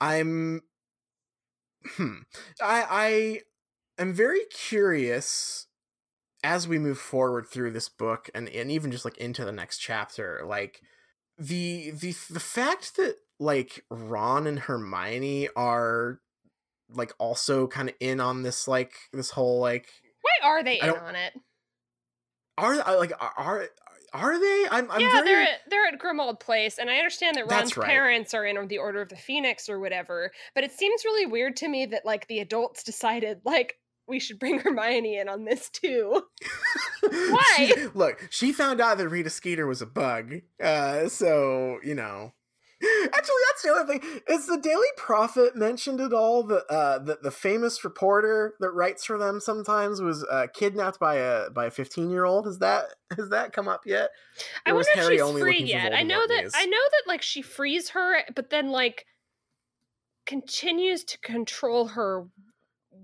I'm, 0.00 0.62
hmm, 1.84 2.18
I 2.60 3.40
I 3.98 4.02
am 4.02 4.12
very 4.12 4.42
curious 4.52 5.66
as 6.44 6.68
we 6.68 6.78
move 6.78 6.98
forward 6.98 7.46
through 7.48 7.70
this 7.72 7.88
book 7.88 8.30
and 8.34 8.48
and 8.48 8.70
even 8.70 8.90
just 8.90 9.04
like 9.04 9.18
into 9.18 9.44
the 9.44 9.52
next 9.52 9.78
chapter, 9.78 10.42
like 10.46 10.80
the 11.38 11.90
the 11.90 12.14
the 12.30 12.40
fact 12.40 12.96
that 12.96 13.16
like 13.38 13.84
Ron 13.90 14.46
and 14.46 14.58
Hermione 14.58 15.48
are 15.54 16.20
like 16.92 17.12
also 17.18 17.68
kind 17.68 17.90
of 17.90 17.94
in 18.00 18.18
on 18.18 18.42
this 18.42 18.66
like 18.66 18.92
this 19.12 19.30
whole 19.30 19.60
like 19.60 19.88
Why 20.22 20.48
are 20.48 20.64
they 20.64 20.80
in 20.80 20.90
on 20.90 21.14
it? 21.14 21.34
Are 22.58 22.98
like 22.98 23.12
are 23.20 23.68
are, 24.12 24.38
they? 24.38 24.66
I'm 24.70 24.90
I'm 24.90 25.00
yeah, 25.00 25.12
very 25.12 25.24
they're 25.24 25.42
at, 25.42 25.60
they're 25.68 25.86
at 25.86 25.98
Grimmauld 25.98 26.40
Place, 26.40 26.78
and 26.78 26.90
I 26.90 26.96
understand 26.96 27.36
that 27.36 27.50
Ron's 27.50 27.76
right. 27.76 27.86
parents 27.86 28.34
are 28.34 28.44
in 28.44 28.68
the 28.68 28.78
Order 28.78 29.02
of 29.02 29.08
the 29.08 29.16
Phoenix 29.16 29.68
or 29.68 29.78
whatever. 29.78 30.30
But 30.54 30.64
it 30.64 30.72
seems 30.72 31.04
really 31.04 31.26
weird 31.26 31.56
to 31.56 31.68
me 31.68 31.86
that 31.86 32.04
like 32.04 32.26
the 32.26 32.40
adults 32.40 32.82
decided 32.82 33.40
like 33.44 33.76
we 34.06 34.18
should 34.18 34.38
bring 34.38 34.58
Hermione 34.60 35.18
in 35.18 35.28
on 35.28 35.44
this 35.44 35.68
too. 35.68 36.22
Why? 37.02 37.72
She- 37.74 37.86
look, 37.94 38.26
she 38.30 38.52
found 38.52 38.80
out 38.80 38.98
that 38.98 39.08
Rita 39.08 39.30
Skeeter 39.30 39.66
was 39.66 39.82
a 39.82 39.86
bug. 39.86 40.34
Uh, 40.62 41.08
so 41.08 41.78
you 41.82 41.94
know. 41.94 42.32
Actually, 42.80 43.34
that's 43.48 43.62
the 43.62 43.72
other 43.72 43.86
thing. 43.86 44.20
Is 44.28 44.46
the 44.46 44.56
Daily 44.56 44.86
Prophet 44.96 45.56
mentioned 45.56 46.00
at 46.00 46.12
all 46.12 46.44
that 46.44 46.64
uh, 46.70 46.98
that 47.00 47.22
the 47.22 47.30
famous 47.32 47.82
reporter 47.82 48.54
that 48.60 48.70
writes 48.70 49.04
for 49.04 49.18
them 49.18 49.40
sometimes 49.40 50.00
was 50.00 50.24
uh, 50.30 50.46
kidnapped 50.54 51.00
by 51.00 51.16
a 51.16 51.50
by 51.50 51.66
a 51.66 51.70
fifteen 51.70 52.08
year 52.08 52.24
old? 52.24 52.46
Has 52.46 52.60
that 52.60 52.84
has 53.16 53.30
that 53.30 53.52
come 53.52 53.66
up 53.66 53.80
yet? 53.84 54.10
I 54.64 54.70
Or 54.70 54.76
was 54.76 54.88
wonder 54.94 55.12
if 55.12 55.20
she's 55.20 55.40
free 55.40 55.62
yet. 55.64 55.92
I 55.92 56.04
know 56.04 56.24
that 56.24 56.44
news? 56.44 56.52
I 56.54 56.66
know 56.66 56.76
that 56.76 57.08
like 57.08 57.22
she 57.22 57.42
frees 57.42 57.90
her, 57.90 58.22
but 58.36 58.50
then 58.50 58.70
like 58.70 59.06
continues 60.24 61.02
to 61.04 61.18
control 61.18 61.88
her 61.88 62.26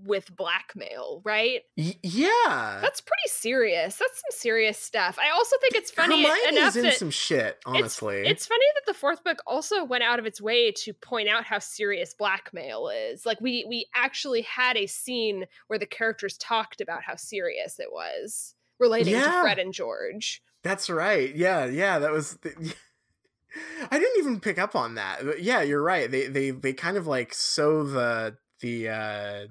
with 0.05 0.35
blackmail, 0.35 1.21
right? 1.23 1.61
Y- 1.77 1.95
yeah, 2.03 2.79
That's 2.81 3.01
pretty 3.01 3.27
serious. 3.27 3.97
That's 3.97 4.21
some 4.21 4.37
serious 4.37 4.77
stuff. 4.77 5.17
I 5.19 5.31
also 5.31 5.55
think 5.61 5.75
it's 5.75 5.91
funny 5.91 6.23
Hermione 6.23 6.57
enough 6.57 6.69
is 6.69 6.75
in 6.77 6.83
that 6.83 6.97
some 6.97 7.09
shit. 7.09 7.59
Honestly, 7.65 8.19
It's, 8.19 8.31
it's 8.31 8.45
funny 8.45 8.65
that 8.75 8.91
the 8.91 8.97
fourth 8.97 9.23
book 9.23 9.39
also 9.47 9.83
went 9.83 10.03
out 10.03 10.19
of 10.19 10.25
its 10.25 10.39
way 10.39 10.71
to 10.71 10.93
point 10.93 11.27
out 11.27 11.43
how 11.43 11.59
serious 11.59 12.13
blackmail 12.13 12.89
is. 12.89 13.25
Like 13.25 13.41
we 13.41 13.65
we 13.67 13.87
actually 13.95 14.43
had 14.43 14.77
a 14.77 14.87
scene 14.87 15.45
where 15.67 15.79
the 15.79 15.85
characters 15.85 16.37
talked 16.37 16.81
about 16.81 17.03
how 17.03 17.15
serious 17.15 17.79
it 17.79 17.91
was 17.91 18.55
relating 18.79 19.13
to 19.13 19.41
Fred 19.41 19.59
and 19.59 19.73
George. 19.73 20.41
That's 20.63 20.89
right. 20.89 21.33
Yeah, 21.35 21.65
yeah, 21.65 21.99
that 21.99 22.11
was. 22.11 22.37
The, 22.37 22.75
I 23.91 23.99
didn't 23.99 24.19
even 24.19 24.39
pick 24.39 24.59
up 24.59 24.75
on 24.75 24.95
that. 24.95 25.23
But 25.23 25.41
yeah, 25.41 25.61
you're 25.61 25.81
right. 25.81 26.09
They 26.09 26.27
they 26.27 26.51
they 26.51 26.73
kind 26.73 26.97
of 26.97 27.07
like 27.07 27.33
sow 27.33 27.83
the 27.83 28.37
the 28.61 28.89
uh 28.89 29.47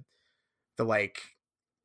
the 0.77 0.85
like 0.85 1.21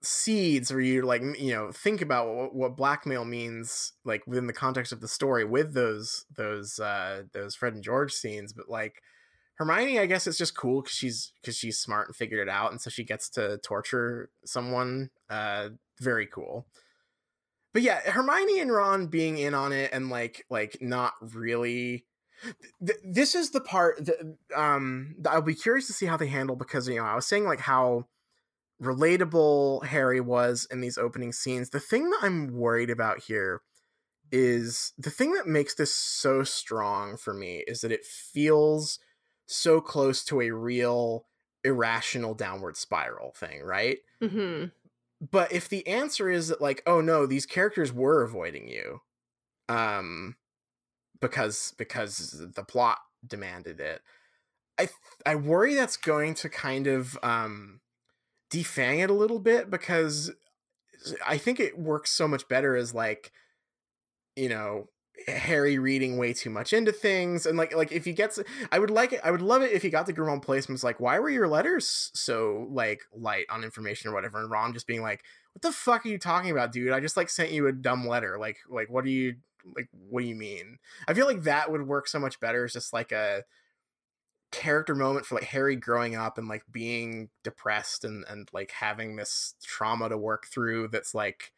seeds 0.02 0.72
where 0.72 0.82
you 0.82 1.02
like 1.02 1.22
you 1.38 1.54
know 1.54 1.72
think 1.72 2.02
about 2.02 2.34
what, 2.34 2.56
what 2.56 2.78
blackmail 2.78 3.26
means 3.26 3.94
like 4.06 4.26
within 4.26 4.48
the 4.48 4.54
context 4.54 4.94
of 4.94 5.02
the 5.02 5.08
story 5.08 5.44
with 5.44 5.74
those 5.74 6.26
those 6.38 6.80
uh 6.80 7.24
those 7.34 7.54
Fred 7.54 7.74
and 7.74 7.84
George 7.84 8.14
scenes 8.14 8.54
but 8.54 8.70
like 8.70 9.02
Hermione 9.56 10.00
I 10.00 10.06
guess 10.06 10.26
it's 10.26 10.38
just 10.38 10.56
cool 10.56 10.84
cuz 10.84 10.94
she's 10.94 11.34
cuz 11.44 11.58
she's 11.58 11.78
smart 11.78 12.08
and 12.08 12.16
figured 12.16 12.40
it 12.40 12.50
out 12.50 12.72
and 12.72 12.80
so 12.80 12.90
she 12.90 13.04
gets 13.04 13.30
to 13.32 13.58
torture 13.58 14.30
someone 14.46 15.10
uh 15.30 15.70
very 16.00 16.28
cool. 16.28 16.66
But 17.74 17.82
yeah 17.82 18.00
hermione 18.00 18.62
and 18.62 18.72
ron 18.72 19.08
being 19.08 19.38
in 19.38 19.54
on 19.54 19.74
it 19.74 19.92
and 19.92 20.10
like 20.10 20.46
like 20.50 20.78
not 20.80 21.14
really 21.22 22.06
th- 22.86 23.00
this 23.04 23.36
is 23.36 23.52
the 23.52 23.60
part 23.60 24.06
that 24.06 24.38
um 24.56 25.16
that 25.20 25.32
i'll 25.34 25.42
be 25.42 25.54
curious 25.54 25.88
to 25.88 25.94
see 25.94 26.06
how 26.06 26.16
they 26.16 26.28
handle 26.28 26.56
because 26.56 26.88
you 26.88 26.96
know 26.96 27.04
i 27.04 27.16
was 27.16 27.28
saying 27.28 27.44
like 27.46 27.60
how 27.60 28.08
relatable 28.82 29.84
harry 29.86 30.22
was 30.22 30.68
in 30.72 30.80
these 30.82 30.98
opening 30.98 31.34
scenes 31.34 31.70
the 31.72 31.80
thing 31.80 32.10
that 32.10 32.20
i'm 32.22 32.48
worried 32.54 32.90
about 32.90 33.24
here 33.24 33.62
is 34.32 34.94
the 34.98 35.10
thing 35.10 35.34
that 35.34 35.48
makes 35.48 35.74
this 35.76 35.94
so 35.94 36.44
strong 36.44 37.18
for 37.18 37.34
me 37.34 37.64
is 37.68 37.82
that 37.82 37.92
it 37.92 38.06
feels 38.06 39.00
so 39.48 39.82
close 39.82 40.24
to 40.24 40.40
a 40.42 40.52
real 40.52 41.26
irrational 41.64 42.34
downward 42.34 42.78
spiral 42.78 43.32
thing 43.36 43.62
right 43.62 43.98
Mm-hmm. 44.22 44.66
but 45.32 45.52
if 45.52 45.68
the 45.68 45.86
answer 45.88 46.30
is 46.30 46.48
that 46.50 46.62
like 46.62 46.82
oh 46.86 47.02
no 47.02 47.26
these 47.26 47.46
characters 47.46 47.92
were 47.92 48.24
avoiding 48.24 48.68
you 48.68 49.02
um 49.68 50.36
because 51.20 51.74
because 51.78 52.42
the 52.56 52.64
plot 52.64 53.00
demanded 53.28 53.80
it 53.82 54.02
i 54.78 54.84
th- 54.86 54.96
i 55.26 55.36
worry 55.36 55.74
that's 55.76 55.98
going 55.98 56.34
to 56.36 56.48
kind 56.50 56.88
of 56.88 57.18
um 57.24 57.82
defang 58.50 59.04
it 59.04 59.10
a 59.10 59.14
little 59.14 59.40
bit 59.40 59.70
because 59.70 60.32
i 61.26 61.38
think 61.38 61.60
it 61.60 61.78
works 61.78 62.12
so 62.12 62.28
much 62.28 62.48
better 62.48 62.76
as 62.76 62.94
like 62.94 63.32
you 64.36 64.50
know 64.50 64.88
harry 65.28 65.78
reading 65.78 66.18
way 66.18 66.32
too 66.32 66.50
much 66.50 66.72
into 66.72 66.92
things 66.92 67.46
and 67.46 67.58
like 67.58 67.76
like 67.76 67.92
if 67.92 68.06
he 68.06 68.14
gets 68.14 68.40
i 68.72 68.80
would 68.80 68.90
like 68.90 69.12
it 69.12 69.20
i 69.24 69.32
would 69.32 69.42
love 69.42 69.62
it 69.62 69.74
if 69.74 69.82
he 69.82 69.90
got 69.90 70.06
the 70.06 70.14
Grimmauld 70.14 70.42
place 70.42 70.66
and 70.66 70.74
was 70.74 70.84
like 70.84 71.00
why 71.00 71.20
were 71.20 71.30
your 71.30 71.48
letters 71.48 72.10
so 72.14 72.68
like 72.72 73.02
light 73.14 73.46
on 73.50 73.64
information 73.64 74.10
or 74.10 74.14
whatever? 74.14 74.40
And 74.40 74.50
ron 74.50 74.74
just 74.74 74.88
being 74.88 75.02
like 75.02 75.24
what 75.54 75.62
the 75.62 75.72
fuck 75.72 76.06
are 76.06 76.10
you 76.10 76.18
talking 76.18 76.52
about 76.52 76.72
dude? 76.72 76.92
I 76.92 77.00
just 77.00 77.18
like 77.18 77.30
sent 77.30 77.52
you 77.52 77.68
a 77.68 77.74
dumb 77.74 78.08
letter. 78.08 78.38
Like 78.40 78.58
like 78.70 78.90
what 78.90 79.04
do 79.04 79.12
you 79.12 79.36
like 79.76 79.90
what 79.92 80.22
do 80.22 80.28
you 80.28 80.36
mean? 80.36 80.78
I 81.08 81.14
feel 81.14 81.26
like 81.26 81.44
that 81.44 81.72
would 81.72 81.88
work 81.88 82.08
so 82.08 82.20
much 82.20 82.40
better 82.40 82.66
as 82.66 82.74
just 82.74 82.94
like 82.94 83.12
a 83.12 83.44
character 84.52 84.96
moment 84.96 85.26
for 85.26 85.36
like 85.36 85.44
harry 85.44 85.76
growing 85.76 86.16
up 86.16 86.38
and 86.38 86.48
like 86.48 86.64
being 86.72 87.30
depressed 87.44 88.04
and 88.04 88.26
and 88.30 88.50
like 88.52 88.72
having 88.72 89.16
this 89.16 89.54
trauma 89.64 90.10
to 90.10 90.18
work 90.18 90.48
through 90.48 90.88
that's 90.88 91.14
like 91.14 91.52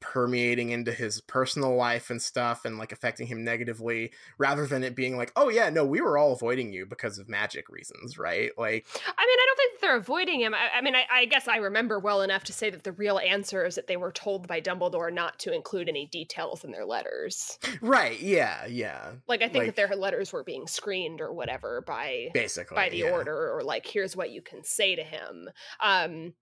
permeating 0.00 0.70
into 0.70 0.92
his 0.92 1.20
personal 1.20 1.74
life 1.74 2.08
and 2.08 2.22
stuff 2.22 2.64
and 2.64 2.78
like 2.78 2.92
affecting 2.92 3.26
him 3.26 3.42
negatively 3.42 4.12
rather 4.38 4.64
than 4.66 4.84
it 4.84 4.94
being 4.94 5.16
like 5.16 5.32
oh 5.34 5.48
yeah 5.48 5.70
no 5.70 5.84
we 5.84 6.00
were 6.00 6.16
all 6.16 6.32
avoiding 6.32 6.72
you 6.72 6.86
because 6.86 7.18
of 7.18 7.28
magic 7.28 7.68
reasons 7.68 8.18
right? 8.18 8.50
Like 8.58 8.86
I 8.94 9.26
mean, 9.26 9.38
I 9.38 9.46
don't 9.46 9.57
think 9.78 9.88
they're 9.90 9.96
avoiding 9.96 10.40
him. 10.40 10.54
I, 10.54 10.78
I 10.78 10.80
mean, 10.80 10.94
I, 10.94 11.04
I 11.10 11.24
guess 11.24 11.48
I 11.48 11.56
remember 11.56 11.98
well 11.98 12.22
enough 12.22 12.44
to 12.44 12.52
say 12.52 12.70
that 12.70 12.84
the 12.84 12.92
real 12.92 13.18
answer 13.18 13.64
is 13.64 13.74
that 13.76 13.86
they 13.86 13.96
were 13.96 14.12
told 14.12 14.46
by 14.46 14.60
Dumbledore 14.60 15.12
not 15.12 15.38
to 15.40 15.54
include 15.54 15.88
any 15.88 16.06
details 16.06 16.64
in 16.64 16.70
their 16.72 16.84
letters. 16.84 17.58
right 17.80 18.20
yeah 18.20 18.66
yeah 18.66 19.12
Like, 19.26 19.42
I 19.42 19.46
think 19.48 19.64
Like- 19.64 19.74
that 19.74 19.76
their 19.88 19.96
letters 19.96 20.32
were 20.32 20.44
being 20.44 20.66
screened 20.66 21.20
or 21.20 21.32
whatever 21.32 21.82
by 21.86 22.28
basically 22.34 22.74
by 22.74 22.88
the 22.88 22.98
yeah. 22.98 23.10
order 23.10 23.54
or 23.56 23.62
like 23.62 23.86
here's 23.86 24.16
what 24.16 24.30
you 24.30 24.42
can 24.42 24.62
say 24.64 24.94
to 24.96 25.02
him 25.02 25.48
um 25.80 26.32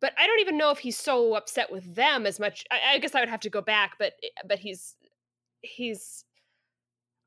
but 0.00 0.12
i 0.18 0.26
don't 0.26 0.40
even 0.40 0.56
know 0.56 0.70
if 0.70 0.78
he's 0.78 0.96
so 0.98 1.34
upset 1.34 1.70
with 1.70 1.94
them 1.94 2.26
as 2.26 2.38
much 2.40 2.64
i, 2.70 2.94
I 2.94 2.98
guess 2.98 3.14
i 3.14 3.20
would 3.20 3.28
have 3.28 3.40
to 3.40 3.50
go 3.50 3.60
back 3.60 3.92
but 3.98 4.12
eh, 4.22 4.28
but 4.46 4.58
he's 4.58 4.96
he's 5.60 6.24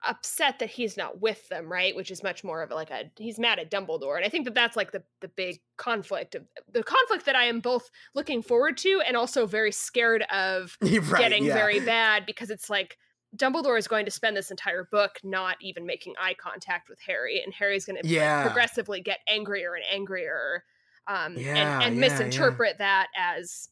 upset 0.08 0.60
that 0.60 0.70
he's 0.70 0.98
not 0.98 1.22
with 1.22 1.48
them 1.50 1.72
right 1.72 1.96
which 1.96 2.12
is 2.12 2.24
much 2.24 2.44
more 2.44 2.62
of 2.62 2.70
like 2.72 2.92
a 2.92 3.04
he's 3.18 3.40
mad 3.40 3.60
at 3.60 3.72
dumbledore 3.72 4.16
and 4.18 4.26
i 4.26 4.30
think 4.30 4.46
that 4.46 4.54
that's 4.54 4.76
like 4.76 4.92
the 4.92 5.04
the 5.22 5.28
big 5.28 5.60
conflict 5.78 6.36
of 6.36 6.44
the 6.72 6.84
conflict 6.84 7.26
that 7.26 7.36
i 7.36 7.46
am 7.46 7.60
both 7.60 7.90
looking 8.14 8.42
forward 8.42 8.78
to 8.78 9.02
and 9.08 9.18
also 9.18 9.46
very 9.46 9.72
scared 9.72 10.24
of 10.32 10.78
right, 10.82 11.18
getting 11.18 11.46
yeah. 11.46 11.54
very 11.54 11.80
bad 11.80 12.26
because 12.26 12.50
it's 12.50 12.70
like 12.70 12.98
Dumbledore 13.36 13.78
is 13.78 13.88
going 13.88 14.06
to 14.06 14.12
spend 14.12 14.38
this 14.38 14.50
entire 14.50 14.88
book 14.90 15.20
not 15.22 15.58
even 15.60 15.86
making 15.86 16.14
eye 16.18 16.36
contact 16.36 16.88
with 16.88 17.00
Harry, 17.06 17.42
and 17.44 17.54
Harry's 17.54 17.84
going 17.86 18.02
to 18.02 18.08
Yeah. 18.08 18.44
progressively 18.44 19.02
get 19.02 19.20
angrier 19.28 19.74
and 19.74 19.84
angrier, 19.92 20.64
um, 21.08 21.36
Yeah, 21.38 21.82
and, 21.82 21.84
and 21.84 22.00
misinterpret 22.00 22.78
that 22.78 23.08
as 23.18 23.68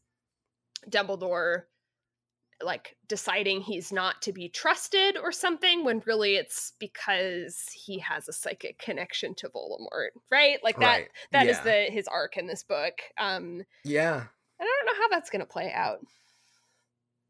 Dumbledore 0.90 1.64
like 2.64 2.95
deciding 3.07 3.61
he's 3.61 3.91
not 3.91 4.22
to 4.23 4.34
be 4.34 4.49
trusted 4.49 5.18
or 5.18 5.31
something 5.31 5.84
when 5.84 6.02
really 6.06 6.35
it's 6.35 6.73
because 6.80 7.69
he 7.73 7.99
has 7.99 8.27
a 8.27 8.34
psychic 8.34 8.80
connection 8.80 9.35
to 9.35 9.49
Voldemort, 9.49 10.10
right? 10.31 10.64
Like 10.64 10.80
that 10.80 10.98
right. 10.98 11.10
that 11.31 11.48
is 11.48 11.57
yeah. 11.57 11.64
the 11.64 11.91
his 11.91 12.07
arc 12.07 12.38
in 12.38 12.48
this 12.48 12.64
book. 12.64 12.94
Um 13.18 13.64
yeah 13.84 14.23
and 14.60 14.69
I 14.69 14.84
don't 14.85 14.85
know 14.85 15.02
how 15.02 15.10
that's 15.10 15.30
going 15.30 15.41
to 15.41 15.45
play 15.45 15.72
out. 15.73 15.99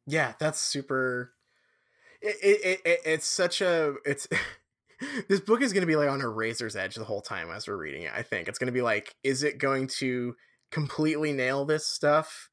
yeah 0.05 0.34
that's 0.39 0.60
super 0.60 1.34
it, 2.22 2.35
it, 2.41 2.65
it, 2.65 2.81
it 2.85 2.99
it's 3.05 3.26
such 3.26 3.61
a 3.61 3.95
it's 4.05 4.27
this 5.27 5.39
book 5.39 5.61
is 5.61 5.73
going 5.73 5.81
to 5.81 5.88
be 5.88 5.95
like 5.95 6.10
on 6.10 6.22
a 6.22 6.30
razor's 6.30 6.76
edge 6.76 6.95
the 6.95 7.03
whole 7.03 7.22
time 7.22 7.49
as 7.49 7.68
we're 7.68 7.77
reading 7.77 8.03
it 8.03 8.11
i 8.15 8.22
think 8.22 8.47
it's 8.47 8.60
going 8.60 8.68
to 8.68 8.73
be 8.73 8.81
like 8.81 9.15
is 9.23 9.43
it 9.43 9.57
going 9.57 9.88
to 9.88 10.35
completely 10.72 11.31
nail 11.31 11.65
this 11.65 11.85
stuff 11.85 12.49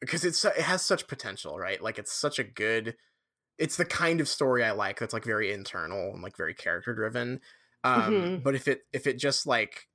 because 0.00 0.24
it's 0.24 0.44
it 0.44 0.56
has 0.58 0.82
such 0.82 1.06
potential, 1.08 1.58
right? 1.58 1.80
Like 1.82 1.98
it's 1.98 2.12
such 2.12 2.38
a 2.38 2.44
good 2.44 2.96
it's 3.58 3.76
the 3.76 3.84
kind 3.84 4.20
of 4.20 4.28
story 4.28 4.64
I 4.64 4.70
like 4.72 4.98
that's 4.98 5.12
like 5.12 5.24
very 5.24 5.52
internal 5.52 6.12
and 6.14 6.22
like 6.22 6.36
very 6.36 6.54
character 6.54 6.94
driven. 6.94 7.40
Um 7.84 8.32
Mm-hmm. 8.34 8.42
but 8.42 8.54
if 8.54 8.68
it 8.68 8.82
if 8.92 9.06
it 9.06 9.18
just 9.18 9.46
like 9.46 9.88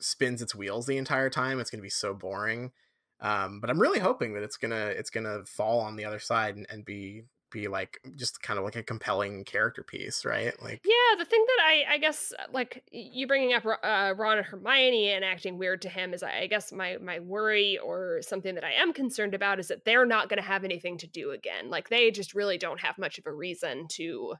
spins 0.00 0.42
its 0.42 0.54
wheels 0.54 0.86
the 0.86 0.98
entire 0.98 1.30
time, 1.30 1.60
it's 1.60 1.70
going 1.70 1.80
to 1.80 1.82
be 1.82 1.90
so 1.90 2.14
boring. 2.14 2.72
Um 3.20 3.60
but 3.60 3.70
I'm 3.70 3.80
really 3.80 4.00
hoping 4.00 4.34
that 4.34 4.42
it's 4.42 4.56
going 4.56 4.70
to 4.70 4.86
it's 4.88 5.10
going 5.10 5.24
to 5.24 5.44
fall 5.44 5.80
on 5.80 5.96
the 5.96 6.04
other 6.04 6.18
side 6.20 6.56
and, 6.56 6.66
and 6.70 6.84
be 6.84 7.24
be 7.50 7.68
like 7.68 8.00
just 8.16 8.42
kind 8.42 8.58
of 8.58 8.64
like 8.64 8.76
a 8.76 8.82
compelling 8.82 9.44
character 9.44 9.82
piece, 9.82 10.24
right? 10.24 10.54
Like 10.62 10.80
Yeah, 10.84 11.16
the 11.18 11.24
thing 11.24 11.44
that 11.46 11.64
I 11.64 11.94
I 11.94 11.98
guess 11.98 12.32
uh, 12.38 12.44
like 12.52 12.82
you 12.92 13.26
bringing 13.26 13.52
up 13.52 13.64
uh, 13.66 14.14
Ron 14.16 14.38
and 14.38 14.46
Hermione 14.46 15.10
and 15.10 15.24
acting 15.24 15.58
weird 15.58 15.82
to 15.82 15.88
him 15.88 16.14
is 16.14 16.22
I 16.22 16.40
I 16.40 16.46
guess 16.46 16.72
my 16.72 16.96
my 16.98 17.20
worry 17.20 17.78
or 17.78 18.20
something 18.22 18.54
that 18.54 18.64
I 18.64 18.72
am 18.72 18.92
concerned 18.92 19.34
about 19.34 19.58
is 19.60 19.68
that 19.68 19.84
they're 19.84 20.06
not 20.06 20.28
going 20.28 20.40
to 20.40 20.46
have 20.48 20.64
anything 20.64 20.98
to 20.98 21.06
do 21.06 21.30
again. 21.32 21.70
Like 21.70 21.88
they 21.88 22.10
just 22.10 22.34
really 22.34 22.58
don't 22.58 22.80
have 22.80 22.98
much 22.98 23.18
of 23.18 23.26
a 23.26 23.32
reason 23.32 23.86
to 23.92 24.34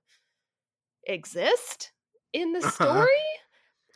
exist 1.07 1.93
in 2.33 2.53
the 2.53 2.59
Uh-huh. 2.61 2.71
story. 2.71 3.09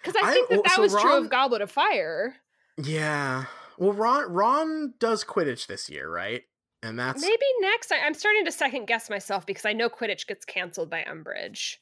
Because 0.02 0.16
I 0.22 0.28
I- 0.28 0.32
think 0.32 0.48
that 0.50 0.64
that 0.64 0.72
so 0.74 0.82
was 0.82 0.92
true 0.94 1.16
of 1.18 1.30
Goblet 1.30 1.62
of 1.62 1.70
Fire. 1.70 2.36
yeah. 2.76 3.46
Well, 3.76 3.92
Ron 3.92 4.30
Ron 4.32 4.94
does 5.00 5.24
Quidditch 5.24 5.66
this 5.66 5.90
year, 5.90 6.08
right? 6.08 6.42
And 6.84 6.98
that's 6.98 7.22
Maybe 7.22 7.46
next. 7.60 7.90
I, 7.90 8.00
I'm 8.00 8.12
starting 8.14 8.44
to 8.44 8.52
second 8.52 8.84
guess 8.86 9.08
myself 9.08 9.46
because 9.46 9.64
I 9.64 9.72
know 9.72 9.88
Quidditch 9.88 10.26
gets 10.26 10.44
canceled 10.44 10.90
by 10.90 11.02
Umbridge. 11.08 11.78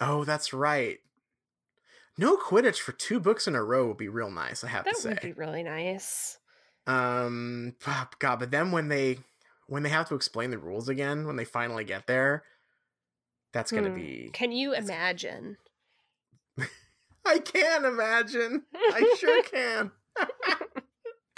Oh, 0.00 0.24
that's 0.24 0.52
right. 0.52 0.98
No 2.18 2.36
Quidditch 2.36 2.80
for 2.80 2.92
two 2.92 3.20
books 3.20 3.46
in 3.46 3.54
a 3.54 3.62
row 3.62 3.86
would 3.88 3.96
be 3.96 4.08
real 4.08 4.30
nice, 4.30 4.64
I 4.64 4.68
have 4.68 4.84
That 4.86 4.94
to 4.96 5.00
say. 5.00 5.08
would 5.10 5.20
be 5.20 5.32
really 5.32 5.62
nice. 5.62 6.38
Um 6.86 7.74
God, 8.18 8.38
but 8.40 8.50
then 8.50 8.72
when 8.72 8.88
they 8.88 9.18
when 9.68 9.82
they 9.82 9.88
have 9.88 10.08
to 10.08 10.14
explain 10.14 10.50
the 10.50 10.58
rules 10.58 10.88
again, 10.88 11.26
when 11.26 11.36
they 11.36 11.44
finally 11.44 11.84
get 11.84 12.06
there, 12.06 12.42
that's 13.52 13.70
gonna 13.70 13.90
Hmm. 13.90 13.94
be 13.96 14.30
Can 14.32 14.50
you 14.52 14.74
imagine? 14.74 15.58
I 17.24 17.38
can 17.38 17.84
imagine. 17.84 18.64
I 18.74 19.14
sure 19.18 19.42
can. 19.44 19.92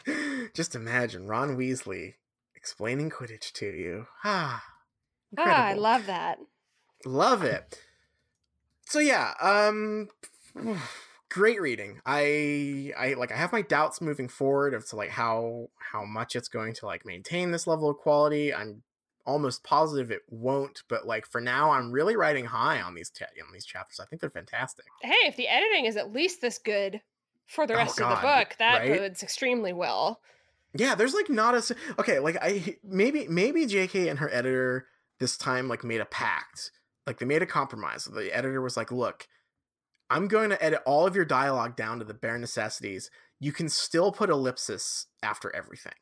Just 0.55 0.75
imagine 0.75 1.27
Ron 1.27 1.57
Weasley 1.57 2.15
explaining 2.59 3.09
Quidditch 3.09 3.53
to 3.53 3.67
you. 3.67 4.07
Ah. 4.25 4.63
Ah, 5.39 5.67
I 5.69 5.75
love 5.75 6.07
that. 6.07 6.39
love 7.05 7.43
it 7.45 7.79
so 8.87 8.99
yeah 8.99 9.35
um 9.41 10.09
great 11.29 11.61
reading 11.61 12.01
i 12.07 12.93
i 12.99 13.15
like 13.15 13.31
i 13.31 13.37
have 13.37 13.53
my 13.53 13.63
doubts 13.63 14.01
moving 14.01 14.29
forward 14.29 14.75
as 14.75 14.87
to 14.87 14.97
like 14.97 15.11
how 15.11 15.69
how 15.93 16.05
much 16.05 16.35
it's 16.35 16.49
going 16.49 16.73
to 16.75 16.87
like 16.87 17.05
maintain 17.07 17.51
this 17.51 17.67
level 17.67 17.89
of 17.91 17.97
quality 17.99 18.53
i'm 18.53 18.83
almost 19.27 19.63
positive 19.63 20.11
it 20.11 20.23
won't 20.29 20.83
but 20.89 21.07
like 21.07 21.27
for 21.27 21.41
now 21.41 21.71
i'm 21.71 21.93
really 21.93 22.17
riding 22.17 22.47
high 22.47 22.81
on 22.81 22.95
these 22.95 23.11
ta- 23.11 23.27
on 23.47 23.53
these 23.53 23.67
chapters 23.67 24.01
i 24.01 24.07
think 24.07 24.21
they're 24.21 24.31
fantastic 24.31 24.87
Hey, 25.03 25.15
if 25.29 25.37
the 25.37 25.49
editing 25.49 25.85
is 25.85 25.97
at 25.97 26.13
least 26.13 26.41
this 26.41 26.59
good 26.59 27.01
for 27.47 27.67
the 27.67 27.75
Oh, 27.75 27.77
rest 27.77 28.01
of 28.01 28.09
the 28.09 28.27
book, 28.27 28.57
that 28.59 28.81
right? 28.81 28.99
bodes 28.99 29.23
extremely 29.23 29.73
well. 29.73 30.21
Yeah 30.75 30.95
there's 30.95 31.15
like 31.15 31.31
not 31.31 31.55
a 31.55 31.77
okay 31.99 32.19
like 32.19 32.37
i 32.43 32.77
maybe 32.85 33.27
maybe 33.29 33.67
jk 33.67 34.09
and 34.09 34.19
her 34.19 34.33
editor 34.33 34.87
this 35.19 35.37
time 35.37 35.69
like 35.69 35.85
made 35.85 36.01
a 36.01 36.07
pact. 36.07 36.71
Like 37.07 37.19
they 37.19 37.27
made 37.27 37.43
a 37.43 37.47
compromise. 37.47 38.05
The 38.05 38.35
editor 38.35 38.61
was 38.61 38.77
like 38.77 38.93
look 38.93 39.27
i'm 40.11 40.27
going 40.27 40.49
to 40.49 40.65
edit 40.65 40.81
all 40.87 41.07
of 41.07 41.15
your 41.15 41.27
dialogue 41.27 41.77
down 41.77 41.99
to 41.99 42.05
the 42.05 42.15
bare 42.15 42.39
necessities. 42.39 43.11
You 43.41 43.53
can 43.53 43.69
still 43.69 44.11
put 44.11 44.31
ellipsis 44.31 45.07
after 45.23 45.55
everything. 45.55 45.93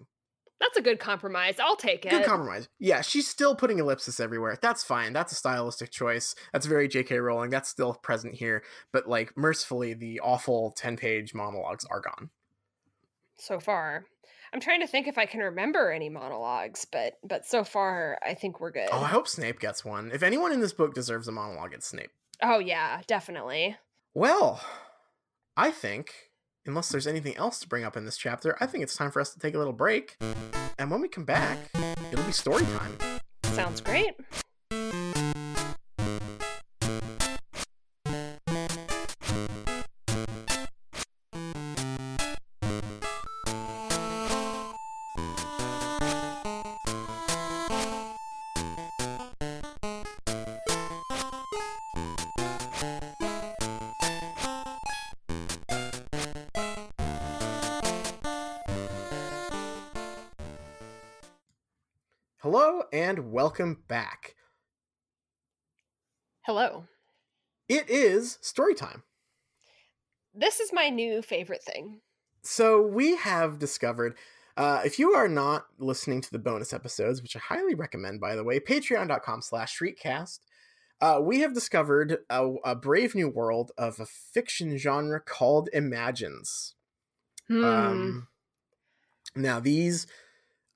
That's 0.59 0.79
a 0.79 0.83
good 0.83 0.99
compromise. 0.99 1.57
I'll 1.61 1.77
take 1.77 2.07
it. 2.07 2.11
good 2.11 2.25
compromise. 2.25 2.69
Yeah 2.79 3.01
she's 3.03 3.29
still 3.29 3.55
putting 3.55 3.79
ellipsis 3.79 4.21
everywhere. 4.21 4.59
That's 4.61 4.83
fine. 4.83 5.13
That's 5.13 5.33
a 5.33 5.37
stylistic 5.37 5.91
choice. 5.91 6.35
That's 6.53 6.67
very 6.67 6.89
jk 6.89 7.23
rowling. 7.23 7.51
That's 7.51 7.69
still 7.69 7.95
present 7.95 8.35
here. 8.35 8.63
But 8.93 9.09
like 9.09 9.37
mercifully 9.37 9.95
the 9.95 10.21
awful 10.21 10.73
10 10.77 10.97
page 10.97 11.35
monologues 11.35 11.85
are 11.85 12.01
gone. 12.01 12.31
So 13.39 13.61
far. 13.61 14.07
I'm 14.53 14.61
trying 14.61 14.81
to 14.81 14.87
think 14.87 15.07
if 15.07 15.19
I 15.19 15.27
can 15.27 15.41
remember 15.41 15.91
any 15.91 16.09
monologues, 16.09 16.85
but 16.91 17.19
but 17.25 17.47
so 17.47 17.65
far 17.65 18.19
I 18.25 18.35
think 18.35 18.61
we're 18.61 18.71
good. 18.71 18.89
oh 18.93 19.01
i 19.03 19.09
hope 19.09 19.29
snape 19.29 19.61
gets 19.61 19.85
one 19.85 20.11
if 20.13 20.23
anyone 20.23 20.53
in 20.53 20.61
this 20.61 20.73
book 20.73 20.95
deserves 20.95 21.29
a 21.29 21.33
monologue 21.33 21.73
it's 21.75 21.87
snape 21.87 22.11
oh 22.43 22.59
yeah, 22.59 23.01
definitely. 23.07 23.77
Well, 24.15 24.61
I 25.57 25.71
think, 25.71 26.13
unless 26.67 26.89
there's 26.91 27.07
anything 27.07 27.37
else 27.37 27.59
to 27.61 27.69
bring 27.69 27.85
up 27.85 27.97
in 27.97 28.05
this 28.05 28.17
chapter, 28.17 28.57
I 28.61 28.67
think 28.67 28.83
it's 28.83 28.97
time 28.97 29.11
for 29.11 29.21
us 29.21 29.33
to 29.35 29.39
take 29.39 29.55
a 29.55 29.59
little 29.59 29.73
break. 29.73 30.17
And 30.79 30.91
when 30.91 31.01
we 31.01 31.09
come 31.09 31.25
back, 31.25 31.59
it'll 32.13 32.25
be 32.25 32.33
story 32.33 32.65
time. 32.65 33.21
Sounds 33.45 33.81
great. 33.81 34.15
Welcome 63.59 63.85
back. 63.89 64.35
Hello. 66.43 66.85
It 67.71 67.89
is 67.89 68.37
story 68.43 68.75
time. 68.75 69.03
This 70.35 70.61
is 70.61 70.75
my 70.75 70.91
new 70.91 71.23
favorite 71.23 71.63
thing. 71.63 72.03
So 72.43 72.83
we 72.83 73.17
have 73.17 73.59
discovered. 73.59 74.19
Uh, 74.59 74.83
if 74.85 74.99
you 74.99 75.13
are 75.13 75.27
not 75.27 75.69
listening 75.79 76.21
to 76.21 76.31
the 76.31 76.39
bonus 76.39 76.75
episodes, 76.75 77.23
which 77.23 77.35
I 77.35 77.39
highly 77.39 77.75
recommend, 77.75 78.21
by 78.21 78.37
the 78.37 78.45
way, 78.45 78.61
patreon.com 78.61 79.41
slash 79.41 79.79
shriekcast, 79.79 80.41
uh, 81.01 81.21
we 81.23 81.41
have 81.41 81.55
discovered 81.55 82.19
a, 82.29 82.57
a 82.63 82.75
brave 82.75 83.15
new 83.15 83.31
world 83.31 83.73
of 83.79 83.99
a 83.99 84.05
fiction 84.05 84.77
genre 84.77 85.19
called 85.19 85.71
Imagines. 85.73 86.75
Hmm. 87.49 87.65
Um, 87.65 88.29
now 89.35 89.61
these, 89.61 90.07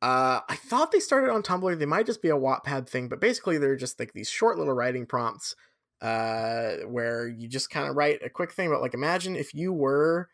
uh, 0.02 0.40
I 0.48 0.56
thought 0.56 0.92
they 0.92 1.00
started 1.00 1.30
on 1.30 1.42
Tumblr. 1.42 1.78
They 1.78 1.86
might 1.86 2.06
just 2.06 2.22
be 2.22 2.30
a 2.30 2.36
Wattpad 2.36 2.88
thing, 2.88 3.08
but 3.08 3.20
basically 3.20 3.58
they're 3.58 3.76
just 3.76 3.98
like 3.98 4.12
these 4.12 4.30
short 4.30 4.58
little 4.58 4.74
writing 4.74 5.06
prompts, 5.06 5.54
uh, 6.00 6.76
where 6.86 7.28
you 7.28 7.48
just 7.48 7.70
kind 7.70 7.88
of 7.88 7.96
write 7.96 8.20
a 8.24 8.30
quick 8.30 8.52
thing 8.52 8.68
about 8.68 8.80
like 8.80 8.94
imagine 8.94 9.36
if 9.36 9.52
you 9.52 9.72
were 9.72 10.28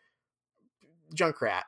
Junkrat, 1.13 1.63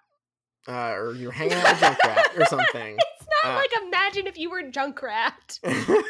uh, 0.68 0.94
or 0.94 1.14
you're 1.14 1.32
hanging 1.32 1.54
out 1.54 1.72
with 1.72 1.82
Junkrat 1.82 2.38
or 2.38 2.46
something. 2.50 2.98
it's 2.98 3.28
not 3.44 3.54
uh, 3.54 3.56
like 3.56 3.72
imagine 3.86 4.28
if 4.28 4.38
you 4.38 4.50
were 4.50 4.64
Junkrat. 4.64 5.60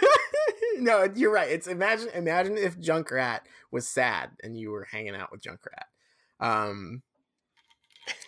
no, 0.78 1.07
you're 1.16 1.32
right. 1.32 1.49
It's 1.49 1.68
imagine 1.68 2.10
imagine 2.14 2.57
if 2.57 2.78
Junkrat 2.80 3.40
was 3.72 3.88
sad 3.88 4.32
and 4.44 4.57
you 4.57 4.72
were 4.72 4.86
hanging 4.91 5.16
out 5.16 5.32
with 5.32 5.41
Junkrat. 5.41 5.88
Um, 6.40 7.02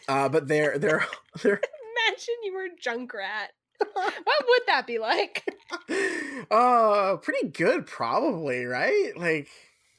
uh, 0.08 0.30
but 0.30 0.48
they're 0.48 0.78
they're 0.78 1.06
they're 1.42 1.62
Imagine 2.08 2.36
you 2.44 2.54
were 2.54 2.66
a 2.66 2.70
Junkrat. 2.82 3.48
what 3.94 4.46
would 4.48 4.62
that 4.68 4.86
be 4.86 5.00
like? 5.00 5.44
uh 6.52 7.18
pretty 7.18 7.48
good 7.50 7.88
probably 7.88 8.66
right 8.66 9.14
like 9.16 9.48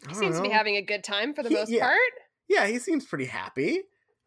I 0.06 0.10
He 0.10 0.14
seems 0.14 0.36
to 0.36 0.42
be 0.42 0.50
having 0.50 0.76
a 0.76 0.82
good 0.82 1.02
time 1.02 1.34
for 1.34 1.42
the 1.42 1.48
He- 1.48 1.54
most 1.56 1.70
yeah. 1.70 1.80
part. 1.80 1.98
yeah 2.48 2.66
he 2.66 2.78
seems 2.78 3.04
pretty 3.04 3.24
happy 3.24 3.80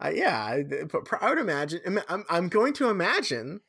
uh, 0.04 0.12
yeah 0.14 0.44
I, 0.44 0.64
but 0.92 1.08
I 1.22 1.30
would 1.30 1.38
imagine 1.38 1.82
im- 1.86 2.26
I'm, 2.30 2.50
going 2.50 2.74
to 2.74 2.90
imagine 2.90 3.62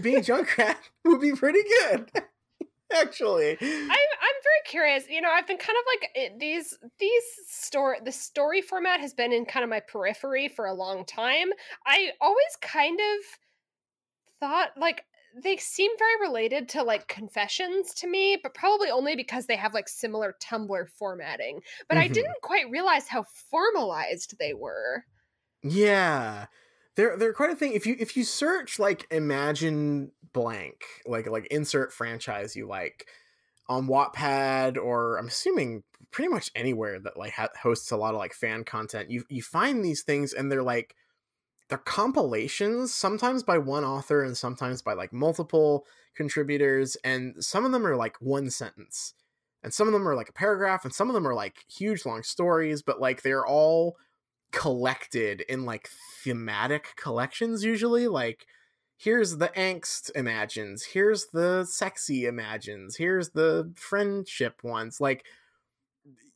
being 0.00 0.22
junkrat 0.22 0.76
would 1.04 1.20
be 1.20 1.32
pretty 1.32 1.62
good 1.62 2.10
actually 2.92 3.58
I'm 3.60 3.90
I'm 3.90 4.38
very 4.42 4.62
curious. 4.66 5.04
You 5.08 5.20
know, 5.20 5.30
I've 5.30 5.46
been 5.46 5.58
kind 5.58 5.76
of 5.76 5.84
like 5.92 6.38
these 6.40 6.78
these 6.98 7.22
story 7.46 7.98
the 8.04 8.12
story 8.12 8.60
format 8.62 9.00
has 9.00 9.12
been 9.14 9.32
in 9.32 9.44
kind 9.46 9.62
of 9.64 9.70
my 9.70 9.80
periphery 9.80 10.48
for 10.48 10.66
a 10.66 10.74
long 10.74 11.04
time. 11.04 11.48
I 11.86 12.10
always 12.20 12.56
kind 12.62 12.98
of 12.98 13.38
thought 14.40 14.76
like 14.76 15.04
they 15.34 15.56
seem 15.58 15.92
very 15.98 16.20
related 16.20 16.68
to 16.70 16.82
like 16.82 17.06
confessions 17.08 17.94
to 17.94 18.06
me, 18.06 18.38
but 18.42 18.54
probably 18.54 18.90
only 18.90 19.14
because 19.16 19.46
they 19.46 19.56
have 19.56 19.74
like 19.74 19.88
similar 19.88 20.36
Tumblr 20.42 20.88
formatting. 20.90 21.62
But 21.88 21.98
I 21.98 22.08
Mhm. 22.08 22.08
didn't 22.08 22.42
quite 22.42 22.70
realize 22.70 23.08
how 23.08 23.24
formalized 23.24 24.36
they 24.38 24.54
were. 24.54 25.04
Yeah. 25.62 26.46
They're 26.96 27.16
they're 27.16 27.32
quite 27.32 27.50
a 27.50 27.56
thing. 27.56 27.72
If 27.74 27.86
you 27.86 27.96
if 27.98 28.16
you 28.16 28.24
search 28.24 28.78
like 28.78 29.06
imagine 29.12 30.12
blank, 30.32 30.82
like 31.06 31.26
like 31.28 31.46
insert 31.46 31.92
franchise 31.92 32.56
you 32.56 32.66
like 32.66 33.08
on 33.68 33.88
Wattpad 33.88 34.78
or 34.78 35.18
I'm 35.18 35.28
assuming 35.28 35.84
pretty 36.12 36.28
much 36.30 36.50
anywhere 36.56 37.00
that 37.00 37.18
like 37.18 37.34
ha- 37.34 37.50
hosts 37.62 37.92
a 37.92 37.98
lot 37.98 38.14
of 38.14 38.18
like 38.18 38.34
fan 38.34 38.64
content, 38.64 39.10
you 39.10 39.24
you 39.30 39.42
find 39.42 39.84
these 39.84 40.02
things 40.04 40.34
and 40.34 40.52
they're 40.52 40.62
like 40.64 40.96
they're 41.68 41.78
compilations, 41.78 42.94
sometimes 42.94 43.42
by 43.42 43.58
one 43.58 43.84
author 43.84 44.22
and 44.22 44.36
sometimes 44.36 44.82
by 44.82 44.94
like 44.94 45.12
multiple 45.12 45.84
contributors, 46.14 46.96
and 47.04 47.42
some 47.44 47.64
of 47.64 47.72
them 47.72 47.86
are 47.86 47.96
like 47.96 48.16
one 48.20 48.50
sentence. 48.50 49.14
And 49.62 49.74
some 49.74 49.88
of 49.88 49.92
them 49.92 50.06
are 50.06 50.14
like 50.14 50.28
a 50.28 50.32
paragraph, 50.32 50.84
and 50.84 50.94
some 50.94 51.08
of 51.08 51.14
them 51.14 51.26
are 51.26 51.34
like 51.34 51.64
huge 51.68 52.06
long 52.06 52.22
stories, 52.22 52.82
but 52.82 53.00
like 53.00 53.22
they're 53.22 53.46
all 53.46 53.96
collected 54.50 55.42
in 55.42 55.64
like 55.64 55.88
thematic 56.22 56.94
collections 56.96 57.64
usually. 57.64 58.08
Like 58.08 58.46
here's 58.96 59.36
the 59.36 59.48
angst 59.48 60.10
imagines, 60.14 60.84
here's 60.84 61.26
the 61.26 61.64
sexy 61.64 62.24
imagines, 62.24 62.96
here's 62.96 63.30
the 63.30 63.72
friendship 63.76 64.62
ones. 64.62 65.00
Like 65.00 65.24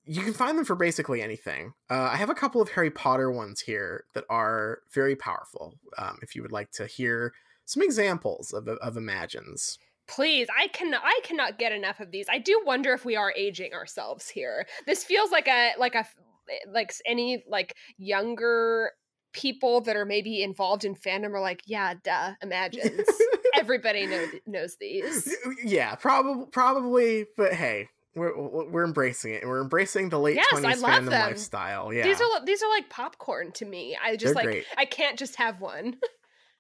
you 0.04 0.22
can 0.22 0.32
find 0.32 0.58
them 0.58 0.64
for 0.64 0.74
basically 0.74 1.22
anything. 1.22 1.74
Uh, 1.90 2.10
I 2.12 2.16
have 2.16 2.30
a 2.30 2.34
couple 2.34 2.60
of 2.60 2.70
Harry 2.70 2.90
Potter 2.90 3.30
ones 3.30 3.60
here 3.60 4.04
that 4.14 4.24
are 4.28 4.80
very 4.92 5.16
powerful. 5.16 5.74
Um, 5.98 6.18
if 6.22 6.34
you 6.34 6.42
would 6.42 6.52
like 6.52 6.70
to 6.72 6.86
hear 6.86 7.32
some 7.64 7.82
examples 7.82 8.52
of 8.52 8.68
of 8.68 8.96
imagines. 8.96 9.78
Please, 10.08 10.48
I 10.56 10.68
can 10.68 10.94
I 10.94 11.20
cannot 11.22 11.58
get 11.58 11.72
enough 11.72 12.00
of 12.00 12.10
these. 12.10 12.26
I 12.28 12.38
do 12.38 12.60
wonder 12.66 12.92
if 12.92 13.04
we 13.04 13.16
are 13.16 13.32
aging 13.36 13.72
ourselves 13.72 14.28
here. 14.28 14.66
This 14.86 15.04
feels 15.04 15.30
like 15.30 15.48
a 15.48 15.72
like 15.78 15.94
a 15.94 16.06
like 16.68 16.92
any 17.06 17.44
like 17.48 17.74
younger 17.98 18.92
people 19.32 19.80
that 19.82 19.96
are 19.96 20.04
maybe 20.04 20.42
involved 20.42 20.84
in 20.84 20.94
fandom 20.94 21.32
are 21.32 21.40
like, 21.40 21.62
yeah, 21.66 21.94
duh, 22.02 22.32
imagines. 22.42 23.08
Everybody 23.54 24.06
know, 24.06 24.26
knows 24.46 24.76
these. 24.80 25.34
Yeah, 25.64 25.94
probably 25.94 26.46
probably, 26.46 27.26
but 27.36 27.54
hey, 27.54 27.88
we're 28.14 28.66
we're 28.68 28.84
embracing 28.84 29.34
it. 29.34 29.42
And 29.42 29.50
we're 29.50 29.62
embracing 29.62 30.08
the 30.08 30.18
late 30.18 30.38
twenties 30.50 30.80
yes, 30.80 30.82
fandom 30.82 31.10
them. 31.10 31.30
lifestyle. 31.30 31.92
Yeah, 31.92 32.04
these 32.04 32.20
are 32.20 32.44
these 32.44 32.62
are 32.62 32.68
like 32.68 32.90
popcorn 32.90 33.52
to 33.52 33.64
me. 33.64 33.96
I 34.02 34.16
just 34.16 34.34
They're 34.34 34.34
like 34.34 34.44
great. 34.44 34.64
I 34.76 34.84
can't 34.84 35.18
just 35.18 35.36
have 35.36 35.60
one. 35.60 35.96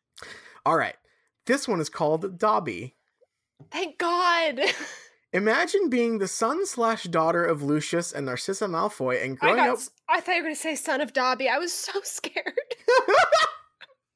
All 0.66 0.76
right, 0.76 0.96
this 1.46 1.66
one 1.66 1.80
is 1.80 1.88
called 1.88 2.38
Dobby. 2.38 2.94
Thank 3.70 3.98
God. 3.98 4.60
Imagine 5.34 5.88
being 5.88 6.18
the 6.18 6.28
son 6.28 6.66
slash 6.66 7.04
daughter 7.04 7.42
of 7.42 7.62
Lucius 7.62 8.12
and 8.12 8.26
Narcissa 8.26 8.66
Malfoy 8.66 9.24
and 9.24 9.38
growing 9.38 9.58
I 9.58 9.66
got, 9.66 9.78
up. 9.78 9.84
I 10.08 10.20
thought 10.20 10.32
you 10.32 10.42
were 10.42 10.46
going 10.48 10.54
to 10.54 10.60
say 10.60 10.74
son 10.74 11.00
of 11.00 11.14
Dobby. 11.14 11.48
I 11.48 11.56
was 11.56 11.72
so 11.72 11.92
scared. 12.02 12.58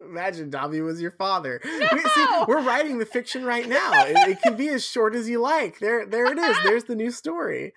Imagine 0.08 0.50
Dobby 0.50 0.80
was 0.80 1.00
your 1.00 1.10
father. 1.12 1.60
No! 1.76 1.88
We, 1.92 2.00
see, 2.00 2.26
we're 2.48 2.62
writing 2.62 2.98
the 2.98 3.06
fiction 3.06 3.44
right 3.44 3.68
now. 3.68 3.92
It, 4.06 4.16
it, 4.28 4.42
can 4.42 4.56
be 4.56 4.68
as 4.68 4.84
short 4.84 5.14
as 5.14 5.28
you 5.28 5.40
like. 5.40 5.78
There, 5.78 6.06
there 6.06 6.26
it 6.26 6.38
is. 6.38 6.56
There's 6.64 6.84
the 6.84 6.96
new 6.96 7.10
story. 7.10 7.72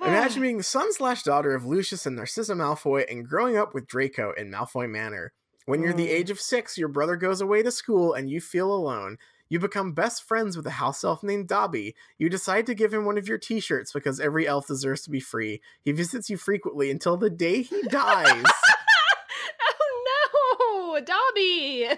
Imagine 0.00 0.42
being 0.42 0.56
the 0.58 0.62
son 0.62 0.92
slash 0.92 1.22
daughter 1.22 1.54
of 1.54 1.66
Lucius 1.66 2.06
and 2.06 2.16
Narcissa 2.16 2.54
Malfoy 2.54 3.04
and 3.10 3.28
growing 3.28 3.56
up 3.56 3.74
with 3.74 3.86
Draco 3.86 4.32
in 4.32 4.50
Malfoy 4.50 4.88
Manor. 4.88 5.32
When 5.66 5.82
you're 5.82 5.92
the 5.92 6.08
mm. 6.08 6.12
age 6.12 6.30
of 6.30 6.40
six, 6.40 6.78
your 6.78 6.88
brother 6.88 7.16
goes 7.16 7.42
away 7.42 7.62
to 7.62 7.70
school 7.70 8.14
and 8.14 8.30
you 8.30 8.40
feel 8.40 8.72
alone. 8.72 9.18
You 9.50 9.58
become 9.58 9.92
best 9.92 10.22
friends 10.22 10.56
with 10.56 10.66
a 10.66 10.72
house 10.72 11.04
elf 11.04 11.22
named 11.22 11.48
Dobby. 11.48 11.94
You 12.18 12.28
decide 12.28 12.66
to 12.66 12.74
give 12.74 12.92
him 12.92 13.04
one 13.04 13.18
of 13.18 13.28
your 13.28 13.38
t 13.38 13.60
shirts 13.60 13.92
because 13.92 14.20
every 14.20 14.46
elf 14.46 14.66
deserves 14.66 15.02
to 15.02 15.10
be 15.10 15.20
free. 15.20 15.60
He 15.82 15.92
visits 15.92 16.28
you 16.28 16.36
frequently 16.36 16.90
until 16.90 17.16
the 17.16 17.30
day 17.30 17.62
he 17.62 17.82
dies. 17.88 18.44
Dobby! 21.00 21.88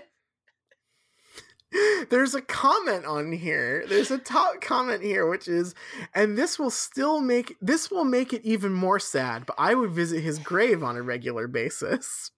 There's 2.10 2.34
a 2.34 2.42
comment 2.42 3.06
on 3.06 3.30
here. 3.30 3.84
There's 3.88 4.10
a 4.10 4.18
top 4.18 4.60
comment 4.60 5.04
here, 5.04 5.28
which 5.28 5.46
is, 5.46 5.74
and 6.12 6.36
this 6.36 6.58
will 6.58 6.70
still 6.70 7.20
make 7.20 7.56
this 7.60 7.90
will 7.90 8.04
make 8.04 8.32
it 8.32 8.44
even 8.44 8.72
more 8.72 8.98
sad. 8.98 9.46
But 9.46 9.54
I 9.56 9.74
would 9.74 9.92
visit 9.92 10.22
his 10.22 10.40
grave 10.40 10.82
on 10.82 10.96
a 10.96 11.02
regular 11.02 11.46
basis 11.46 12.32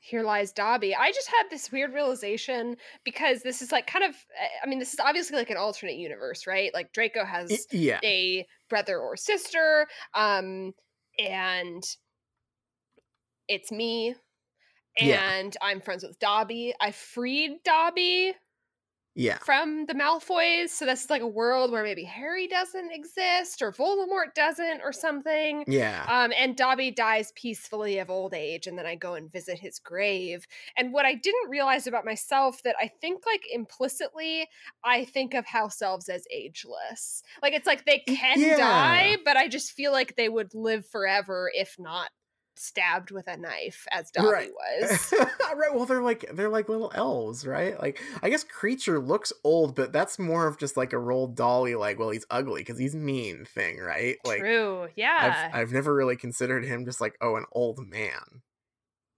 here 0.00 0.22
lies 0.22 0.52
Dobby. 0.52 0.94
I 0.94 1.10
just 1.12 1.28
had 1.28 1.44
this 1.50 1.70
weird 1.70 1.92
realization 1.92 2.76
because 3.04 3.42
this 3.42 3.62
is 3.62 3.72
like 3.72 3.86
kind 3.86 4.04
of 4.04 4.14
I 4.62 4.66
mean 4.68 4.78
this 4.78 4.94
is 4.94 5.00
obviously 5.00 5.36
like 5.36 5.50
an 5.50 5.56
alternate 5.56 5.96
universe, 5.96 6.46
right? 6.46 6.72
Like 6.72 6.92
Draco 6.92 7.24
has 7.24 7.66
yeah. 7.72 7.98
a 8.04 8.46
brother 8.68 8.98
or 8.98 9.16
sister 9.16 9.86
um 10.14 10.72
and 11.18 11.82
it's 13.48 13.70
me 13.70 14.14
and 14.98 15.56
yeah. 15.60 15.66
I'm 15.66 15.80
friends 15.80 16.04
with 16.04 16.18
Dobby. 16.18 16.74
I 16.80 16.92
freed 16.92 17.62
Dobby 17.64 18.34
yeah 19.16 19.38
from 19.38 19.86
the 19.86 19.94
malfoys 19.94 20.68
so 20.68 20.84
this 20.84 21.04
is 21.04 21.10
like 21.10 21.22
a 21.22 21.26
world 21.26 21.72
where 21.72 21.82
maybe 21.82 22.04
harry 22.04 22.46
doesn't 22.46 22.92
exist 22.92 23.62
or 23.62 23.72
voldemort 23.72 24.34
doesn't 24.34 24.82
or 24.84 24.92
something 24.92 25.64
yeah 25.66 26.04
um 26.06 26.32
and 26.38 26.54
dobby 26.54 26.90
dies 26.90 27.32
peacefully 27.34 27.98
of 27.98 28.10
old 28.10 28.34
age 28.34 28.66
and 28.66 28.78
then 28.78 28.84
i 28.84 28.94
go 28.94 29.14
and 29.14 29.32
visit 29.32 29.58
his 29.58 29.78
grave 29.78 30.46
and 30.76 30.92
what 30.92 31.06
i 31.06 31.14
didn't 31.14 31.48
realize 31.48 31.86
about 31.86 32.04
myself 32.04 32.62
that 32.62 32.76
i 32.78 32.90
think 33.00 33.24
like 33.24 33.44
implicitly 33.50 34.46
i 34.84 35.02
think 35.06 35.32
of 35.32 35.46
house 35.46 35.80
elves 35.80 36.10
as 36.10 36.24
ageless 36.30 37.22
like 37.42 37.54
it's 37.54 37.66
like 37.66 37.86
they 37.86 38.02
can 38.06 38.38
yeah. 38.38 38.56
die 38.58 39.16
but 39.24 39.36
i 39.38 39.48
just 39.48 39.72
feel 39.72 39.92
like 39.92 40.14
they 40.16 40.28
would 40.28 40.54
live 40.54 40.86
forever 40.86 41.50
if 41.54 41.74
not 41.78 42.10
stabbed 42.58 43.10
with 43.10 43.28
a 43.28 43.36
knife 43.36 43.86
as 43.90 44.10
Dobby 44.10 44.28
right. 44.28 44.50
was. 44.50 45.14
right. 45.54 45.74
Well, 45.74 45.86
they're 45.86 46.02
like 46.02 46.24
they're 46.34 46.48
like 46.48 46.68
little 46.68 46.90
elves, 46.94 47.46
right? 47.46 47.78
Like 47.80 48.00
I 48.22 48.30
guess 48.30 48.44
Kreacher 48.44 49.04
looks 49.04 49.32
old, 49.44 49.74
but 49.74 49.92
that's 49.92 50.18
more 50.18 50.46
of 50.46 50.58
just 50.58 50.76
like 50.76 50.92
a 50.92 50.96
Roald 50.96 51.34
Dahl. 51.34 51.56
Like, 51.78 51.98
well, 51.98 52.10
he's 52.10 52.26
ugly 52.30 52.60
because 52.60 52.78
he's 52.78 52.94
mean 52.94 53.44
thing, 53.44 53.78
right? 53.78 54.16
Like, 54.24 54.40
true. 54.40 54.88
Yeah. 54.94 55.50
I've, 55.52 55.62
I've 55.62 55.72
never 55.72 55.94
really 55.94 56.16
considered 56.16 56.64
him 56.64 56.84
just 56.84 57.00
like 57.00 57.16
oh, 57.20 57.36
an 57.36 57.46
old 57.52 57.78
man. 57.86 58.42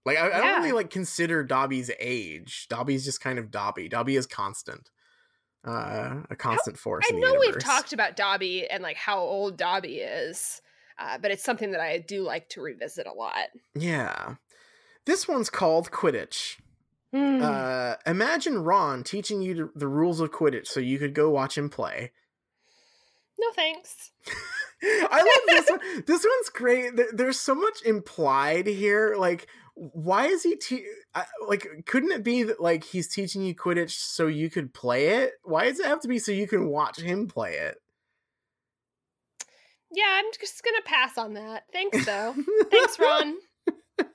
Like 0.05 0.17
I, 0.17 0.29
yeah. 0.29 0.37
I 0.37 0.41
don't 0.41 0.61
really 0.61 0.71
like 0.71 0.89
consider 0.89 1.43
Dobby's 1.43 1.91
age. 1.99 2.67
Dobby's 2.69 3.03
just 3.05 3.21
kind 3.21 3.37
of 3.37 3.51
Dobby. 3.51 3.89
Dobby 3.89 4.15
is 4.15 4.25
constant 4.25 4.89
uh 5.65 6.21
a 6.29 6.35
constant 6.37 6.77
force 6.77 7.05
i 7.11 7.15
know 7.15 7.35
we've 7.37 7.59
talked 7.59 7.91
about 7.91 8.15
dobby 8.15 8.65
and 8.69 8.81
like 8.81 8.95
how 8.95 9.19
old 9.19 9.57
dobby 9.57 9.97
is 9.97 10.61
uh, 10.99 11.17
but 11.17 11.31
it's 11.31 11.43
something 11.43 11.71
that 11.71 11.81
I 11.81 11.99
do 11.99 12.23
like 12.23 12.49
to 12.49 12.61
revisit 12.61 13.07
a 13.07 13.13
lot. 13.13 13.49
Yeah. 13.73 14.35
This 15.05 15.27
one's 15.27 15.49
called 15.49 15.91
Quidditch. 15.91 16.57
Mm. 17.13 17.41
Uh, 17.41 17.95
imagine 18.05 18.59
Ron 18.63 19.03
teaching 19.03 19.41
you 19.41 19.53
to, 19.55 19.71
the 19.75 19.87
rules 19.87 20.19
of 20.19 20.31
Quidditch 20.31 20.67
so 20.67 20.79
you 20.79 20.99
could 20.99 21.13
go 21.13 21.29
watch 21.29 21.57
him 21.57 21.69
play. 21.69 22.11
No 23.39 23.51
thanks. 23.53 24.11
I 24.83 25.17
love 25.17 25.41
this 25.47 25.69
one. 25.69 25.79
This 26.05 26.25
one's 26.25 26.49
great. 26.49 26.91
There's 27.13 27.39
so 27.39 27.55
much 27.55 27.81
implied 27.83 28.67
here. 28.67 29.15
Like, 29.17 29.47
why 29.75 30.27
is 30.27 30.43
he 30.43 30.55
te- 30.55 30.85
like? 31.47 31.67
Couldn't 31.85 32.11
it 32.11 32.23
be 32.23 32.43
that 32.43 32.61
like 32.61 32.83
he's 32.83 33.07
teaching 33.07 33.41
you 33.41 33.55
Quidditch 33.55 33.91
so 33.91 34.27
you 34.27 34.49
could 34.49 34.73
play 34.73 35.23
it? 35.23 35.33
Why 35.43 35.65
does 35.65 35.79
it 35.79 35.85
have 35.85 36.01
to 36.01 36.07
be 36.07 36.19
so 36.19 36.31
you 36.31 36.47
can 36.47 36.67
watch 36.67 36.99
him 36.99 37.27
play 37.27 37.55
it? 37.55 37.77
Yeah, 39.91 40.05
I'm 40.07 40.25
just 40.39 40.63
gonna 40.63 40.81
pass 40.85 41.17
on 41.17 41.33
that. 41.33 41.63
Thanks 41.73 42.05
though. 42.05 42.35
thanks, 42.71 42.99
Ron. 42.99 43.35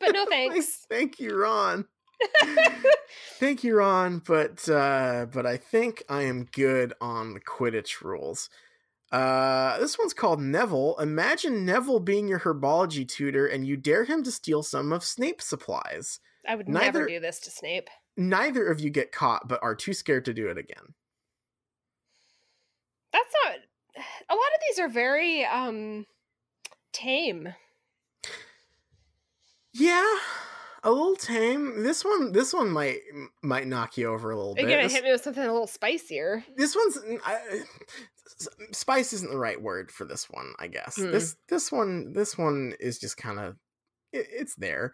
But 0.01 0.13
no 0.15 0.25
thanks. 0.25 0.87
Thank 0.89 1.21
you, 1.21 1.37
Ron. 1.37 1.85
Thank 3.39 3.65
you, 3.65 3.77
Ron. 3.77 4.23
But 4.27 4.67
uh, 4.69 5.27
but 5.33 5.47
I 5.47 5.57
think 5.57 6.03
I 6.09 6.23
am 6.23 6.47
good 6.53 6.95
on 7.01 7.35
the 7.35 7.41
Quidditch 7.41 8.01
rules. 8.03 8.49
Uh, 9.13 9.79
this 9.79 9.99
one's 9.99 10.15
called 10.15 10.41
Neville. 10.41 10.97
Imagine 10.99 11.65
Neville 11.65 12.01
being 12.01 12.27
your 12.27 12.41
herbology 12.41 13.07
tutor, 13.07 13.47
and 13.47 13.67
you 13.67 13.77
dare 13.77 14.05
him 14.05 14.23
to 14.25 14.33
steal 14.33 14.63
some 14.63 14.93
of 14.93 15.05
Snape's 15.05 15.47
supplies. 15.47 16.19
I 16.49 16.57
would 16.57 16.69
neither, 16.69 17.01
never 17.01 17.07
do 17.07 17.21
this 17.21 17.41
to 17.41 17.51
Snape. 17.51 17.89
Neither 18.17 18.67
of 18.67 18.81
you 18.81 18.91
get 18.91 19.13
caught, 19.13 19.49
but 19.49 19.63
are 19.63 19.75
too 19.75 19.93
scared 19.93 20.25
to 20.25 20.35
do 20.35 20.49
it 20.49 20.59
again. 20.59 20.95
That's 23.13 23.33
not 23.45 23.59
a 24.31 24.35
lot 24.35 24.39
of 24.39 24.61
these 24.69 24.79
are 24.79 24.89
very 24.89 25.45
um 25.45 26.07
tame. 26.93 27.55
Yeah, 29.73 30.19
a 30.85 30.91
little 30.91 31.17
tame. 31.17 31.83
This 31.83 32.05
one, 32.05 32.33
this 32.33 32.55
one 32.55 32.71
might 32.71 32.99
might 33.43 33.67
knock 33.67 33.97
you 33.97 34.09
over 34.09 34.31
a 34.31 34.37
little 34.37 34.55
You're 34.57 34.67
bit. 34.67 34.71
You're 34.71 34.79
gonna 34.79 34.89
this, 34.89 34.93
hit 34.93 35.05
me 35.05 35.13
with 35.13 35.23
something 35.23 35.43
a 35.43 35.53
little 35.53 35.67
spicier. 35.67 36.45
This 36.57 36.77
one's 36.77 36.99
I, 37.25 37.63
spice 38.73 39.13
isn't 39.13 39.31
the 39.31 39.39
right 39.39 39.61
word 39.61 39.91
for 39.91 40.05
this 40.05 40.29
one. 40.31 40.53
I 40.59 40.69
guess 40.69 40.97
hmm. 40.97 41.11
this 41.11 41.37
this 41.49 41.73
one 41.73 42.13
this 42.13 42.39
one 42.39 42.75
is 42.79 42.99
just 42.99 43.17
kind 43.17 43.41
of 43.41 43.57
it, 44.13 44.27
it's 44.31 44.55
there. 44.55 44.93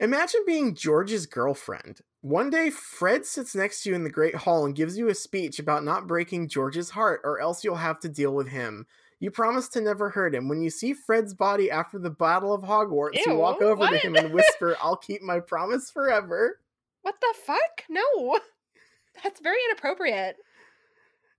Imagine 0.00 0.42
being 0.46 0.74
George's 0.74 1.26
girlfriend. 1.26 2.00
One 2.20 2.50
day, 2.50 2.70
Fred 2.70 3.24
sits 3.24 3.54
next 3.54 3.82
to 3.82 3.90
you 3.90 3.94
in 3.94 4.02
the 4.02 4.10
Great 4.10 4.34
Hall 4.34 4.66
and 4.66 4.74
gives 4.74 4.98
you 4.98 5.08
a 5.08 5.14
speech 5.14 5.58
about 5.58 5.84
not 5.84 6.08
breaking 6.08 6.48
George's 6.48 6.90
heart, 6.90 7.20
or 7.22 7.40
else 7.40 7.62
you'll 7.62 7.76
have 7.76 8.00
to 8.00 8.08
deal 8.08 8.34
with 8.34 8.48
him. 8.48 8.86
You 9.20 9.30
promise 9.30 9.68
to 9.70 9.80
never 9.80 10.10
hurt 10.10 10.34
him. 10.34 10.48
When 10.48 10.60
you 10.60 10.70
see 10.70 10.94
Fred's 10.94 11.34
body 11.34 11.70
after 11.70 11.98
the 11.98 12.10
Battle 12.10 12.52
of 12.52 12.62
Hogwarts, 12.62 13.24
Ew, 13.24 13.32
you 13.32 13.34
walk 13.36 13.62
over 13.62 13.76
what? 13.76 13.90
to 13.90 13.98
him 13.98 14.16
and 14.16 14.32
whisper, 14.34 14.76
I'll 14.80 14.96
keep 14.96 15.22
my 15.22 15.40
promise 15.40 15.90
forever. 15.90 16.60
What 17.02 17.16
the 17.20 17.34
fuck? 17.44 17.84
No. 17.88 18.38
That's 19.22 19.40
very 19.40 19.58
inappropriate. 19.70 20.36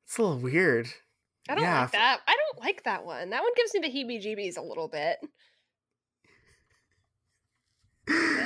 It's 0.06 0.18
a 0.18 0.22
little 0.22 0.40
weird. 0.40 0.88
I 1.48 1.56
don't 1.56 1.64
yeah. 1.64 1.82
like 1.82 1.92
that. 1.92 2.20
I 2.28 2.36
don't 2.36 2.66
like 2.66 2.84
that 2.84 3.06
one. 3.06 3.30
That 3.30 3.44
one 3.44 3.52
gives 3.56 3.74
me 3.74 3.80
the 3.82 3.88
heebie 3.88 4.24
jeebies 4.24 4.58
a 4.58 4.62
little 4.62 4.88
bit. 4.88 5.18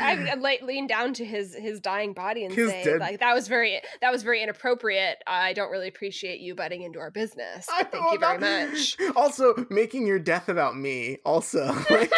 I 0.04 0.32
I 0.32 0.36
lean 0.64 0.88
down 0.88 1.14
to 1.16 1.26
his 1.26 1.56
his 1.56 1.80
dying 1.80 2.14
body 2.14 2.46
and 2.46 2.54
His 2.54 2.70
say 2.70 2.84
dead- 2.84 3.00
like 3.00 3.20
that 3.20 3.34
was 3.34 3.48
very 3.48 3.82
that 4.02 4.12
was 4.12 4.24
very 4.24 4.42
inappropriate. 4.44 5.24
I 5.28 5.54
don't 5.54 5.72
really 5.72 5.88
appreciate 5.88 6.40
you 6.40 6.56
butting 6.56 6.82
into 6.82 7.00
our 7.00 7.12
business. 7.12 7.66
Thank 7.66 7.94
you 8.12 8.20
very 8.20 8.38
much. 8.40 8.98
Also, 9.16 9.66
making 9.70 10.08
your 10.08 10.20
death 10.20 10.50
about 10.50 10.76
me. 10.78 11.18
Also, 11.26 11.66
like, 11.90 12.12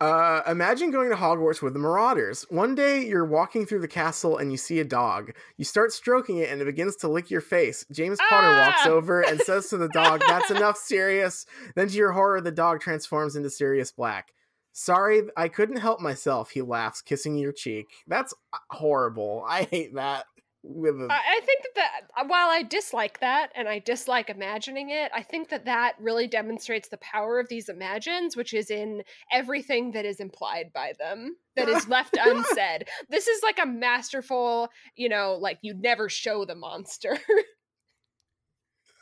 uh, 0.00 0.42
imagine 0.46 0.90
going 0.90 1.10
to 1.10 1.16
Hogwarts 1.16 1.62
with 1.62 1.72
the 1.72 1.78
Marauders. 1.78 2.44
One 2.50 2.74
day, 2.74 3.06
you're 3.06 3.24
walking 3.24 3.64
through 3.64 3.80
the 3.80 3.88
castle 3.88 4.36
and 4.38 4.50
you 4.50 4.58
see 4.58 4.80
a 4.80 4.84
dog. 4.84 5.32
You 5.56 5.64
start 5.64 5.92
stroking 5.92 6.38
it 6.38 6.50
and 6.50 6.60
it 6.60 6.64
begins 6.64 6.96
to 6.96 7.08
lick 7.08 7.30
your 7.30 7.40
face. 7.40 7.86
James 7.92 8.18
Potter 8.28 8.48
walks 8.48 8.80
Ah! 8.86 8.90
over 8.90 9.20
and 9.22 9.40
says 9.46 9.68
to 9.68 9.76
the 9.76 9.88
dog, 9.88 10.22
"That's 10.26 10.50
enough, 10.50 10.76
Sirius." 10.76 11.46
Then, 11.76 11.88
to 11.88 11.94
your 11.94 12.12
horror, 12.12 12.40
the 12.40 12.50
dog 12.50 12.80
transforms 12.80 13.36
into 13.36 13.50
Sirius 13.50 13.92
Black. 13.92 14.32
Sorry, 14.72 15.22
I 15.36 15.48
couldn't 15.48 15.76
help 15.76 16.00
myself. 16.00 16.50
He 16.50 16.60
laughs, 16.60 17.00
kissing 17.00 17.36
your 17.36 17.52
cheek. 17.52 17.86
That's 18.08 18.34
uh, 18.52 18.58
horrible. 18.70 19.44
I 19.48 19.62
hate 19.70 19.94
that. 19.94 20.26
With 20.66 20.94
a, 20.94 21.08
I, 21.10 21.20
I 21.36 21.40
think 21.44 21.62
that, 21.62 21.74
that 21.74 22.00
uh, 22.16 22.24
while 22.26 22.48
I 22.48 22.62
dislike 22.62 23.20
that 23.20 23.50
and 23.54 23.68
I 23.68 23.80
dislike 23.80 24.30
imagining 24.30 24.88
it, 24.88 25.10
I 25.14 25.22
think 25.22 25.50
that 25.50 25.66
that 25.66 25.92
really 26.00 26.26
demonstrates 26.26 26.88
the 26.88 26.96
power 26.96 27.38
of 27.38 27.50
these 27.50 27.68
imagines, 27.68 28.34
which 28.34 28.54
is 28.54 28.70
in 28.70 29.02
everything 29.30 29.92
that 29.92 30.06
is 30.06 30.20
implied 30.20 30.72
by 30.72 30.94
them, 30.98 31.36
that 31.56 31.68
is 31.68 31.86
left 31.86 32.16
unsaid. 32.20 32.88
This 33.10 33.28
is 33.28 33.42
like 33.42 33.58
a 33.62 33.66
masterful, 33.66 34.70
you 34.96 35.10
know, 35.10 35.36
like 35.38 35.58
you 35.60 35.74
never 35.74 36.08
show 36.08 36.46
the 36.46 36.54
monster. 36.54 37.18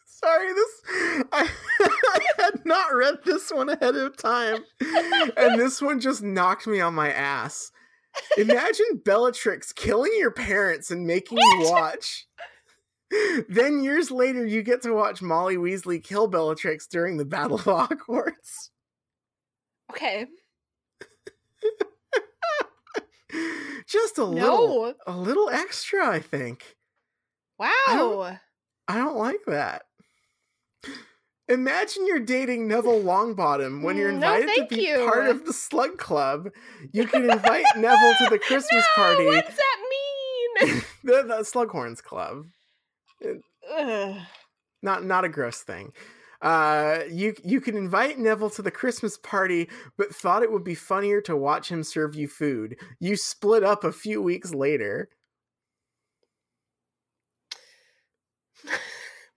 Sorry, 0.06 0.52
this 0.52 0.70
I, 1.32 1.48
I 1.80 2.20
had 2.38 2.62
not 2.64 2.94
read 2.94 3.18
this 3.24 3.50
one 3.50 3.68
ahead 3.68 3.94
of 3.96 4.16
time, 4.16 4.64
and 5.36 5.60
this 5.60 5.80
one 5.80 6.00
just 6.00 6.22
knocked 6.22 6.66
me 6.66 6.80
on 6.80 6.94
my 6.94 7.12
ass. 7.12 7.70
Imagine 8.36 9.00
Bellatrix 9.04 9.72
killing 9.72 10.12
your 10.18 10.30
parents 10.30 10.90
and 10.90 11.06
making 11.06 11.38
you 11.38 11.60
watch. 11.70 12.26
Then 13.48 13.82
years 13.82 14.10
later, 14.10 14.46
you 14.46 14.62
get 14.62 14.82
to 14.82 14.92
watch 14.94 15.20
Molly 15.20 15.56
Weasley 15.56 16.02
kill 16.02 16.28
Bellatrix 16.28 16.86
during 16.86 17.18
the 17.18 17.24
Battle 17.26 17.56
of 17.56 17.64
Hogwarts. 17.64 18.70
okay. 19.90 20.26
Just 23.86 24.18
a 24.18 24.24
little, 24.24 24.94
a 25.06 25.16
little 25.16 25.48
extra, 25.50 26.08
I 26.08 26.20
think. 26.20 26.76
Wow. 27.58 28.38
I 28.88 28.96
don't 28.96 29.16
like 29.16 29.40
that. 29.46 29.82
Imagine 31.48 32.06
you're 32.06 32.20
dating 32.20 32.68
Neville 32.68 33.02
Longbottom 33.02 33.82
when 33.82 33.96
you're 33.96 34.12
No, 34.12 34.34
invited 34.34 34.68
to 34.70 34.76
be 34.76 34.82
you. 34.86 35.06
part 35.10 35.26
of 35.28 35.44
the 35.44 35.52
Slug 35.52 35.98
Club. 35.98 36.50
You 36.92 37.06
can 37.06 37.28
invite 37.28 37.64
Neville 37.76 38.14
to 38.20 38.26
the 38.30 38.38
Christmas 38.46 38.84
no, 38.96 39.02
party, 39.02 39.26
What 39.26 39.46
does 39.46 39.56
that 39.56 39.76
mean? 40.60 40.82
the, 41.04 41.22
the 41.24 41.38
Slughorns 41.42 42.02
Club. 42.02 42.46
Ugh. 43.76 44.16
Not 44.82 45.04
not 45.04 45.24
a 45.24 45.28
gross 45.28 45.60
thing. 45.62 45.92
Uh, 46.40 47.00
you 47.10 47.34
you 47.44 47.60
can 47.60 47.76
invite 47.76 48.18
Neville 48.18 48.50
to 48.50 48.62
the 48.62 48.70
Christmas 48.70 49.16
party, 49.18 49.68
but 49.96 50.14
thought 50.14 50.42
it 50.42 50.50
would 50.50 50.64
be 50.64 50.74
funnier 50.74 51.20
to 51.22 51.36
watch 51.36 51.68
him 51.70 51.84
serve 51.84 52.14
you 52.16 52.26
food. 52.28 52.76
You 52.98 53.16
split 53.16 53.62
up 53.62 53.84
a 53.84 53.92
few 53.92 54.20
weeks 54.22 54.52
later. 54.54 55.08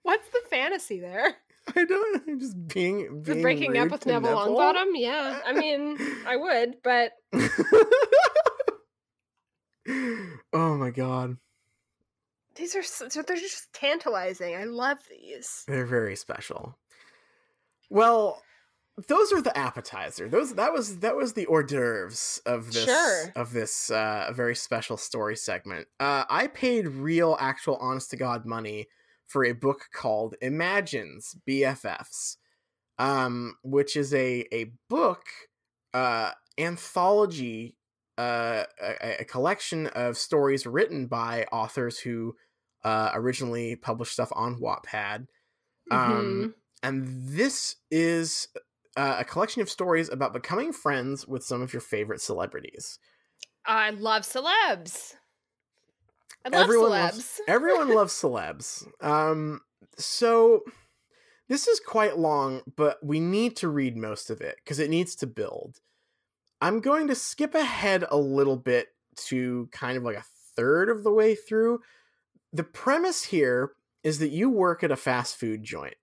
What's 0.02 0.28
the 0.30 0.40
fantasy 0.50 1.00
there? 1.00 1.36
I 1.76 1.84
don't 1.84 2.26
know, 2.26 2.36
just 2.38 2.68
being, 2.68 3.22
being 3.22 3.42
breaking 3.42 3.76
up 3.78 3.90
with 3.90 4.00
to 4.02 4.08
Neville 4.08 4.30
Longbottom? 4.36 4.86
Yeah. 4.94 5.40
I 5.46 5.52
mean, 5.60 5.98
I 6.26 6.36
would, 6.36 6.76
but 6.82 7.12
oh 10.52 10.76
my 10.76 10.90
god. 10.90 11.36
these 12.56 12.74
are 12.74 12.82
so, 12.82 13.08
so 13.08 13.22
they're 13.22 13.36
just 13.36 13.72
tantalizing. 13.72 14.56
I 14.56 14.64
love 14.64 14.98
these. 15.10 15.64
They're 15.68 15.86
very 15.86 16.16
special. 16.16 16.78
Well, 17.90 18.42
those 19.08 19.32
are 19.32 19.42
the 19.42 19.56
appetizer. 19.56 20.28
Those 20.28 20.54
that 20.54 20.72
was 20.72 20.98
that 21.00 21.14
was 21.16 21.34
the 21.34 21.46
hors 21.46 21.64
d'oeuvres 21.64 22.40
of 22.46 22.72
this 22.72 22.84
Sure. 22.86 23.32
of 23.36 23.52
this 23.52 23.90
uh 23.90 24.32
very 24.34 24.56
special 24.56 24.96
story 24.96 25.36
segment. 25.36 25.86
Uh 26.00 26.24
I 26.28 26.46
paid 26.48 26.88
real 26.88 27.36
actual 27.38 27.76
honest 27.76 28.10
to 28.10 28.16
god 28.16 28.46
money 28.46 28.88
for 29.26 29.44
a 29.44 29.52
book 29.52 29.86
called 29.92 30.34
Imagines 30.40 31.36
BFFs. 31.48 32.36
Um 32.98 33.56
which 33.62 33.96
is 33.96 34.14
a 34.14 34.46
a 34.52 34.72
book 34.88 35.24
uh 35.92 36.32
anthology 36.58 37.76
uh 38.18 38.64
a, 38.82 39.16
a 39.20 39.24
collection 39.24 39.88
of 39.88 40.16
stories 40.16 40.66
written 40.66 41.06
by 41.06 41.46
authors 41.52 41.98
who 41.98 42.34
uh 42.84 43.10
originally 43.14 43.76
published 43.76 44.12
stuff 44.12 44.32
on 44.34 44.60
Wattpad. 44.60 45.26
Um, 45.90 46.54
and 46.82 47.04
this 47.06 47.76
is 47.90 48.48
uh, 48.96 49.16
a 49.18 49.24
collection 49.24 49.62
of 49.62 49.70
stories 49.70 50.08
about 50.08 50.32
becoming 50.32 50.72
friends 50.72 51.26
with 51.26 51.44
some 51.44 51.62
of 51.62 51.72
your 51.72 51.80
favorite 51.80 52.20
celebrities. 52.20 52.98
I 53.66 53.90
love 53.90 54.22
celebs. 54.22 55.14
I 56.46 56.48
love 56.50 56.62
Everyone 56.64 56.90
celebs. 56.90 57.12
loves- 57.12 57.40
Everyone 57.48 57.94
loves 57.94 58.12
celebs. 58.12 58.86
Um, 59.00 59.60
so 59.98 60.62
this 61.48 61.66
is 61.66 61.80
quite 61.80 62.18
long, 62.18 62.62
but 62.76 63.04
we 63.04 63.18
need 63.20 63.56
to 63.56 63.68
read 63.68 63.96
most 63.96 64.30
of 64.30 64.40
it 64.40 64.56
because 64.62 64.78
it 64.78 64.90
needs 64.90 65.14
to 65.16 65.26
build. 65.26 65.80
I'm 66.60 66.80
going 66.80 67.08
to 67.08 67.14
skip 67.14 67.54
ahead 67.54 68.04
a 68.10 68.16
little 68.16 68.56
bit 68.56 68.88
to 69.26 69.68
kind 69.72 69.96
of 69.96 70.04
like 70.04 70.16
a 70.16 70.24
third 70.56 70.88
of 70.88 71.02
the 71.04 71.12
way 71.12 71.34
through. 71.34 71.80
The 72.52 72.64
premise 72.64 73.24
here 73.24 73.72
is 74.02 74.18
that 74.20 74.30
you 74.30 74.48
work 74.48 74.84
at 74.84 74.90
a 74.92 74.96
fast 74.96 75.36
food 75.36 75.62
joint 75.64 75.94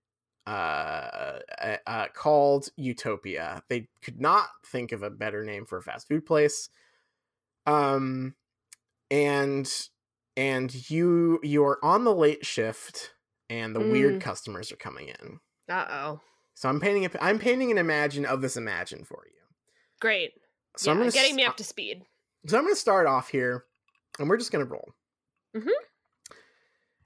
uh, 0.46 1.40
uh, 1.62 1.78
uh, 1.88 2.08
called 2.14 2.68
Utopia. 2.76 3.64
They 3.70 3.88
could 4.04 4.20
not 4.20 4.48
think 4.66 4.92
of 4.92 5.04
a 5.04 5.10
better 5.10 5.44
name 5.44 5.66
for 5.66 5.78
a 5.78 5.82
fast 5.82 6.08
food 6.08 6.26
place. 6.26 6.70
Um, 7.66 8.36
and 9.10 9.72
and 10.38 10.90
you 10.90 11.40
you're 11.44 11.80
on 11.84 12.04
the 12.04 12.14
late 12.14 12.46
shift, 12.46 13.12
and 13.50 13.76
the 13.76 13.80
weird 13.80 14.16
Mm. 14.16 14.22
customers 14.22 14.72
are 14.72 14.76
coming 14.78 15.10
in. 15.10 15.40
Uh 15.70 15.86
oh. 15.90 16.22
So 16.56 16.70
I'm 16.70 16.80
painting 16.80 17.06
a, 17.06 17.10
I'm 17.22 17.40
painting 17.40 17.72
an 17.72 17.78
imagine 17.78 18.26
of 18.26 18.42
this 18.42 18.58
imagine 18.58 19.04
for 19.06 19.24
you. 19.26 19.42
Great. 20.00 20.32
So 20.78 20.90
yeah, 20.90 20.94
I'm 20.94 21.00
gonna 21.00 21.12
getting 21.12 21.36
me 21.36 21.46
up 21.46 21.58
to 21.58 21.64
speed. 21.64 22.04
so 22.48 22.58
I'm 22.58 22.64
going 22.64 22.74
to 22.76 22.80
start 22.80 23.08
off 23.08 23.30
here, 23.30 23.66
and 24.20 24.28
we're 24.30 24.38
just 24.38 24.52
going 24.52 24.66
to 24.66 24.72
roll. 24.72 24.94
Mhm. 25.56 25.70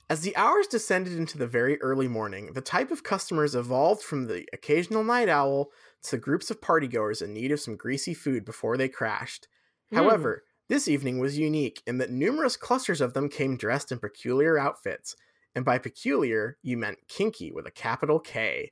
As 0.10 0.22
the 0.22 0.36
hours 0.38 0.68
descended 0.68 1.14
into 1.14 1.38
the 1.38 1.48
very 1.48 1.82
early 1.82 2.08
morning, 2.08 2.54
the 2.54 2.62
type 2.62 2.92
of 2.92 3.04
customers 3.04 3.56
evolved 3.56 4.02
from 4.02 4.26
the 4.28 4.46
occasional 4.54 5.04
night 5.04 5.28
owl 5.28 5.70
to 6.04 6.18
groups 6.18 6.50
of 6.50 6.62
partygoers 6.62 7.22
in 7.22 7.34
need 7.34 7.52
of 7.52 7.60
some 7.60 7.76
greasy 7.76 8.14
food 8.14 8.46
before 8.46 8.78
they 8.78 8.88
crashed. 8.88 9.48
Hmm. 9.90 9.98
However, 9.98 10.44
this 10.70 10.88
evening 10.88 11.20
was 11.20 11.38
unique 11.38 11.82
in 11.88 11.98
that 12.00 12.12
numerous 12.12 12.58
clusters 12.58 13.02
of 13.02 13.14
them 13.14 13.30
came 13.30 13.58
dressed 13.58 13.92
in 13.92 14.00
peculiar 14.00 14.58
outfits, 14.58 15.16
and 15.56 15.64
by 15.64 15.78
peculiar, 15.78 16.58
you 16.62 16.78
meant 16.78 17.08
kinky 17.08 17.52
with 17.52 17.66
a 17.66 17.72
capital 17.72 18.20
K. 18.20 18.72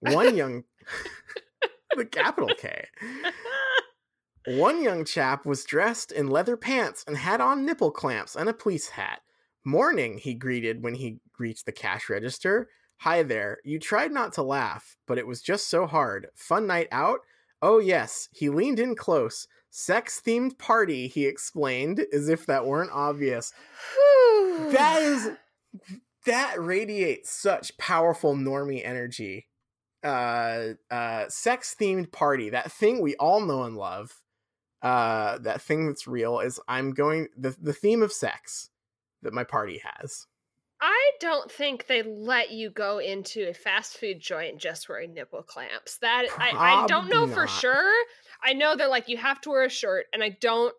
One 0.00 0.36
young. 0.36 0.64
the 1.96 2.04
capital 2.04 2.50
K. 2.58 2.86
One 4.46 4.82
young 4.82 5.06
chap 5.06 5.46
was 5.46 5.64
dressed 5.64 6.12
in 6.12 6.26
leather 6.26 6.56
pants 6.56 7.02
and 7.06 7.16
had 7.16 7.40
on 7.40 7.64
nipple 7.64 7.90
clamps 7.90 8.36
and 8.36 8.48
a 8.48 8.52
police 8.52 8.90
hat. 8.90 9.20
Morning, 9.64 10.18
he 10.18 10.34
greeted 10.34 10.82
when 10.82 10.94
he 10.96 11.20
reached 11.38 11.64
the 11.64 11.72
cash 11.72 12.10
register. 12.10 12.68
Hi 12.98 13.22
there. 13.22 13.58
You 13.64 13.78
tried 13.78 14.12
not 14.12 14.34
to 14.34 14.42
laugh, 14.42 14.98
but 15.06 15.16
it 15.16 15.26
was 15.26 15.40
just 15.40 15.70
so 15.70 15.86
hard. 15.86 16.26
Fun 16.34 16.66
night 16.66 16.88
out? 16.92 17.20
Oh, 17.62 17.78
yes. 17.78 18.28
He 18.32 18.50
leaned 18.50 18.78
in 18.78 18.94
close. 18.94 19.48
Sex 19.76 20.22
themed 20.24 20.56
party, 20.56 21.08
he 21.08 21.26
explained, 21.26 22.06
as 22.12 22.28
if 22.28 22.46
that 22.46 22.64
weren't 22.64 22.92
obvious. 22.92 23.52
That 24.70 25.02
is. 25.02 25.30
That 26.26 26.54
radiates 26.62 27.28
such 27.28 27.76
powerful 27.76 28.36
normie 28.36 28.86
energy. 28.86 29.48
Uh, 30.04 30.74
uh, 30.92 31.24
sex 31.28 31.74
themed 31.78 32.12
party, 32.12 32.50
that 32.50 32.70
thing 32.70 33.00
we 33.00 33.16
all 33.16 33.40
know 33.40 33.64
and 33.64 33.76
love 33.76 34.22
uh 34.82 35.38
that 35.38 35.62
thing 35.62 35.86
that's 35.86 36.06
real 36.06 36.40
is 36.40 36.60
i'm 36.68 36.92
going 36.92 37.26
the, 37.38 37.56
the 37.60 37.72
theme 37.72 38.02
of 38.02 38.12
sex 38.12 38.68
that 39.22 39.32
my 39.32 39.42
party 39.42 39.80
has 39.82 40.26
I 40.86 41.12
don't 41.18 41.50
think 41.50 41.86
they 41.86 42.02
let 42.02 42.50
you 42.50 42.68
go 42.68 42.98
into 42.98 43.48
a 43.48 43.54
fast 43.54 43.96
food 43.96 44.20
joint 44.20 44.58
just 44.58 44.86
wearing 44.86 45.14
nipple 45.14 45.42
clamps. 45.42 45.96
That 46.02 46.26
I, 46.38 46.82
I 46.82 46.86
don't 46.86 47.08
know 47.08 47.26
Probably 47.26 47.34
for 47.34 47.46
sure. 47.48 48.04
I 48.44 48.52
know 48.52 48.76
they're 48.76 48.86
like 48.86 49.08
you 49.08 49.16
have 49.16 49.40
to 49.42 49.50
wear 49.50 49.64
a 49.64 49.70
shirt, 49.70 50.06
and 50.12 50.22
I 50.22 50.36
don't. 50.40 50.74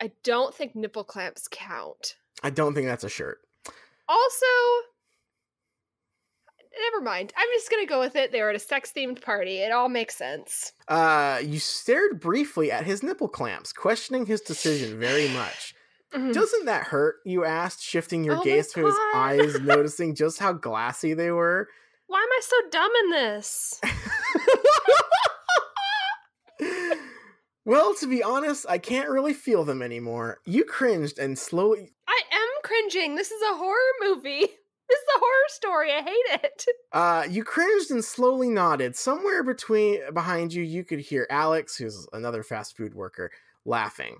I 0.00 0.12
don't 0.22 0.54
think 0.54 0.76
nipple 0.76 1.02
clamps 1.02 1.48
count. 1.50 2.14
i 2.44 2.50
don't 2.50 2.72
think 2.72 2.86
that's 2.86 3.02
a 3.02 3.08
shirt 3.08 3.38
Also, 4.08 4.46
never 6.92 7.02
mind. 7.02 7.32
I'm 7.36 7.48
just 7.54 7.68
gonna 7.68 7.86
go 7.86 7.98
with 7.98 8.14
it. 8.14 8.30
They 8.30 8.40
were 8.40 8.50
at 8.50 8.54
a 8.54 8.60
sex 8.60 8.92
themed 8.96 9.20
party. 9.20 9.58
It 9.58 9.72
all 9.72 9.88
makes 9.88 10.14
sense. 10.14 10.72
Uh, 10.86 11.40
you 11.42 11.58
stared 11.58 12.20
briefly 12.20 12.70
at 12.70 12.86
his 12.86 13.02
nipple 13.02 13.28
clamps, 13.28 13.72
questioning 13.72 14.26
his 14.26 14.40
decision 14.40 15.00
very 15.00 15.26
much. 15.30 15.74
Mhm. 16.14 16.32
Doesn't 16.32 16.64
that 16.66 16.84
hurt? 16.84 17.16
You 17.24 17.44
asked, 17.44 17.82
shifting 17.82 18.24
your 18.24 18.36
Oh 18.38 18.42
gaze 18.42 18.72
to 18.72 18.86
his 18.86 18.94
eyes, 19.14 19.60
noticing 19.60 20.14
just 20.14 20.38
how 20.38 20.52
glassy 20.52 21.14
they 21.14 21.30
were. 21.30 21.68
Why 22.06 22.18
am 22.20 22.28
I 22.30 22.40
so 22.42 22.56
dumb 22.70 22.90
in 23.04 23.10
this? 23.10 23.80
well, 27.64 27.94
to 27.96 28.06
be 28.06 28.22
honest, 28.22 28.64
I 28.68 28.78
can't 28.78 29.10
really 29.10 29.34
feel 29.34 29.64
them 29.64 29.82
anymore. 29.82 30.38
You 30.46 30.64
cringed 30.64 31.18
and 31.18 31.38
slowly. 31.38 31.92
I 32.08 32.22
am 32.32 32.48
cringing. 32.64 33.14
This 33.14 33.30
is 33.30 33.42
a 33.42 33.56
horror 33.56 33.92
movie. 34.02 34.46
This 34.90 35.00
is 35.00 35.06
a 35.16 35.18
horror 35.18 35.48
story. 35.48 35.92
I 35.92 36.00
hate 36.00 36.42
it. 36.44 36.64
Uh, 36.94 37.26
you 37.28 37.44
cringed 37.44 37.90
and 37.90 38.02
slowly 38.02 38.48
nodded. 38.48 38.96
Somewhere 38.96 39.42
between 39.44 40.00
behind 40.14 40.54
you, 40.54 40.62
you 40.62 40.82
could 40.82 41.00
hear 41.00 41.26
Alex, 41.28 41.76
who's 41.76 42.06
another 42.14 42.42
fast 42.42 42.74
food 42.74 42.94
worker, 42.94 43.30
laughing. 43.66 44.16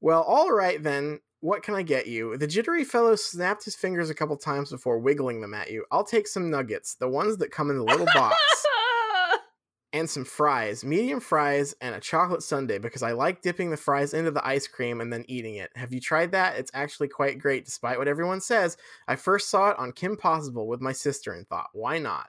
Well, 0.00 0.22
all 0.22 0.52
right 0.52 0.80
then. 0.80 1.18
What 1.42 1.62
can 1.62 1.74
I 1.74 1.82
get 1.82 2.06
you? 2.06 2.36
The 2.36 2.46
jittery 2.46 2.84
fellow 2.84 3.16
snapped 3.16 3.64
his 3.64 3.74
fingers 3.74 4.10
a 4.10 4.14
couple 4.14 4.36
times 4.36 4.70
before 4.70 4.98
wiggling 4.98 5.40
them 5.40 5.54
at 5.54 5.72
you. 5.72 5.84
I'll 5.90 6.04
take 6.04 6.28
some 6.28 6.50
nuggets, 6.50 6.94
the 6.94 7.08
ones 7.08 7.36
that 7.38 7.50
come 7.50 7.68
in 7.68 7.76
the 7.76 7.84
little 7.84 8.06
box. 8.06 8.36
and 9.92 10.08
some 10.08 10.24
fries, 10.24 10.84
medium 10.84 11.18
fries, 11.20 11.74
and 11.80 11.96
a 11.96 12.00
chocolate 12.00 12.44
sundae 12.44 12.78
because 12.78 13.02
I 13.02 13.10
like 13.10 13.42
dipping 13.42 13.70
the 13.70 13.76
fries 13.76 14.14
into 14.14 14.30
the 14.30 14.46
ice 14.46 14.68
cream 14.68 15.00
and 15.00 15.12
then 15.12 15.24
eating 15.26 15.56
it. 15.56 15.70
Have 15.74 15.92
you 15.92 16.00
tried 16.00 16.32
that? 16.32 16.56
It's 16.56 16.70
actually 16.74 17.08
quite 17.08 17.38
great, 17.38 17.64
despite 17.64 17.98
what 17.98 18.08
everyone 18.08 18.40
says. 18.40 18.76
I 19.08 19.16
first 19.16 19.50
saw 19.50 19.70
it 19.70 19.78
on 19.78 19.92
Kim 19.92 20.16
Possible 20.16 20.66
with 20.66 20.80
my 20.80 20.92
sister 20.92 21.32
and 21.32 21.46
thought, 21.46 21.70
why 21.72 21.98
not? 21.98 22.28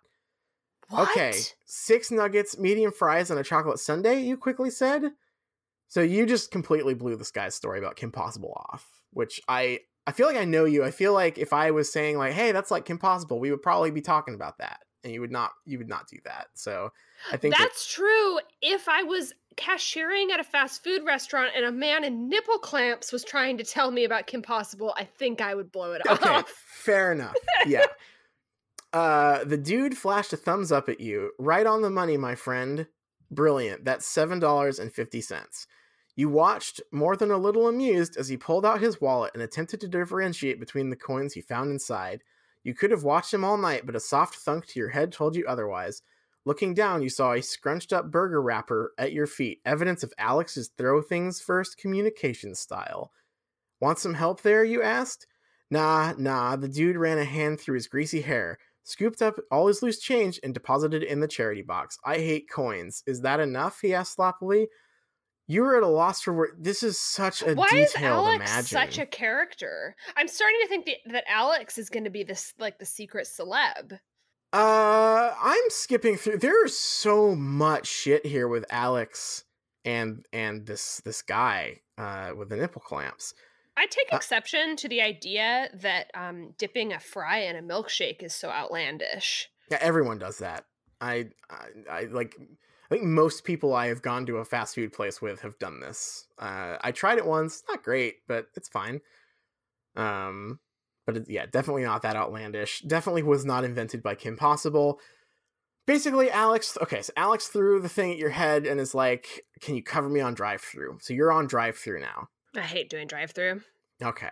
What? 0.89 1.11
Okay, 1.11 1.33
six 1.65 2.11
nuggets, 2.11 2.57
medium 2.57 2.91
fries, 2.91 3.31
and 3.31 3.39
a 3.39 3.43
chocolate 3.43 3.79
sundae, 3.79 4.21
you 4.21 4.37
quickly 4.37 4.69
said? 4.69 5.11
So 5.87 6.01
you 6.01 6.25
just 6.25 6.51
completely 6.51 6.95
blew 6.95 7.15
this 7.15 7.31
guy's 7.31 7.55
story 7.55 7.79
about 7.79 7.95
Kim 7.95 8.11
Possible 8.11 8.53
off, 8.71 9.02
which 9.13 9.41
I. 9.47 9.79
I 10.05 10.11
feel 10.11 10.27
like 10.27 10.35
I 10.35 10.43
know 10.43 10.65
you. 10.65 10.83
I 10.83 10.91
feel 10.91 11.13
like 11.13 11.37
if 11.37 11.53
I 11.53 11.71
was 11.71 11.89
saying 11.91 12.17
like, 12.17 12.33
"Hey, 12.33 12.51
that's 12.51 12.69
like 12.71 12.83
Kim 12.85 12.97
Possible," 12.97 13.39
we 13.39 13.51
would 13.51 13.61
probably 13.61 13.89
be 13.89 14.01
talking 14.01 14.33
about 14.35 14.57
that, 14.57 14.79
and 15.03 15.13
you 15.13 15.21
would 15.21 15.31
not. 15.31 15.51
You 15.65 15.77
would 15.77 15.87
not 15.87 16.07
do 16.09 16.17
that. 16.25 16.47
So 16.55 16.91
I 17.31 17.37
think 17.37 17.55
that- 17.55 17.61
That's 17.63 17.89
true. 17.89 18.39
If 18.61 18.89
I 18.89 19.03
was 19.03 19.33
cashiering 19.55 20.31
at 20.31 20.39
a 20.41 20.43
fast 20.43 20.83
food 20.83 21.05
restaurant 21.05 21.51
and 21.55 21.63
a 21.63 21.71
man 21.71 22.03
in 22.03 22.27
nipple 22.27 22.57
clamps 22.57 23.13
was 23.13 23.23
trying 23.23 23.55
to 23.59 23.63
tell 23.63 23.91
me 23.91 24.03
about 24.03 24.27
Kim 24.27 24.41
Possible, 24.41 24.93
I 24.97 25.05
think 25.05 25.39
I 25.39 25.55
would 25.55 25.71
blow 25.71 25.93
it 25.93 26.01
Okay, 26.09 26.29
off. 26.29 26.49
fair 26.67 27.11
enough. 27.13 27.35
Yeah. 27.65 27.85
uh, 28.91 29.43
the 29.43 29.57
dude 29.57 29.97
flashed 29.97 30.33
a 30.33 30.37
thumbs 30.37 30.71
up 30.71 30.89
at 30.89 30.99
you. 30.99 31.31
Right 31.39 31.65
on 31.65 31.81
the 31.81 31.89
money, 31.89 32.17
my 32.17 32.35
friend. 32.35 32.87
Brilliant. 33.31 33.85
That's 33.85 34.05
seven 34.05 34.39
dollars 34.39 34.79
and 34.79 34.91
fifty 34.93 35.21
cents. 35.21 35.65
You 36.15 36.29
watched, 36.29 36.81
more 36.91 37.15
than 37.15 37.31
a 37.31 37.37
little 37.37 37.67
amused, 37.67 38.17
as 38.17 38.27
he 38.27 38.37
pulled 38.37 38.65
out 38.65 38.81
his 38.81 39.01
wallet 39.01 39.31
and 39.33 39.41
attempted 39.41 39.81
to 39.81 39.87
differentiate 39.87 40.59
between 40.59 40.89
the 40.89 40.95
coins 40.95 41.33
he 41.33 41.41
found 41.41 41.71
inside. 41.71 42.21
You 42.63 42.75
could 42.75 42.91
have 42.91 43.03
watched 43.03 43.33
him 43.33 43.43
all 43.43 43.57
night, 43.57 43.85
but 43.85 43.95
a 43.95 43.99
soft 43.99 44.35
thunk 44.35 44.67
to 44.67 44.79
your 44.79 44.89
head 44.89 45.11
told 45.11 45.35
you 45.35 45.45
otherwise. 45.47 46.01
Looking 46.45 46.73
down, 46.73 47.01
you 47.01 47.09
saw 47.09 47.33
a 47.33 47.41
scrunched 47.41 47.93
up 47.93 48.11
burger 48.11 48.41
wrapper 48.41 48.93
at 48.97 49.13
your 49.13 49.27
feet, 49.27 49.61
evidence 49.65 50.03
of 50.03 50.13
Alex's 50.17 50.69
throw 50.77 51.01
things 51.01 51.41
first 51.41 51.77
communication 51.77 52.53
style. 52.53 53.11
Want 53.79 53.97
some 53.97 54.13
help 54.13 54.41
there? 54.41 54.63
You 54.63 54.81
asked. 54.81 55.25
Nah, 55.71 56.13
nah, 56.17 56.55
the 56.55 56.67
dude 56.67 56.97
ran 56.97 57.17
a 57.17 57.25
hand 57.25 57.59
through 57.59 57.75
his 57.75 57.87
greasy 57.87 58.21
hair, 58.21 58.59
scooped 58.83 59.21
up 59.21 59.35
all 59.49 59.67
his 59.67 59.81
loose 59.81 59.99
change, 59.99 60.39
and 60.43 60.53
deposited 60.53 61.01
it 61.01 61.09
in 61.09 61.21
the 61.21 61.27
charity 61.27 61.63
box. 61.63 61.97
I 62.05 62.17
hate 62.17 62.49
coins. 62.49 63.03
Is 63.07 63.21
that 63.21 63.39
enough? 63.39 63.79
He 63.81 63.93
asked 63.93 64.15
sloppily. 64.15 64.67
You 65.47 65.61
were 65.63 65.75
at 65.77 65.83
a 65.83 65.87
loss 65.87 66.21
for 66.21 66.33
word. 66.33 66.51
This 66.59 66.83
is 66.83 66.97
such 66.97 67.41
a 67.41 67.53
Why 67.53 67.67
is 67.73 67.93
Alex 67.97 68.49
imagine. 68.49 68.63
such 68.65 68.97
a 68.97 69.05
character? 69.05 69.95
I'm 70.15 70.27
starting 70.27 70.59
to 70.61 70.67
think 70.67 70.85
that, 70.85 70.97
that 71.11 71.23
Alex 71.27 71.77
is 71.77 71.89
going 71.89 72.05
to 72.05 72.09
be 72.09 72.23
this 72.23 72.53
like 72.59 72.79
the 72.79 72.85
secret 72.85 73.27
celeb. 73.27 73.99
Uh, 74.53 75.33
I'm 75.41 75.69
skipping 75.69 76.15
through. 76.15 76.37
There's 76.37 76.77
so 76.77 77.35
much 77.35 77.87
shit 77.87 78.25
here 78.25 78.47
with 78.47 78.65
Alex 78.69 79.43
and 79.83 80.25
and 80.31 80.65
this 80.65 81.01
this 81.03 81.21
guy 81.21 81.81
uh 81.97 82.31
with 82.37 82.49
the 82.49 82.55
nipple 82.55 82.81
clamps. 82.81 83.33
I 83.75 83.87
take 83.87 84.13
Uh, 84.13 84.15
exception 84.17 84.75
to 84.77 84.87
the 84.87 85.01
idea 85.01 85.69
that 85.73 86.11
um, 86.13 86.53
dipping 86.59 86.93
a 86.93 86.99
fry 86.99 87.39
in 87.39 87.55
a 87.55 87.61
milkshake 87.61 88.21
is 88.21 88.33
so 88.35 88.49
outlandish. 88.49 89.49
Yeah, 89.71 89.79
everyone 89.81 90.19
does 90.19 90.37
that. 90.37 90.65
I, 91.01 91.29
I, 91.49 91.65
I 91.89 92.01
like. 92.03 92.35
I 92.93 92.97
think 92.97 93.07
most 93.09 93.43
people 93.43 93.73
I 93.73 93.87
have 93.87 94.03
gone 94.03 94.27
to 94.27 94.37
a 94.37 94.45
fast 94.45 94.75
food 94.75 94.93
place 94.93 95.19
with 95.19 95.41
have 95.41 95.57
done 95.57 95.79
this. 95.79 96.27
Uh, 96.37 96.77
I 96.79 96.91
tried 96.91 97.17
it 97.17 97.25
once, 97.25 97.63
not 97.67 97.81
great, 97.81 98.17
but 98.27 98.49
it's 98.55 98.69
fine. 98.69 99.01
Um, 99.95 100.59
but 101.07 101.17
it, 101.17 101.25
yeah, 101.27 101.47
definitely 101.47 101.85
not 101.85 102.03
that 102.03 102.15
outlandish. 102.15 102.81
Definitely 102.81 103.23
was 103.23 103.45
not 103.45 103.63
invented 103.63 104.03
by 104.03 104.13
Kim 104.13 104.37
Possible. 104.37 104.99
Basically, 105.87 106.29
Alex. 106.29 106.77
Okay, 106.83 107.01
so 107.01 107.11
Alex 107.17 107.47
threw 107.47 107.81
the 107.81 107.89
thing 107.89 108.11
at 108.11 108.19
your 108.19 108.29
head 108.29 108.67
and 108.67 108.79
is 108.79 108.93
like, 108.93 109.43
"Can 109.59 109.73
you 109.73 109.81
cover 109.81 110.07
me 110.07 110.21
on 110.21 110.35
drive-through?" 110.35 110.99
So 111.01 111.15
you're 111.15 111.31
on 111.31 111.47
drive-through 111.47 111.99
now. 111.99 112.27
I 112.55 112.61
hate 112.61 112.91
doing 112.91 113.07
drive-through. 113.07 113.61
Okay. 114.03 114.29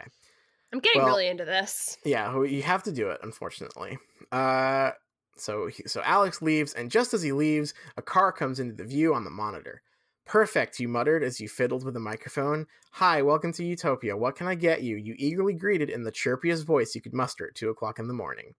I'm 0.72 0.80
getting 0.80 1.02
Well- 1.02 1.16
really 1.16 1.28
into 1.28 1.46
this. 1.46 1.98
Yeah, 2.06 2.44
you 2.44 2.62
have 2.62 2.84
to 2.84 2.92
do 2.92 3.10
it, 3.10 3.22
unfortunately. 3.24 3.98
Uh, 4.32 4.92
so 5.38 5.70
so 5.88 6.02
Alex 6.04 6.42
leaves, 6.42 6.74
and 6.74 6.92
just 6.92 7.14
as 7.14 7.22
he 7.22 7.32
leaves, 7.32 7.74
a 7.98 8.02
car 8.02 8.32
comes 8.32 8.60
into 8.60 8.76
the 8.76 8.84
view 8.84 9.14
on 9.14 9.24
the 9.24 9.30
monitor. 9.30 9.82
Perfect, 10.26 10.80
you 10.80 10.88
muttered 10.88 11.24
as 11.24 11.40
you 11.40 11.50
fiddled 11.50 11.84
with 11.84 11.94
the 11.94 12.00
microphone. 12.00 12.68
Hi, 12.94 13.22
welcome 13.22 13.52
to 13.54 13.66
Utopia. 13.66 14.16
What 14.16 14.36
can 14.36 14.48
I 14.48 14.56
get 14.56 14.84
you? 14.84 14.96
You 14.96 15.16
eagerly 15.18 15.54
greeted 15.54 15.90
in 15.90 16.04
the 16.04 16.12
chirpiest 16.12 16.66
voice 16.66 16.96
you 16.96 17.02
could 17.02 17.14
muster 17.14 17.48
at 17.48 17.56
two 17.56 17.70
o'clock 17.70 18.00
in 18.00 18.08
the 18.08 18.14
morning. 18.14 18.54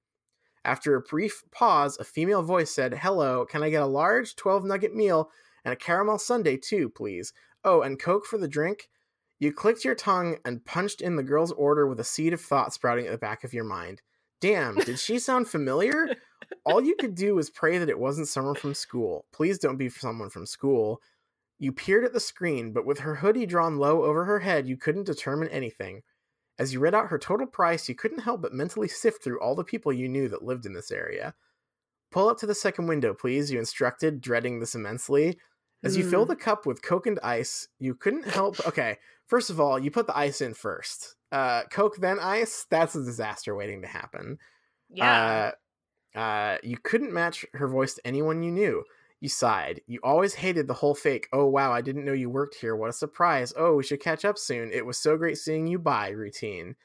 After 0.65 0.95
a 0.95 1.01
brief 1.01 1.43
pause, 1.51 1.97
a 1.99 2.05
female 2.05 2.43
voice 2.43 2.71
said, 2.71 2.95
Hello, 2.95 3.45
can 3.45 3.63
I 3.63 3.71
get 3.71 3.83
a 3.83 3.87
large 3.87 4.37
12 4.37 4.65
nugget 4.65 4.95
meal 4.95 5.31
and 5.65 5.73
a 5.73 5.77
caramel 5.77 6.19
sundae 6.19 6.57
too, 6.57 6.91
please? 6.91 7.33
Oh, 7.65 7.83
and 7.83 7.99
Coke 7.99 8.27
for 8.27 8.39
the 8.39 8.49
drink? 8.49 8.89
You 9.39 9.53
clicked 9.53 9.85
your 9.85 9.95
tongue 9.95 10.39
and 10.45 10.65
punched 10.65 11.01
in 11.01 11.17
the 11.17 11.23
girl's 11.23 11.53
order 11.53 11.87
with 11.87 11.99
a 11.99 12.05
seed 12.05 12.33
of 12.33 12.41
thought 12.41 12.73
sprouting 12.73 13.07
at 13.07 13.13
the 13.13 13.19
back 13.19 13.45
of 13.45 13.53
your 13.53 13.65
mind. 13.65 14.03
Damn, 14.43 14.75
did 14.75 14.99
she 14.99 15.21
sound 15.21 15.47
familiar? 15.49 16.09
All 16.67 16.83
you 16.83 16.97
could 16.99 17.15
do 17.15 17.37
was 17.37 17.49
pray 17.49 17.79
that 17.79 17.89
it 17.89 17.99
wasn't 17.99 18.27
someone 18.27 18.57
from 18.57 18.75
school. 18.75 19.25
Please 19.33 19.59
don't 19.59 19.77
be 19.77 19.89
someone 19.89 20.31
from 20.31 20.47
school. 20.47 21.01
You 21.61 21.71
peered 21.71 22.05
at 22.05 22.13
the 22.13 22.19
screen, 22.19 22.73
but 22.73 22.85
with 22.85 22.99
her 22.99 23.15
hoodie 23.15 23.47
drawn 23.47 23.79
low 23.79 24.03
over 24.05 24.25
her 24.25 24.41
head, 24.41 24.67
you 24.67 24.77
couldn't 24.77 25.05
determine 25.07 25.49
anything. 25.49 26.03
As 26.59 26.73
you 26.75 26.81
read 26.81 26.95
out 26.95 27.09
her 27.09 27.19
total 27.19 27.47
price, 27.47 27.89
you 27.89 27.95
couldn't 27.95 28.19
help 28.25 28.43
but 28.43 28.53
mentally 28.53 28.89
sift 28.89 29.23
through 29.23 29.41
all 29.41 29.55
the 29.55 29.65
people 29.65 29.93
you 29.93 30.09
knew 30.09 30.29
that 30.29 30.43
lived 30.43 30.67
in 30.67 30.73
this 30.75 30.91
area. 30.91 31.35
Pull 32.11 32.29
up 32.29 32.39
to 32.39 32.47
the 32.47 32.55
second 32.55 32.89
window, 32.89 33.15
please, 33.15 33.51
you 33.53 33.61
instructed, 33.61 34.21
dreading 34.21 34.59
this 34.59 34.75
immensely. 34.75 35.39
As 35.85 35.97
you 35.97 36.09
fill 36.09 36.25
Hmm. 36.25 36.31
the 36.31 36.37
cup 36.37 36.67
with 36.67 36.83
Coke 36.83 37.07
and 37.07 37.19
ice, 37.21 37.69
you 37.79 37.95
couldn't 37.95 38.29
help. 38.29 38.65
Okay, 38.67 38.99
first 39.33 39.49
of 39.49 39.59
all, 39.59 39.79
you 39.79 39.91
put 39.91 40.07
the 40.07 40.15
ice 40.15 40.43
in 40.43 40.53
first. 40.53 41.17
Uh, 41.33 41.63
Coke, 41.71 41.97
then 41.97 42.19
ice. 42.21 42.67
That's 42.69 42.95
a 42.95 43.03
disaster 43.03 43.55
waiting 43.55 43.81
to 43.81 43.89
happen. 43.89 44.37
Yeah. 44.91 45.53
Uh, 46.15 46.19
uh, 46.19 46.59
you 46.63 46.77
couldn't 46.77 47.15
match 47.15 47.47
her 47.55 47.67
voice 47.67 47.95
to 47.95 48.07
anyone 48.07 48.43
you 48.43 48.51
knew. 48.51 48.85
You 49.21 49.31
sighed. 49.31 49.81
You 49.87 50.01
always 50.03 50.35
hated 50.35 50.67
the 50.67 50.75
whole 50.75 50.95
fake. 50.95 51.29
Oh 51.33 51.47
wow, 51.47 51.73
I 51.73 51.81
didn't 51.81 52.05
know 52.05 52.13
you 52.13 52.29
worked 52.29 52.57
here. 52.57 52.77
What 52.77 52.91
a 52.91 52.93
surprise. 52.93 53.55
Oh, 53.57 53.77
we 53.77 53.85
should 53.85 54.03
catch 54.03 54.27
up 54.27 54.37
soon. 54.37 54.71
It 54.71 54.85
was 54.85 54.99
so 54.99 55.17
great 55.17 55.39
seeing 55.39 55.67
you. 55.67 55.79
Bye. 55.79 56.11
Routine. 56.11 56.77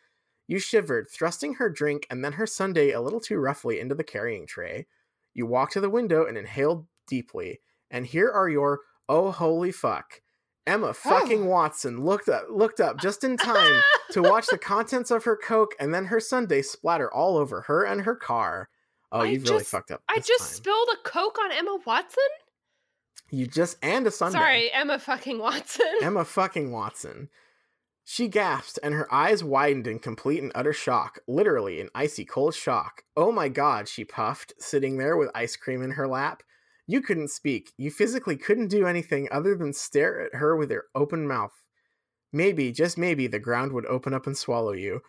You 0.48 0.58
shivered, 0.58 1.10
thrusting 1.12 1.56
her 1.56 1.70
drink 1.70 2.08
and 2.10 2.24
then 2.24 2.32
her 2.32 2.48
sundae 2.48 2.92
a 2.92 3.02
little 3.02 3.20
too 3.20 3.40
roughly 3.40 3.82
into 3.82 3.94
the 3.94 4.06
carrying 4.06 4.48
tray. 4.48 4.88
You 5.34 5.48
walked 5.48 5.74
to 5.74 5.82
the 5.82 5.90
window 5.90 6.26
and 6.26 6.38
inhaled 6.38 6.88
deeply. 7.08 7.60
And 7.92 8.06
here 8.06 8.32
are 8.32 8.48
your 8.48 8.80
oh 9.10 9.32
holy 9.32 9.74
fuck. 9.74 10.22
Emma 10.68 10.94
fucking 10.94 11.46
Watson 11.46 12.04
looked 12.04 12.30
up 12.30 12.46
looked 12.50 12.80
up 12.80 13.00
just 13.00 13.24
in 13.24 13.38
time 13.38 13.82
to 14.12 14.22
watch 14.22 14.48
the 14.48 14.58
contents 14.62 15.10
of 15.10 15.24
her 15.24 15.38
Coke 15.38 15.74
and 15.80 15.94
then 15.94 16.06
her 16.06 16.20
sundae 16.20 16.62
splatter 16.62 17.12
all 17.12 17.38
over 17.38 17.62
her 17.62 17.84
and 17.84 18.02
her 18.02 18.16
car. 18.16 18.70
Oh, 19.12 19.22
I 19.22 19.28
you've 19.28 19.44
really 19.50 19.64
fucked 19.64 19.92
up. 19.92 20.02
I 20.10 20.20
just 20.20 20.42
time. 20.42 20.56
spilled 20.58 20.90
a 20.94 21.10
Coke 21.10 21.40
on 21.40 21.52
Emma 21.54 21.80
Watson? 21.86 22.24
You 23.30 23.48
just 23.48 23.78
and 23.82 24.06
a 24.06 24.12
sundae. 24.12 24.38
Sorry, 24.38 24.72
Emma 24.72 25.00
fucking 25.00 25.40
Watson. 25.40 25.86
Emma 26.02 26.26
fucking 26.26 26.72
Watson. 26.72 27.30
She 28.04 28.30
gasped, 28.30 28.80
and 28.82 28.94
her 28.94 29.14
eyes 29.14 29.44
widened 29.44 29.86
in 29.86 30.00
complete 30.00 30.42
and 30.42 30.52
utter 30.56 30.72
shock, 30.72 31.20
literally 31.28 31.82
in 31.82 31.90
icy 31.94 32.24
cold 32.24 32.56
shock. 32.56 33.04
Oh 33.18 33.34
my 33.34 33.50
god, 33.50 33.90
she 33.90 34.06
puffed, 34.06 34.54
sitting 34.60 34.98
there 34.98 35.18
with 35.18 35.30
ice 35.36 35.58
cream 35.58 35.82
in 35.82 35.92
her 35.92 36.08
lap. 36.08 36.42
You 36.88 37.02
couldn't 37.02 37.30
speak. 37.30 37.74
You 37.78 37.92
physically 37.92 38.38
couldn't 38.38 38.70
do 38.70 38.88
anything 38.88 39.28
other 39.32 39.56
than 39.56 39.74
stare 39.74 40.22
at 40.22 40.36
her 40.36 40.56
with 40.56 40.72
your 40.72 40.86
open 40.96 41.28
mouth. 41.28 41.52
Maybe, 42.32 42.72
just 42.72 42.98
maybe, 42.98 43.28
the 43.28 43.40
ground 43.40 43.74
would 43.74 43.86
open 43.86 44.14
up 44.14 44.26
and 44.26 44.38
swallow 44.38 44.72
you. 44.74 45.02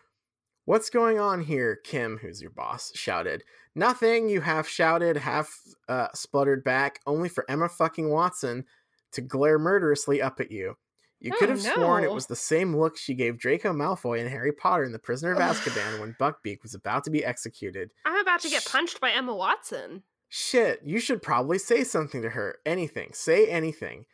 What's 0.64 0.90
going 0.90 1.18
on 1.18 1.42
here? 1.42 1.78
Kim, 1.84 2.18
who's 2.18 2.42
your 2.42 2.50
boss, 2.50 2.92
shouted. 2.94 3.42
Nothing, 3.74 4.28
you 4.28 4.40
half 4.40 4.68
shouted, 4.68 5.16
half 5.16 5.50
uh, 5.88 6.08
spluttered 6.14 6.62
back, 6.62 7.00
only 7.06 7.28
for 7.28 7.44
Emma 7.48 7.68
fucking 7.68 8.10
Watson 8.10 8.64
to 9.12 9.20
glare 9.20 9.58
murderously 9.58 10.20
up 10.20 10.40
at 10.40 10.50
you. 10.50 10.74
You 11.20 11.32
could 11.32 11.48
Oh, 11.48 11.52
have 11.52 11.62
sworn 11.62 12.04
it 12.04 12.12
was 12.12 12.26
the 12.26 12.36
same 12.36 12.76
look 12.76 12.96
she 12.96 13.14
gave 13.14 13.38
Draco 13.38 13.72
Malfoy 13.72 14.20
in 14.20 14.28
Harry 14.28 14.52
Potter 14.52 14.84
and 14.84 14.94
the 14.94 14.98
Prisoner 15.00 15.32
of 15.32 15.38
Azkaban 15.38 15.98
when 16.00 16.14
Buckbeak 16.20 16.62
was 16.62 16.74
about 16.74 17.02
to 17.04 17.10
be 17.10 17.24
executed. 17.24 17.90
I'm 18.04 18.20
about 18.20 18.40
to 18.40 18.50
get 18.50 18.64
punched 18.64 19.00
by 19.00 19.10
Emma 19.10 19.34
Watson. 19.34 20.02
Shit, 20.28 20.80
you 20.84 21.00
should 21.00 21.22
probably 21.22 21.58
say 21.58 21.84
something 21.84 22.22
to 22.22 22.30
her. 22.30 22.58
Anything. 22.66 23.10
Say 23.14 23.46
anything. 23.48 24.04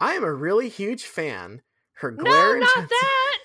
I 0.00 0.14
am 0.14 0.24
a 0.24 0.32
really 0.32 0.68
huge 0.68 1.04
fan. 1.04 1.62
Her 1.94 2.10
glare 2.10 2.58
no, 2.58 2.66
not 2.66 2.76
intensi- 2.76 2.88
that. 2.88 3.38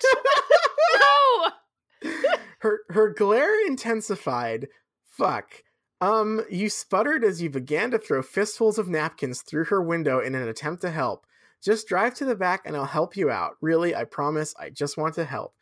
no. 2.04 2.10
her 2.58 2.80
her 2.90 3.08
glare 3.08 3.66
intensified. 3.66 4.68
Fuck. 5.04 5.62
Um, 6.00 6.42
you 6.50 6.68
sputtered 6.68 7.24
as 7.24 7.40
you 7.40 7.48
began 7.48 7.90
to 7.92 7.98
throw 7.98 8.22
fistfuls 8.22 8.78
of 8.78 8.88
napkins 8.88 9.42
through 9.42 9.66
her 9.66 9.80
window 9.80 10.18
in 10.18 10.34
an 10.34 10.48
attempt 10.48 10.82
to 10.82 10.90
help. 10.90 11.26
Just 11.62 11.86
drive 11.86 12.14
to 12.14 12.24
the 12.24 12.34
back 12.34 12.62
and 12.66 12.76
I'll 12.76 12.84
help 12.84 13.16
you 13.16 13.30
out. 13.30 13.52
Really, 13.60 13.94
I 13.94 14.04
promise. 14.04 14.52
I 14.58 14.70
just 14.70 14.96
want 14.96 15.14
to 15.14 15.24
help. 15.24 15.54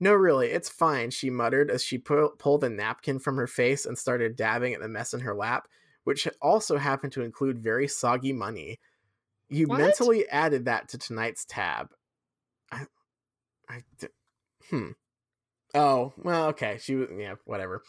No, 0.00 0.12
really, 0.12 0.48
it's 0.48 0.68
fine, 0.68 1.10
she 1.10 1.30
muttered 1.30 1.70
as 1.70 1.82
she 1.82 1.98
pu- 1.98 2.34
pulled 2.38 2.64
a 2.64 2.68
napkin 2.68 3.20
from 3.20 3.36
her 3.36 3.46
face 3.46 3.86
and 3.86 3.96
started 3.96 4.34
dabbing 4.36 4.74
at 4.74 4.80
the 4.80 4.88
mess 4.88 5.14
in 5.14 5.20
her 5.20 5.34
lap, 5.34 5.68
which 6.04 6.28
also 6.40 6.76
happened 6.76 7.12
to 7.14 7.22
include 7.22 7.58
very 7.58 7.88
soggy 7.88 8.32
money. 8.32 8.78
You 9.48 9.66
What? 9.66 9.80
mentally 9.80 10.28
added 10.28 10.64
that 10.66 10.88
to 10.90 10.98
tonight's 10.98 11.44
tab. 11.44 11.88
I, 12.70 12.86
I, 13.68 13.82
hmm. 14.70 14.90
Oh, 15.74 16.12
well, 16.16 16.46
okay. 16.48 16.78
She 16.80 16.94
was, 16.94 17.08
yeah, 17.16 17.34
whatever. 17.44 17.82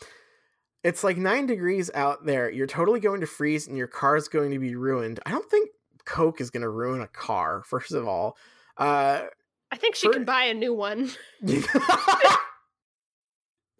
It's 0.84 1.04
like 1.04 1.18
nine 1.18 1.46
degrees 1.46 1.90
out 1.94 2.26
there. 2.26 2.50
You're 2.50 2.68
totally 2.68 3.00
going 3.00 3.22
to 3.22 3.28
freeze 3.28 3.68
and 3.68 3.78
your 3.78 3.88
car's 3.88 4.28
going 4.28 4.52
to 4.52 4.60
be 4.60 4.76
ruined. 4.76 5.20
I 5.26 5.32
don't 5.32 5.50
think 5.50 5.70
Coke 6.06 6.42
is 6.42 6.50
going 6.52 6.62
to 6.62 6.70
ruin 6.70 7.02
a 7.02 7.08
car, 7.08 7.64
first 7.66 7.92
of 7.94 8.08
all. 8.08 8.38
Uh, 8.78 9.24
I 9.72 9.78
think 9.78 9.96
she 9.96 10.08
For- 10.08 10.14
can 10.14 10.26
buy 10.26 10.44
a 10.44 10.54
new 10.54 10.74
one. 10.74 11.10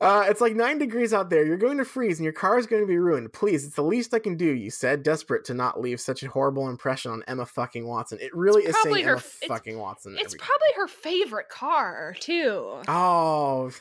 uh, 0.02 0.26
it's 0.28 0.42
like 0.42 0.56
nine 0.56 0.78
degrees 0.78 1.14
out 1.14 1.30
there. 1.30 1.46
You're 1.46 1.58
going 1.58 1.78
to 1.78 1.86
freeze 1.86 2.20
and 2.20 2.24
your 2.26 2.34
car 2.34 2.58
is 2.58 2.68
going 2.68 2.82
to 2.82 2.88
be 2.88 2.98
ruined. 2.98 3.32
Please, 3.32 3.66
it's 3.66 3.76
the 3.76 3.82
least 3.82 4.14
I 4.14 4.20
can 4.20 4.36
do, 4.36 4.46
you 4.46 4.70
said, 4.70 5.04
desperate 5.04 5.46
to 5.46 5.54
not 5.54 5.80
leave 5.80 6.02
such 6.02 6.22
a 6.24 6.28
horrible 6.28 6.68
impression 6.70 7.12
on 7.12 7.24
Emma 7.28 7.46
fucking 7.46 7.88
Watson. 7.88 8.20
It 8.22 8.36
really 8.36 8.64
is 8.64 8.76
saying 8.84 9.06
her 9.06 9.12
Emma 9.12 9.18
it's- 9.20 9.48
fucking 9.48 9.78
Watson. 9.78 10.18
It's 10.20 10.36
probably 10.36 10.68
her 10.76 10.88
favorite 10.88 11.50
car 11.50 12.16
too. 12.20 12.82
Oh, 12.88 13.72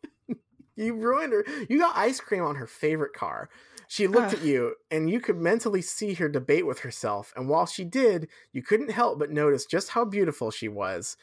you 0.76 0.94
ruined 0.94 1.32
her. 1.32 1.44
You 1.68 1.78
got 1.78 1.96
ice 1.96 2.20
cream 2.20 2.44
on 2.44 2.56
her 2.56 2.66
favorite 2.66 3.12
car. 3.12 3.50
She 3.88 4.06
looked 4.06 4.28
Ugh. 4.28 4.38
at 4.38 4.42
you, 4.42 4.74
and 4.90 5.10
you 5.10 5.20
could 5.20 5.36
mentally 5.36 5.82
see 5.82 6.14
her 6.14 6.26
debate 6.30 6.66
with 6.66 6.78
herself. 6.78 7.30
And 7.36 7.46
while 7.46 7.66
she 7.66 7.84
did, 7.84 8.28
you 8.54 8.62
couldn't 8.62 8.90
help 8.90 9.18
but 9.18 9.30
notice 9.30 9.66
just 9.66 9.90
how 9.90 10.06
beautiful 10.06 10.50
she 10.50 10.66
was. 10.66 11.18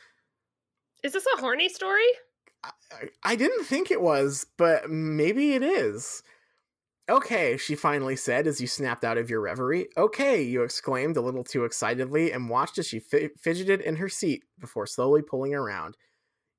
Is 1.03 1.14
this 1.14 1.26
a 1.35 1.39
horny 1.39 1.68
story? 1.68 2.06
I, 3.23 3.36
didn't 3.36 3.65
think 3.65 3.91
it 3.91 4.02
was, 4.02 4.45
but 4.57 4.90
maybe 4.90 5.53
it 5.53 5.64
is. 5.64 6.23
Okay, 7.10 7.57
she 7.57 7.76
finally 7.76 8.15
said 8.15 8.45
as 8.45 8.61
you 8.61 8.68
snapped 8.68 9.03
out 9.03 9.18
of 9.18 9.30
your 9.30 9.41
reverie. 9.41 9.88
Okay, 9.98 10.44
you 10.44 10.61
exclaimed 10.61 11.18
a 11.18 11.22
little 11.22 11.44
too 11.44 11.64
excitedly 11.64 12.31
and 12.31 12.49
watched 12.49 12.77
as 12.77 12.88
she 12.88 12.99
fi- 12.99 13.30
fidgeted 13.40 13.81
in 13.81 13.95
her 13.95 14.10
seat 14.10 14.44
before 14.60 14.86
slowly 14.86 15.22
pulling 15.22 15.56
around. 15.56 15.98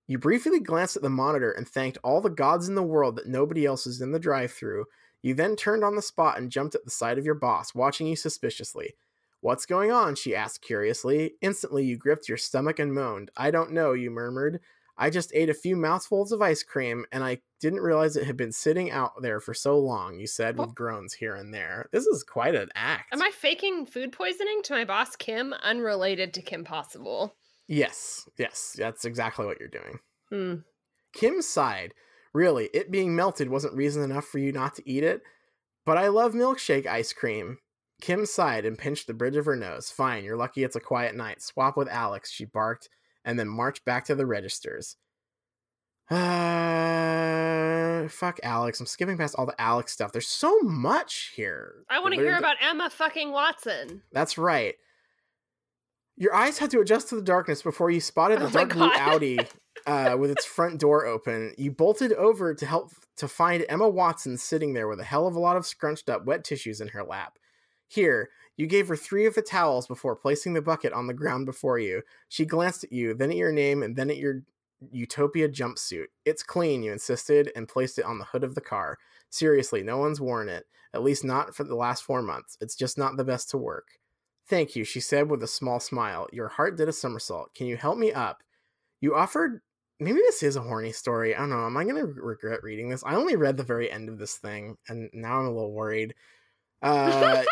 You 0.08 0.18
briefly 0.18 0.58
glanced 0.58 0.96
at 0.96 1.02
the 1.02 1.08
monitor 1.08 1.52
and 1.52 1.68
thanked 1.68 1.98
all 2.02 2.20
the 2.20 2.30
gods 2.30 2.68
in 2.68 2.74
the 2.74 2.82
world 2.82 3.14
that 3.16 3.28
nobody 3.28 3.64
else 3.64 3.86
is 3.86 4.00
in 4.00 4.10
the 4.10 4.18
drive 4.18 4.50
through. 4.50 4.86
You 5.22 5.34
then 5.34 5.54
turned 5.54 5.84
on 5.84 5.94
the 5.94 6.02
spot 6.02 6.38
and 6.38 6.50
jumped 6.50 6.74
at 6.74 6.84
the 6.84 6.90
side 6.90 7.18
of 7.18 7.24
your 7.24 7.36
boss, 7.36 7.74
watching 7.74 8.08
you 8.08 8.16
suspiciously. 8.16 8.94
What's 9.40 9.66
going 9.66 9.92
on? 9.92 10.16
she 10.16 10.34
asked 10.34 10.62
curiously. 10.62 11.34
Instantly, 11.40 11.84
you 11.84 11.96
gripped 11.96 12.28
your 12.28 12.38
stomach 12.38 12.80
and 12.80 12.92
moaned. 12.92 13.30
I 13.36 13.52
don't 13.52 13.70
know, 13.70 13.92
you 13.92 14.10
murmured. 14.10 14.60
I 15.00 15.08
just 15.08 15.32
ate 15.34 15.48
a 15.48 15.54
few 15.54 15.76
mouthfuls 15.76 16.30
of 16.30 16.42
ice 16.42 16.62
cream 16.62 17.06
and 17.10 17.24
I 17.24 17.38
didn't 17.58 17.80
realize 17.80 18.16
it 18.16 18.26
had 18.26 18.36
been 18.36 18.52
sitting 18.52 18.90
out 18.90 19.12
there 19.22 19.40
for 19.40 19.54
so 19.54 19.78
long, 19.78 20.20
you 20.20 20.26
said 20.26 20.58
with 20.58 20.74
groans 20.74 21.14
here 21.14 21.34
and 21.34 21.54
there. 21.54 21.88
This 21.90 22.06
is 22.06 22.22
quite 22.22 22.54
an 22.54 22.68
act. 22.74 23.14
Am 23.14 23.22
I 23.22 23.30
faking 23.30 23.86
food 23.86 24.12
poisoning 24.12 24.60
to 24.64 24.74
my 24.74 24.84
boss 24.84 25.16
Kim, 25.16 25.54
unrelated 25.62 26.34
to 26.34 26.42
Kim 26.42 26.64
Possible? 26.64 27.34
Yes, 27.66 28.28
yes, 28.36 28.76
that's 28.76 29.06
exactly 29.06 29.46
what 29.46 29.58
you're 29.58 29.68
doing. 29.70 30.00
Hmm. 30.28 30.54
Kim 31.14 31.40
sighed. 31.40 31.94
Really, 32.34 32.68
it 32.74 32.90
being 32.90 33.16
melted 33.16 33.48
wasn't 33.48 33.74
reason 33.74 34.02
enough 34.02 34.26
for 34.26 34.38
you 34.38 34.52
not 34.52 34.74
to 34.74 34.88
eat 34.88 35.02
it? 35.02 35.22
But 35.86 35.96
I 35.96 36.08
love 36.08 36.34
milkshake 36.34 36.86
ice 36.86 37.14
cream. 37.14 37.56
Kim 38.02 38.26
sighed 38.26 38.66
and 38.66 38.78
pinched 38.78 39.06
the 39.06 39.14
bridge 39.14 39.36
of 39.36 39.46
her 39.46 39.56
nose. 39.56 39.90
Fine, 39.90 40.24
you're 40.24 40.36
lucky 40.36 40.62
it's 40.62 40.76
a 40.76 40.80
quiet 40.80 41.14
night. 41.14 41.40
Swap 41.40 41.76
with 41.76 41.88
Alex, 41.88 42.30
she 42.30 42.44
barked, 42.44 42.90
and 43.30 43.38
then 43.38 43.48
march 43.48 43.84
back 43.84 44.04
to 44.06 44.16
the 44.16 44.26
registers. 44.26 44.96
Uh, 46.10 48.08
fuck 48.08 48.40
Alex. 48.42 48.80
I'm 48.80 48.86
skipping 48.86 49.16
past 49.16 49.36
all 49.38 49.46
the 49.46 49.60
Alex 49.60 49.92
stuff. 49.92 50.10
There's 50.10 50.26
so 50.26 50.58
much 50.62 51.32
here. 51.36 51.84
I 51.88 52.00
want 52.00 52.14
to 52.14 52.20
hear 52.20 52.36
about 52.36 52.56
Emma 52.60 52.90
fucking 52.90 53.30
Watson. 53.30 54.02
That's 54.10 54.36
right. 54.36 54.74
Your 56.16 56.34
eyes 56.34 56.58
had 56.58 56.72
to 56.72 56.80
adjust 56.80 57.10
to 57.10 57.14
the 57.14 57.22
darkness 57.22 57.62
before 57.62 57.92
you 57.92 58.00
spotted 58.00 58.40
the 58.40 58.46
Oh 58.46 58.50
dark 58.50 58.72
blue 58.72 58.90
Audi 58.92 59.38
uh, 59.86 60.16
with 60.18 60.32
its 60.32 60.44
front 60.44 60.80
door 60.80 61.06
open. 61.06 61.54
You 61.56 61.70
bolted 61.70 62.12
over 62.14 62.52
to 62.52 62.66
help 62.66 62.90
to 63.18 63.28
find 63.28 63.64
Emma 63.68 63.88
Watson 63.88 64.38
sitting 64.38 64.74
there 64.74 64.88
with 64.88 64.98
a 64.98 65.04
hell 65.04 65.28
of 65.28 65.36
a 65.36 65.40
lot 65.40 65.56
of 65.56 65.64
scrunched 65.64 66.08
up 66.08 66.26
wet 66.26 66.42
tissues 66.42 66.80
in 66.80 66.88
her 66.88 67.04
lap. 67.04 67.38
Here, 67.86 68.30
you 68.60 68.66
gave 68.66 68.88
her 68.88 68.96
three 68.96 69.24
of 69.24 69.34
the 69.34 69.40
towels 69.40 69.86
before 69.86 70.14
placing 70.14 70.52
the 70.52 70.60
bucket 70.60 70.92
on 70.92 71.06
the 71.06 71.14
ground 71.14 71.46
before 71.46 71.78
you. 71.78 72.02
She 72.28 72.44
glanced 72.44 72.84
at 72.84 72.92
you, 72.92 73.14
then 73.14 73.30
at 73.30 73.38
your 73.38 73.52
name, 73.52 73.82
and 73.82 73.96
then 73.96 74.10
at 74.10 74.18
your 74.18 74.42
Utopia 74.92 75.48
jumpsuit. 75.48 76.08
It's 76.26 76.42
clean, 76.42 76.82
you 76.82 76.92
insisted, 76.92 77.50
and 77.56 77.66
placed 77.66 77.98
it 77.98 78.04
on 78.04 78.18
the 78.18 78.26
hood 78.26 78.44
of 78.44 78.54
the 78.54 78.60
car. 78.60 78.98
Seriously, 79.30 79.82
no 79.82 79.96
one's 79.96 80.20
worn 80.20 80.50
it. 80.50 80.66
At 80.92 81.02
least 81.02 81.24
not 81.24 81.54
for 81.54 81.64
the 81.64 81.74
last 81.74 82.02
four 82.02 82.20
months. 82.20 82.58
It's 82.60 82.74
just 82.74 82.98
not 82.98 83.16
the 83.16 83.24
best 83.24 83.48
to 83.50 83.56
work. 83.56 83.98
Thank 84.46 84.76
you, 84.76 84.84
she 84.84 85.00
said 85.00 85.30
with 85.30 85.42
a 85.42 85.46
small 85.46 85.80
smile. 85.80 86.28
Your 86.30 86.48
heart 86.48 86.76
did 86.76 86.88
a 86.88 86.92
somersault. 86.92 87.54
Can 87.54 87.66
you 87.66 87.78
help 87.78 87.96
me 87.96 88.12
up? 88.12 88.42
You 89.00 89.14
offered. 89.14 89.62
Maybe 90.00 90.18
this 90.18 90.42
is 90.42 90.56
a 90.56 90.62
horny 90.62 90.92
story. 90.92 91.34
I 91.34 91.38
don't 91.38 91.48
know. 91.48 91.64
Am 91.64 91.78
I 91.78 91.84
going 91.84 91.96
to 91.96 92.06
regret 92.06 92.62
reading 92.62 92.90
this? 92.90 93.04
I 93.06 93.14
only 93.14 93.36
read 93.36 93.56
the 93.56 93.62
very 93.62 93.90
end 93.90 94.10
of 94.10 94.18
this 94.18 94.36
thing, 94.36 94.76
and 94.86 95.08
now 95.14 95.38
I'm 95.38 95.46
a 95.46 95.50
little 95.50 95.72
worried. 95.72 96.14
Uh, 96.82 97.44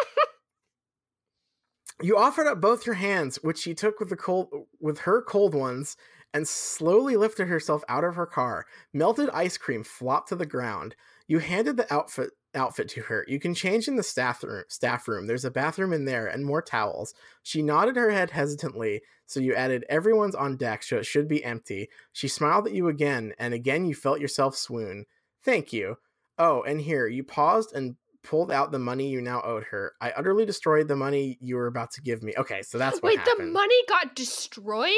you 2.02 2.16
offered 2.16 2.46
up 2.46 2.60
both 2.60 2.86
your 2.86 2.94
hands, 2.94 3.36
which 3.42 3.58
she 3.58 3.74
took 3.74 4.00
with 4.00 4.08
the 4.08 4.16
cold, 4.16 4.48
with 4.80 5.00
her 5.00 5.22
cold 5.22 5.54
ones, 5.54 5.96
and 6.34 6.46
slowly 6.46 7.16
lifted 7.16 7.48
herself 7.48 7.82
out 7.88 8.04
of 8.04 8.14
her 8.14 8.26
car. 8.26 8.66
Melted 8.92 9.30
ice 9.30 9.56
cream 9.56 9.82
flopped 9.82 10.28
to 10.28 10.36
the 10.36 10.46
ground. 10.46 10.94
You 11.26 11.38
handed 11.38 11.76
the 11.76 11.92
outfit 11.92 12.30
outfit 12.54 12.88
to 12.88 13.02
her. 13.02 13.24
You 13.28 13.38
can 13.38 13.54
change 13.54 13.88
in 13.88 13.96
the 13.96 14.02
staff 14.02 14.42
room. 14.42 14.64
Staff 14.68 15.06
room. 15.08 15.26
There's 15.26 15.44
a 15.44 15.50
bathroom 15.50 15.92
in 15.92 16.04
there 16.04 16.26
and 16.26 16.44
more 16.44 16.62
towels. 16.62 17.14
She 17.42 17.62
nodded 17.62 17.96
her 17.96 18.10
head 18.10 18.30
hesitantly, 18.30 19.02
so 19.26 19.40
you 19.40 19.54
added 19.54 19.84
everyone's 19.88 20.34
on 20.34 20.56
deck, 20.56 20.82
so 20.82 20.96
it 20.96 21.06
should 21.06 21.28
be 21.28 21.44
empty. 21.44 21.88
She 22.12 22.28
smiled 22.28 22.66
at 22.66 22.72
you 22.72 22.88
again, 22.88 23.34
and 23.38 23.52
again 23.52 23.84
you 23.84 23.94
felt 23.94 24.20
yourself 24.20 24.56
swoon. 24.56 25.04
Thank 25.44 25.72
you. 25.72 25.96
Oh, 26.38 26.62
and 26.62 26.80
here 26.80 27.06
you 27.06 27.24
paused 27.24 27.74
and 27.74 27.96
pulled 28.24 28.50
out 28.50 28.72
the 28.72 28.78
money 28.78 29.08
you 29.08 29.20
now 29.20 29.42
owed 29.42 29.64
her. 29.64 29.92
I 30.00 30.10
utterly 30.10 30.44
destroyed 30.44 30.88
the 30.88 30.96
money 30.96 31.38
you 31.40 31.56
were 31.56 31.66
about 31.66 31.92
to 31.92 32.02
give 32.02 32.22
me. 32.22 32.34
Okay, 32.36 32.62
so 32.62 32.78
that's 32.78 33.00
what 33.02 33.16
Wait, 33.16 33.24
the 33.24 33.44
money 33.44 33.76
got 33.88 34.14
destroyed? 34.14 34.92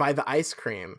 by 0.00 0.14
the 0.14 0.28
ice 0.28 0.54
cream. 0.54 0.96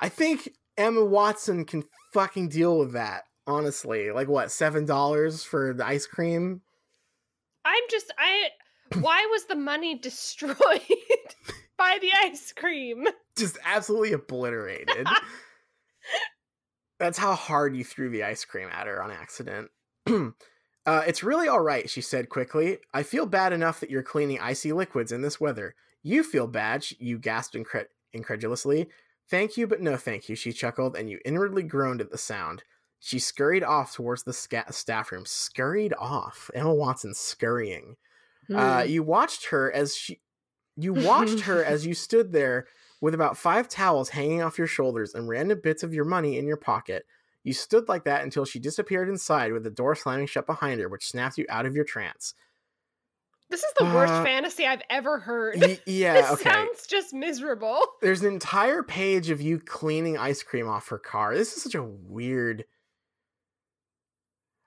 I 0.00 0.08
think 0.08 0.48
Emma 0.78 1.04
Watson 1.04 1.66
can 1.66 1.84
fucking 2.14 2.48
deal 2.48 2.78
with 2.78 2.92
that. 2.94 3.24
Honestly, 3.46 4.10
like 4.10 4.26
what 4.26 4.50
seven 4.50 4.86
dollars 4.86 5.44
for 5.44 5.72
the 5.74 5.86
ice 5.86 6.06
cream? 6.06 6.62
I'm 7.64 7.82
just 7.90 8.12
I 8.18 8.48
why 9.00 9.28
was 9.30 9.44
the 9.44 9.54
money 9.54 9.98
destroyed 10.02 10.56
by 11.78 11.98
the 12.00 12.10
ice 12.24 12.52
cream? 12.56 13.06
Just 13.36 13.58
absolutely 13.66 14.14
obliterated. 14.14 15.06
That's 16.98 17.18
how 17.18 17.34
hard 17.34 17.76
you 17.76 17.84
threw 17.84 18.08
the 18.08 18.22
ice 18.24 18.46
cream 18.46 18.70
at 18.72 18.86
her 18.86 19.02
on 19.02 19.10
accident. 19.10 19.68
uh, 20.86 21.02
it's 21.06 21.22
really 21.22 21.48
all 21.48 21.60
right, 21.60 21.88
she 21.90 22.00
said 22.00 22.28
quickly. 22.28 22.78
I 22.94 23.02
feel 23.02 23.26
bad 23.26 23.52
enough 23.52 23.80
that 23.80 23.90
you're 23.90 24.02
cleaning 24.02 24.40
icy 24.40 24.72
liquids 24.72 25.12
in 25.12 25.22
this 25.22 25.40
weather. 25.40 25.74
You 26.02 26.22
feel 26.22 26.46
bad, 26.46 26.86
you 26.98 27.18
gasped 27.18 27.56
incre- 27.56 27.86
incredulously. 28.12 28.88
Thank 29.28 29.56
you, 29.56 29.66
but 29.66 29.80
no 29.80 29.96
thank 29.96 30.28
you, 30.28 30.36
she 30.36 30.52
chuckled, 30.52 30.96
and 30.96 31.10
you 31.10 31.18
inwardly 31.24 31.64
groaned 31.64 32.00
at 32.00 32.10
the 32.12 32.18
sound. 32.18 32.62
She 33.00 33.18
scurried 33.18 33.64
off 33.64 33.92
towards 33.94 34.22
the 34.22 34.32
sca- 34.32 34.72
staff 34.72 35.10
room. 35.12 35.24
Scurried 35.26 35.92
off. 35.98 36.50
Emma 36.54 36.72
Watson 36.74 37.12
scurrying. 37.14 37.96
Uh, 38.54 38.82
Hmm. 38.84 38.88
you 38.88 39.02
watched 39.02 39.46
her 39.46 39.72
as 39.72 39.96
she. 39.96 40.20
You 40.76 40.92
watched 40.94 41.40
her 41.40 41.64
as 41.64 41.84
you 41.86 41.94
stood 41.94 42.32
there 42.32 42.66
with 43.00 43.14
about 43.14 43.36
five 43.36 43.68
towels 43.68 44.10
hanging 44.10 44.42
off 44.42 44.58
your 44.58 44.66
shoulders 44.66 45.14
and 45.14 45.28
random 45.28 45.60
bits 45.62 45.82
of 45.82 45.92
your 45.92 46.04
money 46.04 46.38
in 46.38 46.46
your 46.46 46.56
pocket. 46.56 47.04
You 47.46 47.52
stood 47.52 47.88
like 47.88 48.02
that 48.06 48.24
until 48.24 48.44
she 48.44 48.58
disappeared 48.58 49.08
inside 49.08 49.52
with 49.52 49.62
the 49.62 49.70
door 49.70 49.94
slamming 49.94 50.26
shut 50.26 50.46
behind 50.48 50.80
her, 50.80 50.88
which 50.88 51.06
snapped 51.06 51.38
you 51.38 51.46
out 51.48 51.64
of 51.64 51.76
your 51.76 51.84
trance. 51.84 52.34
This 53.50 53.62
is 53.62 53.72
the 53.78 53.84
worst 53.84 54.12
Uh, 54.12 54.24
fantasy 54.24 54.66
I've 54.66 54.82
ever 54.90 55.20
heard. 55.20 55.60
Y- 55.60 55.78
yeah, 55.86 56.14
this 56.14 56.30
okay. 56.32 56.50
sounds 56.50 56.88
just 56.88 57.14
miserable. 57.14 57.78
There's 58.02 58.22
an 58.22 58.32
entire 58.32 58.82
page 58.82 59.30
of 59.30 59.40
you 59.40 59.60
cleaning 59.60 60.18
ice 60.18 60.42
cream 60.42 60.66
off 60.66 60.88
her 60.88 60.98
car. 60.98 61.36
This 61.36 61.56
is 61.56 61.62
such 61.62 61.76
a 61.76 61.84
weird. 61.84 62.64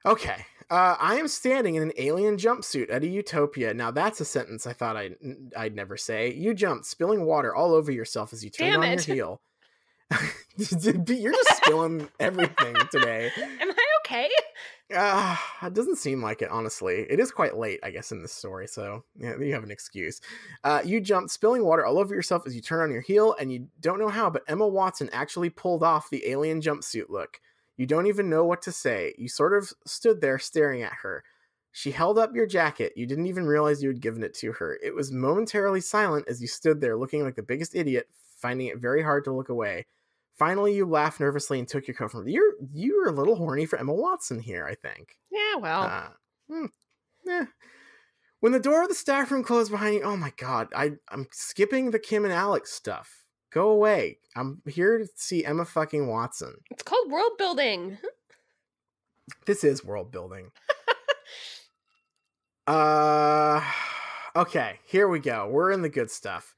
Okay. 0.06 0.46
Uh, 0.70 0.96
I 0.98 1.16
am 1.18 1.28
standing 1.28 1.76
in 1.76 1.84
an 1.84 1.92
alien 1.98 2.38
jumpsuit 2.38 2.90
at 2.90 3.04
a 3.04 3.08
utopia. 3.08 3.74
Now 3.74 3.92
that's 3.92 4.22
a 4.22 4.26
sentence 4.26 4.66
I 4.66 4.72
thought 4.72 4.96
I'd, 4.96 5.16
I'd 5.58 5.76
never 5.76 5.98
say. 5.98 6.32
You 6.34 6.54
jumped, 6.54 6.86
spilling 6.86 7.26
water 7.26 7.54
all 7.54 7.74
over 7.74 7.92
yourself 7.92 8.32
as 8.32 8.42
you 8.42 8.50
turned 8.50 8.72
Damn 8.72 8.82
on 8.84 8.88
it. 8.88 9.06
your 9.06 9.16
heel. 9.16 9.42
You're 10.58 11.34
just 11.34 11.58
spilling 11.58 12.08
everything 12.20 12.76
today. 12.92 13.32
Am 13.62 13.72
I 13.72 13.86
okay? 14.00 14.30
Uh, 14.96 15.38
it 15.64 15.74
doesn't 15.74 15.98
seem 15.98 16.22
like 16.22 16.42
it, 16.42 16.50
honestly. 16.50 17.06
It 17.10 17.20
is 17.20 17.32
quite 17.32 17.58
late, 17.58 17.80
I 17.84 17.92
guess, 17.92 18.12
in 18.12 18.22
this 18.22 18.34
story, 18.34 18.68
so 18.68 19.04
yeah, 19.18 19.38
you 19.40 19.54
have 19.54 19.64
an 19.64 19.72
excuse. 19.72 20.20
Uh, 20.64 20.82
you 20.84 21.00
jumped, 21.00 21.32
spilling 21.32 21.64
water 21.64 21.86
all 21.86 22.00
over 22.00 22.16
yourself 22.16 22.48
as 22.48 22.56
you 22.56 22.62
turn 22.62 22.82
on 22.82 22.92
your 22.92 23.02
heel, 23.02 23.36
and 23.40 23.54
you 23.54 23.68
don't 23.80 24.00
know 24.00 24.10
how, 24.10 24.30
but 24.30 24.44
Emma 24.48 24.68
Watson 24.68 25.10
actually 25.14 25.50
pulled 25.50 25.84
off 25.84 26.10
the 26.10 26.28
alien 26.28 26.60
jumpsuit 26.60 27.10
look. 27.10 27.40
You 27.78 27.86
don't 27.86 28.08
even 28.08 28.30
know 28.30 28.44
what 28.44 28.64
to 28.64 28.72
say. 28.72 29.14
You 29.18 29.30
sort 29.30 29.56
of 29.56 29.72
stood 29.86 30.20
there 30.20 30.40
staring 30.40 30.82
at 30.82 30.94
her. 31.04 31.24
She 31.72 31.92
held 31.92 32.18
up 32.18 32.36
your 32.36 32.48
jacket. 32.48 32.94
You 32.96 33.06
didn't 33.06 33.28
even 33.28 33.46
realize 33.46 33.82
you 33.82 33.90
had 33.90 34.02
given 34.02 34.24
it 34.24 34.34
to 34.40 34.52
her. 34.54 34.78
It 34.84 34.94
was 34.94 35.12
momentarily 35.12 35.82
silent 35.82 36.26
as 36.28 36.42
you 36.42 36.48
stood 36.48 36.82
there 36.82 36.98
looking 36.98 37.24
like 37.24 37.36
the 37.36 37.44
biggest 37.44 37.76
idiot, 37.76 38.10
finding 38.38 38.68
it 38.68 38.80
very 38.80 39.04
hard 39.04 39.24
to 39.26 39.32
look 39.32 39.50
away. 39.50 39.86
Finally, 40.40 40.74
you 40.74 40.86
laughed 40.86 41.20
nervously 41.20 41.60
and 41.60 41.68
took 41.68 41.86
your 41.86 41.96
coat 41.96 42.12
from 42.12 42.24
her. 42.24 42.30
You're 42.30 42.54
you're 42.74 43.10
a 43.10 43.12
little 43.12 43.36
horny 43.36 43.66
for 43.66 43.78
Emma 43.78 43.94
Watson 43.94 44.40
here, 44.40 44.66
I 44.66 44.74
think. 44.74 45.18
Yeah, 45.30 45.56
well. 45.58 45.84
Uh, 45.84 46.08
hmm, 46.48 46.66
eh. 47.30 47.46
When 48.40 48.54
the 48.54 48.60
door 48.60 48.84
of 48.84 48.88
the 48.88 48.96
staff 48.96 49.32
room 49.32 49.44
closed 49.44 49.70
behind 49.70 49.96
you, 49.96 50.02
oh 50.02 50.16
my 50.16 50.32
god, 50.38 50.70
I 50.74 50.94
I'm 51.10 51.28
skipping 51.32 51.92
the 51.92 52.00
Kim 52.00 52.24
and 52.24 52.34
Alex 52.34 52.72
stuff. 52.72 53.26
Go 53.52 53.70
away. 53.70 54.20
I'm 54.34 54.62
here 54.66 54.98
to 55.00 55.08
see 55.16 55.44
Emma 55.44 55.66
fucking 55.66 56.08
Watson. 56.08 56.56
it's 56.72 56.84
called 56.84 57.12
world 57.12 57.34
building. 57.38 57.98
This 59.46 59.66
is 59.66 59.84
world 59.84 60.10
building. 60.12 60.52
uh 62.68 63.62
okay, 64.38 64.80
here 64.86 65.10
we 65.10 65.20
go. 65.20 65.50
We're 65.50 65.72
in 65.72 65.82
the 65.82 65.90
good 65.90 66.10
stuff. 66.10 66.56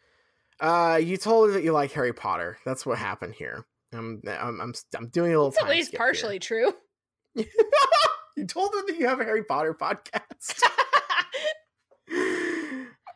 Uh 0.60 1.00
you 1.02 1.18
told 1.18 1.48
her 1.48 1.54
that 1.54 1.64
you 1.64 1.72
like 1.72 1.94
Harry 1.94 2.14
Potter. 2.14 2.60
That's 2.64 2.86
what 2.86 3.00
happened 3.00 3.34
here. 3.34 3.66
I'm 3.94 4.22
I'm 4.28 4.62
I'm, 4.62 4.74
I'm 4.96 5.08
doing 5.10 5.34
a 5.34 5.38
little 5.38 5.48
It's 5.50 5.62
at 5.62 5.70
least 5.70 5.88
skip 5.90 6.00
here. 6.00 6.06
partially 6.06 6.40
true. 6.40 6.74
you 7.36 8.46
told 8.48 8.74
her 8.74 8.86
that 8.88 8.98
you 8.98 9.08
have 9.08 9.20
a 9.20 9.24
Harry 9.24 9.44
Potter 9.44 9.74
podcast. 9.80 10.62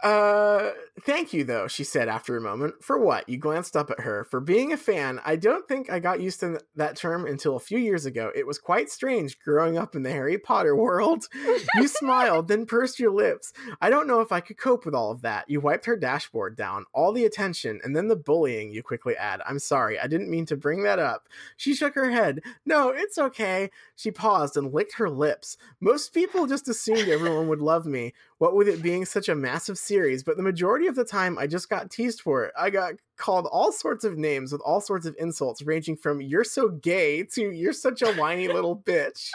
Uh, 0.06 0.70
thank 1.02 1.34
you 1.34 1.44
though, 1.44 1.68
she 1.68 1.84
said 1.84 2.08
after 2.08 2.38
a 2.38 2.42
moment. 2.42 2.76
For 2.80 3.00
what? 3.00 3.28
You 3.28 3.40
glanced 3.40 3.76
up 3.76 3.90
at 3.90 4.02
her. 4.02 4.24
For 4.24 4.40
being 4.40 4.72
a 4.72 4.78
fan, 4.78 5.20
I 5.26 5.36
don't 5.36 5.68
think 5.68 5.92
I 5.92 5.98
got 5.98 6.22
used 6.22 6.42
to 6.42 6.60
that 6.76 6.96
term 6.96 7.26
until 7.26 7.56
a 7.56 7.60
few 7.60 7.80
years 7.80 8.06
ago. 8.06 8.32
It 8.36 8.46
was 8.46 8.60
quite 8.60 8.92
strange 8.92 9.40
growing 9.40 9.80
up 9.80 9.96
in 9.96 10.04
the 10.04 10.12
Harry 10.12 10.38
Potter 10.38 10.76
world. 10.76 11.26
you 11.76 11.88
smiled, 11.88 12.50
then 12.50 12.68
pursed 12.68 13.00
your 13.00 13.10
lips. 13.10 13.52
I 13.82 13.90
don't 13.90 14.06
know 14.06 14.22
if 14.22 14.32
I 14.32 14.42
could 14.42 14.60
cope 14.60 14.86
with 14.86 14.94
all 14.94 15.10
of 15.10 15.24
that. 15.24 15.50
You 15.50 15.60
wiped 15.60 15.88
her 15.88 15.98
dashboard 15.98 16.56
down, 16.56 16.86
all 16.94 17.12
the 17.12 17.26
attention, 17.26 17.82
and 17.84 17.96
then 17.96 18.08
the 18.08 18.16
bullying, 18.16 18.72
you 18.72 18.84
quickly 18.84 19.18
add. 19.18 19.42
I'm 19.48 19.58
sorry, 19.58 20.00
I 20.00 20.06
didn't 20.06 20.30
mean 20.30 20.46
to 20.46 20.56
bring 20.56 20.84
that 20.84 21.00
up. 21.00 21.28
She 21.58 21.74
shook 21.74 21.96
her 21.96 22.12
head. 22.12 22.42
No, 22.64 22.90
it's 22.90 23.18
okay. 23.18 23.72
She 23.96 24.12
paused 24.12 24.56
and 24.56 24.72
licked 24.72 24.98
her 24.98 25.10
lips. 25.10 25.58
Most 25.80 26.14
people 26.14 26.46
just 26.46 26.68
assumed 26.68 27.10
everyone 27.10 27.48
would 27.48 27.62
love 27.62 27.88
me. 27.88 28.14
What 28.38 28.56
with 28.56 28.68
it 28.68 28.84
being 28.84 29.06
such 29.06 29.30
a 29.30 29.36
massive 29.36 29.80
series, 29.96 30.24
but 30.24 30.36
the 30.36 30.44
majority 30.44 30.88
of 30.88 30.96
the 30.96 31.06
time 31.06 31.38
I 31.38 31.48
just 31.48 31.70
got 31.70 31.90
teased 31.90 32.20
for 32.22 32.44
it. 32.44 32.54
I 32.60 32.70
got 32.70 32.96
called 33.18 33.48
all 33.50 33.72
sorts 33.72 34.04
of 34.04 34.18
names 34.18 34.52
with 34.52 34.60
all 34.66 34.82
sorts 34.82 35.06
of 35.06 35.16
insults, 35.18 35.62
ranging 35.62 35.96
from 35.96 36.22
you're 36.22 36.44
so 36.44 36.68
gay 36.70 37.24
to 37.34 37.52
you're 37.52 37.72
such 37.74 38.02
a 38.02 38.12
whiny 38.16 38.48
little 38.50 38.76
bitch. 38.86 39.30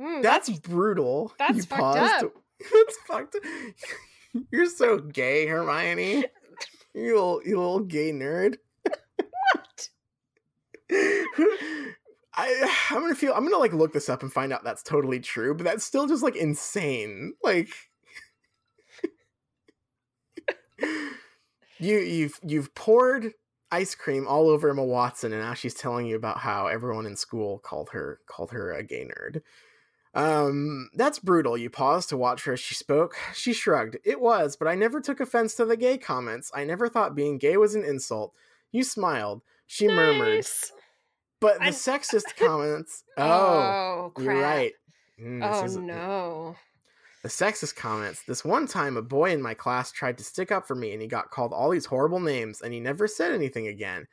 Mm, 0.00 0.22
That's 0.22 0.48
brutal. 0.50 1.32
that's 1.38 1.56
You 1.56 1.62
fucked 1.64 1.80
paused. 1.80 2.24
up. 2.24 2.32
That's 2.72 2.96
fucked 3.06 3.34
up. 3.36 3.42
You're 4.52 4.66
so 4.66 4.98
gay, 4.98 5.46
Hermione. 5.46 6.24
You 6.94 7.14
little, 7.14 7.40
you 7.44 7.56
little 7.58 7.80
gay 7.80 8.12
nerd. 8.12 8.56
what? 8.86 9.88
I 12.36 12.68
I'm 12.90 13.00
gonna 13.02 13.14
feel 13.14 13.32
I'm 13.34 13.44
gonna 13.44 13.58
like 13.58 13.72
look 13.72 13.92
this 13.92 14.08
up 14.08 14.22
and 14.22 14.32
find 14.32 14.52
out 14.52 14.64
that's 14.64 14.82
totally 14.82 15.20
true, 15.20 15.54
but 15.54 15.64
that's 15.64 15.84
still 15.84 16.06
just 16.06 16.22
like 16.22 16.36
insane. 16.36 17.34
Like 17.42 17.68
you 21.78 21.98
you've 21.98 22.38
you've 22.42 22.74
poured 22.74 23.32
ice 23.70 23.94
cream 23.94 24.26
all 24.28 24.48
over 24.48 24.70
Emma 24.70 24.84
Watson, 24.84 25.32
and 25.32 25.42
now 25.42 25.54
she's 25.54 25.74
telling 25.74 26.06
you 26.06 26.16
about 26.16 26.38
how 26.38 26.66
everyone 26.66 27.06
in 27.06 27.16
school 27.16 27.58
called 27.58 27.90
her 27.90 28.20
called 28.26 28.50
her 28.52 28.72
a 28.72 28.82
gay 28.82 29.06
nerd. 29.06 29.42
Um, 30.14 30.90
that's 30.94 31.18
brutal. 31.18 31.58
You 31.58 31.70
paused 31.70 32.08
to 32.10 32.16
watch 32.16 32.44
her 32.44 32.52
as 32.52 32.60
she 32.60 32.74
spoke. 32.76 33.16
She 33.34 33.52
shrugged. 33.52 33.96
It 34.04 34.20
was, 34.20 34.54
but 34.56 34.68
I 34.68 34.76
never 34.76 35.00
took 35.00 35.18
offense 35.18 35.56
to 35.56 35.64
the 35.64 35.76
gay 35.76 35.98
comments. 35.98 36.52
I 36.54 36.62
never 36.64 36.88
thought 36.88 37.16
being 37.16 37.36
gay 37.38 37.56
was 37.56 37.74
an 37.74 37.84
insult. 37.84 38.32
You 38.70 38.84
smiled. 38.84 39.42
She 39.66 39.88
murmured. 39.88 40.46
But 41.40 41.58
the 41.58 41.64
I'm- 41.64 41.72
sexist 41.72 42.36
comments. 42.36 43.02
Oh, 43.18 43.24
Oh, 43.24 44.12
crap. 44.14 44.36
right. 44.42 44.72
Mm, 45.20 45.42
Oh 45.42 45.80
no. 45.80 46.56
The 47.24 47.30
sexist 47.30 47.74
comments. 47.74 48.22
This 48.24 48.44
one 48.44 48.66
time, 48.66 48.98
a 48.98 49.02
boy 49.02 49.30
in 49.30 49.40
my 49.40 49.54
class 49.54 49.90
tried 49.90 50.18
to 50.18 50.24
stick 50.24 50.52
up 50.52 50.68
for 50.68 50.74
me 50.74 50.92
and 50.92 51.00
he 51.00 51.08
got 51.08 51.30
called 51.30 51.54
all 51.54 51.70
these 51.70 51.86
horrible 51.86 52.20
names 52.20 52.60
and 52.60 52.74
he 52.74 52.80
never 52.80 53.08
said 53.08 53.32
anything 53.32 53.66
again. 53.66 54.06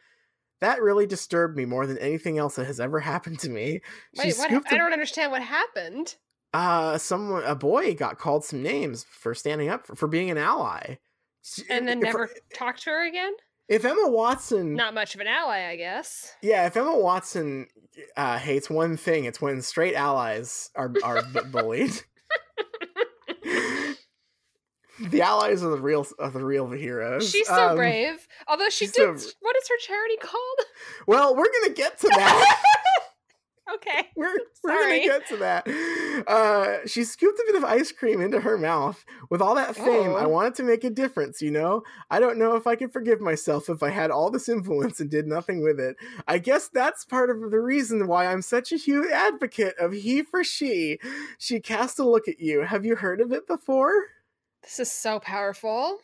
That 0.61 0.81
really 0.81 1.05
disturbed 1.07 1.57
me 1.57 1.65
more 1.65 1.85
than 1.85 1.97
anything 1.97 2.37
else 2.37 2.55
that 2.55 2.67
has 2.67 2.79
ever 2.79 2.99
happened 3.11 3.39
to 3.39 3.49
me. 3.49 3.81
She 4.15 4.27
Wait, 4.29 4.37
what? 4.37 4.63
I 4.71 4.77
don't 4.77 4.93
understand 4.93 5.29
what 5.33 5.41
happened. 5.41 6.15
uh 6.53 6.97
someone 6.97 7.43
a 7.43 7.53
boy 7.53 7.95
got 7.95 8.17
called 8.17 8.45
some 8.45 8.63
names 8.63 9.03
for 9.03 9.35
standing 9.35 9.67
up 9.67 9.85
for, 9.85 9.93
for 9.95 10.07
being 10.07 10.31
an 10.31 10.37
ally. 10.37 10.95
She- 11.43 11.63
And 11.69 11.85
then 11.89 11.99
never 11.99 12.29
talked 12.53 12.83
to 12.83 12.91
her 12.91 13.05
again? 13.05 13.33
If 13.67 13.83
Emma 13.83 14.07
Watson 14.07 14.73
Not 14.75 14.93
much 14.93 15.15
of 15.15 15.21
an 15.21 15.27
ally, 15.27 15.65
I 15.67 15.75
guess. 15.75 16.33
Yeah, 16.41 16.65
if 16.65 16.77
Emma 16.77 16.97
Watson 16.97 17.67
uh, 18.15 18.37
hates 18.37 18.69
one 18.69 18.95
thing, 18.95 19.25
it's 19.25 19.41
when 19.41 19.61
straight 19.61 19.95
allies 19.95 20.69
are 20.75 20.93
are 21.03 21.23
bullied. 21.51 21.91
The 25.09 25.21
allies 25.21 25.63
are 25.63 25.69
the 25.69 25.81
real 25.81 26.05
are 26.19 26.29
the 26.31 26.43
real 26.43 26.69
heroes. 26.71 27.29
She's 27.29 27.47
so 27.47 27.69
Um, 27.69 27.75
brave. 27.75 28.27
Although 28.47 28.69
she 28.69 28.85
did. 28.87 29.19
so- 29.19 29.29
What 29.41 29.55
is 29.57 29.67
her 29.69 29.77
charity 29.79 30.17
called? 30.17 30.59
Well, 31.07 31.35
we're 31.35 31.51
gonna 31.61 31.73
get 31.73 31.97
to 31.99 32.07
that. 32.09 32.61
okay. 33.75 34.09
we're 34.15 34.37
we're 34.63 34.71
Sorry. 34.79 34.99
gonna 35.07 35.19
get 35.19 35.27
to 35.29 35.37
that. 35.37 35.67
Uh, 36.27 36.85
she 36.87 37.03
scooped 37.03 37.39
a 37.39 37.43
bit 37.47 37.55
of 37.55 37.63
ice 37.63 37.91
cream 37.91 38.21
into 38.21 38.39
her 38.41 38.57
mouth. 38.57 39.03
With 39.29 39.41
all 39.41 39.55
that 39.55 39.75
fame, 39.75 40.11
I 40.15 40.25
Oh. 40.25 40.29
wanted 40.29 40.55
to 40.55 40.63
make 40.63 40.83
a 40.83 40.89
difference. 40.89 41.41
You 41.41 41.51
know, 41.51 41.81
I 42.09 42.19
don't 42.19 42.37
know 42.37 42.55
if 42.55 42.67
I 42.67 42.75
could 42.75 42.91
forgive 42.93 43.19
myself 43.21 43.69
if 43.69 43.81
I 43.81 43.89
had 43.89 44.11
all 44.11 44.29
this 44.29 44.47
influence 44.49 44.99
and 44.99 45.09
did 45.09 45.25
nothing 45.27 45.63
with 45.63 45.79
it. 45.79 45.95
I 46.27 46.37
guess 46.37 46.67
that's 46.67 47.05
part 47.05 47.29
of 47.29 47.49
the 47.51 47.59
reason 47.59 48.07
why 48.07 48.27
I'm 48.27 48.41
such 48.43 48.71
a 48.71 48.77
huge 48.77 49.09
advocate 49.11 49.75
of 49.79 49.93
he 49.93 50.21
for 50.21 50.43
she. 50.43 50.99
She 51.39 51.59
cast 51.59 51.97
a 51.99 52.03
look 52.07 52.27
at 52.27 52.39
you. 52.39 52.61
Have 52.61 52.85
you 52.85 52.95
heard 52.97 53.21
of 53.21 53.31
it 53.31 53.47
before? 53.47 53.93
This 54.63 54.79
is 54.79 54.91
so 54.91 55.19
powerful. 55.19 55.97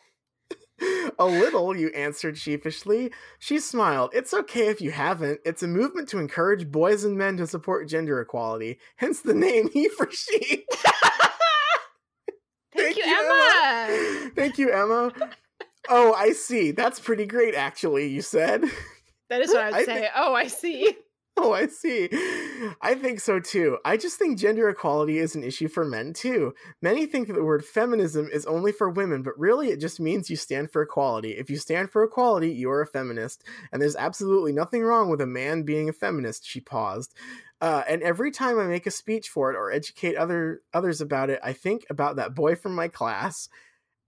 a 1.19 1.25
little, 1.25 1.75
you 1.75 1.89
answered 1.89 2.37
sheepishly. 2.37 3.11
She 3.39 3.59
smiled. 3.59 4.11
It's 4.13 4.33
okay 4.33 4.67
if 4.67 4.79
you 4.81 4.91
haven't. 4.91 5.39
It's 5.45 5.63
a 5.63 5.67
movement 5.67 6.07
to 6.09 6.19
encourage 6.19 6.71
boys 6.71 7.03
and 7.03 7.17
men 7.17 7.37
to 7.37 7.47
support 7.47 7.87
gender 7.87 8.19
equality, 8.21 8.79
hence 8.95 9.21
the 9.21 9.33
name 9.33 9.69
he 9.73 9.89
for 9.89 10.09
she. 10.11 10.65
Thank, 12.75 12.95
Thank 12.95 12.97
you, 12.97 13.05
you, 13.05 13.17
Emma. 13.17 14.29
Thank 14.35 14.57
you, 14.59 14.71
Emma. 14.71 15.11
Oh, 15.89 16.13
I 16.13 16.31
see. 16.33 16.71
That's 16.71 16.99
pretty 16.99 17.25
great, 17.25 17.55
actually, 17.55 18.07
you 18.07 18.21
said. 18.21 18.63
That 19.29 19.41
is 19.41 19.49
what 19.49 19.61
I 19.61 19.65
would 19.67 19.75
I 19.75 19.83
say. 19.83 19.93
think- 20.01 20.11
Oh, 20.15 20.33
I 20.35 20.47
see. 20.47 20.95
Oh, 21.37 21.53
I 21.53 21.67
see. 21.67 22.09
I 22.81 22.95
think 22.95 23.19
so 23.19 23.39
too. 23.39 23.77
I 23.85 23.97
just 23.97 24.17
think 24.17 24.37
gender 24.37 24.67
equality 24.69 25.19
is 25.19 25.35
an 25.35 25.43
issue 25.43 25.67
for 25.67 25.85
men 25.85 26.13
too. 26.13 26.53
Many 26.81 27.05
think 27.05 27.27
that 27.27 27.33
the 27.33 27.43
word 27.43 27.63
feminism 27.63 28.29
is 28.31 28.45
only 28.45 28.71
for 28.71 28.89
women, 28.89 29.21
but 29.23 29.37
really 29.37 29.69
it 29.69 29.79
just 29.79 29.99
means 29.99 30.29
you 30.29 30.35
stand 30.35 30.71
for 30.71 30.81
equality. 30.81 31.31
If 31.31 31.49
you 31.49 31.57
stand 31.57 31.91
for 31.91 32.03
equality, 32.03 32.51
you're 32.51 32.81
a 32.81 32.87
feminist. 32.87 33.43
And 33.71 33.81
there's 33.81 33.95
absolutely 33.95 34.51
nothing 34.51 34.83
wrong 34.83 35.09
with 35.09 35.21
a 35.21 35.27
man 35.27 35.63
being 35.63 35.89
a 35.89 35.93
feminist, 35.93 36.47
she 36.47 36.59
paused. 36.59 37.13
Uh, 37.59 37.83
and 37.87 38.03
every 38.03 38.31
time 38.31 38.59
I 38.59 38.65
make 38.65 38.85
a 38.85 38.91
speech 38.91 39.29
for 39.29 39.51
it 39.51 39.55
or 39.55 39.71
educate 39.71 40.15
other 40.15 40.61
others 40.73 41.01
about 41.01 41.29
it, 41.29 41.39
I 41.43 41.53
think 41.53 41.85
about 41.89 42.15
that 42.17 42.35
boy 42.35 42.55
from 42.55 42.75
my 42.75 42.87
class. 42.87 43.49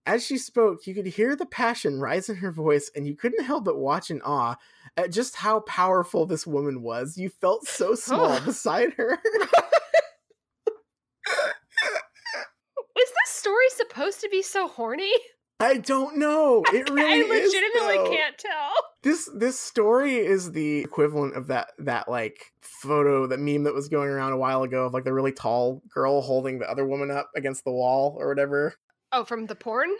As 0.06 0.24
she 0.24 0.38
spoke, 0.38 0.86
you 0.86 0.94
could 0.94 1.06
hear 1.06 1.36
the 1.36 1.46
passion 1.46 2.00
rise 2.00 2.28
in 2.28 2.36
her 2.36 2.50
voice, 2.50 2.90
and 2.96 3.06
you 3.06 3.14
couldn't 3.14 3.44
help 3.44 3.64
but 3.64 3.78
watch 3.78 4.10
in 4.10 4.22
awe 4.22 4.56
at 4.96 5.12
just 5.12 5.36
how 5.36 5.60
powerful 5.60 6.26
this 6.26 6.46
woman 6.46 6.82
was. 6.82 7.16
You 7.16 7.28
felt 7.28 7.66
so 7.66 7.94
small 7.96 8.40
beside 8.40 8.94
her. 8.94 9.18
Is 12.98 13.08
this 13.08 13.30
story 13.30 13.68
supposed 13.70 14.20
to 14.20 14.28
be 14.30 14.42
so 14.42 14.68
horny? 14.68 15.12
I 15.60 15.76
don't 15.76 16.16
know. 16.16 16.62
It 16.72 16.88
really 16.88 17.22
I 17.22 17.28
legitimately 17.28 17.96
is, 17.96 18.08
can't 18.08 18.38
tell. 18.38 18.72
This 19.02 19.28
this 19.34 19.60
story 19.60 20.16
is 20.16 20.52
the 20.52 20.78
equivalent 20.78 21.36
of 21.36 21.48
that 21.48 21.68
that 21.78 22.08
like 22.08 22.46
photo, 22.62 23.26
that 23.26 23.38
meme 23.38 23.64
that 23.64 23.74
was 23.74 23.88
going 23.88 24.08
around 24.08 24.32
a 24.32 24.38
while 24.38 24.62
ago 24.62 24.86
of 24.86 24.94
like 24.94 25.04
the 25.04 25.12
really 25.12 25.32
tall 25.32 25.82
girl 25.92 26.22
holding 26.22 26.58
the 26.58 26.70
other 26.70 26.86
woman 26.86 27.10
up 27.10 27.30
against 27.36 27.64
the 27.64 27.72
wall 27.72 28.16
or 28.18 28.28
whatever. 28.28 28.74
Oh, 29.12 29.24
from 29.24 29.46
the 29.46 29.54
porn? 29.54 29.90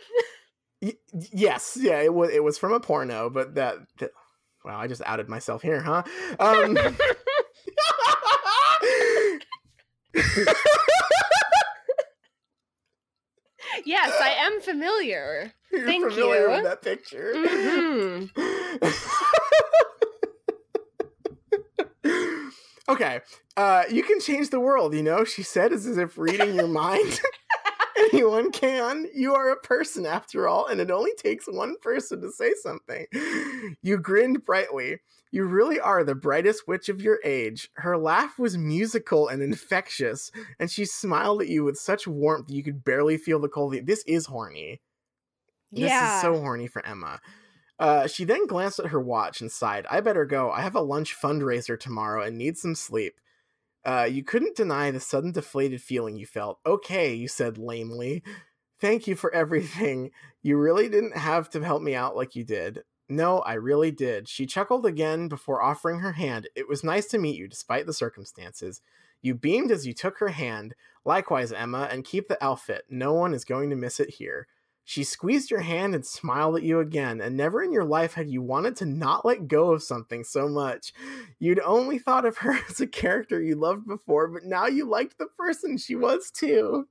Y- 0.82 0.94
yes, 1.12 1.76
yeah, 1.78 2.00
it 2.00 2.14
was 2.14 2.30
it 2.30 2.42
was 2.42 2.56
from 2.56 2.72
a 2.72 2.80
porno, 2.80 3.28
but 3.28 3.54
that, 3.56 3.76
that 3.98 4.12
wow, 4.64 4.78
I 4.78 4.86
just 4.86 5.02
outed 5.04 5.28
myself 5.28 5.62
here, 5.62 5.80
huh? 5.80 6.02
Um 6.38 6.76
yes, 13.84 14.12
I 14.20 14.30
am 14.30 14.60
familiar. 14.60 15.52
You're 15.72 15.86
Thank 15.86 16.10
familiar 16.10 16.42
you. 16.42 16.50
with 16.50 16.64
that 16.64 16.82
picture. 16.82 17.32
Mhm. 17.36 18.30
okay, 22.88 23.20
uh, 23.56 23.84
you 23.90 24.02
can 24.02 24.20
change 24.20 24.50
the 24.50 24.60
world. 24.60 24.94
You 24.94 25.02
know, 25.02 25.24
she 25.24 25.42
said, 25.42 25.72
as 25.72 25.86
if 25.86 26.18
reading 26.18 26.54
your 26.54 26.66
mind. 26.66 27.20
Anyone 28.12 28.50
can. 28.52 29.06
You 29.14 29.34
are 29.34 29.50
a 29.50 29.60
person 29.60 30.06
after 30.06 30.48
all, 30.48 30.66
and 30.66 30.80
it 30.80 30.90
only 30.90 31.12
takes 31.16 31.46
one 31.46 31.76
person 31.80 32.20
to 32.20 32.30
say 32.30 32.54
something. 32.62 33.06
You 33.82 33.98
grinned 33.98 34.44
brightly. 34.44 34.98
You 35.32 35.44
really 35.44 35.78
are 35.78 36.02
the 36.02 36.14
brightest 36.14 36.66
witch 36.66 36.88
of 36.88 37.00
your 37.00 37.20
age. 37.24 37.70
Her 37.74 37.96
laugh 37.96 38.38
was 38.38 38.58
musical 38.58 39.28
and 39.28 39.42
infectious, 39.42 40.30
and 40.58 40.70
she 40.70 40.84
smiled 40.84 41.42
at 41.42 41.48
you 41.48 41.62
with 41.64 41.78
such 41.78 42.06
warmth 42.06 42.48
that 42.48 42.54
you 42.54 42.64
could 42.64 42.84
barely 42.84 43.16
feel 43.16 43.38
the 43.38 43.48
cold. 43.48 43.74
This 43.84 44.02
is 44.06 44.26
horny. 44.26 44.80
This 45.70 45.90
yeah. 45.90 46.16
is 46.16 46.22
so 46.22 46.40
horny 46.40 46.66
for 46.66 46.84
Emma. 46.84 47.20
Uh, 47.78 48.06
she 48.06 48.24
then 48.24 48.46
glanced 48.46 48.78
at 48.80 48.88
her 48.88 49.00
watch 49.00 49.40
and 49.40 49.50
sighed. 49.50 49.86
I 49.90 50.00
better 50.00 50.26
go. 50.26 50.50
I 50.50 50.60
have 50.62 50.74
a 50.74 50.80
lunch 50.80 51.16
fundraiser 51.18 51.78
tomorrow 51.78 52.22
and 52.22 52.36
need 52.36 52.58
some 52.58 52.74
sleep. 52.74 53.14
Uh, 53.84 54.08
you 54.10 54.22
couldn't 54.22 54.56
deny 54.56 54.90
the 54.90 55.00
sudden 55.00 55.32
deflated 55.32 55.80
feeling 55.80 56.16
you 56.16 56.26
felt. 56.26 56.58
Okay, 56.66 57.14
you 57.14 57.28
said 57.28 57.58
lamely. 57.58 58.22
Thank 58.80 59.06
you 59.06 59.14
for 59.14 59.32
everything. 59.34 60.10
You 60.42 60.56
really 60.56 60.88
didn't 60.88 61.16
have 61.16 61.50
to 61.50 61.62
help 61.62 61.82
me 61.82 61.94
out 61.94 62.16
like 62.16 62.34
you 62.34 62.44
did. 62.44 62.80
No, 63.10 63.40
I 63.40 63.54
really 63.54 63.90
did. 63.90 64.28
She 64.28 64.46
chuckled 64.46 64.86
again 64.86 65.28
before 65.28 65.60
offering 65.60 65.98
her 65.98 66.12
hand. 66.12 66.48
It 66.54 66.68
was 66.68 66.84
nice 66.84 67.06
to 67.08 67.18
meet 67.18 67.36
you, 67.36 67.48
despite 67.48 67.84
the 67.86 67.92
circumstances. 67.92 68.80
You 69.20 69.34
beamed 69.34 69.70
as 69.70 69.86
you 69.86 69.92
took 69.92 70.18
her 70.18 70.28
hand. 70.28 70.74
Likewise, 71.04 71.52
Emma, 71.52 71.88
and 71.90 72.04
keep 72.04 72.28
the 72.28 72.42
outfit. 72.42 72.84
No 72.88 73.12
one 73.12 73.34
is 73.34 73.44
going 73.44 73.68
to 73.70 73.76
miss 73.76 74.00
it 74.00 74.10
here. 74.10 74.46
She 74.90 75.04
squeezed 75.04 75.52
your 75.52 75.60
hand 75.60 75.94
and 75.94 76.04
smiled 76.04 76.56
at 76.56 76.64
you 76.64 76.80
again, 76.80 77.20
and 77.20 77.36
never 77.36 77.62
in 77.62 77.70
your 77.72 77.84
life 77.84 78.14
had 78.14 78.28
you 78.28 78.42
wanted 78.42 78.74
to 78.78 78.86
not 78.86 79.24
let 79.24 79.46
go 79.46 79.70
of 79.70 79.84
something 79.84 80.24
so 80.24 80.48
much. 80.48 80.92
You'd 81.38 81.60
only 81.60 82.00
thought 82.00 82.24
of 82.24 82.38
her 82.38 82.58
as 82.68 82.80
a 82.80 82.88
character 82.88 83.40
you 83.40 83.54
loved 83.54 83.86
before, 83.86 84.26
but 84.26 84.42
now 84.42 84.66
you 84.66 84.86
liked 84.86 85.16
the 85.16 85.28
person 85.38 85.78
she 85.78 85.94
was 85.94 86.32
too. 86.32 86.88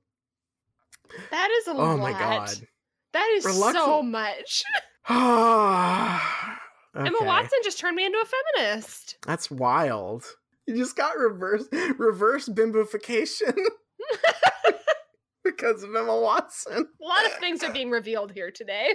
That 1.30 1.50
is 1.50 1.66
a 1.68 1.72
Oh 1.72 1.74
lot. 1.74 1.98
my 1.98 2.12
god. 2.12 2.54
That 3.12 3.28
is 3.32 3.44
so 3.44 4.02
much. 4.02 4.62
okay. 5.10 7.06
Emma 7.06 7.18
Watson 7.20 7.58
just 7.62 7.78
turned 7.78 7.96
me 7.96 8.06
into 8.06 8.16
a 8.18 8.24
feminist. 8.62 9.18
That's 9.26 9.50
wild. 9.50 10.24
You 10.66 10.74
just 10.74 10.96
got 10.96 11.18
reverse 11.18 11.68
reverse 11.98 12.48
bimbofication 12.48 13.54
because 15.60 15.82
of 15.82 15.94
Emma 15.94 16.18
Watson. 16.18 16.86
A 17.00 17.04
lot 17.04 17.26
of 17.26 17.32
things 17.40 17.62
are 17.62 17.72
being 17.72 17.90
revealed 17.90 18.32
here 18.32 18.50
today. 18.50 18.94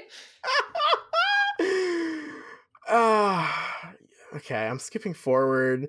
uh, 2.89 3.51
okay, 4.35 4.67
I'm 4.67 4.79
skipping 4.79 5.13
forward 5.13 5.87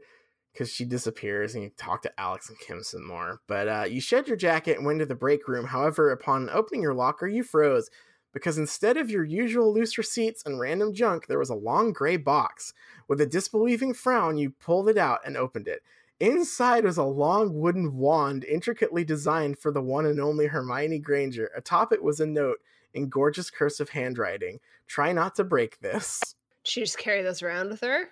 because 0.53 0.70
she 0.70 0.85
disappears 0.85 1.55
and 1.55 1.65
you 1.65 1.70
talk 1.77 2.03
to 2.03 2.20
Alex 2.20 2.48
and 2.48 2.59
Kim 2.59 2.82
some 2.82 3.07
more. 3.07 3.40
But 3.47 3.69
uh, 3.69 3.85
you 3.89 4.01
shed 4.01 4.28
your 4.28 4.36
jacket 4.36 4.77
and 4.77 4.86
went 4.86 5.01
to 5.01 5.07
the 5.07 5.15
break 5.15 5.48
room. 5.48 5.66
However, 5.66 6.11
upon 6.11 6.51
opening 6.51 6.82
your 6.82 6.94
locker, 6.94 7.27
you 7.27 7.43
froze 7.43 7.90
because 8.32 8.59
instead 8.59 8.98
of 8.98 9.11
your 9.11 9.24
usual 9.24 9.73
loose 9.73 9.97
receipts 9.97 10.43
and 10.44 10.61
random 10.61 10.93
junk, 10.93 11.27
there 11.27 11.39
was 11.39 11.48
a 11.48 11.55
long 11.55 11.93
gray 11.93 12.19
box. 12.19 12.74
With 13.09 13.20
a 13.20 13.27
disbelieving 13.27 13.94
frown, 13.94 14.36
you 14.36 14.51
pulled 14.51 14.90
it 14.90 14.98
out 14.98 15.20
and 15.24 15.39
opened 15.39 15.69
it. 15.69 15.81
Inside 16.20 16.84
was 16.84 16.97
a 16.97 17.05
long 17.05 17.52
wooden 17.55 17.94
wand 17.97 18.44
intricately 18.44 19.05
designed 19.05 19.59
for 19.59 19.70
the 19.70 19.82
one 19.82 20.06
and 20.06 20.18
only 20.20 20.47
Hermione 20.47 20.98
Granger. 20.98 21.51
Atop 21.56 21.93
it 21.93 22.02
was 22.02 22.20
a 22.20 22.26
note 22.26 22.59
in 22.94 23.09
gorgeous 23.10 23.51
cursive 23.51 23.90
handwriting. 23.90 24.59
Try 24.86 25.12
not 25.12 25.34
to 25.34 25.44
break 25.44 25.78
this. 25.80 26.34
She 26.62 26.80
just 26.80 26.97
carry 26.98 27.22
this 27.22 27.43
around 27.43 27.68
with 27.68 27.80
her. 27.82 28.09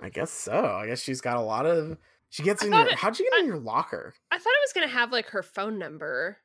I 0.00 0.10
guess 0.10 0.30
so. 0.30 0.64
I 0.66 0.86
guess 0.86 1.00
she's 1.02 1.20
got 1.20 1.38
a 1.38 1.40
lot 1.42 1.66
of. 1.66 1.96
She 2.30 2.42
gets 2.42 2.62
I 2.62 2.66
in 2.66 2.72
your. 2.72 2.86
it- 2.88 2.94
how'd 2.94 3.18
you 3.18 3.28
get 3.30 3.40
in 3.40 3.46
your 3.46 3.58
locker? 3.58 4.14
I 4.30 4.36
thought 4.38 4.50
it 4.50 4.64
was 4.66 4.72
gonna 4.74 4.86
have 4.88 5.10
like 5.10 5.30
her 5.30 5.42
phone 5.42 5.78
number. 5.78 6.36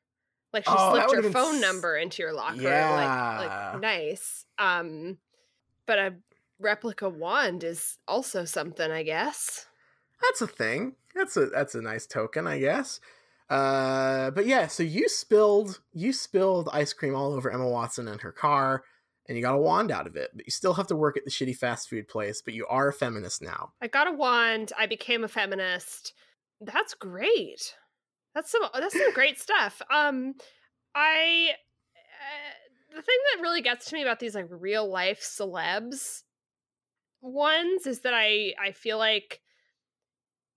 Like 0.54 0.64
she 0.66 0.72
Oh, 0.76 0.92
slipped 0.92 1.12
her 1.26 1.32
phone 1.32 1.56
s- 1.56 1.62
number 1.62 1.98
into 1.98 2.24
your 2.24 2.32
locker. 2.34 2.62
Yeah. 2.62 3.38
Like, 3.40 3.50
like 3.50 3.82
nice. 3.82 4.46
Um 4.58 5.18
but 5.86 6.00
a 6.00 6.16
replica 6.60 7.10
wand 7.10 7.64
is 7.66 7.98
also 8.08 8.46
something, 8.46 8.90
I 8.90 9.04
guess. 9.04 9.68
That's 10.24 10.42
a 10.42 10.48
thing. 10.48 10.96
That's 11.16 11.38
a 11.38 11.48
that's 11.48 11.76
a 11.76 11.82
nice 11.82 12.08
token, 12.08 12.48
I 12.48 12.60
guess. 12.60 13.00
Uh, 13.50 14.32
but 14.32 14.46
yeah, 14.46 14.68
so 14.68 14.84
you 14.84 15.08
spilled 15.10 15.82
you 15.94 16.14
spilled 16.14 16.70
ice 16.72 16.94
cream 16.94 17.16
all 17.16 17.34
over 17.34 17.52
Emma 17.52 17.68
Watson 17.68 18.08
and 18.08 18.22
her 18.22 18.32
car, 18.32 18.84
and 19.28 19.38
you 19.38 19.44
got 19.44 19.56
a 19.56 19.60
wand 19.60 19.92
out 19.92 20.08
of 20.08 20.16
it. 20.16 20.32
But 20.34 20.46
you 20.46 20.52
still 20.52 20.74
have 20.74 20.88
to 20.88 20.96
work 20.96 21.18
at 21.18 21.26
the 21.26 21.32
shitty 21.32 21.56
fast 21.56 21.90
food 21.90 22.08
place. 22.08 22.42
But 22.42 22.54
you 22.54 22.66
are 22.68 22.88
a 22.88 22.94
feminist 22.94 23.42
now. 23.42 23.74
I 23.82 23.88
got 23.88 24.08
a 24.08 24.12
wand. 24.12 24.72
I 24.78 24.86
became 24.86 25.24
a 25.24 25.28
feminist. 25.28 26.14
That's 26.62 26.94
great. 26.94 27.76
That's 28.34 28.50
some 28.50 28.64
that's 28.74 28.98
some 28.98 29.14
great 29.14 29.40
stuff. 29.40 29.82
Um, 29.94 30.36
I 30.96 31.50
uh, 31.52 32.96
the 32.96 33.02
thing 33.02 33.18
that 33.36 33.42
really 33.42 33.62
gets 33.62 33.88
to 33.88 33.96
me 33.96 34.02
about 34.02 34.20
these 34.20 34.36
like 34.36 34.48
real 34.50 34.90
life 34.90 35.22
celebs 35.22 36.24
ones 37.22 37.88
is 37.88 38.02
that 38.02 38.14
I 38.14 38.54
I 38.62 38.72
feel 38.72 38.98
like 38.98 39.42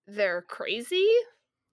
they're 0.07 0.43
crazy. 0.43 1.09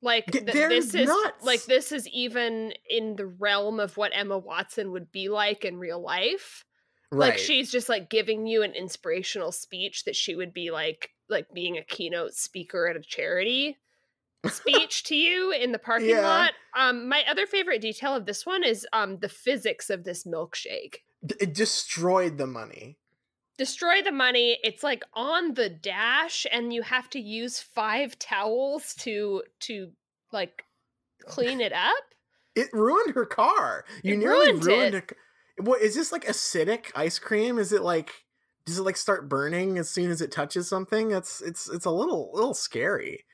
Like 0.02 0.26
Th- 0.26 0.44
th- 0.46 0.70
this 0.70 0.94
is 0.94 1.08
nuts. 1.08 1.44
like 1.46 1.64
this 1.64 1.92
is 1.94 2.08
even 2.10 2.74
in 2.90 3.16
the 3.16 3.26
realm 3.26 3.80
of 3.80 3.96
what 3.96 4.12
Emma 4.14 4.38
Watson 4.38 4.92
would 4.92 5.12
be 5.12 5.30
like 5.30 5.64
in 5.66 5.78
real 5.80 6.02
life 6.02 6.66
Right. 7.12 7.30
like 7.30 7.38
she's 7.38 7.72
just 7.72 7.90
like 7.90 8.10
giving 8.10 8.48
you 8.48 8.64
an 8.64 8.74
inspirational 8.74 9.52
speech 9.52 10.04
that 10.06 10.16
she 10.16 10.36
would 10.36 10.52
be 10.52 10.72
like 10.72 11.12
like 11.30 11.46
being 11.54 11.78
a 11.78 11.84
keynote 11.84 12.34
speaker 12.34 12.88
at 12.88 12.96
a 12.98 13.02
charity 13.02 13.78
speech 14.48 15.04
to 15.06 15.16
you 15.16 15.52
in 15.52 15.72
the 15.72 15.80
parking 15.80 16.10
Yeah. 16.10 16.22
lot 16.28 16.52
um 16.76 17.08
my 17.08 17.24
other 17.30 17.46
favorite 17.46 17.82
detail 17.82 18.16
of 18.16 18.26
this 18.26 18.46
one 18.46 18.64
is 18.64 18.86
um 18.94 19.20
the 19.20 19.30
physics 19.30 19.90
of 19.92 20.04
this 20.04 20.26
milkshake 20.26 20.96
D- 21.26 21.36
it 21.40 21.54
destroyed 21.54 22.38
the 22.38 22.48
money. 22.48 22.98
Destroy 23.58 24.02
the 24.02 24.12
money 24.12 24.58
it's 24.64 24.84
like 24.84 25.04
on 25.14 25.54
the 25.54 25.70
dash 25.70 26.46
and 26.52 26.74
you 26.74 26.82
have 26.82 27.10
to 27.10 27.20
use 27.20 27.60
five 27.60 28.18
towels 28.20 28.94
to 28.96 29.44
to 29.60 29.92
like 30.32 30.64
clean 31.26 31.62
it 31.62 31.74
up 31.74 32.04
It 32.56 32.70
ruined 32.74 33.16
her 33.16 33.26
car. 33.26 33.86
You 34.04 34.14
It 34.14 34.18
nearly 34.18 34.52
ruined 34.52 34.64
ruined 34.66 34.94
it. 34.96 35.14
What 35.58 35.82
is 35.82 35.96
this 35.96 36.12
like 36.12 36.26
acidic 36.26 36.92
ice 36.96 37.20
cream? 37.20 37.58
Is 37.58 37.72
it 37.72 37.82
like 37.82 38.12
does 38.66 38.78
it 38.80 38.84
like 38.84 38.98
start 38.98 39.30
burning 39.30 39.78
as 39.78 39.90
soon 39.90 40.12
as 40.12 40.22
it 40.22 40.32
touches 40.32 40.68
something? 40.70 41.10
That's 41.10 41.42
it's 41.42 41.70
it's 41.70 41.86
a 41.86 41.92
little 41.92 42.32
little 42.34 42.54
scary. 42.54 43.26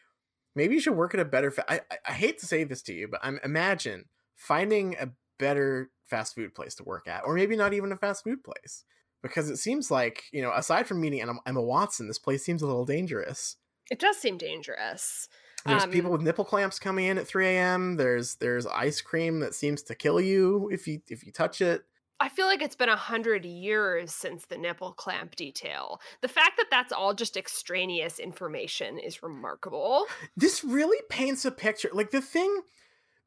Maybe 0.55 0.75
you 0.75 0.81
should 0.81 0.95
work 0.95 1.13
at 1.13 1.19
a 1.19 1.25
better. 1.25 1.51
Fa- 1.51 1.71
I, 1.71 1.81
I 1.91 1.97
I 2.09 2.11
hate 2.13 2.39
to 2.39 2.45
say 2.47 2.63
this 2.63 2.81
to 2.83 2.93
you, 2.93 3.07
but 3.07 3.19
I'm 3.23 3.39
imagine 3.43 4.05
finding 4.35 4.95
a 4.99 5.11
better 5.37 5.91
fast 6.07 6.35
food 6.35 6.55
place 6.55 6.75
to 6.75 6.83
work 6.83 7.07
at, 7.07 7.23
or 7.25 7.35
maybe 7.35 7.55
not 7.55 7.73
even 7.73 7.91
a 7.91 7.97
fast 7.97 8.23
food 8.23 8.43
place, 8.43 8.83
because 9.21 9.49
it 9.49 9.57
seems 9.57 9.89
like 9.91 10.23
you 10.31 10.41
know 10.41 10.51
aside 10.53 10.87
from 10.87 11.01
meeting 11.01 11.21
Emma, 11.21 11.39
Emma 11.45 11.61
Watson, 11.61 12.07
this 12.07 12.19
place 12.19 12.43
seems 12.43 12.61
a 12.61 12.67
little 12.67 12.85
dangerous. 12.85 13.57
it 13.91 13.99
does 13.99 14.17
seem 14.17 14.37
dangerous 14.37 15.27
There's 15.65 15.83
Um, 15.83 15.91
people 15.91 16.11
with 16.11 16.21
nipple 16.21 16.45
clamps 16.45 16.79
coming 16.79 17.05
in 17.05 17.17
at 17.17 17.27
3 17.27 17.45
a.m. 17.47 17.95
There's 17.97 18.35
there's 18.35 18.65
ice 18.65 19.01
cream 19.01 19.39
that 19.41 19.53
seems 19.55 19.81
to 19.83 19.95
kill 19.95 20.21
you 20.21 20.69
if 20.71 20.87
you 20.87 21.01
if 21.09 21.25
you 21.25 21.31
touch 21.31 21.61
it. 21.61 21.83
I 22.21 22.27
feel 22.27 22.47
like 22.47 22.61
it's 22.61 22.75
been 22.75 22.89
a 22.89 22.97
hundred 22.97 23.45
years 23.45 24.13
since 24.13 24.45
the 24.45 24.57
nipple 24.57 24.91
clamp 24.91 25.35
detail. 25.37 26.01
The 26.21 26.27
fact 26.27 26.57
that 26.57 26.67
that's 26.69 26.91
all 26.91 27.13
just 27.13 27.37
extraneous 27.37 28.19
information 28.19 28.99
is 28.99 29.23
remarkable. 29.23 30.05
This 30.35 30.63
really 30.63 31.01
paints 31.09 31.45
a 31.45 31.51
picture. 31.51 31.89
Like 31.93 32.11
the 32.11 32.21
thing, 32.21 32.61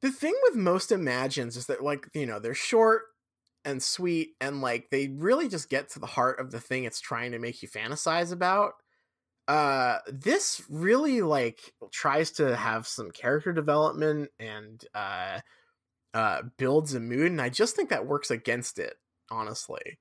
the 0.02 0.10
thing 0.10 0.34
with 0.44 0.56
most 0.56 0.92
imagines 0.92 1.56
is 1.56 1.66
that 1.66 1.82
like 1.82 2.06
you 2.14 2.26
know 2.26 2.38
they're 2.38 2.54
short 2.54 3.02
and 3.64 3.82
sweet 3.82 4.30
and 4.40 4.60
like 4.60 4.90
they 4.90 5.08
really 5.08 5.48
just 5.48 5.68
get 5.68 5.90
to 5.90 5.98
the 5.98 6.06
heart 6.06 6.40
of 6.40 6.50
the 6.50 6.60
thing 6.60 6.84
it's 6.84 7.00
trying 7.00 7.32
to 7.32 7.38
make 7.38 7.62
you 7.62 7.68
fantasize 7.68 8.32
about. 8.32 8.74
Uh 9.48 9.98
this 10.06 10.62
really 10.68 11.22
like 11.22 11.60
tries 11.90 12.30
to 12.32 12.56
have 12.56 12.86
some 12.86 13.10
character 13.10 13.52
development 13.52 14.30
and 14.38 14.84
uh 14.94 15.40
uh 16.14 16.42
builds 16.58 16.94
a 16.94 17.00
mood 17.00 17.30
and 17.30 17.40
i 17.40 17.48
just 17.48 17.74
think 17.74 17.88
that 17.90 18.06
works 18.06 18.30
against 18.30 18.78
it 18.78 18.94
honestly. 19.30 19.98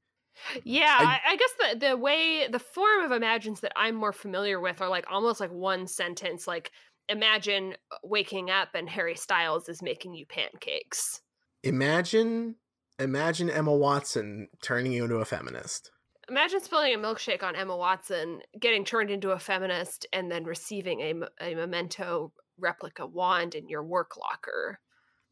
Yeah 0.63 0.95
I, 0.99 1.19
I, 1.27 1.35
guess 1.35 1.51
the 1.59 1.87
the 1.87 1.97
way 1.97 2.47
the 2.47 2.59
form 2.59 3.03
of 3.03 3.11
imagines 3.11 3.61
that 3.61 3.73
i'm 3.75 3.95
more 3.95 4.13
familiar 4.13 4.59
with 4.59 4.81
are 4.81 4.89
like 4.89 5.05
almost 5.09 5.39
like 5.39 5.51
one 5.51 5.87
sentence 5.87 6.47
like 6.47 6.71
imagine 7.09 7.75
waking 8.03 8.49
up 8.49 8.69
and 8.73 8.89
harry 8.89 9.15
styles 9.15 9.67
is 9.69 9.81
making 9.81 10.13
you 10.13 10.25
pancakes. 10.25 11.21
Imagine 11.63 12.55
imagine 13.01 13.49
emma 13.49 13.73
watson 13.73 14.47
turning 14.61 14.91
you 14.91 15.03
into 15.03 15.15
a 15.15 15.25
feminist 15.25 15.91
imagine 16.29 16.61
spilling 16.61 16.93
a 16.93 16.97
milkshake 16.97 17.43
on 17.43 17.55
emma 17.55 17.75
watson 17.75 18.39
getting 18.59 18.85
turned 18.85 19.09
into 19.09 19.31
a 19.31 19.39
feminist 19.39 20.05
and 20.13 20.31
then 20.31 20.43
receiving 20.43 21.01
a, 21.01 21.13
a 21.41 21.55
memento 21.55 22.31
replica 22.57 23.05
wand 23.05 23.55
in 23.55 23.67
your 23.67 23.83
work 23.83 24.17
locker 24.17 24.79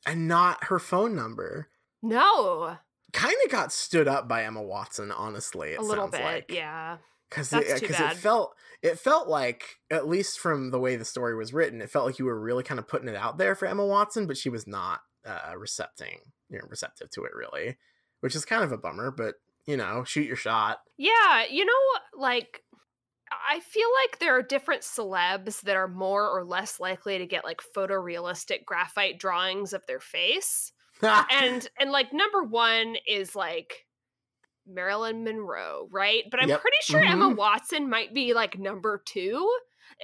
and 0.06 0.28
not 0.28 0.66
her 0.66 0.80
phone 0.80 1.16
number 1.16 1.68
no 2.02 2.78
kind 3.14 3.36
of 3.46 3.52
got 3.52 3.72
stood 3.72 4.08
up 4.08 4.28
by 4.28 4.44
Emma 4.44 4.62
Watson, 4.62 5.12
honestly. 5.12 5.76
a 5.76 5.82
little 5.82 6.08
bit, 6.08 6.24
like. 6.24 6.52
yeah. 6.52 6.98
Because 7.30 7.54
it, 7.54 7.68
cause 7.68 8.00
it 8.00 8.18
felt 8.18 8.56
it 8.82 8.98
felt 8.98 9.28
like 9.28 9.78
at 9.92 10.08
least 10.08 10.40
from 10.40 10.72
the 10.72 10.80
way 10.80 10.96
the 10.96 11.06
story 11.06 11.36
was 11.36 11.54
written, 11.54 11.80
it 11.80 11.92
felt 11.92 12.08
like 12.08 12.18
you 12.18 12.26
were 12.26 12.40
really 12.40 12.64
kind 12.64 12.80
of 12.80 12.88
putting 12.88 13.08
it 13.08 13.16
out 13.16 13.38
there 13.38 13.54
for 13.54 13.68
Emma 13.68 13.86
Watson, 13.86 14.26
but 14.26 14.36
she 14.36 14.50
was 14.50 14.66
not 14.66 15.02
uh, 15.24 15.56
recepting, 15.56 16.22
you 16.50 16.58
know, 16.58 16.66
receptive 16.68 17.10
to 17.12 17.24
it 17.24 17.32
really, 17.36 17.78
which 18.22 18.36
is 18.36 18.46
kind 18.46 18.64
of 18.64 18.72
a 18.72 18.78
bummer. 18.78 19.12
But 19.12 19.36
you 19.66 19.78
know, 19.78 20.04
shoot 20.04 20.28
your 20.28 20.36
shot. 20.36 20.80
Yeah, 20.98 21.44
you 21.50 21.66
know, 21.66 21.74
like 22.18 22.64
I 23.32 23.60
feel 23.60 23.88
like 24.04 24.20
there 24.20 24.36
are 24.38 24.42
different 24.42 24.82
celebs 24.82 25.62
that 25.62 25.76
are 25.76 25.88
more 25.88 26.28
or 26.30 26.44
less 26.44 26.80
likely 26.80 27.18
to 27.18 27.26
get 27.26 27.44
like 27.44 27.62
photorealistic 27.76 28.66
graphite 28.66 29.20
drawings 29.20 29.74
of 29.74 29.86
their 29.88 30.00
face. 30.00 30.72
and 31.02 31.68
and 31.80 31.92
like 31.92 32.14
number 32.14 32.44
one 32.44 32.96
is 33.08 33.36
like 33.36 33.86
Marilyn 34.68 35.24
Monroe, 35.24 35.88
right? 35.92 36.24
But 36.30 36.42
I'm 36.42 36.50
yep. 36.50 36.62
pretty 36.62 36.78
sure 36.82 37.02
mm-hmm. 37.02 37.12
Emma 37.12 37.30
Watson 37.30 37.90
might 37.90 38.14
be 38.14 38.34
like 38.34 38.58
number 38.58 39.02
two, 39.06 39.50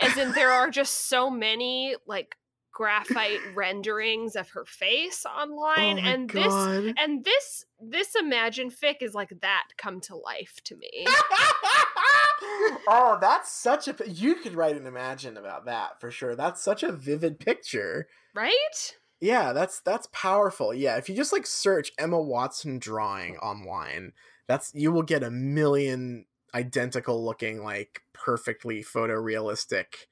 as 0.01 0.17
in 0.17 0.31
there 0.33 0.51
are 0.51 0.69
just 0.69 1.07
so 1.07 1.29
many 1.29 1.95
like 2.07 2.35
graphite 2.75 3.39
renderings 3.55 4.35
of 4.35 4.49
her 4.49 4.65
face 4.65 5.25
oh 5.25 5.31
online, 5.31 5.97
oh 5.97 6.07
and 6.07 6.29
God. 6.29 6.83
this 6.83 6.93
and 6.97 7.23
this 7.23 7.65
this 7.79 8.15
Imagine 8.15 8.69
fic 8.69 8.97
is 9.01 9.15
like 9.15 9.31
that 9.41 9.63
come 9.77 9.99
to 10.01 10.15
life 10.15 10.59
to 10.65 10.75
me. 10.75 10.89
oh, 12.87 13.17
that's 13.19 13.51
such 13.51 13.87
a 13.87 13.95
you 14.05 14.35
could 14.35 14.53
write 14.53 14.77
an 14.77 14.85
Imagine 14.85 15.37
about 15.37 15.65
that 15.65 15.99
for 15.99 16.11
sure. 16.11 16.35
That's 16.35 16.61
such 16.61 16.83
a 16.83 16.91
vivid 16.91 17.39
picture, 17.39 18.07
right? 18.35 18.95
Yeah, 19.21 19.53
that's 19.53 19.79
that's 19.79 20.09
powerful. 20.11 20.73
Yeah, 20.73 20.97
if 20.97 21.09
you 21.09 21.15
just 21.15 21.33
like 21.33 21.47
search 21.47 21.93
Emma 21.97 22.21
Watson 22.21 22.77
drawing 22.77 23.37
online, 23.37 24.11
that's 24.47 24.71
you 24.75 24.91
will 24.91 25.03
get 25.03 25.23
a 25.23 25.31
million 25.31 26.25
identical 26.53 27.23
looking 27.23 27.63
like 27.63 28.01
perfectly 28.13 28.83
photorealistic 28.83 30.07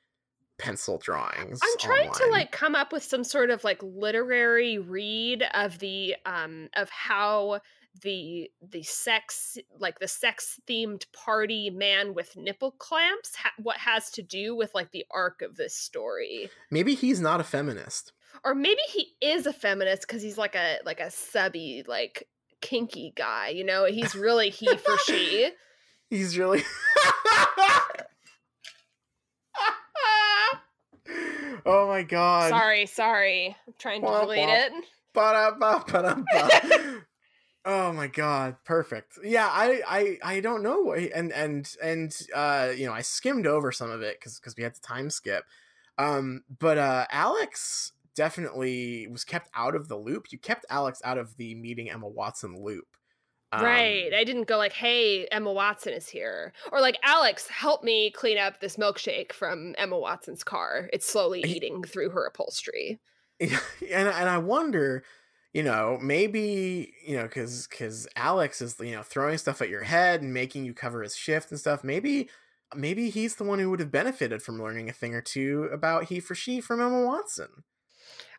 pencil 0.63 0.97
drawings. 0.97 1.59
I'm 1.61 1.77
trying 1.77 2.07
online. 2.07 2.13
to 2.13 2.27
like 2.27 2.51
come 2.51 2.73
up 2.73 2.93
with 2.93 3.03
some 3.03 3.23
sort 3.23 3.49
of 3.49 3.63
like 3.63 3.81
literary 3.83 4.77
read 4.77 5.43
of 5.53 5.79
the 5.79 6.15
um 6.25 6.69
of 6.75 6.89
how 6.89 7.59
the 8.01 8.49
the 8.71 8.81
sex 8.81 9.57
like 9.77 9.99
the 9.99 10.07
sex 10.07 10.59
themed 10.67 11.05
party 11.13 11.69
man 11.69 12.13
with 12.15 12.35
nipple 12.35 12.71
clamps 12.71 13.35
ha- 13.35 13.51
what 13.61 13.77
has 13.77 14.09
to 14.09 14.23
do 14.23 14.55
with 14.55 14.73
like 14.73 14.91
the 14.91 15.05
arc 15.11 15.43
of 15.43 15.55
this 15.57 15.75
story 15.75 16.49
maybe 16.71 16.95
he's 16.95 17.21
not 17.21 17.39
a 17.39 17.43
feminist 17.43 18.11
or 18.43 18.55
maybe 18.55 18.81
he 18.91 19.09
is 19.21 19.45
a 19.45 19.53
feminist 19.53 20.07
because 20.07 20.23
he's 20.23 20.39
like 20.39 20.55
a 20.55 20.77
like 20.85 20.99
a 20.99 21.11
subby 21.11 21.83
like 21.87 22.27
kinky 22.61 23.13
guy 23.15 23.49
you 23.49 23.63
know 23.63 23.85
he's 23.85 24.15
really 24.15 24.49
he 24.49 24.65
for 24.77 24.97
she 25.05 25.51
he's 26.09 26.35
really 26.35 26.63
oh 31.65 31.87
my 31.87 32.03
god. 32.03 32.49
Sorry 32.49 32.85
sorry. 32.85 33.55
I'm 33.67 33.73
trying 33.77 34.01
to 34.01 34.07
delete 34.07 34.49
it. 34.49 34.71
oh 37.65 37.93
my 37.93 38.07
god. 38.07 38.57
Perfect. 38.65 39.19
Yeah 39.23 39.49
i 39.51 39.81
i 39.87 40.17
i 40.35 40.39
don't 40.39 40.63
know 40.63 40.93
and 40.93 41.31
and 41.31 41.75
and 41.81 42.17
uh 42.33 42.71
you 42.75 42.85
know 42.85 42.93
i 42.93 43.01
skimmed 43.01 43.47
over 43.47 43.71
some 43.71 43.91
of 43.91 44.01
it 44.01 44.19
because 44.19 44.39
because 44.39 44.55
we 44.55 44.63
had 44.63 44.73
to 44.75 44.81
time 44.81 45.09
skip. 45.09 45.43
Um 45.97 46.43
but 46.59 46.77
uh 46.77 47.05
alex 47.11 47.93
definitely 48.15 49.07
was 49.07 49.23
kept 49.23 49.49
out 49.55 49.75
of 49.75 49.87
the 49.87 49.97
loop. 49.97 50.31
You 50.31 50.37
kept 50.37 50.65
Alex 50.69 51.01
out 51.03 51.17
of 51.17 51.37
the 51.37 51.55
meeting 51.55 51.89
Emma 51.89 52.07
Watson 52.07 52.61
loop. 52.61 52.92
Um, 53.53 53.63
right. 53.63 54.11
I 54.13 54.23
didn't 54.23 54.47
go 54.47 54.57
like, 54.57 54.73
"Hey, 54.73 55.27
Emma 55.27 55.53
Watson 55.53 55.93
is 55.93 56.09
here," 56.09 56.53
or 56.71 56.81
like, 56.81 56.97
"Alex, 57.03 57.47
help 57.47 57.83
me 57.83 58.09
clean 58.09 58.39
up 58.39 58.59
this 58.59 58.77
milkshake 58.77 59.31
from 59.31 59.75
Emma 59.77 59.99
Watson's 59.99 60.43
car. 60.43 60.89
It's 60.91 61.05
slowly 61.05 61.41
eating 61.41 61.83
through 61.83 62.09
her 62.09 62.25
upholstery." 62.25 62.99
and 63.39 63.51
and 63.91 64.29
I 64.29 64.39
wonder, 64.39 65.03
you 65.53 65.61
know, 65.61 65.99
maybe 66.01 66.93
you 67.05 67.15
know, 67.15 67.23
because 67.23 67.67
because 67.67 68.07
Alex 68.15 68.59
is 68.59 68.75
you 68.79 68.93
know 68.93 69.03
throwing 69.03 69.37
stuff 69.37 69.61
at 69.61 69.69
your 69.69 69.83
head 69.83 70.23
and 70.23 70.33
making 70.33 70.65
you 70.65 70.73
cover 70.73 71.03
his 71.03 71.15
shift 71.15 71.51
and 71.51 71.59
stuff. 71.59 71.83
Maybe 71.83 72.29
maybe 72.75 73.11
he's 73.11 73.35
the 73.35 73.43
one 73.43 73.59
who 73.59 73.69
would 73.69 73.79
have 73.79 73.91
benefited 73.91 74.41
from 74.41 74.59
learning 74.59 74.89
a 74.89 74.93
thing 74.93 75.13
or 75.13 75.21
two 75.21 75.65
about 75.71 76.05
he 76.05 76.19
for 76.19 76.33
she 76.33 76.59
from 76.59 76.81
Emma 76.81 77.05
Watson. 77.05 77.63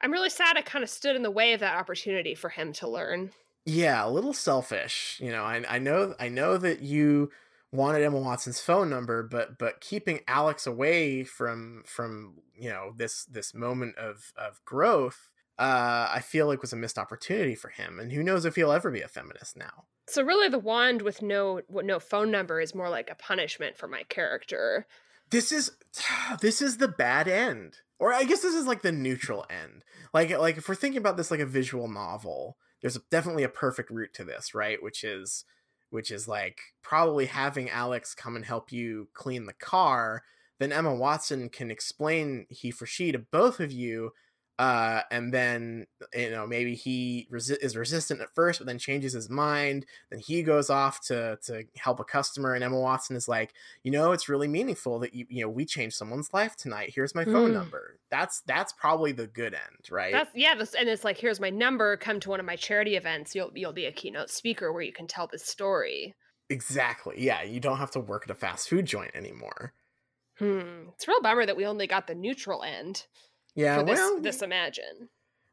I'm 0.01 0.13
really 0.13 0.31
sad 0.31 0.57
I 0.57 0.63
kind 0.63 0.83
of 0.83 0.91
stood 0.91 1.17
in 1.17 1.23
the 1.23 1.31
way 1.31 1.53
of 1.53 1.61
that 1.61 1.79
opportunity 1.79 2.35
for 2.35 2.49
him 2.51 2.73
to 2.75 2.89
learn. 2.89 3.31
Yeah, 3.67 4.07
a 4.07 4.11
little 4.11 4.33
selfish. 4.33 5.19
You 5.23 5.31
know, 5.31 5.45
I 5.45 5.63
I 5.69 5.79
know 5.79 6.15
I 6.19 6.29
know 6.29 6.59
that 6.59 6.81
you 6.81 7.31
wanted 7.73 8.03
Emma 8.03 8.19
Watson's 8.19 8.61
phone 8.61 8.91
number, 8.91 9.23
but 9.23 9.59
but 9.59 9.81
keeping 9.81 10.21
Alex 10.29 10.67
away 10.67 11.25
from 11.25 11.83
from 11.87 12.43
you 12.57 12.71
know 12.71 12.93
this 12.97 13.25
this 13.25 13.55
moment 13.55 13.97
of 13.97 14.33
of 14.37 14.65
growth, 14.65 15.31
uh, 15.59 16.09
I 16.13 16.21
feel 16.21 16.47
like 16.47 16.61
was 16.61 16.73
a 16.73 16.77
missed 16.77 16.99
opportunity 16.99 17.55
for 17.55 17.69
him. 17.69 17.99
And 17.99 18.13
who 18.13 18.23
knows 18.23 18.45
if 18.45 18.57
he'll 18.57 18.73
ever 18.73 18.91
be 18.91 19.03
a 19.03 19.09
feminist 19.09 19.57
now. 19.57 19.85
So 20.07 20.23
really, 20.23 20.49
the 20.49 20.59
wand 20.59 21.03
with 21.03 21.23
no 21.23 21.63
no 21.71 21.99
phone 21.99 22.31
number 22.31 22.61
is 22.61 22.75
more 22.75 22.91
like 22.91 23.11
a 23.11 23.15
punishment 23.15 23.77
for 23.77 23.89
my 23.89 24.03
character. 24.05 24.87
This 25.31 25.53
is 25.53 25.73
this 26.41 26.61
is 26.61 26.77
the 26.77 26.89
bad 26.89 27.29
end 27.29 27.79
or 27.99 28.13
I 28.13 28.25
guess 28.25 28.41
this 28.41 28.55
is 28.55 28.67
like 28.67 28.83
the 28.83 28.93
neutral 28.93 29.47
end. 29.49 29.85
Like 30.13 30.31
like 30.39 30.59
if 30.59 30.69
we're 30.69 30.75
thinking 30.75 30.99
about 30.99 31.17
this 31.17 31.31
like 31.31 31.41
a 31.41 31.47
visual 31.47 31.89
novel, 31.89 32.59
there's 32.85 32.99
definitely 33.11 33.45
a 33.45 33.49
perfect 33.49 33.91
route 33.91 34.13
to 34.13 34.25
this, 34.25 34.55
right? 34.55 34.81
Which 34.83 35.05
is 35.05 35.47
which 35.89 36.11
is 36.11 36.29
like 36.29 36.61
probably 36.83 37.25
having 37.25 37.71
Alex 37.71 38.15
come 38.15 38.37
and 38.37 38.45
help 38.45 38.71
you 38.71 39.09
clean 39.15 39.47
the 39.47 39.55
car. 39.55 40.23
Then 40.59 40.71
Emma 40.71 40.95
Watson 40.95 41.49
can 41.49 41.71
explain 41.71 42.45
he 42.51 42.71
for 42.71 42.85
she 42.85 43.11
to 43.11 43.19
both 43.19 43.59
of 43.59 43.73
you 43.73 44.13
uh, 44.59 45.01
and 45.11 45.35
then 45.35 45.87
you 46.15 46.31
know 46.31 46.47
maybe 46.47 46.75
he 46.75 47.27
resi- 47.33 47.59
is 47.61 47.77
resistant 47.77 48.21
at 48.21 48.35
first, 48.35 48.61
but 48.61 48.67
then 48.67 48.79
changes 48.79 49.13
his 49.13 49.29
mind. 49.29 49.85
Then 50.11 50.21
he 50.21 50.43
goes 50.43 50.71
off 50.71 51.01
to 51.07 51.39
to 51.47 51.65
help 51.77 51.99
a 51.99 52.05
customer, 52.05 52.55
and 52.55 52.63
Emma 52.63 52.79
Watson 52.79 53.17
is 53.17 53.27
like, 53.27 53.53
you 53.83 53.91
know, 53.91 54.13
it's 54.13 54.29
really 54.29 54.47
meaningful 54.47 55.01
that 55.01 55.15
you 55.15 55.27
you 55.29 55.43
know 55.43 55.49
we 55.49 55.65
changed 55.65 55.97
someone's 55.97 56.33
life 56.33 56.57
tonight. 56.57 56.93
Here's 56.95 57.15
my 57.15 57.25
phone 57.25 57.51
mm. 57.51 57.55
number. 57.55 57.99
That's 58.11 58.43
that's 58.43 58.73
probably 58.73 59.11
the 59.11 59.27
good 59.27 59.55
end, 59.55 59.91
right? 59.91 60.13
That's 60.13 60.31
yeah, 60.35 60.55
this, 60.55 60.75
and 60.75 60.89
it's 60.89 61.05
like 61.05 61.19
here's 61.19 61.41
my 61.41 61.51
number. 61.51 61.97
Come 61.97 62.21
to 62.21 62.31
one 62.31 62.41
of 62.41 62.47
my 62.47 62.57
charity 62.57 62.97
events. 62.97 63.35
You'll 63.35 63.51
you'll 63.55 63.73
be 63.73 63.87
a 63.87 63.93
keynote 63.93 64.31
speaker 64.31 64.73
where 64.73 64.83
you 64.83 64.93
can 64.93 65.09
tell 65.09 65.27
this 65.27 65.45
story. 65.45 66.15
Exactly. 66.49 67.17
Yeah, 67.19 67.43
you 67.43 67.59
don't 67.59 67.79
have 67.79 67.91
to 67.93 68.01
work 68.01 68.25
at 68.25 68.31
a 68.31 68.35
fast 68.35 68.69
food 68.69 68.87
joint 68.87 69.13
anymore. 69.15 69.73
Hmm. 70.39 70.89
It's 70.95 71.09
a 71.09 71.11
real 71.11 71.23
bummer 71.23 71.47
that 71.47 71.57
we 71.57 71.67
only 71.67 71.87
got 71.87 72.07
the 72.07 72.15
neutral 72.15 72.63
end. 72.63 73.07
Yeah, 73.55 73.83
this, 73.83 73.99
well, 73.99 74.21
this 74.21 74.43
imagine. 74.43 75.09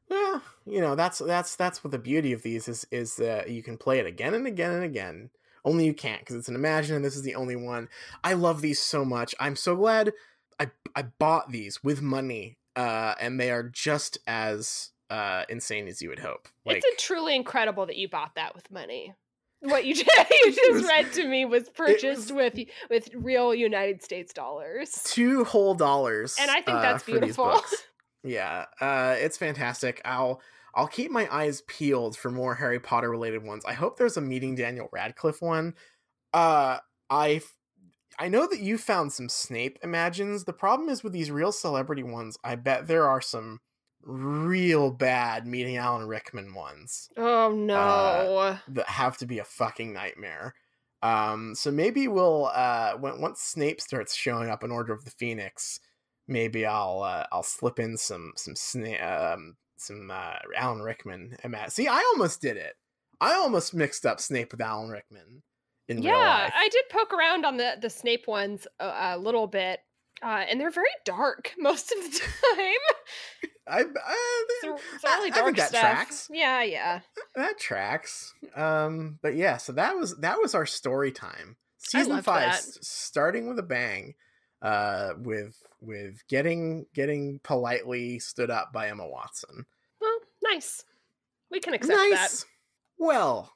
Well, 0.09 0.41
you 0.65 0.81
know 0.81 0.95
that's 0.95 1.19
that's 1.19 1.55
that's 1.55 1.83
what 1.83 1.91
the 1.91 1.99
beauty 1.99 2.33
of 2.33 2.41
these 2.43 2.67
is 2.67 2.85
is 2.91 3.15
that 3.15 3.49
you 3.49 3.63
can 3.63 3.77
play 3.77 3.99
it 3.99 4.05
again 4.05 4.33
and 4.33 4.45
again 4.45 4.71
and 4.71 4.83
again. 4.83 5.29
Only 5.63 5.85
you 5.85 5.93
can't 5.93 6.19
because 6.19 6.35
it's 6.35 6.49
an 6.49 6.55
imagine, 6.55 6.95
and 6.95 7.05
this 7.05 7.15
is 7.15 7.21
the 7.21 7.35
only 7.35 7.55
one. 7.55 7.87
I 8.23 8.33
love 8.33 8.61
these 8.61 8.81
so 8.81 9.05
much. 9.05 9.35
I'm 9.39 9.55
so 9.55 9.75
glad 9.75 10.11
I 10.59 10.69
I 10.95 11.03
bought 11.03 11.51
these 11.51 11.83
with 11.83 12.01
money, 12.01 12.57
uh, 12.75 13.15
and 13.19 13.39
they 13.39 13.51
are 13.51 13.63
just 13.63 14.17
as 14.27 14.91
uh, 15.09 15.43
insane 15.49 15.87
as 15.87 16.01
you 16.01 16.09
would 16.09 16.19
hope. 16.19 16.47
Like, 16.65 16.81
it's 16.85 17.03
truly 17.03 17.35
incredible 17.35 17.85
that 17.85 17.97
you 17.97 18.09
bought 18.09 18.35
that 18.35 18.55
with 18.55 18.71
money. 18.71 19.13
What 19.63 19.85
you 19.85 19.93
just, 20.03 20.29
you 20.31 20.55
just 20.55 20.87
read 20.87 21.13
to 21.13 21.27
me 21.27 21.45
was 21.45 21.69
purchased 21.69 22.31
was, 22.31 22.55
with 22.55 22.67
with 22.89 23.09
real 23.13 23.53
United 23.53 24.01
States 24.01 24.33
dollars, 24.33 25.03
two 25.05 25.43
whole 25.43 25.75
dollars, 25.75 26.35
and 26.41 26.49
I 26.49 26.63
think 26.63 26.81
that's 26.81 27.03
uh, 27.03 27.05
beautiful. 27.05 27.61
Yeah, 28.23 28.65
uh, 28.79 29.15
it's 29.17 29.37
fantastic. 29.37 30.01
I'll 30.05 30.41
I'll 30.75 30.87
keep 30.87 31.11
my 31.11 31.27
eyes 31.33 31.61
peeled 31.67 32.17
for 32.17 32.31
more 32.31 32.55
Harry 32.55 32.79
Potter 32.79 33.09
related 33.09 33.43
ones. 33.43 33.65
I 33.65 33.73
hope 33.73 33.97
there's 33.97 34.17
a 34.17 34.21
meeting 34.21 34.55
Daniel 34.55 34.89
Radcliffe 34.91 35.41
one. 35.41 35.75
Uh, 36.33 36.77
I 37.09 37.41
I 38.19 38.27
know 38.27 38.47
that 38.47 38.59
you 38.59 38.77
found 38.77 39.11
some 39.11 39.29
Snape 39.29 39.79
imagines. 39.83 40.43
The 40.43 40.53
problem 40.53 40.89
is 40.89 41.03
with 41.03 41.13
these 41.13 41.31
real 41.31 41.51
celebrity 41.51 42.03
ones, 42.03 42.37
I 42.43 42.55
bet 42.55 42.87
there 42.87 43.07
are 43.07 43.21
some 43.21 43.59
real 44.03 44.91
bad 44.91 45.45
meeting 45.45 45.77
Alan 45.77 46.07
Rickman 46.07 46.53
ones. 46.53 47.09
Oh 47.17 47.51
no. 47.51 47.75
Uh, 47.75 48.57
that 48.69 48.87
have 48.87 49.17
to 49.17 49.25
be 49.25 49.39
a 49.39 49.43
fucking 49.43 49.93
nightmare. 49.93 50.53
Um, 51.03 51.55
so 51.55 51.71
maybe 51.71 52.07
we'll 52.07 52.45
uh 52.53 52.93
when 52.93 53.19
once 53.21 53.41
Snape 53.41 53.81
starts 53.81 54.15
showing 54.15 54.49
up 54.49 54.63
in 54.63 54.71
Order 54.71 54.93
of 54.93 55.03
the 55.03 55.11
Phoenix, 55.11 55.79
maybe 56.31 56.65
I'll 56.65 57.03
uh, 57.03 57.25
I'll 57.31 57.43
slip 57.43 57.79
in 57.79 57.97
some 57.97 58.33
some 58.35 58.55
Snape 58.55 59.03
um 59.03 59.55
some 59.77 60.09
uh, 60.11 60.35
Alan 60.55 60.81
Rickman. 60.81 61.35
See, 61.67 61.87
I 61.87 61.97
almost 62.13 62.41
did 62.41 62.57
it. 62.57 62.75
I 63.19 63.33
almost 63.33 63.73
mixed 63.73 64.05
up 64.05 64.19
Snape 64.19 64.51
with 64.51 64.61
Alan 64.61 64.89
Rickman. 64.89 65.43
yeah, 65.87 66.49
I 66.53 66.69
did 66.69 66.85
poke 66.89 67.13
around 67.13 67.45
on 67.45 67.57
the 67.57 67.75
the 67.79 67.89
Snape 67.89 68.27
ones 68.27 68.67
a, 68.79 69.15
a 69.15 69.17
little 69.17 69.47
bit, 69.47 69.79
uh, 70.23 70.45
and 70.49 70.59
they're 70.59 70.71
very 70.71 70.87
dark 71.05 71.53
most 71.59 71.91
of 71.91 71.97
the 72.03 72.19
time. 72.19 73.49
I, 73.67 73.81
I 73.81 74.45
so, 74.61 74.77
so 74.99 75.09
really 75.09 75.31
dark 75.31 75.55
that 75.55 75.69
stuff. 75.69 75.81
tracks. 75.81 76.27
Yeah, 76.31 76.63
yeah, 76.63 76.99
that 77.35 77.59
tracks. 77.59 78.33
Um, 78.55 79.19
but 79.21 79.35
yeah, 79.35 79.57
so 79.57 79.73
that 79.73 79.95
was 79.95 80.17
that 80.17 80.39
was 80.41 80.55
our 80.55 80.65
story 80.65 81.11
time. 81.11 81.57
Season 81.77 82.21
five, 82.21 82.55
starting 82.55 83.47
with 83.47 83.59
a 83.59 83.63
bang, 83.63 84.13
uh, 84.61 85.13
with 85.17 85.55
with 85.81 86.25
getting 86.27 86.85
getting 86.93 87.39
politely 87.43 88.19
stood 88.19 88.49
up 88.49 88.71
by 88.71 88.87
Emma 88.87 89.07
Watson. 89.07 89.65
Well, 89.99 90.17
nice. 90.43 90.85
We 91.49 91.59
can 91.59 91.73
accept 91.73 91.97
nice. 91.97 92.41
that. 92.41 92.45
Well, 92.97 93.51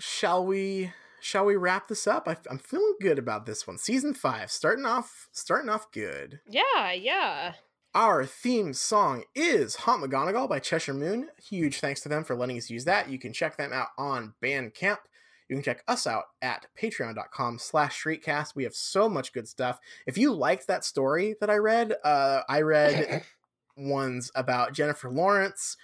shall 0.00 0.44
we 0.44 0.92
shall 1.20 1.44
we 1.44 1.56
wrap 1.56 1.88
this 1.88 2.06
up? 2.06 2.28
I, 2.28 2.36
am 2.50 2.58
feeling 2.58 2.94
good 3.00 3.18
about 3.18 3.46
this 3.46 3.66
one. 3.66 3.78
Season 3.78 4.14
five, 4.14 4.50
starting 4.50 4.84
off 4.84 5.28
starting 5.32 5.70
off 5.70 5.90
good. 5.92 6.40
Yeah, 6.48 6.92
yeah. 6.92 7.54
Our 7.94 8.26
theme 8.26 8.74
song 8.74 9.24
is 9.34 9.76
Haunt 9.76 10.04
McGonagall 10.04 10.48
by 10.48 10.58
Cheshire 10.58 10.94
Moon. 10.94 11.28
Huge 11.42 11.80
thanks 11.80 12.00
to 12.02 12.08
them 12.08 12.22
for 12.22 12.36
letting 12.36 12.58
us 12.58 12.70
use 12.70 12.84
that. 12.84 13.08
You 13.08 13.18
can 13.18 13.32
check 13.32 13.56
them 13.56 13.72
out 13.72 13.88
on 13.96 14.34
Bandcamp. 14.42 14.98
You 15.48 15.56
can 15.56 15.62
check 15.62 15.82
us 15.88 16.06
out 16.06 16.24
at 16.42 16.66
patreon.com 16.80 17.58
slash 17.58 18.02
shriekcast. 18.02 18.54
We 18.54 18.64
have 18.64 18.74
so 18.74 19.08
much 19.08 19.32
good 19.32 19.48
stuff. 19.48 19.78
If 20.06 20.18
you 20.18 20.32
liked 20.32 20.66
that 20.66 20.84
story 20.84 21.36
that 21.40 21.50
I 21.50 21.56
read, 21.56 21.94
uh, 22.04 22.42
I 22.48 22.60
read 22.60 23.24
ones 23.76 24.30
about 24.34 24.74
Jennifer 24.74 25.10
Lawrence 25.10 25.76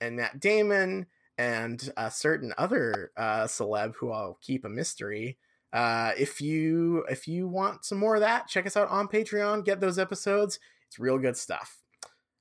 and 0.00 0.16
Matt 0.16 0.40
Damon 0.40 1.06
and 1.36 1.92
a 1.96 2.10
certain 2.10 2.52
other 2.58 3.12
uh, 3.16 3.44
celeb 3.44 3.94
who 3.96 4.10
I'll 4.10 4.38
keep 4.40 4.64
a 4.64 4.68
mystery. 4.68 5.38
Uh, 5.72 6.12
if 6.18 6.40
you 6.40 7.04
if 7.08 7.28
you 7.28 7.46
want 7.46 7.84
some 7.84 7.98
more 7.98 8.16
of 8.16 8.20
that, 8.22 8.48
check 8.48 8.66
us 8.66 8.76
out 8.76 8.88
on 8.88 9.08
Patreon. 9.08 9.64
Get 9.64 9.80
those 9.80 9.98
episodes. 9.98 10.58
It's 10.88 10.98
real 10.98 11.18
good 11.18 11.36
stuff. 11.36 11.78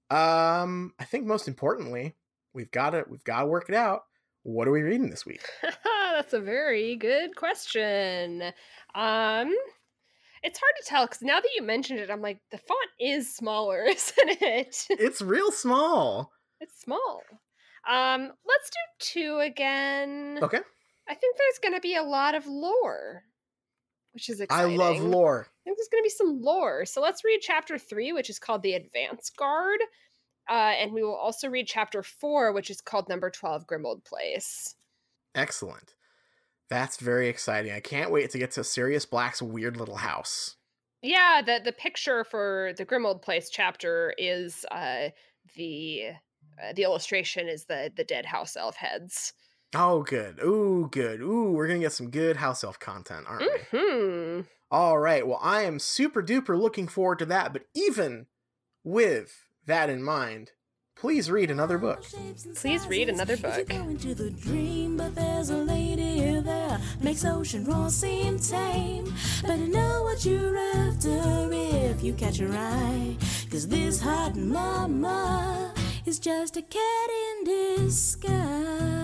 Um, 0.10 0.93
I 0.99 1.03
think 1.06 1.26
most 1.26 1.47
importantly, 1.47 2.15
we've 2.53 2.72
got 2.72 2.91
to 2.91 3.06
we've 3.07 3.23
got 3.23 3.41
to 3.41 3.47
work 3.47 3.69
it 3.69 3.76
out. 3.76 4.03
What 4.49 4.67
are 4.67 4.71
we 4.71 4.81
reading 4.81 5.11
this 5.11 5.27
week? 5.27 5.47
That's 5.84 6.34
a 6.34 6.39
very 6.39 6.95
good 6.95 7.35
question. 7.35 8.41
Um, 8.95 9.53
it's 10.41 10.59
hard 10.59 10.73
to 10.81 10.85
tell 10.88 11.05
because 11.05 11.21
now 11.21 11.39
that 11.39 11.51
you 11.55 11.61
mentioned 11.61 11.99
it, 11.99 12.09
I'm 12.09 12.23
like, 12.23 12.39
the 12.49 12.57
font 12.57 12.89
is 12.99 13.31
smaller, 13.31 13.84
isn't 13.88 14.41
it? 14.41 14.88
it's 14.89 15.21
real 15.21 15.51
small. 15.51 16.31
It's 16.59 16.81
small. 16.81 17.21
Um, 17.88 18.21
let's 18.21 18.71
do 18.71 19.21
two 19.21 19.38
again. 19.38 20.39
Okay. 20.41 20.61
I 21.07 21.13
think 21.13 21.38
there's 21.38 21.59
going 21.61 21.76
to 21.76 21.81
be 21.81 21.95
a 21.95 22.03
lot 22.03 22.34
of 22.34 22.47
lore, 22.47 23.21
which 24.13 24.30
is 24.30 24.41
exciting. 24.41 24.81
I 24.81 24.84
love 24.84 24.99
lore. 24.99 25.45
I 25.47 25.61
think 25.63 25.77
there's 25.77 25.89
going 25.89 26.01
to 26.01 26.07
be 26.07 26.09
some 26.09 26.41
lore. 26.41 26.85
So 26.85 27.01
let's 27.01 27.23
read 27.23 27.41
chapter 27.43 27.77
three, 27.77 28.13
which 28.13 28.31
is 28.31 28.39
called 28.39 28.63
the 28.63 28.73
Advance 28.73 29.30
Guard. 29.30 29.80
Uh, 30.49 30.73
and 30.80 30.91
we 30.91 31.03
will 31.03 31.15
also 31.15 31.47
read 31.47 31.67
chapter 31.67 32.01
four, 32.01 32.51
which 32.51 32.69
is 32.69 32.81
called 32.81 33.07
Number 33.07 33.30
12 33.30 33.67
Grimmauld 33.67 34.03
Place. 34.03 34.76
Excellent. 35.35 35.93
That's 36.69 36.97
very 36.97 37.30
exciting. 37.30 37.71
I 37.71 37.80
can't 37.80 38.11
wait 38.11 38.30
to 38.31 38.39
get 38.39 38.51
to 38.51 38.63
Sirius 38.63 39.05
Black's 39.05 39.41
weird 39.41 39.77
little 39.77 39.97
house. 39.97 40.55
Yeah, 41.01 41.41
the 41.45 41.61
the 41.63 41.71
picture 41.71 42.23
for 42.23 42.73
the 42.77 42.85
Grimmauld 42.85 43.21
Place 43.21 43.49
chapter 43.49 44.13
is 44.17 44.65
uh, 44.69 45.09
the 45.55 46.09
uh, 46.61 46.73
the 46.73 46.84
illustration 46.84 47.47
is 47.47 47.65
the 47.65 47.91
the 47.95 48.03
dead 48.03 48.26
house 48.26 48.57
elf 48.57 48.76
heads. 48.76 49.34
Oh, 49.73 50.01
good. 50.01 50.39
Ooh, 50.43 50.89
good. 50.91 51.21
Ooh, 51.21 51.51
we're 51.51 51.67
gonna 51.67 51.80
get 51.80 51.93
some 51.93 52.09
good 52.09 52.38
house 52.38 52.63
elf 52.63 52.80
content, 52.80 53.26
aren't 53.27 53.43
we? 53.43 53.80
Mm-hmm. 53.80 54.41
All 54.71 54.97
right. 54.97 55.26
Well, 55.26 55.39
I 55.41 55.63
am 55.63 55.80
super 55.80 56.21
duper 56.21 56.59
looking 56.59 56.88
forward 56.88 57.19
to 57.19 57.26
that. 57.27 57.53
But 57.53 57.63
even 57.73 58.27
with 58.84 59.48
that 59.70 59.90
in 59.90 60.04
mind, 60.04 60.52
please 60.96 61.32
read 61.32 61.50
another 61.50 61.78
book. 61.78 62.04
Please 62.56 62.86
read 62.88 63.08
another 63.08 63.38
book. 63.38 63.68
Makes 67.02 67.26
ocean 67.26 67.64
roar 67.66 67.90
seem 67.90 68.40
tame. 68.40 69.14
Better 69.41 69.68
know 69.68 70.04
what 70.04 70.26
you're 70.26 70.58
after 70.58 71.50
if 71.52 72.04
you 72.04 72.14
catch 72.14 72.40
your 72.40 72.56
eye. 72.56 73.16
Cause 73.50 73.68
this 73.68 74.02
hot 74.02 74.36
mama 74.36 75.74
is 76.06 76.20
just 76.20 76.58
a 76.58 76.62
cat 76.62 77.10
in 77.10 77.44
disguise. 77.46 78.98